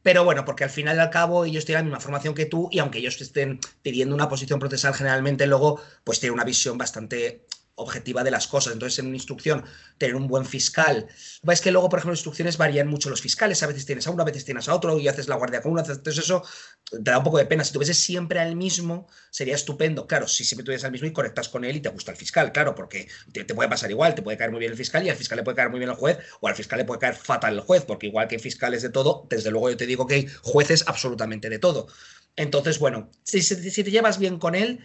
Pero 0.05 0.23
bueno, 0.23 0.45
porque 0.45 0.65
al 0.65 0.71
final 0.71 0.99
y 0.99 1.01
al 1.01 1.09
cabo 1.09 1.47
ellos 1.47 1.65
tienen 1.65 1.81
la 1.81 1.85
misma 1.87 2.01
formación 2.01 2.35
que 2.35 2.45
tú 2.45 2.69
y 2.71 2.79
aunque 2.79 2.99
ellos 2.99 3.19
estén 3.23 3.59
pidiendo 3.83 4.15
una 4.15 4.29
posición 4.29 4.61
procesal 4.61 4.93
generalmente, 4.95 5.47
luego 5.47 5.81
pues 6.05 6.21
tienen 6.21 6.35
una 6.35 6.45
visión 6.45 6.77
bastante 6.77 7.47
objetiva 7.77 8.23
de 8.23 8.31
las 8.31 8.47
cosas. 8.47 8.73
Entonces, 8.73 8.99
en 8.99 9.07
una 9.07 9.17
instrucción, 9.17 9.65
tener 9.99 10.15
un 10.15 10.29
buen 10.29 10.45
fiscal. 10.45 11.07
Es 11.49 11.61
que 11.61 11.71
luego, 11.71 11.89
por 11.89 11.99
ejemplo, 11.99 12.15
instrucciones 12.15 12.57
varían 12.57 12.87
mucho 12.87 13.11
los 13.11 13.21
fiscales. 13.21 13.63
A 13.63 13.67
veces 13.67 13.85
tienes 13.85 14.07
a 14.07 14.11
uno, 14.11 14.23
a 14.23 14.27
veces 14.27 14.45
tienes 14.45 14.69
a 14.69 14.75
otro 14.75 14.99
y 14.99 15.09
haces 15.09 15.29
la 15.29 15.37
guardia 15.37 15.61
con 15.61 15.73
uno. 15.73 15.81
Entonces, 15.81 16.19
eso 16.19 16.43
te 16.91 16.99
da 17.01 17.19
un 17.19 17.25
poco 17.25 17.39
de 17.39 17.47
pena. 17.47 17.65
Si 17.65 17.73
tuvieses 17.73 17.99
siempre 17.99 18.39
al 18.39 18.55
mismo, 18.55 19.09
sería 19.31 19.55
estupendo. 19.55 20.07
Claro, 20.07 20.29
si 20.29 20.45
siempre 20.45 20.65
tuvieses 20.65 20.85
al 20.85 20.93
mismo 20.93 21.09
y 21.09 21.13
conectas 21.13 21.49
con 21.49 21.65
él 21.65 21.77
y 21.77 21.81
te 21.81 21.89
gusta 21.89 22.13
el 22.13 22.17
fiscal, 22.17 22.53
claro, 22.53 22.75
porque 22.75 23.09
te, 23.33 23.45
puede 23.45 23.69
pasar 23.69 23.91
igual. 23.91 24.15
Te 24.15 24.23
puede 24.23 24.37
caer 24.39 24.51
muy 24.51 24.61
bien 24.61 24.73
el 24.73 24.79
fiscal 24.79 25.05
y 25.05 25.11
al 25.11 25.17
fiscal 25.17 25.37
le 25.37 25.43
puede 25.43 25.57
caer 25.57 25.71
muy 25.71 25.79
bien 25.79 25.91
el 25.91 25.97
juez 25.97 26.19
o 26.41 26.49
al 26.49 26.55
fiscal 26.55 26.79
le 26.79 26.85
puede 26.85 27.01
caer 27.01 27.15
fatal 27.15 27.55
el 27.55 27.61
juez, 27.61 27.85
porque 27.85 28.07
igual 28.07 28.29
que 28.29 28.39
fiscales 28.39 28.83
de 28.83 28.91
todo, 28.91 29.27
desde 29.29 29.51
luego 29.51 29.71
yo 29.71 29.77
te 29.77 29.87
digo 29.87 30.07
que 30.07 30.15
hay 30.15 30.27
jueces 30.43 30.85
absolutamente 30.87 31.49
de 31.49 31.59
todo. 31.59 31.89
Entonces, 32.37 32.79
bueno, 32.79 33.11
si 33.23 33.43
te 33.85 33.91
llevas 33.91 34.19
bien 34.19 34.39
con 34.39 34.55
él, 34.55 34.81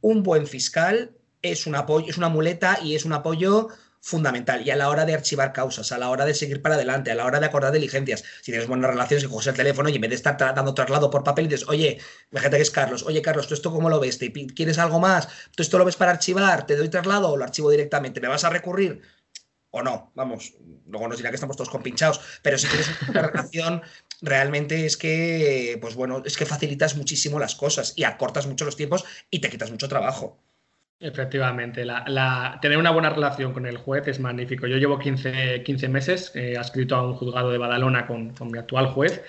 un 0.00 0.22
buen 0.22 0.46
fiscal 0.46 1.16
es 1.42 1.66
un 1.66 1.74
apoyo, 1.74 2.08
es 2.08 2.16
una 2.16 2.28
muleta 2.28 2.78
y 2.82 2.94
es 2.94 3.04
un 3.04 3.12
apoyo 3.12 3.68
fundamental. 4.02 4.66
Y 4.66 4.70
a 4.70 4.76
la 4.76 4.88
hora 4.88 5.06
de 5.06 5.14
archivar 5.14 5.52
causas, 5.52 5.92
a 5.92 5.98
la 5.98 6.10
hora 6.10 6.24
de 6.24 6.34
seguir 6.34 6.60
para 6.60 6.74
adelante, 6.74 7.10
a 7.12 7.14
la 7.14 7.24
hora 7.24 7.38
de 7.40 7.46
acordar 7.46 7.72
diligencias, 7.72 8.24
si 8.42 8.50
tienes 8.50 8.66
buenas 8.66 8.90
relaciones, 8.90 9.24
que 9.24 9.30
coges 9.30 9.46
el 9.46 9.54
teléfono 9.54 9.88
y 9.88 9.94
en 9.94 10.00
vez 10.00 10.10
de 10.10 10.16
estar 10.16 10.36
dando 10.36 10.74
traslado 10.74 11.08
por 11.08 11.22
papel, 11.22 11.48
dices, 11.48 11.68
oye, 11.68 11.98
fíjate 12.30 12.56
que 12.56 12.62
es 12.62 12.70
Carlos, 12.70 13.04
oye, 13.04 13.22
Carlos, 13.22 13.46
¿tú 13.46 13.54
esto 13.54 13.72
cómo 13.72 13.88
lo 13.88 14.00
ves? 14.00 14.18
¿Quieres 14.54 14.78
algo 14.78 14.98
más? 14.98 15.28
¿Tú 15.54 15.62
esto 15.62 15.78
lo 15.78 15.84
ves 15.84 15.96
para 15.96 16.10
archivar? 16.10 16.66
¿Te 16.66 16.76
doy 16.76 16.88
traslado 16.88 17.30
o 17.30 17.36
lo 17.36 17.44
archivo 17.44 17.70
directamente? 17.70 18.20
¿Me 18.20 18.28
vas 18.28 18.44
a 18.44 18.50
recurrir? 18.50 19.02
O 19.70 19.82
no, 19.82 20.12
vamos, 20.14 20.54
luego 20.86 21.08
nos 21.08 21.16
dirá 21.16 21.30
que 21.30 21.36
estamos 21.36 21.56
todos 21.56 21.70
compinchados, 21.70 22.20
pero 22.42 22.58
si 22.58 22.66
tienes 22.66 22.90
una 23.08 23.22
relación, 23.28 23.82
realmente 24.20 24.84
es 24.84 24.96
que, 24.96 25.78
pues 25.80 25.94
bueno, 25.94 26.22
es 26.26 26.36
que 26.36 26.44
facilitas 26.44 26.96
muchísimo 26.96 27.38
las 27.38 27.54
cosas 27.54 27.94
y 27.96 28.04
acortas 28.04 28.46
mucho 28.46 28.64
los 28.64 28.76
tiempos 28.76 29.04
y 29.30 29.40
te 29.40 29.48
quitas 29.48 29.70
mucho 29.70 29.88
trabajo. 29.88 30.42
Efectivamente, 31.02 31.84
la, 31.84 32.58
tener 32.62 32.78
una 32.78 32.92
buena 32.92 33.10
relación 33.10 33.52
con 33.52 33.66
el 33.66 33.76
juez 33.76 34.06
es 34.06 34.20
magnífico. 34.20 34.68
Yo 34.68 34.76
llevo 34.76 35.00
15, 35.00 35.64
15 35.64 35.88
meses 35.88 36.30
eh, 36.36 36.56
adscrito 36.56 36.94
a 36.94 37.04
un 37.04 37.14
juzgado 37.14 37.50
de 37.50 37.58
Badalona 37.58 38.06
con, 38.06 38.32
mi 38.52 38.58
actual 38.58 38.86
juez 38.86 39.20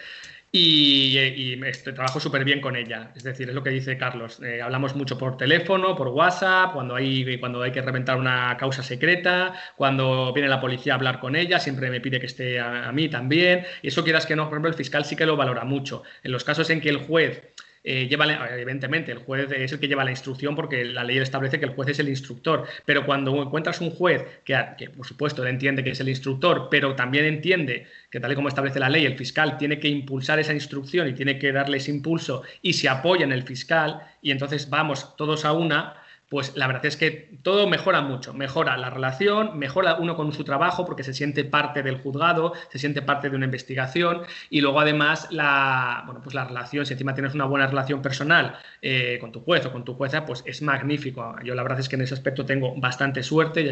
y, 0.52 1.18
y 1.18 1.60
trabajo 1.96 2.20
súper 2.20 2.44
bien 2.46 2.62
con 2.62 2.76
ella. 2.76 3.12
Es 3.16 3.24
decir, 3.24 3.50
es 3.50 3.56
lo 3.56 3.64
que 3.64 3.72
dice 3.72 3.98
Carlos. 3.98 4.40
Eh, 4.44 4.62
hablamos 4.62 4.96
mucho 4.96 5.18
por 5.18 5.36
teléfono, 5.36 5.96
por 5.96 6.10
WhatsApp, 6.10 6.74
cuando 6.74 6.96
hay, 6.96 7.40
cuando 7.40 7.64
hay 7.64 7.72
que 7.72 7.82
reventar 7.82 8.18
una 8.18 8.56
causa 8.56 8.84
secreta, 8.84 9.56
cuando 9.76 10.32
viene 10.32 10.50
la 10.50 10.62
policía 10.62 10.94
a 10.94 10.98
hablar 10.98 11.20
con 11.20 11.36
ella, 11.36 11.60
siempre 11.60 11.90
me 11.90 12.02
pide 12.02 12.20
que 12.20 12.28
esté 12.28 12.60
a, 12.60 12.88
a 12.88 12.92
mí 12.92 13.10
también. 13.10 13.66
Y 13.82 13.88
eso 13.88 14.04
quieras 14.04 14.28
que 14.28 14.36
no, 14.36 14.44
por 14.44 14.54
ejemplo, 14.54 14.70
el 14.70 14.76
fiscal 14.76 15.06
sí 15.06 15.16
que 15.16 15.26
lo 15.26 15.36
valora 15.38 15.66
mucho. 15.66 16.04
En 16.22 16.32
los 16.32 16.44
casos 16.44 16.70
en 16.70 16.82
que 16.82 16.90
el 16.90 16.98
juez 16.98 17.42
eh, 17.84 18.08
lleva, 18.08 18.26
evidentemente, 18.58 19.12
el 19.12 19.20
juez 19.20 19.52
es 19.52 19.74
el 19.74 19.80
que 19.80 19.88
lleva 19.88 20.04
la 20.04 20.12
instrucción 20.12 20.56
porque 20.56 20.86
la 20.86 21.04
ley 21.04 21.18
establece 21.18 21.60
que 21.60 21.66
el 21.66 21.72
juez 21.72 21.90
es 21.90 22.00
el 22.00 22.08
instructor, 22.08 22.66
pero 22.86 23.06
cuando 23.06 23.42
encuentras 23.42 23.82
un 23.82 23.92
juez 23.92 24.26
que, 24.46 24.90
por 24.96 25.06
supuesto, 25.06 25.46
entiende 25.46 25.84
que 25.84 25.92
es 25.92 26.00
el 26.00 26.10
instructor, 26.10 26.70
pero 26.72 26.96
también 26.96 27.26
entiende 27.26 27.88
que 28.10 28.20
tal 28.20 28.32
y 28.32 28.36
como 28.36 28.48
establece 28.48 28.80
la 28.80 28.90
ley, 28.90 29.06
el 29.06 29.18
fiscal 29.18 29.58
tiene 29.58 29.80
que 29.80 29.90
impulsar 29.90 30.40
esa 30.40 30.54
instrucción 30.54 31.08
y 31.10 31.14
tiene 31.14 31.38
que 31.38 31.52
darle 31.52 31.78
ese 31.78 31.92
impulso 31.92 32.44
y 32.62 32.74
se 32.74 32.88
apoya 32.88 33.26
en 33.26 33.34
el 33.34 33.44
fiscal 33.44 34.02
y 34.22 34.32
entonces 34.32 34.70
vamos 34.70 35.16
todos 35.18 35.44
a 35.44 35.52
una, 35.52 35.96
pues 36.34 36.54
la 36.56 36.66
verdad 36.66 36.88
es 36.88 36.98
que 36.98 37.30
todo 37.44 37.70
mejora 37.70 38.02
mucho. 38.02 38.34
Mejora 38.34 38.76
la 38.76 38.90
relación, 38.90 39.56
mejora 39.60 39.98
uno 39.98 40.16
con 40.16 40.34
su 40.34 40.44
trabajo 40.44 40.84
porque 40.84 41.04
se 41.04 41.14
siente 41.14 41.46
parte 41.46 41.84
del 41.84 42.00
juzgado, 42.00 42.54
se 42.72 42.80
siente 42.80 43.04
parte 43.04 43.30
de 43.30 43.36
una 43.36 43.46
investigación 43.46 44.24
y 44.50 44.62
luego 44.62 44.80
además 44.80 45.28
la, 45.30 46.02
bueno, 46.08 46.22
pues 46.24 46.34
la 46.34 46.46
relación, 46.46 46.88
si 46.88 46.94
encima 46.94 47.14
tienes 47.14 47.36
una 47.36 47.46
buena 47.46 47.68
relación 47.68 48.02
personal 48.02 48.58
eh, 48.82 49.20
con 49.22 49.32
tu 49.32 49.42
juez 49.42 49.64
o 49.68 49.72
con 49.72 49.86
tu 49.86 49.94
jueza, 49.94 50.26
pues 50.26 50.42
es 50.48 50.64
magnífico. 50.64 51.36
Yo 51.44 51.54
la 51.54 51.62
verdad 51.62 51.80
es 51.82 51.88
que 51.88 51.98
en 51.98 52.02
ese 52.02 52.16
aspecto 52.16 52.48
tengo 52.48 52.74
bastante 52.78 53.22
suerte, 53.22 53.64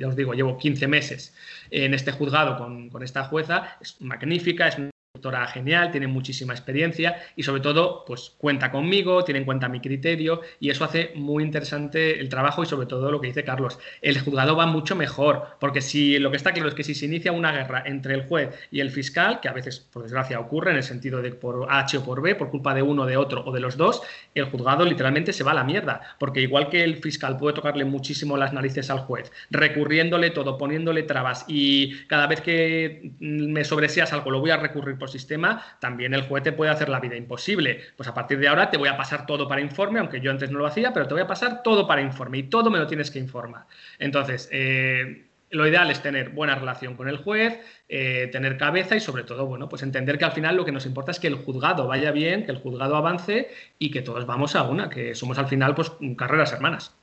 ya, 0.00 0.08
os 0.08 0.16
digo, 0.16 0.32
llevo 0.32 0.56
15 0.56 0.88
meses 0.88 1.36
en 1.70 1.92
este 1.92 2.12
juzgado 2.12 2.56
con, 2.56 2.88
con 2.88 3.02
esta 3.02 3.24
jueza, 3.24 3.76
es 3.82 4.00
magnífica, 4.00 4.66
es 4.68 4.78
doctora 5.18 5.46
genial, 5.48 5.90
tiene 5.90 6.06
muchísima 6.06 6.54
experiencia 6.54 7.16
y 7.34 7.42
sobre 7.42 7.60
todo 7.60 8.04
pues 8.06 8.32
cuenta 8.38 8.70
conmigo, 8.70 9.24
tiene 9.24 9.40
en 9.40 9.44
cuenta 9.44 9.68
mi 9.68 9.80
criterio 9.80 10.42
y 10.60 10.70
eso 10.70 10.84
hace 10.84 11.12
muy 11.16 11.42
interesante 11.42 12.20
el 12.20 12.28
trabajo 12.28 12.62
y 12.62 12.66
sobre 12.66 12.86
todo 12.86 13.10
lo 13.10 13.20
que 13.20 13.26
dice 13.26 13.42
Carlos, 13.42 13.78
el 14.00 14.20
juzgado 14.20 14.54
va 14.54 14.66
mucho 14.66 14.94
mejor 14.94 15.56
porque 15.58 15.80
si 15.80 16.18
lo 16.18 16.30
que 16.30 16.36
está 16.36 16.52
claro 16.52 16.68
es 16.68 16.74
que 16.74 16.84
si 16.84 16.94
se 16.94 17.06
inicia 17.06 17.32
una 17.32 17.52
guerra 17.52 17.82
entre 17.84 18.14
el 18.14 18.26
juez 18.26 18.54
y 18.70 18.80
el 18.80 18.90
fiscal, 18.90 19.40
que 19.40 19.48
a 19.48 19.52
veces 19.52 19.80
por 19.80 20.04
desgracia 20.04 20.38
ocurre 20.38 20.70
en 20.70 20.76
el 20.76 20.84
sentido 20.84 21.20
de 21.20 21.32
por 21.32 21.66
H 21.68 21.98
o 21.98 22.04
por 22.04 22.22
B, 22.22 22.36
por 22.36 22.50
culpa 22.50 22.74
de 22.74 22.82
uno, 22.82 23.04
de 23.04 23.16
otro 23.16 23.42
o 23.44 23.52
de 23.52 23.60
los 23.60 23.76
dos, 23.76 24.02
el 24.34 24.44
juzgado 24.44 24.84
literalmente 24.84 25.32
se 25.32 25.42
va 25.42 25.50
a 25.50 25.54
la 25.54 25.64
mierda, 25.64 26.00
porque 26.20 26.40
igual 26.40 26.68
que 26.68 26.84
el 26.84 26.96
fiscal 26.96 27.36
puede 27.36 27.54
tocarle 27.54 27.84
muchísimo 27.84 28.36
las 28.36 28.52
narices 28.52 28.88
al 28.90 29.00
juez, 29.00 29.32
recurriéndole 29.50 30.30
todo, 30.30 30.56
poniéndole 30.58 31.02
trabas 31.02 31.44
y 31.48 32.06
cada 32.06 32.26
vez 32.28 32.40
que 32.40 33.12
me 33.18 33.64
sobreseas 33.64 34.12
algo 34.12 34.30
lo 34.30 34.40
voy 34.40 34.50
a 34.50 34.56
recurrir 34.58 34.97
por 34.98 35.10
sistema, 35.10 35.62
también 35.80 36.14
el 36.14 36.22
juez 36.22 36.42
te 36.42 36.52
puede 36.52 36.70
hacer 36.70 36.88
la 36.88 37.00
vida 37.00 37.16
imposible. 37.16 37.80
Pues 37.96 38.08
a 38.08 38.14
partir 38.14 38.38
de 38.38 38.48
ahora 38.48 38.70
te 38.70 38.76
voy 38.76 38.88
a 38.88 38.96
pasar 38.96 39.26
todo 39.26 39.48
para 39.48 39.60
informe, 39.60 40.00
aunque 40.00 40.20
yo 40.20 40.30
antes 40.30 40.50
no 40.50 40.58
lo 40.58 40.66
hacía, 40.66 40.92
pero 40.92 41.06
te 41.06 41.14
voy 41.14 41.22
a 41.22 41.26
pasar 41.26 41.62
todo 41.62 41.86
para 41.86 42.02
informe 42.02 42.38
y 42.38 42.42
todo 42.44 42.70
me 42.70 42.78
lo 42.78 42.86
tienes 42.86 43.10
que 43.10 43.18
informar. 43.18 43.66
Entonces, 43.98 44.48
eh, 44.52 45.24
lo 45.50 45.66
ideal 45.66 45.90
es 45.90 46.02
tener 46.02 46.30
buena 46.30 46.54
relación 46.54 46.94
con 46.94 47.08
el 47.08 47.18
juez, 47.18 47.58
eh, 47.88 48.28
tener 48.32 48.58
cabeza 48.58 48.96
y 48.96 49.00
sobre 49.00 49.24
todo, 49.24 49.46
bueno, 49.46 49.68
pues 49.68 49.82
entender 49.82 50.18
que 50.18 50.24
al 50.24 50.32
final 50.32 50.56
lo 50.56 50.64
que 50.64 50.72
nos 50.72 50.86
importa 50.86 51.10
es 51.10 51.20
que 51.20 51.28
el 51.28 51.36
juzgado 51.36 51.86
vaya 51.86 52.10
bien, 52.10 52.44
que 52.44 52.52
el 52.52 52.58
juzgado 52.58 52.96
avance 52.96 53.48
y 53.78 53.90
que 53.90 54.02
todos 54.02 54.26
vamos 54.26 54.56
a 54.56 54.64
una, 54.64 54.90
que 54.90 55.14
somos 55.14 55.38
al 55.38 55.46
final 55.46 55.74
pues 55.74 55.92
carreras 56.16 56.52
hermanas. 56.52 56.94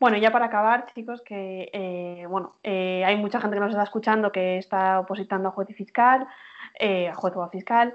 Bueno, 0.00 0.18
ya 0.18 0.32
para 0.32 0.46
acabar, 0.46 0.86
chicos, 0.94 1.22
que 1.22 1.70
eh, 1.72 2.26
bueno, 2.28 2.56
hay 2.62 3.16
mucha 3.16 3.40
gente 3.40 3.56
que 3.56 3.60
nos 3.60 3.70
está 3.70 3.84
escuchando 3.84 4.32
que 4.32 4.58
está 4.58 5.00
opositando 5.00 5.48
a 5.48 5.52
juez 5.52 5.70
y 5.70 5.74
fiscal, 5.74 6.26
eh, 6.74 7.08
a 7.08 7.14
juez 7.14 7.34
o 7.36 7.42
a 7.42 7.50
fiscal. 7.50 7.94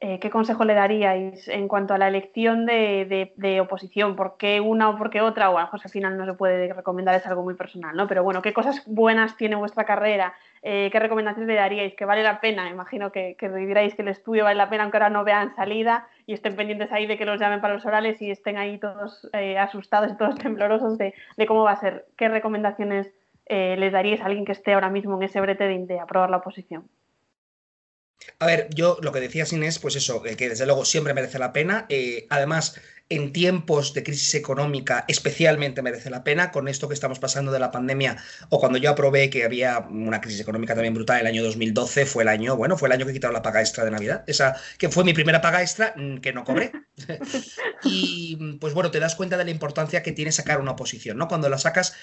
Eh, 0.00 0.20
¿Qué 0.20 0.30
consejo 0.30 0.64
le 0.64 0.74
daríais 0.74 1.48
en 1.48 1.66
cuanto 1.66 1.92
a 1.92 1.98
la 1.98 2.06
elección 2.06 2.66
de, 2.66 3.58
oposición? 3.60 4.14
¿Por 4.14 4.36
qué 4.36 4.60
una 4.60 4.90
o 4.90 4.96
por 4.96 5.10
qué 5.10 5.20
otra? 5.20 5.50
O 5.50 5.58
a 5.58 5.62
lo 5.62 5.66
mejor 5.66 5.80
al 5.82 5.90
final 5.90 6.16
no 6.16 6.24
se 6.24 6.34
puede 6.34 6.72
recomendar, 6.72 7.16
es 7.16 7.26
algo 7.26 7.42
muy 7.42 7.54
personal, 7.54 7.96
¿no? 7.96 8.06
Pero 8.06 8.22
bueno, 8.22 8.40
¿qué 8.40 8.52
cosas 8.52 8.84
buenas 8.86 9.36
tiene 9.36 9.56
vuestra 9.56 9.84
carrera? 9.84 10.34
Eh, 10.62 10.88
¿Qué 10.92 11.00
recomendaciones 11.00 11.48
le 11.48 11.56
daríais? 11.56 11.94
¿Que 11.96 12.04
vale 12.04 12.22
la 12.22 12.40
pena? 12.40 12.70
Imagino 12.70 13.10
que, 13.10 13.34
que 13.36 13.48
que 13.48 14.02
el 14.02 14.08
estudio 14.08 14.44
vale 14.44 14.56
la 14.56 14.70
pena, 14.70 14.84
aunque 14.84 14.98
ahora 14.98 15.10
no 15.10 15.24
vean 15.24 15.56
salida 15.56 16.06
y 16.26 16.32
estén 16.32 16.54
pendientes 16.54 16.92
ahí 16.92 17.06
de 17.06 17.18
que 17.18 17.24
los 17.24 17.40
llamen 17.40 17.60
para 17.60 17.74
los 17.74 17.84
orales 17.84 18.22
y 18.22 18.30
estén 18.30 18.56
ahí 18.56 18.78
todos 18.78 19.28
asustados 19.58 20.12
y 20.12 20.16
todos 20.16 20.36
temblorosos 20.36 20.96
de, 20.98 21.14
cómo 21.48 21.64
va 21.64 21.72
a 21.72 21.76
ser. 21.76 22.06
¿Qué 22.16 22.28
recomendaciones 22.28 23.12
les 23.48 23.92
daríais 23.92 24.20
a 24.20 24.26
alguien 24.26 24.44
que 24.44 24.52
esté 24.52 24.74
ahora 24.74 24.90
mismo 24.90 25.16
en 25.16 25.24
ese 25.24 25.40
brete 25.40 25.66
de 25.66 25.98
aprobar 25.98 26.30
la 26.30 26.36
oposición? 26.36 26.88
A 28.40 28.46
ver, 28.46 28.68
yo 28.72 28.98
lo 29.02 29.10
que 29.10 29.20
decía 29.20 29.44
Inés, 29.50 29.80
pues 29.80 29.96
eso, 29.96 30.22
que 30.22 30.48
desde 30.48 30.64
luego 30.64 30.84
siempre 30.84 31.12
merece 31.12 31.40
la 31.40 31.52
pena. 31.52 31.86
Eh, 31.88 32.26
además, 32.30 32.80
en 33.08 33.32
tiempos 33.32 33.94
de 33.94 34.02
crisis 34.02 34.34
económica 34.34 35.04
especialmente 35.08 35.82
merece 35.82 36.10
la 36.10 36.22
pena, 36.24 36.50
con 36.50 36.68
esto 36.68 36.88
que 36.88 36.94
estamos 36.94 37.18
pasando 37.18 37.50
de 37.52 37.58
la 37.58 37.70
pandemia, 37.70 38.16
o 38.50 38.60
cuando 38.60 38.78
yo 38.78 38.90
aprobé 38.90 39.30
que 39.30 39.44
había 39.44 39.78
una 39.90 40.20
crisis 40.20 40.40
económica 40.40 40.74
también 40.74 40.94
brutal, 40.94 41.20
el 41.20 41.26
año 41.26 41.42
2012 41.42 42.06
fue 42.06 42.22
el 42.22 42.28
año, 42.28 42.56
bueno, 42.56 42.76
fue 42.76 42.88
el 42.88 42.92
año 42.92 43.06
que 43.06 43.12
quitaron 43.12 43.34
la 43.34 43.42
paga 43.42 43.60
extra 43.60 43.84
de 43.84 43.90
Navidad, 43.90 44.24
esa 44.26 44.56
que 44.78 44.88
fue 44.88 45.04
mi 45.04 45.14
primera 45.14 45.40
paga 45.40 45.62
extra 45.62 45.94
mm, 45.96 46.18
que 46.18 46.32
no 46.32 46.44
cobré. 46.44 46.72
y 47.84 48.56
pues 48.60 48.74
bueno, 48.74 48.90
te 48.90 49.00
das 49.00 49.14
cuenta 49.14 49.36
de 49.36 49.44
la 49.44 49.50
importancia 49.50 50.02
que 50.02 50.12
tiene 50.12 50.32
sacar 50.32 50.60
una 50.60 50.72
oposición, 50.72 51.16
¿no? 51.16 51.28
Cuando 51.28 51.48
la 51.48 51.58
sacas, 51.58 51.94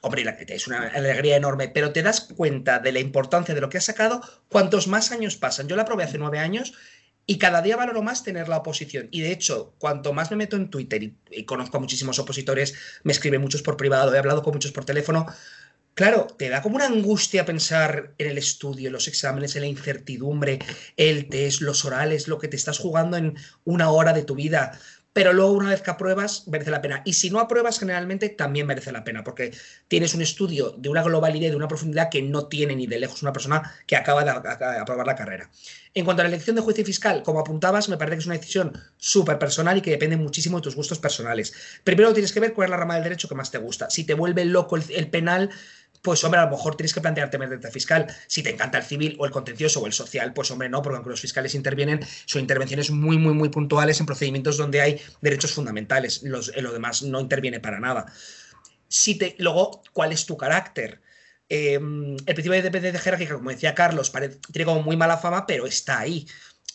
hombre, 0.00 0.24
es 0.48 0.66
una 0.66 0.88
alegría 0.88 1.36
enorme, 1.36 1.68
pero 1.68 1.92
te 1.92 2.02
das 2.02 2.20
cuenta 2.20 2.78
de 2.78 2.92
la 2.92 3.00
importancia 3.00 3.54
de 3.54 3.60
lo 3.60 3.68
que 3.68 3.78
has 3.78 3.84
sacado 3.84 4.20
cuantos 4.48 4.86
más 4.86 5.12
años 5.12 5.36
pasan. 5.36 5.68
Yo 5.68 5.76
la 5.76 5.82
aprobé 5.82 6.04
hace 6.04 6.18
nueve 6.18 6.38
años 6.38 6.74
y 7.26 7.38
cada 7.38 7.60
día 7.60 7.76
valoro 7.76 8.02
más 8.02 8.24
tener 8.24 8.48
la 8.48 8.56
oposición. 8.56 9.08
Y 9.10 9.20
de 9.20 9.32
hecho, 9.32 9.74
cuanto 9.78 10.14
más 10.14 10.30
me 10.30 10.38
meto 10.38 10.56
en 10.56 10.70
Twitter 10.70 11.02
y, 11.30 11.44
conozco 11.44 11.76
a 11.76 11.80
muchísimos 11.80 12.18
opositores, 12.18 12.74
me 13.02 13.12
escriben 13.12 13.42
muchos 13.42 13.62
por 13.62 13.76
privado, 13.76 14.14
he 14.14 14.18
hablado 14.18 14.42
con 14.42 14.54
muchos 14.54 14.72
por 14.72 14.86
teléfono, 14.86 15.26
claro, 15.92 16.26
te 16.26 16.48
da 16.48 16.62
como 16.62 16.76
una 16.76 16.86
angustia 16.86 17.44
pensar 17.44 18.14
en 18.16 18.30
el 18.30 18.38
estudio, 18.38 18.86
en 18.86 18.94
los 18.94 19.08
exámenes, 19.08 19.56
en 19.56 19.62
la 19.62 19.68
incertidumbre, 19.68 20.58
el 20.96 21.28
test, 21.28 21.60
los 21.60 21.84
orales, 21.84 22.28
lo 22.28 22.38
que 22.38 22.48
te 22.48 22.56
estás 22.56 22.78
jugando 22.78 23.18
en 23.18 23.36
una 23.64 23.90
hora 23.90 24.14
de 24.14 24.22
tu 24.22 24.34
vida 24.34 24.78
pero 25.12 25.32
luego 25.32 25.52
una 25.52 25.70
vez 25.70 25.82
que 25.82 25.90
apruebas 25.90 26.46
merece 26.46 26.70
la 26.70 26.80
pena. 26.80 27.02
Y 27.04 27.14
si 27.14 27.30
no 27.30 27.40
apruebas, 27.40 27.78
generalmente 27.78 28.28
también 28.28 28.66
merece 28.66 28.92
la 28.92 29.04
pena, 29.04 29.24
porque 29.24 29.52
tienes 29.88 30.14
un 30.14 30.22
estudio 30.22 30.70
de 30.78 30.88
una 30.88 31.02
globalidad 31.02 31.48
y 31.48 31.50
de 31.50 31.56
una 31.56 31.68
profundidad 31.68 32.08
que 32.10 32.22
no 32.22 32.46
tiene 32.46 32.76
ni 32.76 32.86
de 32.86 32.98
lejos 32.98 33.22
una 33.22 33.32
persona 33.32 33.74
que 33.86 33.96
acaba 33.96 34.22
de 34.22 34.30
aprobar 34.30 35.06
la 35.06 35.16
carrera. 35.16 35.50
En 35.94 36.04
cuanto 36.04 36.22
a 36.22 36.24
la 36.24 36.28
elección 36.28 36.54
de 36.54 36.62
juez 36.62 36.78
y 36.78 36.84
fiscal, 36.84 37.22
como 37.22 37.40
apuntabas, 37.40 37.88
me 37.88 37.96
parece 37.96 38.16
que 38.16 38.20
es 38.20 38.26
una 38.26 38.36
decisión 38.36 38.72
súper 38.98 39.38
personal 39.38 39.78
y 39.78 39.80
que 39.80 39.90
depende 39.90 40.16
muchísimo 40.16 40.58
de 40.58 40.62
tus 40.62 40.76
gustos 40.76 40.98
personales. 40.98 41.52
Primero 41.82 42.12
tienes 42.12 42.32
que 42.32 42.40
ver 42.40 42.52
cuál 42.52 42.66
es 42.66 42.70
la 42.70 42.76
rama 42.76 42.94
del 42.94 43.04
derecho 43.04 43.28
que 43.28 43.34
más 43.34 43.50
te 43.50 43.58
gusta. 43.58 43.90
Si 43.90 44.04
te 44.04 44.14
vuelve 44.14 44.44
loco 44.44 44.76
el 44.76 45.10
penal, 45.10 45.50
pues 46.02 46.22
hombre, 46.24 46.40
a 46.40 46.44
lo 46.44 46.50
mejor 46.50 46.76
tienes 46.76 46.94
que 46.94 47.00
plantearte 47.00 47.38
meterte 47.38 47.70
fiscal. 47.70 48.06
Si 48.26 48.42
te 48.42 48.50
encanta 48.50 48.78
el 48.78 48.84
civil 48.84 49.16
o 49.18 49.26
el 49.26 49.30
contencioso 49.30 49.80
o 49.80 49.86
el 49.86 49.92
social, 49.92 50.32
pues 50.32 50.50
hombre, 50.50 50.68
no, 50.68 50.82
porque 50.82 50.96
aunque 50.96 51.10
los 51.10 51.20
fiscales 51.20 51.54
intervienen, 51.54 52.00
son 52.26 52.42
intervenciones 52.42 52.90
muy, 52.90 53.18
muy, 53.18 53.34
muy 53.34 53.48
puntuales 53.48 54.00
en 54.00 54.06
procedimientos 54.06 54.56
donde 54.56 54.80
hay 54.80 55.00
derechos 55.20 55.52
fundamentales. 55.52 56.22
Los, 56.22 56.54
lo 56.56 56.72
demás 56.72 57.02
no 57.02 57.20
interviene 57.20 57.60
para 57.60 57.80
nada. 57.80 58.06
Si 58.88 59.16
te, 59.16 59.36
luego, 59.38 59.82
¿cuál 59.92 60.12
es 60.12 60.26
tu 60.26 60.36
carácter? 60.36 61.00
Em, 61.48 62.14
el 62.14 62.34
principio 62.34 62.52
de 62.52 62.62
dependencia 62.62 63.00
jerárquica, 63.00 63.34
como 63.34 63.50
decía 63.50 63.74
Carlos, 63.74 64.12
tiene 64.52 64.64
como 64.66 64.82
muy 64.82 64.96
mala 64.96 65.16
fama, 65.16 65.46
pero 65.46 65.66
está 65.66 66.00
ahí. 66.00 66.26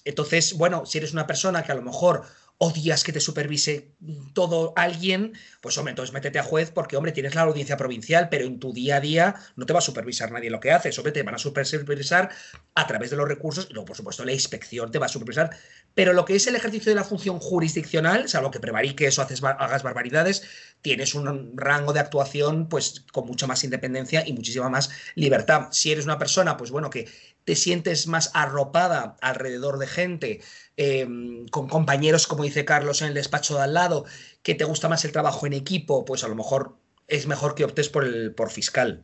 Entonces, 0.05 0.53
bueno, 0.53 0.85
si 0.85 0.97
eres 0.97 1.13
una 1.13 1.27
persona 1.27 1.63
que 1.63 1.71
a 1.71 1.75
lo 1.75 1.81
mejor 1.81 2.23
odias 2.57 3.03
que 3.03 3.11
te 3.11 3.19
supervise 3.19 3.93
todo 4.33 4.73
alguien, 4.75 5.33
pues 5.61 5.77
hombre, 5.77 5.91
entonces 5.91 6.13
métete 6.13 6.39
a 6.39 6.43
juez 6.43 6.71
porque, 6.71 6.95
hombre, 6.95 7.11
tienes 7.11 7.35
la 7.35 7.41
audiencia 7.41 7.77
provincial, 7.77 8.29
pero 8.29 8.45
en 8.45 8.59
tu 8.59 8.73
día 8.73 8.97
a 8.97 8.99
día 9.01 9.35
no 9.55 9.65
te 9.65 9.73
va 9.73 9.79
a 9.79 9.81
supervisar 9.81 10.31
nadie 10.31 10.49
lo 10.49 10.59
que 10.59 10.71
haces, 10.71 10.97
hombre, 10.97 11.11
te 11.11 11.23
van 11.23 11.35
a 11.35 11.37
supervisar 11.37 12.29
a 12.75 12.87
través 12.87 13.09
de 13.09 13.17
los 13.17 13.27
recursos 13.27 13.67
y 13.69 13.73
por 13.73 13.97
supuesto, 13.97 14.23
la 14.23 14.31
inspección 14.31 14.91
te 14.91 14.99
va 14.99 15.07
a 15.07 15.09
supervisar, 15.09 15.49
pero 15.93 16.13
lo 16.13 16.25
que 16.25 16.35
es 16.35 16.47
el 16.47 16.55
ejercicio 16.55 16.91
de 16.91 16.95
la 16.95 17.03
función 17.03 17.39
jurisdiccional, 17.39 18.29
salvo 18.29 18.51
que 18.51 18.59
prevariques 18.59 19.19
o 19.19 19.21
hagas 19.21 19.83
barbaridades, 19.83 20.43
tienes 20.81 21.15
un 21.15 21.57
rango 21.57 21.93
de 21.93 21.99
actuación 21.99 22.67
pues 22.69 23.05
con 23.11 23.27
mucha 23.27 23.47
más 23.47 23.63
independencia 23.63 24.25
y 24.25 24.33
muchísima 24.33 24.69
más 24.69 24.89
libertad. 25.15 25.67
Si 25.71 25.91
eres 25.91 26.05
una 26.05 26.17
persona, 26.17 26.57
pues 26.57 26.71
bueno, 26.71 26.89
que 26.89 27.09
te 27.45 27.55
sientes 27.55 28.07
más 28.07 28.31
arropada 28.33 29.17
alrededor 29.21 29.77
de 29.77 29.87
gente, 29.87 30.41
em, 30.77 31.47
con 31.47 31.67
compañeros, 31.67 32.27
como 32.27 32.43
dice 32.43 32.65
Carlos, 32.65 33.01
en 33.01 33.09
el 33.09 33.13
despacho 33.13 33.55
de 33.55 33.63
al 33.63 33.73
lado, 33.73 34.05
que 34.41 34.55
te 34.55 34.65
gusta 34.65 34.89
más 34.89 35.05
el 35.05 35.11
trabajo 35.11 35.45
en 35.47 35.53
equipo, 35.53 36.05
pues 36.05 36.23
a 36.23 36.27
lo 36.27 36.35
mejor 36.35 36.75
es 37.07 37.27
mejor 37.27 37.55
que 37.55 37.65
optes 37.65 37.89
por 37.89 38.03
el 38.05 38.33
por 38.33 38.49
fiscal. 38.51 39.03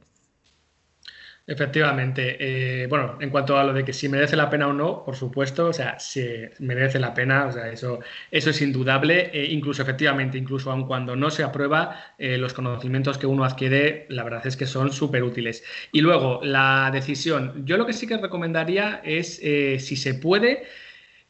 Efectivamente. 1.49 2.37
Eh, 2.83 2.85
bueno, 2.87 3.17
en 3.19 3.31
cuanto 3.31 3.57
a 3.57 3.63
lo 3.63 3.73
de 3.73 3.83
que 3.83 3.91
si 3.91 4.07
merece 4.07 4.35
la 4.35 4.51
pena 4.51 4.67
o 4.67 4.73
no, 4.73 5.03
por 5.03 5.15
supuesto, 5.15 5.65
o 5.69 5.73
sea, 5.73 5.99
si 5.99 6.23
merece 6.59 6.99
la 6.99 7.15
pena, 7.15 7.47
o 7.47 7.51
sea, 7.51 7.71
eso, 7.71 8.01
eso 8.29 8.51
es 8.51 8.61
indudable. 8.61 9.31
E 9.33 9.45
incluso, 9.45 9.81
efectivamente, 9.81 10.37
incluso 10.37 10.69
aun 10.71 10.85
cuando 10.85 11.15
no 11.15 11.31
se 11.31 11.41
aprueba, 11.43 12.13
eh, 12.19 12.37
los 12.37 12.53
conocimientos 12.53 13.17
que 13.17 13.25
uno 13.25 13.45
adquiere, 13.45 14.05
la 14.09 14.23
verdad 14.23 14.45
es 14.45 14.57
que 14.57 14.67
son 14.67 14.93
súper 14.93 15.23
útiles. 15.23 15.63
Y 15.91 16.01
luego, 16.01 16.39
la 16.43 16.91
decisión. 16.93 17.65
Yo 17.65 17.77
lo 17.77 17.87
que 17.87 17.93
sí 17.93 18.05
que 18.05 18.17
recomendaría 18.17 19.01
es, 19.03 19.39
eh, 19.41 19.79
si 19.79 19.95
se 19.95 20.13
puede, 20.13 20.67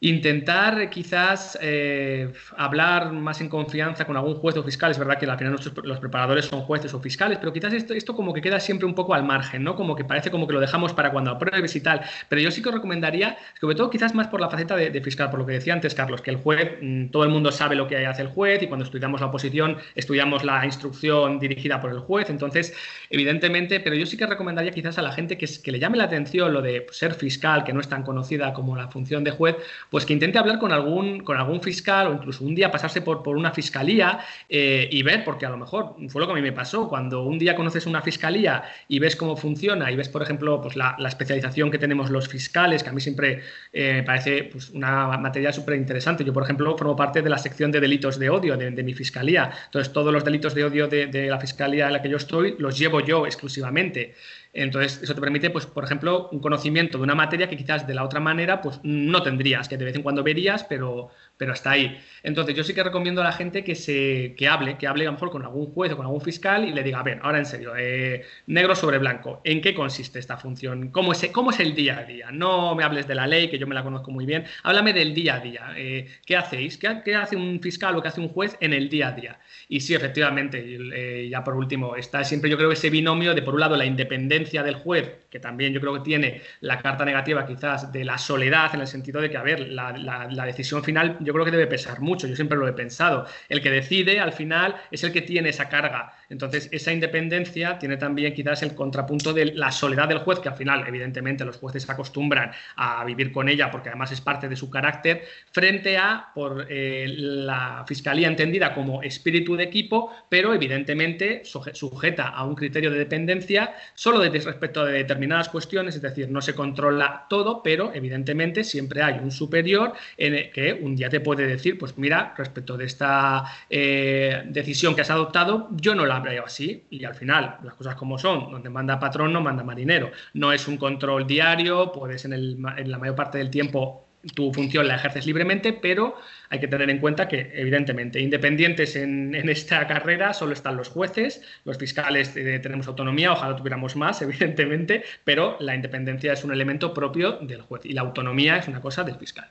Intentar 0.02 0.88
quizás 0.88 1.58
eh, 1.60 2.32
hablar 2.56 3.12
más 3.12 3.42
en 3.42 3.50
confianza 3.50 4.06
con 4.06 4.16
algún 4.16 4.34
juez 4.36 4.56
o 4.56 4.62
fiscal. 4.64 4.90
Es 4.92 4.98
verdad 4.98 5.18
que 5.18 5.26
al 5.26 5.36
final 5.36 5.52
nuestros, 5.52 5.84
los 5.84 5.98
preparadores 5.98 6.46
son 6.46 6.62
jueces 6.62 6.94
o 6.94 7.00
fiscales, 7.00 7.36
pero 7.36 7.52
quizás 7.52 7.74
esto, 7.74 7.92
esto 7.92 8.16
como 8.16 8.32
que 8.32 8.40
queda 8.40 8.60
siempre 8.60 8.86
un 8.86 8.94
poco 8.94 9.12
al 9.12 9.24
margen, 9.24 9.62
¿no? 9.62 9.76
Como 9.76 9.94
que 9.94 10.04
parece 10.06 10.30
como 10.30 10.46
que 10.46 10.54
lo 10.54 10.60
dejamos 10.60 10.94
para 10.94 11.12
cuando 11.12 11.32
apruebes 11.32 11.76
y 11.76 11.82
tal. 11.82 12.00
Pero 12.30 12.40
yo 12.40 12.50
sí 12.50 12.62
que 12.62 12.70
os 12.70 12.76
recomendaría, 12.76 13.36
sobre 13.60 13.74
todo 13.74 13.90
quizás 13.90 14.14
más 14.14 14.26
por 14.28 14.40
la 14.40 14.48
faceta 14.48 14.74
de, 14.74 15.00
fiscal, 15.02 15.28
por 15.28 15.38
lo 15.38 15.44
que 15.44 15.52
decía 15.52 15.74
antes 15.74 15.94
Carlos, 15.94 16.22
que 16.22 16.30
el 16.30 16.38
juez, 16.38 16.78
mm, 16.80 17.08
todo 17.08 17.24
el 17.24 17.28
mundo 17.28 17.52
sabe 17.52 17.76
lo 17.76 17.86
que 17.86 18.06
hace 18.06 18.22
el 18.22 18.28
juez 18.28 18.62
y 18.62 18.68
cuando 18.68 18.86
estudiamos 18.86 19.20
la 19.20 19.26
oposición 19.26 19.76
estudiamos 19.96 20.44
la 20.44 20.64
instrucción 20.64 21.38
dirigida 21.38 21.78
por 21.78 21.90
el 21.90 21.98
juez. 21.98 22.30
Entonces, 22.30 22.74
evidentemente, 23.10 23.80
pero 23.80 23.96
yo 23.96 24.06
sí 24.06 24.16
que 24.16 24.24
recomendaría 24.24 24.70
quizás 24.70 24.96
a 24.96 25.02
la 25.02 25.12
gente 25.12 25.36
que 25.36 25.46
le 25.70 25.78
llame 25.78 25.98
la 25.98 26.04
atención 26.04 26.54
lo 26.54 26.62
de 26.62 26.86
ser 26.90 27.12
fiscal, 27.12 27.64
que 27.64 27.74
no 27.74 27.80
es 27.80 27.88
tan 27.88 28.02
conocida 28.02 28.54
como 28.54 28.76
la 28.76 28.88
función 28.88 29.24
de 29.24 29.30
juez, 29.30 29.56
pues 29.90 30.06
que 30.06 30.12
intente 30.12 30.38
hablar 30.38 30.58
con 30.58 30.72
algún, 30.72 31.20
con 31.20 31.36
algún 31.36 31.60
fiscal 31.60 32.06
o 32.06 32.14
incluso 32.14 32.44
un 32.44 32.54
día 32.54 32.70
pasarse 32.70 33.02
por, 33.02 33.22
por 33.22 33.36
una 33.36 33.50
fiscalía 33.52 34.20
eh, 34.48 34.88
y 34.90 35.02
ver, 35.02 35.24
porque 35.24 35.46
a 35.46 35.50
lo 35.50 35.56
mejor 35.56 35.96
fue 36.08 36.20
lo 36.20 36.26
que 36.26 36.32
a 36.32 36.36
mí 36.36 36.42
me 36.42 36.52
pasó, 36.52 36.88
cuando 36.88 37.24
un 37.24 37.38
día 37.38 37.56
conoces 37.56 37.86
una 37.86 38.00
fiscalía 38.00 38.62
y 38.88 38.98
ves 38.98 39.16
cómo 39.16 39.36
funciona 39.36 39.90
y 39.90 39.96
ves, 39.96 40.08
por 40.08 40.22
ejemplo, 40.22 40.60
pues 40.62 40.76
la, 40.76 40.96
especialización 41.10 41.72
que 41.72 41.78
tenemos 41.78 42.08
los 42.08 42.28
fiscales, 42.28 42.84
que 42.84 42.90
a 42.90 42.92
mí 42.92 43.00
siempre 43.00 43.42
eh, 43.72 43.94
me 43.94 44.02
parece 44.04 44.44
pues, 44.44 44.70
una 44.70 45.18
materia 45.18 45.52
súper 45.52 45.74
interesante. 45.74 46.24
Yo, 46.24 46.32
por 46.32 46.44
ejemplo, 46.44 46.76
formo 46.78 46.94
parte 46.94 47.20
de 47.20 47.28
la 47.28 47.38
sección 47.38 47.72
de 47.72 47.80
delitos 47.80 48.18
de 48.18 48.30
odio 48.30 48.56
de, 48.56 48.82
mi 48.82 48.94
fiscalía. 48.94 49.50
Entonces, 49.66 49.92
todos 49.92 50.12
los 50.12 50.24
delitos 50.24 50.54
de 50.54 50.64
odio 50.64 50.86
de, 50.86 51.08
de 51.08 51.26
la 51.26 51.40
fiscalía 51.40 51.88
en 51.88 51.94
la 51.94 52.02
que 52.02 52.08
yo 52.08 52.16
estoy 52.16 52.54
los 52.58 52.78
llevo 52.78 53.00
yo 53.00 53.26
exclusivamente. 53.26 54.14
Entonces, 54.52 55.00
eso 55.02 55.14
te 55.14 55.20
permite, 55.20 55.50
pues, 55.50 55.66
por 55.66 55.84
ejemplo, 55.84 56.28
un 56.32 56.40
conocimiento 56.40 56.98
de 56.98 57.04
una 57.04 57.14
materia 57.14 57.48
que 57.48 57.56
quizás 57.56 57.86
de 57.86 57.94
la 57.94 58.04
otra 58.04 58.18
manera 58.18 58.60
pues, 58.60 58.80
no 58.82 59.22
tendrías, 59.22 59.68
que 59.68 59.76
de 59.80 59.86
vez 59.86 59.96
en 59.96 60.02
cuando 60.02 60.22
verías, 60.22 60.64
pero, 60.64 61.10
pero 61.36 61.52
hasta 61.52 61.70
ahí. 61.70 61.98
Entonces, 62.22 62.54
yo 62.54 62.62
sí 62.62 62.74
que 62.74 62.82
recomiendo 62.82 63.20
a 63.22 63.24
la 63.24 63.32
gente 63.32 63.64
que, 63.64 63.74
se, 63.74 64.34
que 64.36 64.46
hable, 64.46 64.76
que 64.76 64.86
hable 64.86 65.04
a 65.04 65.06
lo 65.06 65.12
mejor 65.12 65.30
con 65.30 65.42
algún 65.42 65.72
juez 65.72 65.90
o 65.92 65.96
con 65.96 66.06
algún 66.06 66.20
fiscal 66.20 66.68
y 66.68 66.72
le 66.72 66.82
diga, 66.82 67.00
a 67.00 67.02
ver, 67.02 67.18
ahora 67.22 67.38
en 67.38 67.46
serio, 67.46 67.72
eh, 67.76 68.24
negro 68.46 68.74
sobre 68.74 68.98
blanco, 68.98 69.40
¿en 69.44 69.60
qué 69.60 69.74
consiste 69.74 70.18
esta 70.18 70.36
función? 70.36 70.90
¿Cómo 70.90 71.12
es, 71.12 71.26
¿Cómo 71.32 71.50
es 71.50 71.60
el 71.60 71.74
día 71.74 71.98
a 71.98 72.04
día? 72.04 72.30
No 72.30 72.74
me 72.74 72.84
hables 72.84 73.08
de 73.08 73.14
la 73.14 73.26
ley, 73.26 73.48
que 73.48 73.58
yo 73.58 73.66
me 73.66 73.74
la 73.74 73.82
conozco 73.82 74.10
muy 74.10 74.26
bien, 74.26 74.44
háblame 74.62 74.92
del 74.92 75.14
día 75.14 75.36
a 75.36 75.40
día. 75.40 75.72
Eh, 75.76 76.08
¿Qué 76.26 76.36
hacéis? 76.36 76.76
¿Qué, 76.76 77.14
hace 77.14 77.36
un 77.36 77.60
fiscal 77.60 77.96
o 77.96 78.02
qué 78.02 78.08
hace 78.08 78.20
un 78.20 78.28
juez 78.28 78.56
en 78.60 78.74
el 78.74 78.88
día 78.88 79.08
a 79.08 79.12
día? 79.12 79.40
Y 79.68 79.80
sí, 79.80 79.94
efectivamente, 79.94 80.62
eh, 80.62 81.28
ya 81.30 81.42
por 81.42 81.54
último, 81.54 81.96
está 81.96 82.22
siempre 82.22 82.50
yo 82.50 82.58
creo 82.58 82.70
ese 82.70 82.90
binomio 82.90 83.34
de, 83.34 83.42
por 83.42 83.54
un 83.54 83.60
lado, 83.60 83.76
la 83.76 83.86
independencia 83.86 84.62
del 84.62 84.74
juez, 84.74 85.10
que 85.30 85.40
también 85.40 85.72
yo 85.72 85.80
creo 85.80 85.94
que 85.94 86.00
tiene 86.00 86.42
la 86.60 86.78
carta 86.80 87.04
negativa 87.04 87.46
quizás 87.46 87.92
de 87.92 88.04
la 88.04 88.18
soledad, 88.18 88.74
en 88.74 88.82
el 88.82 88.86
sentido 88.86 89.20
de 89.20 89.30
que, 89.30 89.36
a 89.36 89.42
ver, 89.42 89.60
la, 89.70 89.92
la 89.92 90.44
decisión 90.44 90.82
final 90.84 91.16
yo 91.20 91.32
creo 91.32 91.44
que 91.44 91.50
debe 91.50 91.66
pesar 91.66 92.00
mucho, 92.00 92.26
yo 92.26 92.36
siempre 92.36 92.58
lo 92.58 92.68
he 92.68 92.72
pensado. 92.72 93.26
El 93.48 93.62
que 93.62 93.70
decide 93.70 94.20
al 94.20 94.32
final 94.32 94.76
es 94.90 95.04
el 95.04 95.12
que 95.12 95.22
tiene 95.22 95.50
esa 95.50 95.68
carga. 95.68 96.12
Entonces, 96.30 96.68
esa 96.72 96.92
independencia 96.92 97.78
tiene 97.78 97.96
también 97.96 98.32
quizás 98.32 98.62
el 98.62 98.74
contrapunto 98.74 99.32
de 99.32 99.46
la 99.46 99.72
soledad 99.72 100.08
del 100.08 100.18
juez, 100.18 100.38
que 100.38 100.48
al 100.48 100.54
final, 100.56 100.84
evidentemente, 100.86 101.44
los 101.44 101.56
jueces 101.56 101.82
se 101.82 101.92
acostumbran 101.92 102.52
a 102.76 103.04
vivir 103.04 103.32
con 103.32 103.48
ella 103.48 103.70
porque 103.70 103.88
además 103.88 104.12
es 104.12 104.20
parte 104.20 104.48
de 104.48 104.56
su 104.56 104.70
carácter, 104.70 105.24
frente 105.50 105.98
a 105.98 106.28
por 106.34 106.66
eh, 106.70 107.06
la 107.08 107.84
fiscalía 107.86 108.28
entendida 108.28 108.72
como 108.74 109.02
espíritu 109.02 109.56
de 109.56 109.64
equipo, 109.64 110.12
pero 110.28 110.54
evidentemente 110.54 111.42
sujeta 111.44 112.28
a 112.28 112.44
un 112.44 112.54
criterio 112.54 112.90
de 112.90 112.98
dependencia 112.98 113.74
solo 113.94 114.20
de, 114.20 114.30
respecto 114.30 114.82
a 114.82 114.86
determinadas 114.86 115.48
cuestiones, 115.48 115.96
es 115.96 116.02
decir, 116.02 116.30
no 116.30 116.40
se 116.40 116.54
controla 116.54 117.26
todo, 117.28 117.62
pero 117.62 117.92
evidentemente 117.92 118.62
siempre 118.62 119.02
hay 119.02 119.18
un 119.18 119.32
superior 119.32 119.92
en 120.16 120.34
el 120.34 120.50
que 120.50 120.72
un 120.74 120.94
día 120.94 121.08
te 121.08 121.20
puede 121.20 121.46
decir, 121.46 121.76
pues 121.76 121.98
mira, 121.98 122.34
respecto 122.36 122.76
de 122.76 122.84
esta 122.84 123.44
eh, 123.68 124.42
decisión 124.46 124.94
que 124.94 125.00
has 125.00 125.10
adoptado, 125.10 125.68
yo 125.72 125.94
no 125.94 126.06
la 126.06 126.19
veo 126.20 126.44
así 126.44 126.86
y 126.90 127.04
al 127.04 127.14
final 127.14 127.58
las 127.62 127.74
cosas 127.74 127.94
como 127.94 128.18
son, 128.18 128.50
donde 128.50 128.70
manda 128.70 128.98
patrón 128.98 129.32
no 129.32 129.40
manda 129.40 129.62
marinero. 129.64 130.10
No 130.34 130.52
es 130.52 130.68
un 130.68 130.76
control 130.76 131.26
diario, 131.26 131.92
puedes 131.92 132.24
en, 132.24 132.32
el, 132.32 132.58
en 132.76 132.90
la 132.90 132.98
mayor 132.98 133.16
parte 133.16 133.38
del 133.38 133.50
tiempo 133.50 134.06
tu 134.34 134.52
función 134.52 134.86
la 134.86 134.96
ejerces 134.96 135.26
libremente, 135.26 135.72
pero 135.72 136.16
hay 136.50 136.60
que 136.60 136.68
tener 136.68 136.90
en 136.90 136.98
cuenta 136.98 137.26
que, 137.26 137.50
evidentemente, 137.54 138.20
independientes 138.20 138.96
en, 138.96 139.34
en 139.34 139.48
esta 139.48 139.86
carrera 139.86 140.34
solo 140.34 140.52
están 140.52 140.76
los 140.76 140.88
jueces, 140.88 141.42
los 141.64 141.78
fiscales 141.78 142.36
eh, 142.36 142.58
tenemos 142.58 142.86
autonomía, 142.86 143.32
ojalá 143.32 143.56
tuviéramos 143.56 143.96
más, 143.96 144.20
evidentemente, 144.22 145.04
pero 145.24 145.56
la 145.60 145.74
independencia 145.74 146.32
es 146.32 146.44
un 146.44 146.52
elemento 146.52 146.92
propio 146.92 147.38
del 147.40 147.62
juez 147.62 147.84
y 147.84 147.92
la 147.92 148.02
autonomía 148.02 148.56
es 148.56 148.68
una 148.68 148.80
cosa 148.80 149.04
del 149.04 149.16
fiscal. 149.16 149.50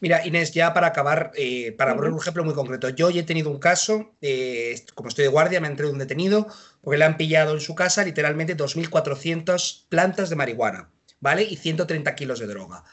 Mira, 0.00 0.24
Inés, 0.24 0.52
ya 0.52 0.72
para 0.74 0.88
acabar, 0.88 1.32
eh, 1.34 1.72
para 1.72 1.94
poner 1.96 2.12
un 2.12 2.20
ejemplo 2.20 2.44
muy 2.44 2.54
concreto, 2.54 2.88
yo 2.90 3.10
ya 3.10 3.20
he 3.20 3.24
tenido 3.24 3.50
un 3.50 3.58
caso, 3.58 4.14
eh, 4.20 4.80
como 4.94 5.08
estoy 5.08 5.24
de 5.24 5.30
guardia, 5.30 5.60
me 5.60 5.66
han 5.66 5.74
traído 5.74 5.92
un 5.92 5.98
detenido 5.98 6.46
porque 6.80 6.98
le 6.98 7.04
han 7.04 7.16
pillado 7.16 7.54
en 7.54 7.60
su 7.60 7.74
casa 7.74 8.04
literalmente 8.04 8.56
2.400 8.56 9.86
plantas 9.88 10.30
de 10.30 10.36
marihuana, 10.36 10.90
¿vale? 11.18 11.42
Y 11.42 11.56
130 11.56 12.14
kilos 12.14 12.38
de 12.38 12.46
droga. 12.46 12.84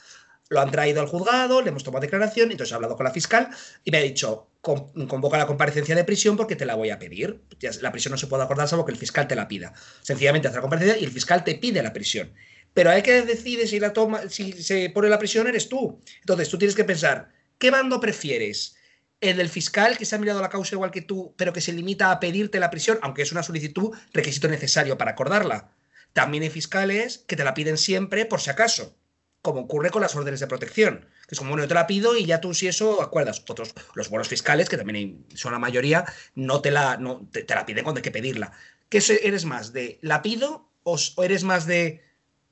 Lo 0.49 0.61
han 0.61 0.71
traído 0.71 1.01
al 1.01 1.07
juzgado, 1.07 1.61
le 1.61 1.69
hemos 1.69 1.83
tomado 1.83 2.01
declaración, 2.01 2.51
entonces 2.51 2.71
he 2.71 2.75
hablado 2.75 2.95
con 2.95 3.03
la 3.03 3.11
fiscal 3.11 3.49
y 3.83 3.91
me 3.91 3.97
ha 3.99 4.01
dicho, 4.01 4.47
convoca 4.61 5.37
la 5.37 5.47
comparecencia 5.47 5.95
de 5.95 6.03
prisión 6.03 6.37
porque 6.37 6.55
te 6.55 6.65
la 6.65 6.75
voy 6.75 6.89
a 6.89 6.99
pedir. 6.99 7.43
La 7.81 7.91
prisión 7.91 8.11
no 8.11 8.17
se 8.17 8.27
puede 8.27 8.43
acordar 8.43 8.67
salvo 8.67 8.85
que 8.85 8.91
el 8.91 8.97
fiscal 8.97 9.27
te 9.27 9.35
la 9.35 9.47
pida. 9.47 9.73
Sencillamente 10.01 10.47
hace 10.47 10.57
la 10.57 10.61
comparecencia 10.61 11.01
y 11.01 11.05
el 11.05 11.11
fiscal 11.11 11.43
te 11.43 11.55
pide 11.55 11.81
la 11.81 11.93
prisión 11.93 12.31
pero 12.75 12.91
hay 12.91 13.01
que 13.01 13.21
decide 13.21 13.67
si 13.67 13.79
la 13.79 13.93
toma, 13.93 14.29
si 14.29 14.51
se 14.51 14.89
pone 14.89 15.07
la 15.07 15.17
prisión 15.17 15.47
eres 15.47 15.69
tú. 15.69 16.01
Entonces 16.19 16.49
tú 16.49 16.57
tienes 16.57 16.75
que 16.75 16.83
pensar, 16.83 17.31
¿qué 17.57 17.71
bando 17.71 18.01
prefieres? 18.01 18.75
¿El 19.21 19.37
del 19.37 19.47
fiscal 19.47 19.97
que 19.97 20.03
se 20.03 20.13
ha 20.13 20.19
mirado 20.19 20.41
la 20.41 20.49
causa 20.49 20.75
igual 20.75 20.91
que 20.91 21.01
tú, 21.01 21.33
pero 21.37 21.53
que 21.53 21.61
se 21.61 21.71
limita 21.71 22.11
a 22.11 22.19
pedirte 22.19 22.59
la 22.59 22.69
prisión, 22.69 22.99
aunque 23.01 23.21
es 23.21 23.31
una 23.31 23.43
solicitud, 23.43 23.95
requisito 24.11 24.49
necesario 24.49 24.97
para 24.97 25.11
acordarla? 25.11 25.71
También 26.11 26.43
hay 26.43 26.49
fiscales 26.49 27.19
que 27.19 27.37
te 27.37 27.45
la 27.45 27.53
piden 27.53 27.77
siempre 27.77 28.25
por 28.25 28.41
si 28.41 28.49
acaso, 28.49 28.97
como 29.41 29.61
ocurre 29.61 29.89
con 29.89 30.01
las 30.01 30.13
órdenes 30.13 30.41
de 30.41 30.47
protección, 30.47 31.07
que 31.29 31.35
es 31.35 31.39
como, 31.39 31.51
bueno, 31.51 31.63
yo 31.63 31.69
te 31.69 31.75
la 31.75 31.87
pido 31.87 32.17
y 32.17 32.25
ya 32.25 32.41
tú 32.41 32.53
si 32.53 32.67
eso 32.67 33.01
acuerdas. 33.01 33.41
Otros, 33.47 33.73
los 33.93 34.09
buenos 34.09 34.27
fiscales, 34.27 34.67
que 34.67 34.75
también 34.75 35.25
son 35.33 35.53
la 35.53 35.59
mayoría, 35.59 36.03
no 36.35 36.59
te 36.59 36.71
la, 36.71 36.97
no, 36.97 37.25
te, 37.31 37.45
la 37.47 37.65
piden 37.65 37.85
cuando 37.85 37.99
hay 37.99 38.03
que 38.03 38.11
pedirla. 38.11 38.51
¿Qué 38.89 39.01
eres 39.23 39.45
más 39.45 39.71
de 39.71 39.97
la 40.01 40.21
pido 40.21 40.69
o 40.83 40.97
eres 41.23 41.45
más 41.45 41.65
de 41.67 42.04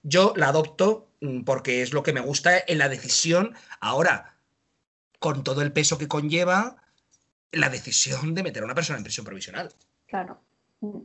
yo 0.04 0.34
la 0.36 0.50
adopto 0.50 1.08
mm, 1.22 1.42
porque 1.42 1.82
es 1.82 1.94
lo 1.94 2.04
que 2.04 2.14
me 2.14 2.22
gusta 2.22 2.52
en 2.68 2.78
la 2.78 2.90
decisión. 2.90 3.56
Ahora, 3.80 4.36
con 5.20 5.44
todo 5.44 5.62
el 5.62 5.72
peso 5.72 5.98
que 5.98 6.08
conlleva 6.08 6.76
la 7.52 7.70
decisión 7.70 8.36
de 8.36 8.44
meter 8.44 8.64
a 8.64 8.66
una 8.66 8.76
persona 8.76 8.98
en 8.98 9.04
prisión 9.04 9.26
provisional. 9.26 9.70
Claro. 10.08 10.40
Mm, 10.82 11.00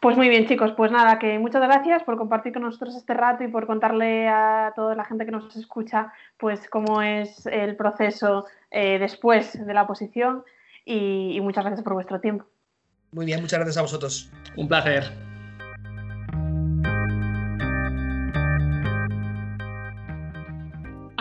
pues 0.00 0.16
muy 0.16 0.30
bien, 0.30 0.46
chicos, 0.48 0.72
pues 0.76 0.90
nada, 0.90 1.18
que 1.18 1.38
muchas 1.38 1.60
gracias 1.60 2.02
por 2.04 2.16
compartir 2.16 2.54
con 2.54 2.62
nosotros 2.62 2.96
este 2.96 3.12
rato 3.12 3.44
y 3.44 3.48
por 3.48 3.66
contarle 3.66 4.28
a 4.28 4.72
toda 4.74 4.94
la 4.94 5.04
gente 5.04 5.26
que 5.26 5.30
nos 5.30 5.54
escucha, 5.56 6.10
pues 6.38 6.70
cómo 6.70 7.02
es 7.02 7.44
el 7.46 7.76
proceso 7.76 8.46
eh, 8.70 8.98
después 8.98 9.66
de 9.66 9.74
la 9.74 9.82
oposición 9.82 10.42
y 10.86 11.38
muchas 11.42 11.64
gracias 11.64 11.84
por 11.84 11.92
vuestro 11.92 12.18
tiempo. 12.18 12.46
Muy 13.12 13.26
bien, 13.26 13.40
muchas 13.40 13.58
gracias 13.58 13.76
a 13.76 13.82
vosotros. 13.82 14.30
Un 14.56 14.68
placer. 14.68 15.29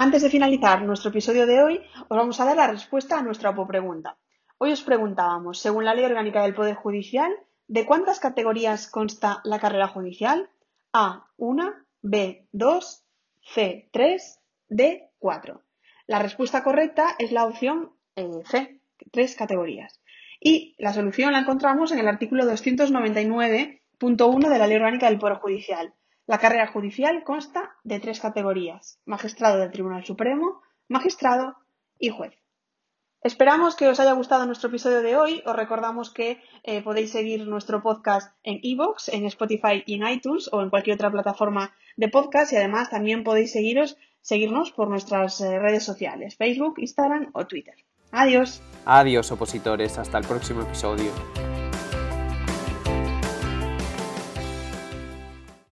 Antes 0.01 0.21
de 0.21 0.29
finalizar 0.29 0.81
nuestro 0.83 1.09
episodio 1.09 1.45
de 1.45 1.61
hoy, 1.61 1.81
os 2.07 2.17
vamos 2.17 2.39
a 2.39 2.45
dar 2.45 2.55
la 2.55 2.71
respuesta 2.71 3.19
a 3.19 3.21
nuestra 3.21 3.53
pregunta. 3.67 4.17
Hoy 4.57 4.71
os 4.71 4.81
preguntábamos, 4.81 5.59
según 5.59 5.83
la 5.83 5.93
Ley 5.93 6.05
Orgánica 6.05 6.41
del 6.41 6.53
Poder 6.53 6.75
Judicial, 6.75 7.33
¿de 7.67 7.85
cuántas 7.85 8.21
categorías 8.21 8.87
consta 8.87 9.41
la 9.43 9.59
carrera 9.59 9.89
judicial? 9.89 10.49
A, 10.93 11.27
1, 11.35 11.73
B, 12.01 12.47
2, 12.53 13.03
C, 13.41 13.89
3, 13.91 14.39
D, 14.69 15.09
4. 15.19 15.63
La 16.07 16.19
respuesta 16.19 16.63
correcta 16.63 17.17
es 17.19 17.33
la 17.33 17.43
opción 17.43 17.91
eh, 18.15 18.41
C, 18.45 18.79
tres 19.11 19.35
categorías. 19.35 19.99
Y 20.39 20.75
la 20.77 20.93
solución 20.93 21.33
la 21.33 21.39
encontramos 21.39 21.91
en 21.91 21.99
el 21.99 22.07
artículo 22.07 22.45
299.1 22.45 24.49
de 24.49 24.59
la 24.59 24.67
Ley 24.67 24.77
Orgánica 24.77 25.09
del 25.09 25.19
Poder 25.19 25.39
Judicial. 25.39 25.93
La 26.29 26.37
carrera 26.37 26.67
judicial 26.67 27.23
consta 27.23 27.71
de 27.83 27.99
tres 27.99 28.19
categorías, 28.19 28.99
magistrado 29.05 29.57
del 29.57 29.71
Tribunal 29.71 30.05
Supremo, 30.05 30.61
magistrado 30.87 31.55
y 31.97 32.09
juez. 32.09 32.33
Esperamos 33.23 33.75
que 33.75 33.87
os 33.87 33.99
haya 33.99 34.13
gustado 34.13 34.45
nuestro 34.45 34.69
episodio 34.69 35.01
de 35.01 35.17
hoy. 35.17 35.41
Os 35.47 35.55
recordamos 35.55 36.11
que 36.11 36.39
eh, 36.61 36.83
podéis 36.83 37.13
seguir 37.13 37.47
nuestro 37.47 37.81
podcast 37.81 38.31
en 38.43 38.59
iVoox, 38.61 39.09
en 39.09 39.25
Spotify 39.25 39.81
y 39.87 39.95
en 39.95 40.07
iTunes 40.07 40.51
o 40.53 40.61
en 40.61 40.69
cualquier 40.69 40.97
otra 40.97 41.09
plataforma 41.09 41.73
de 41.97 42.09
podcast 42.09 42.53
y 42.53 42.57
además 42.57 42.91
también 42.91 43.23
podéis 43.23 43.51
seguirnos 43.51 44.71
por 44.71 44.87
nuestras 44.87 45.41
eh, 45.41 45.57
redes 45.57 45.83
sociales, 45.83 46.35
Facebook, 46.37 46.75
Instagram 46.77 47.31
o 47.33 47.47
Twitter. 47.47 47.73
Adiós. 48.11 48.61
Adiós 48.85 49.31
opositores, 49.31 49.97
hasta 49.97 50.19
el 50.19 50.27
próximo 50.27 50.61
episodio. 50.61 51.11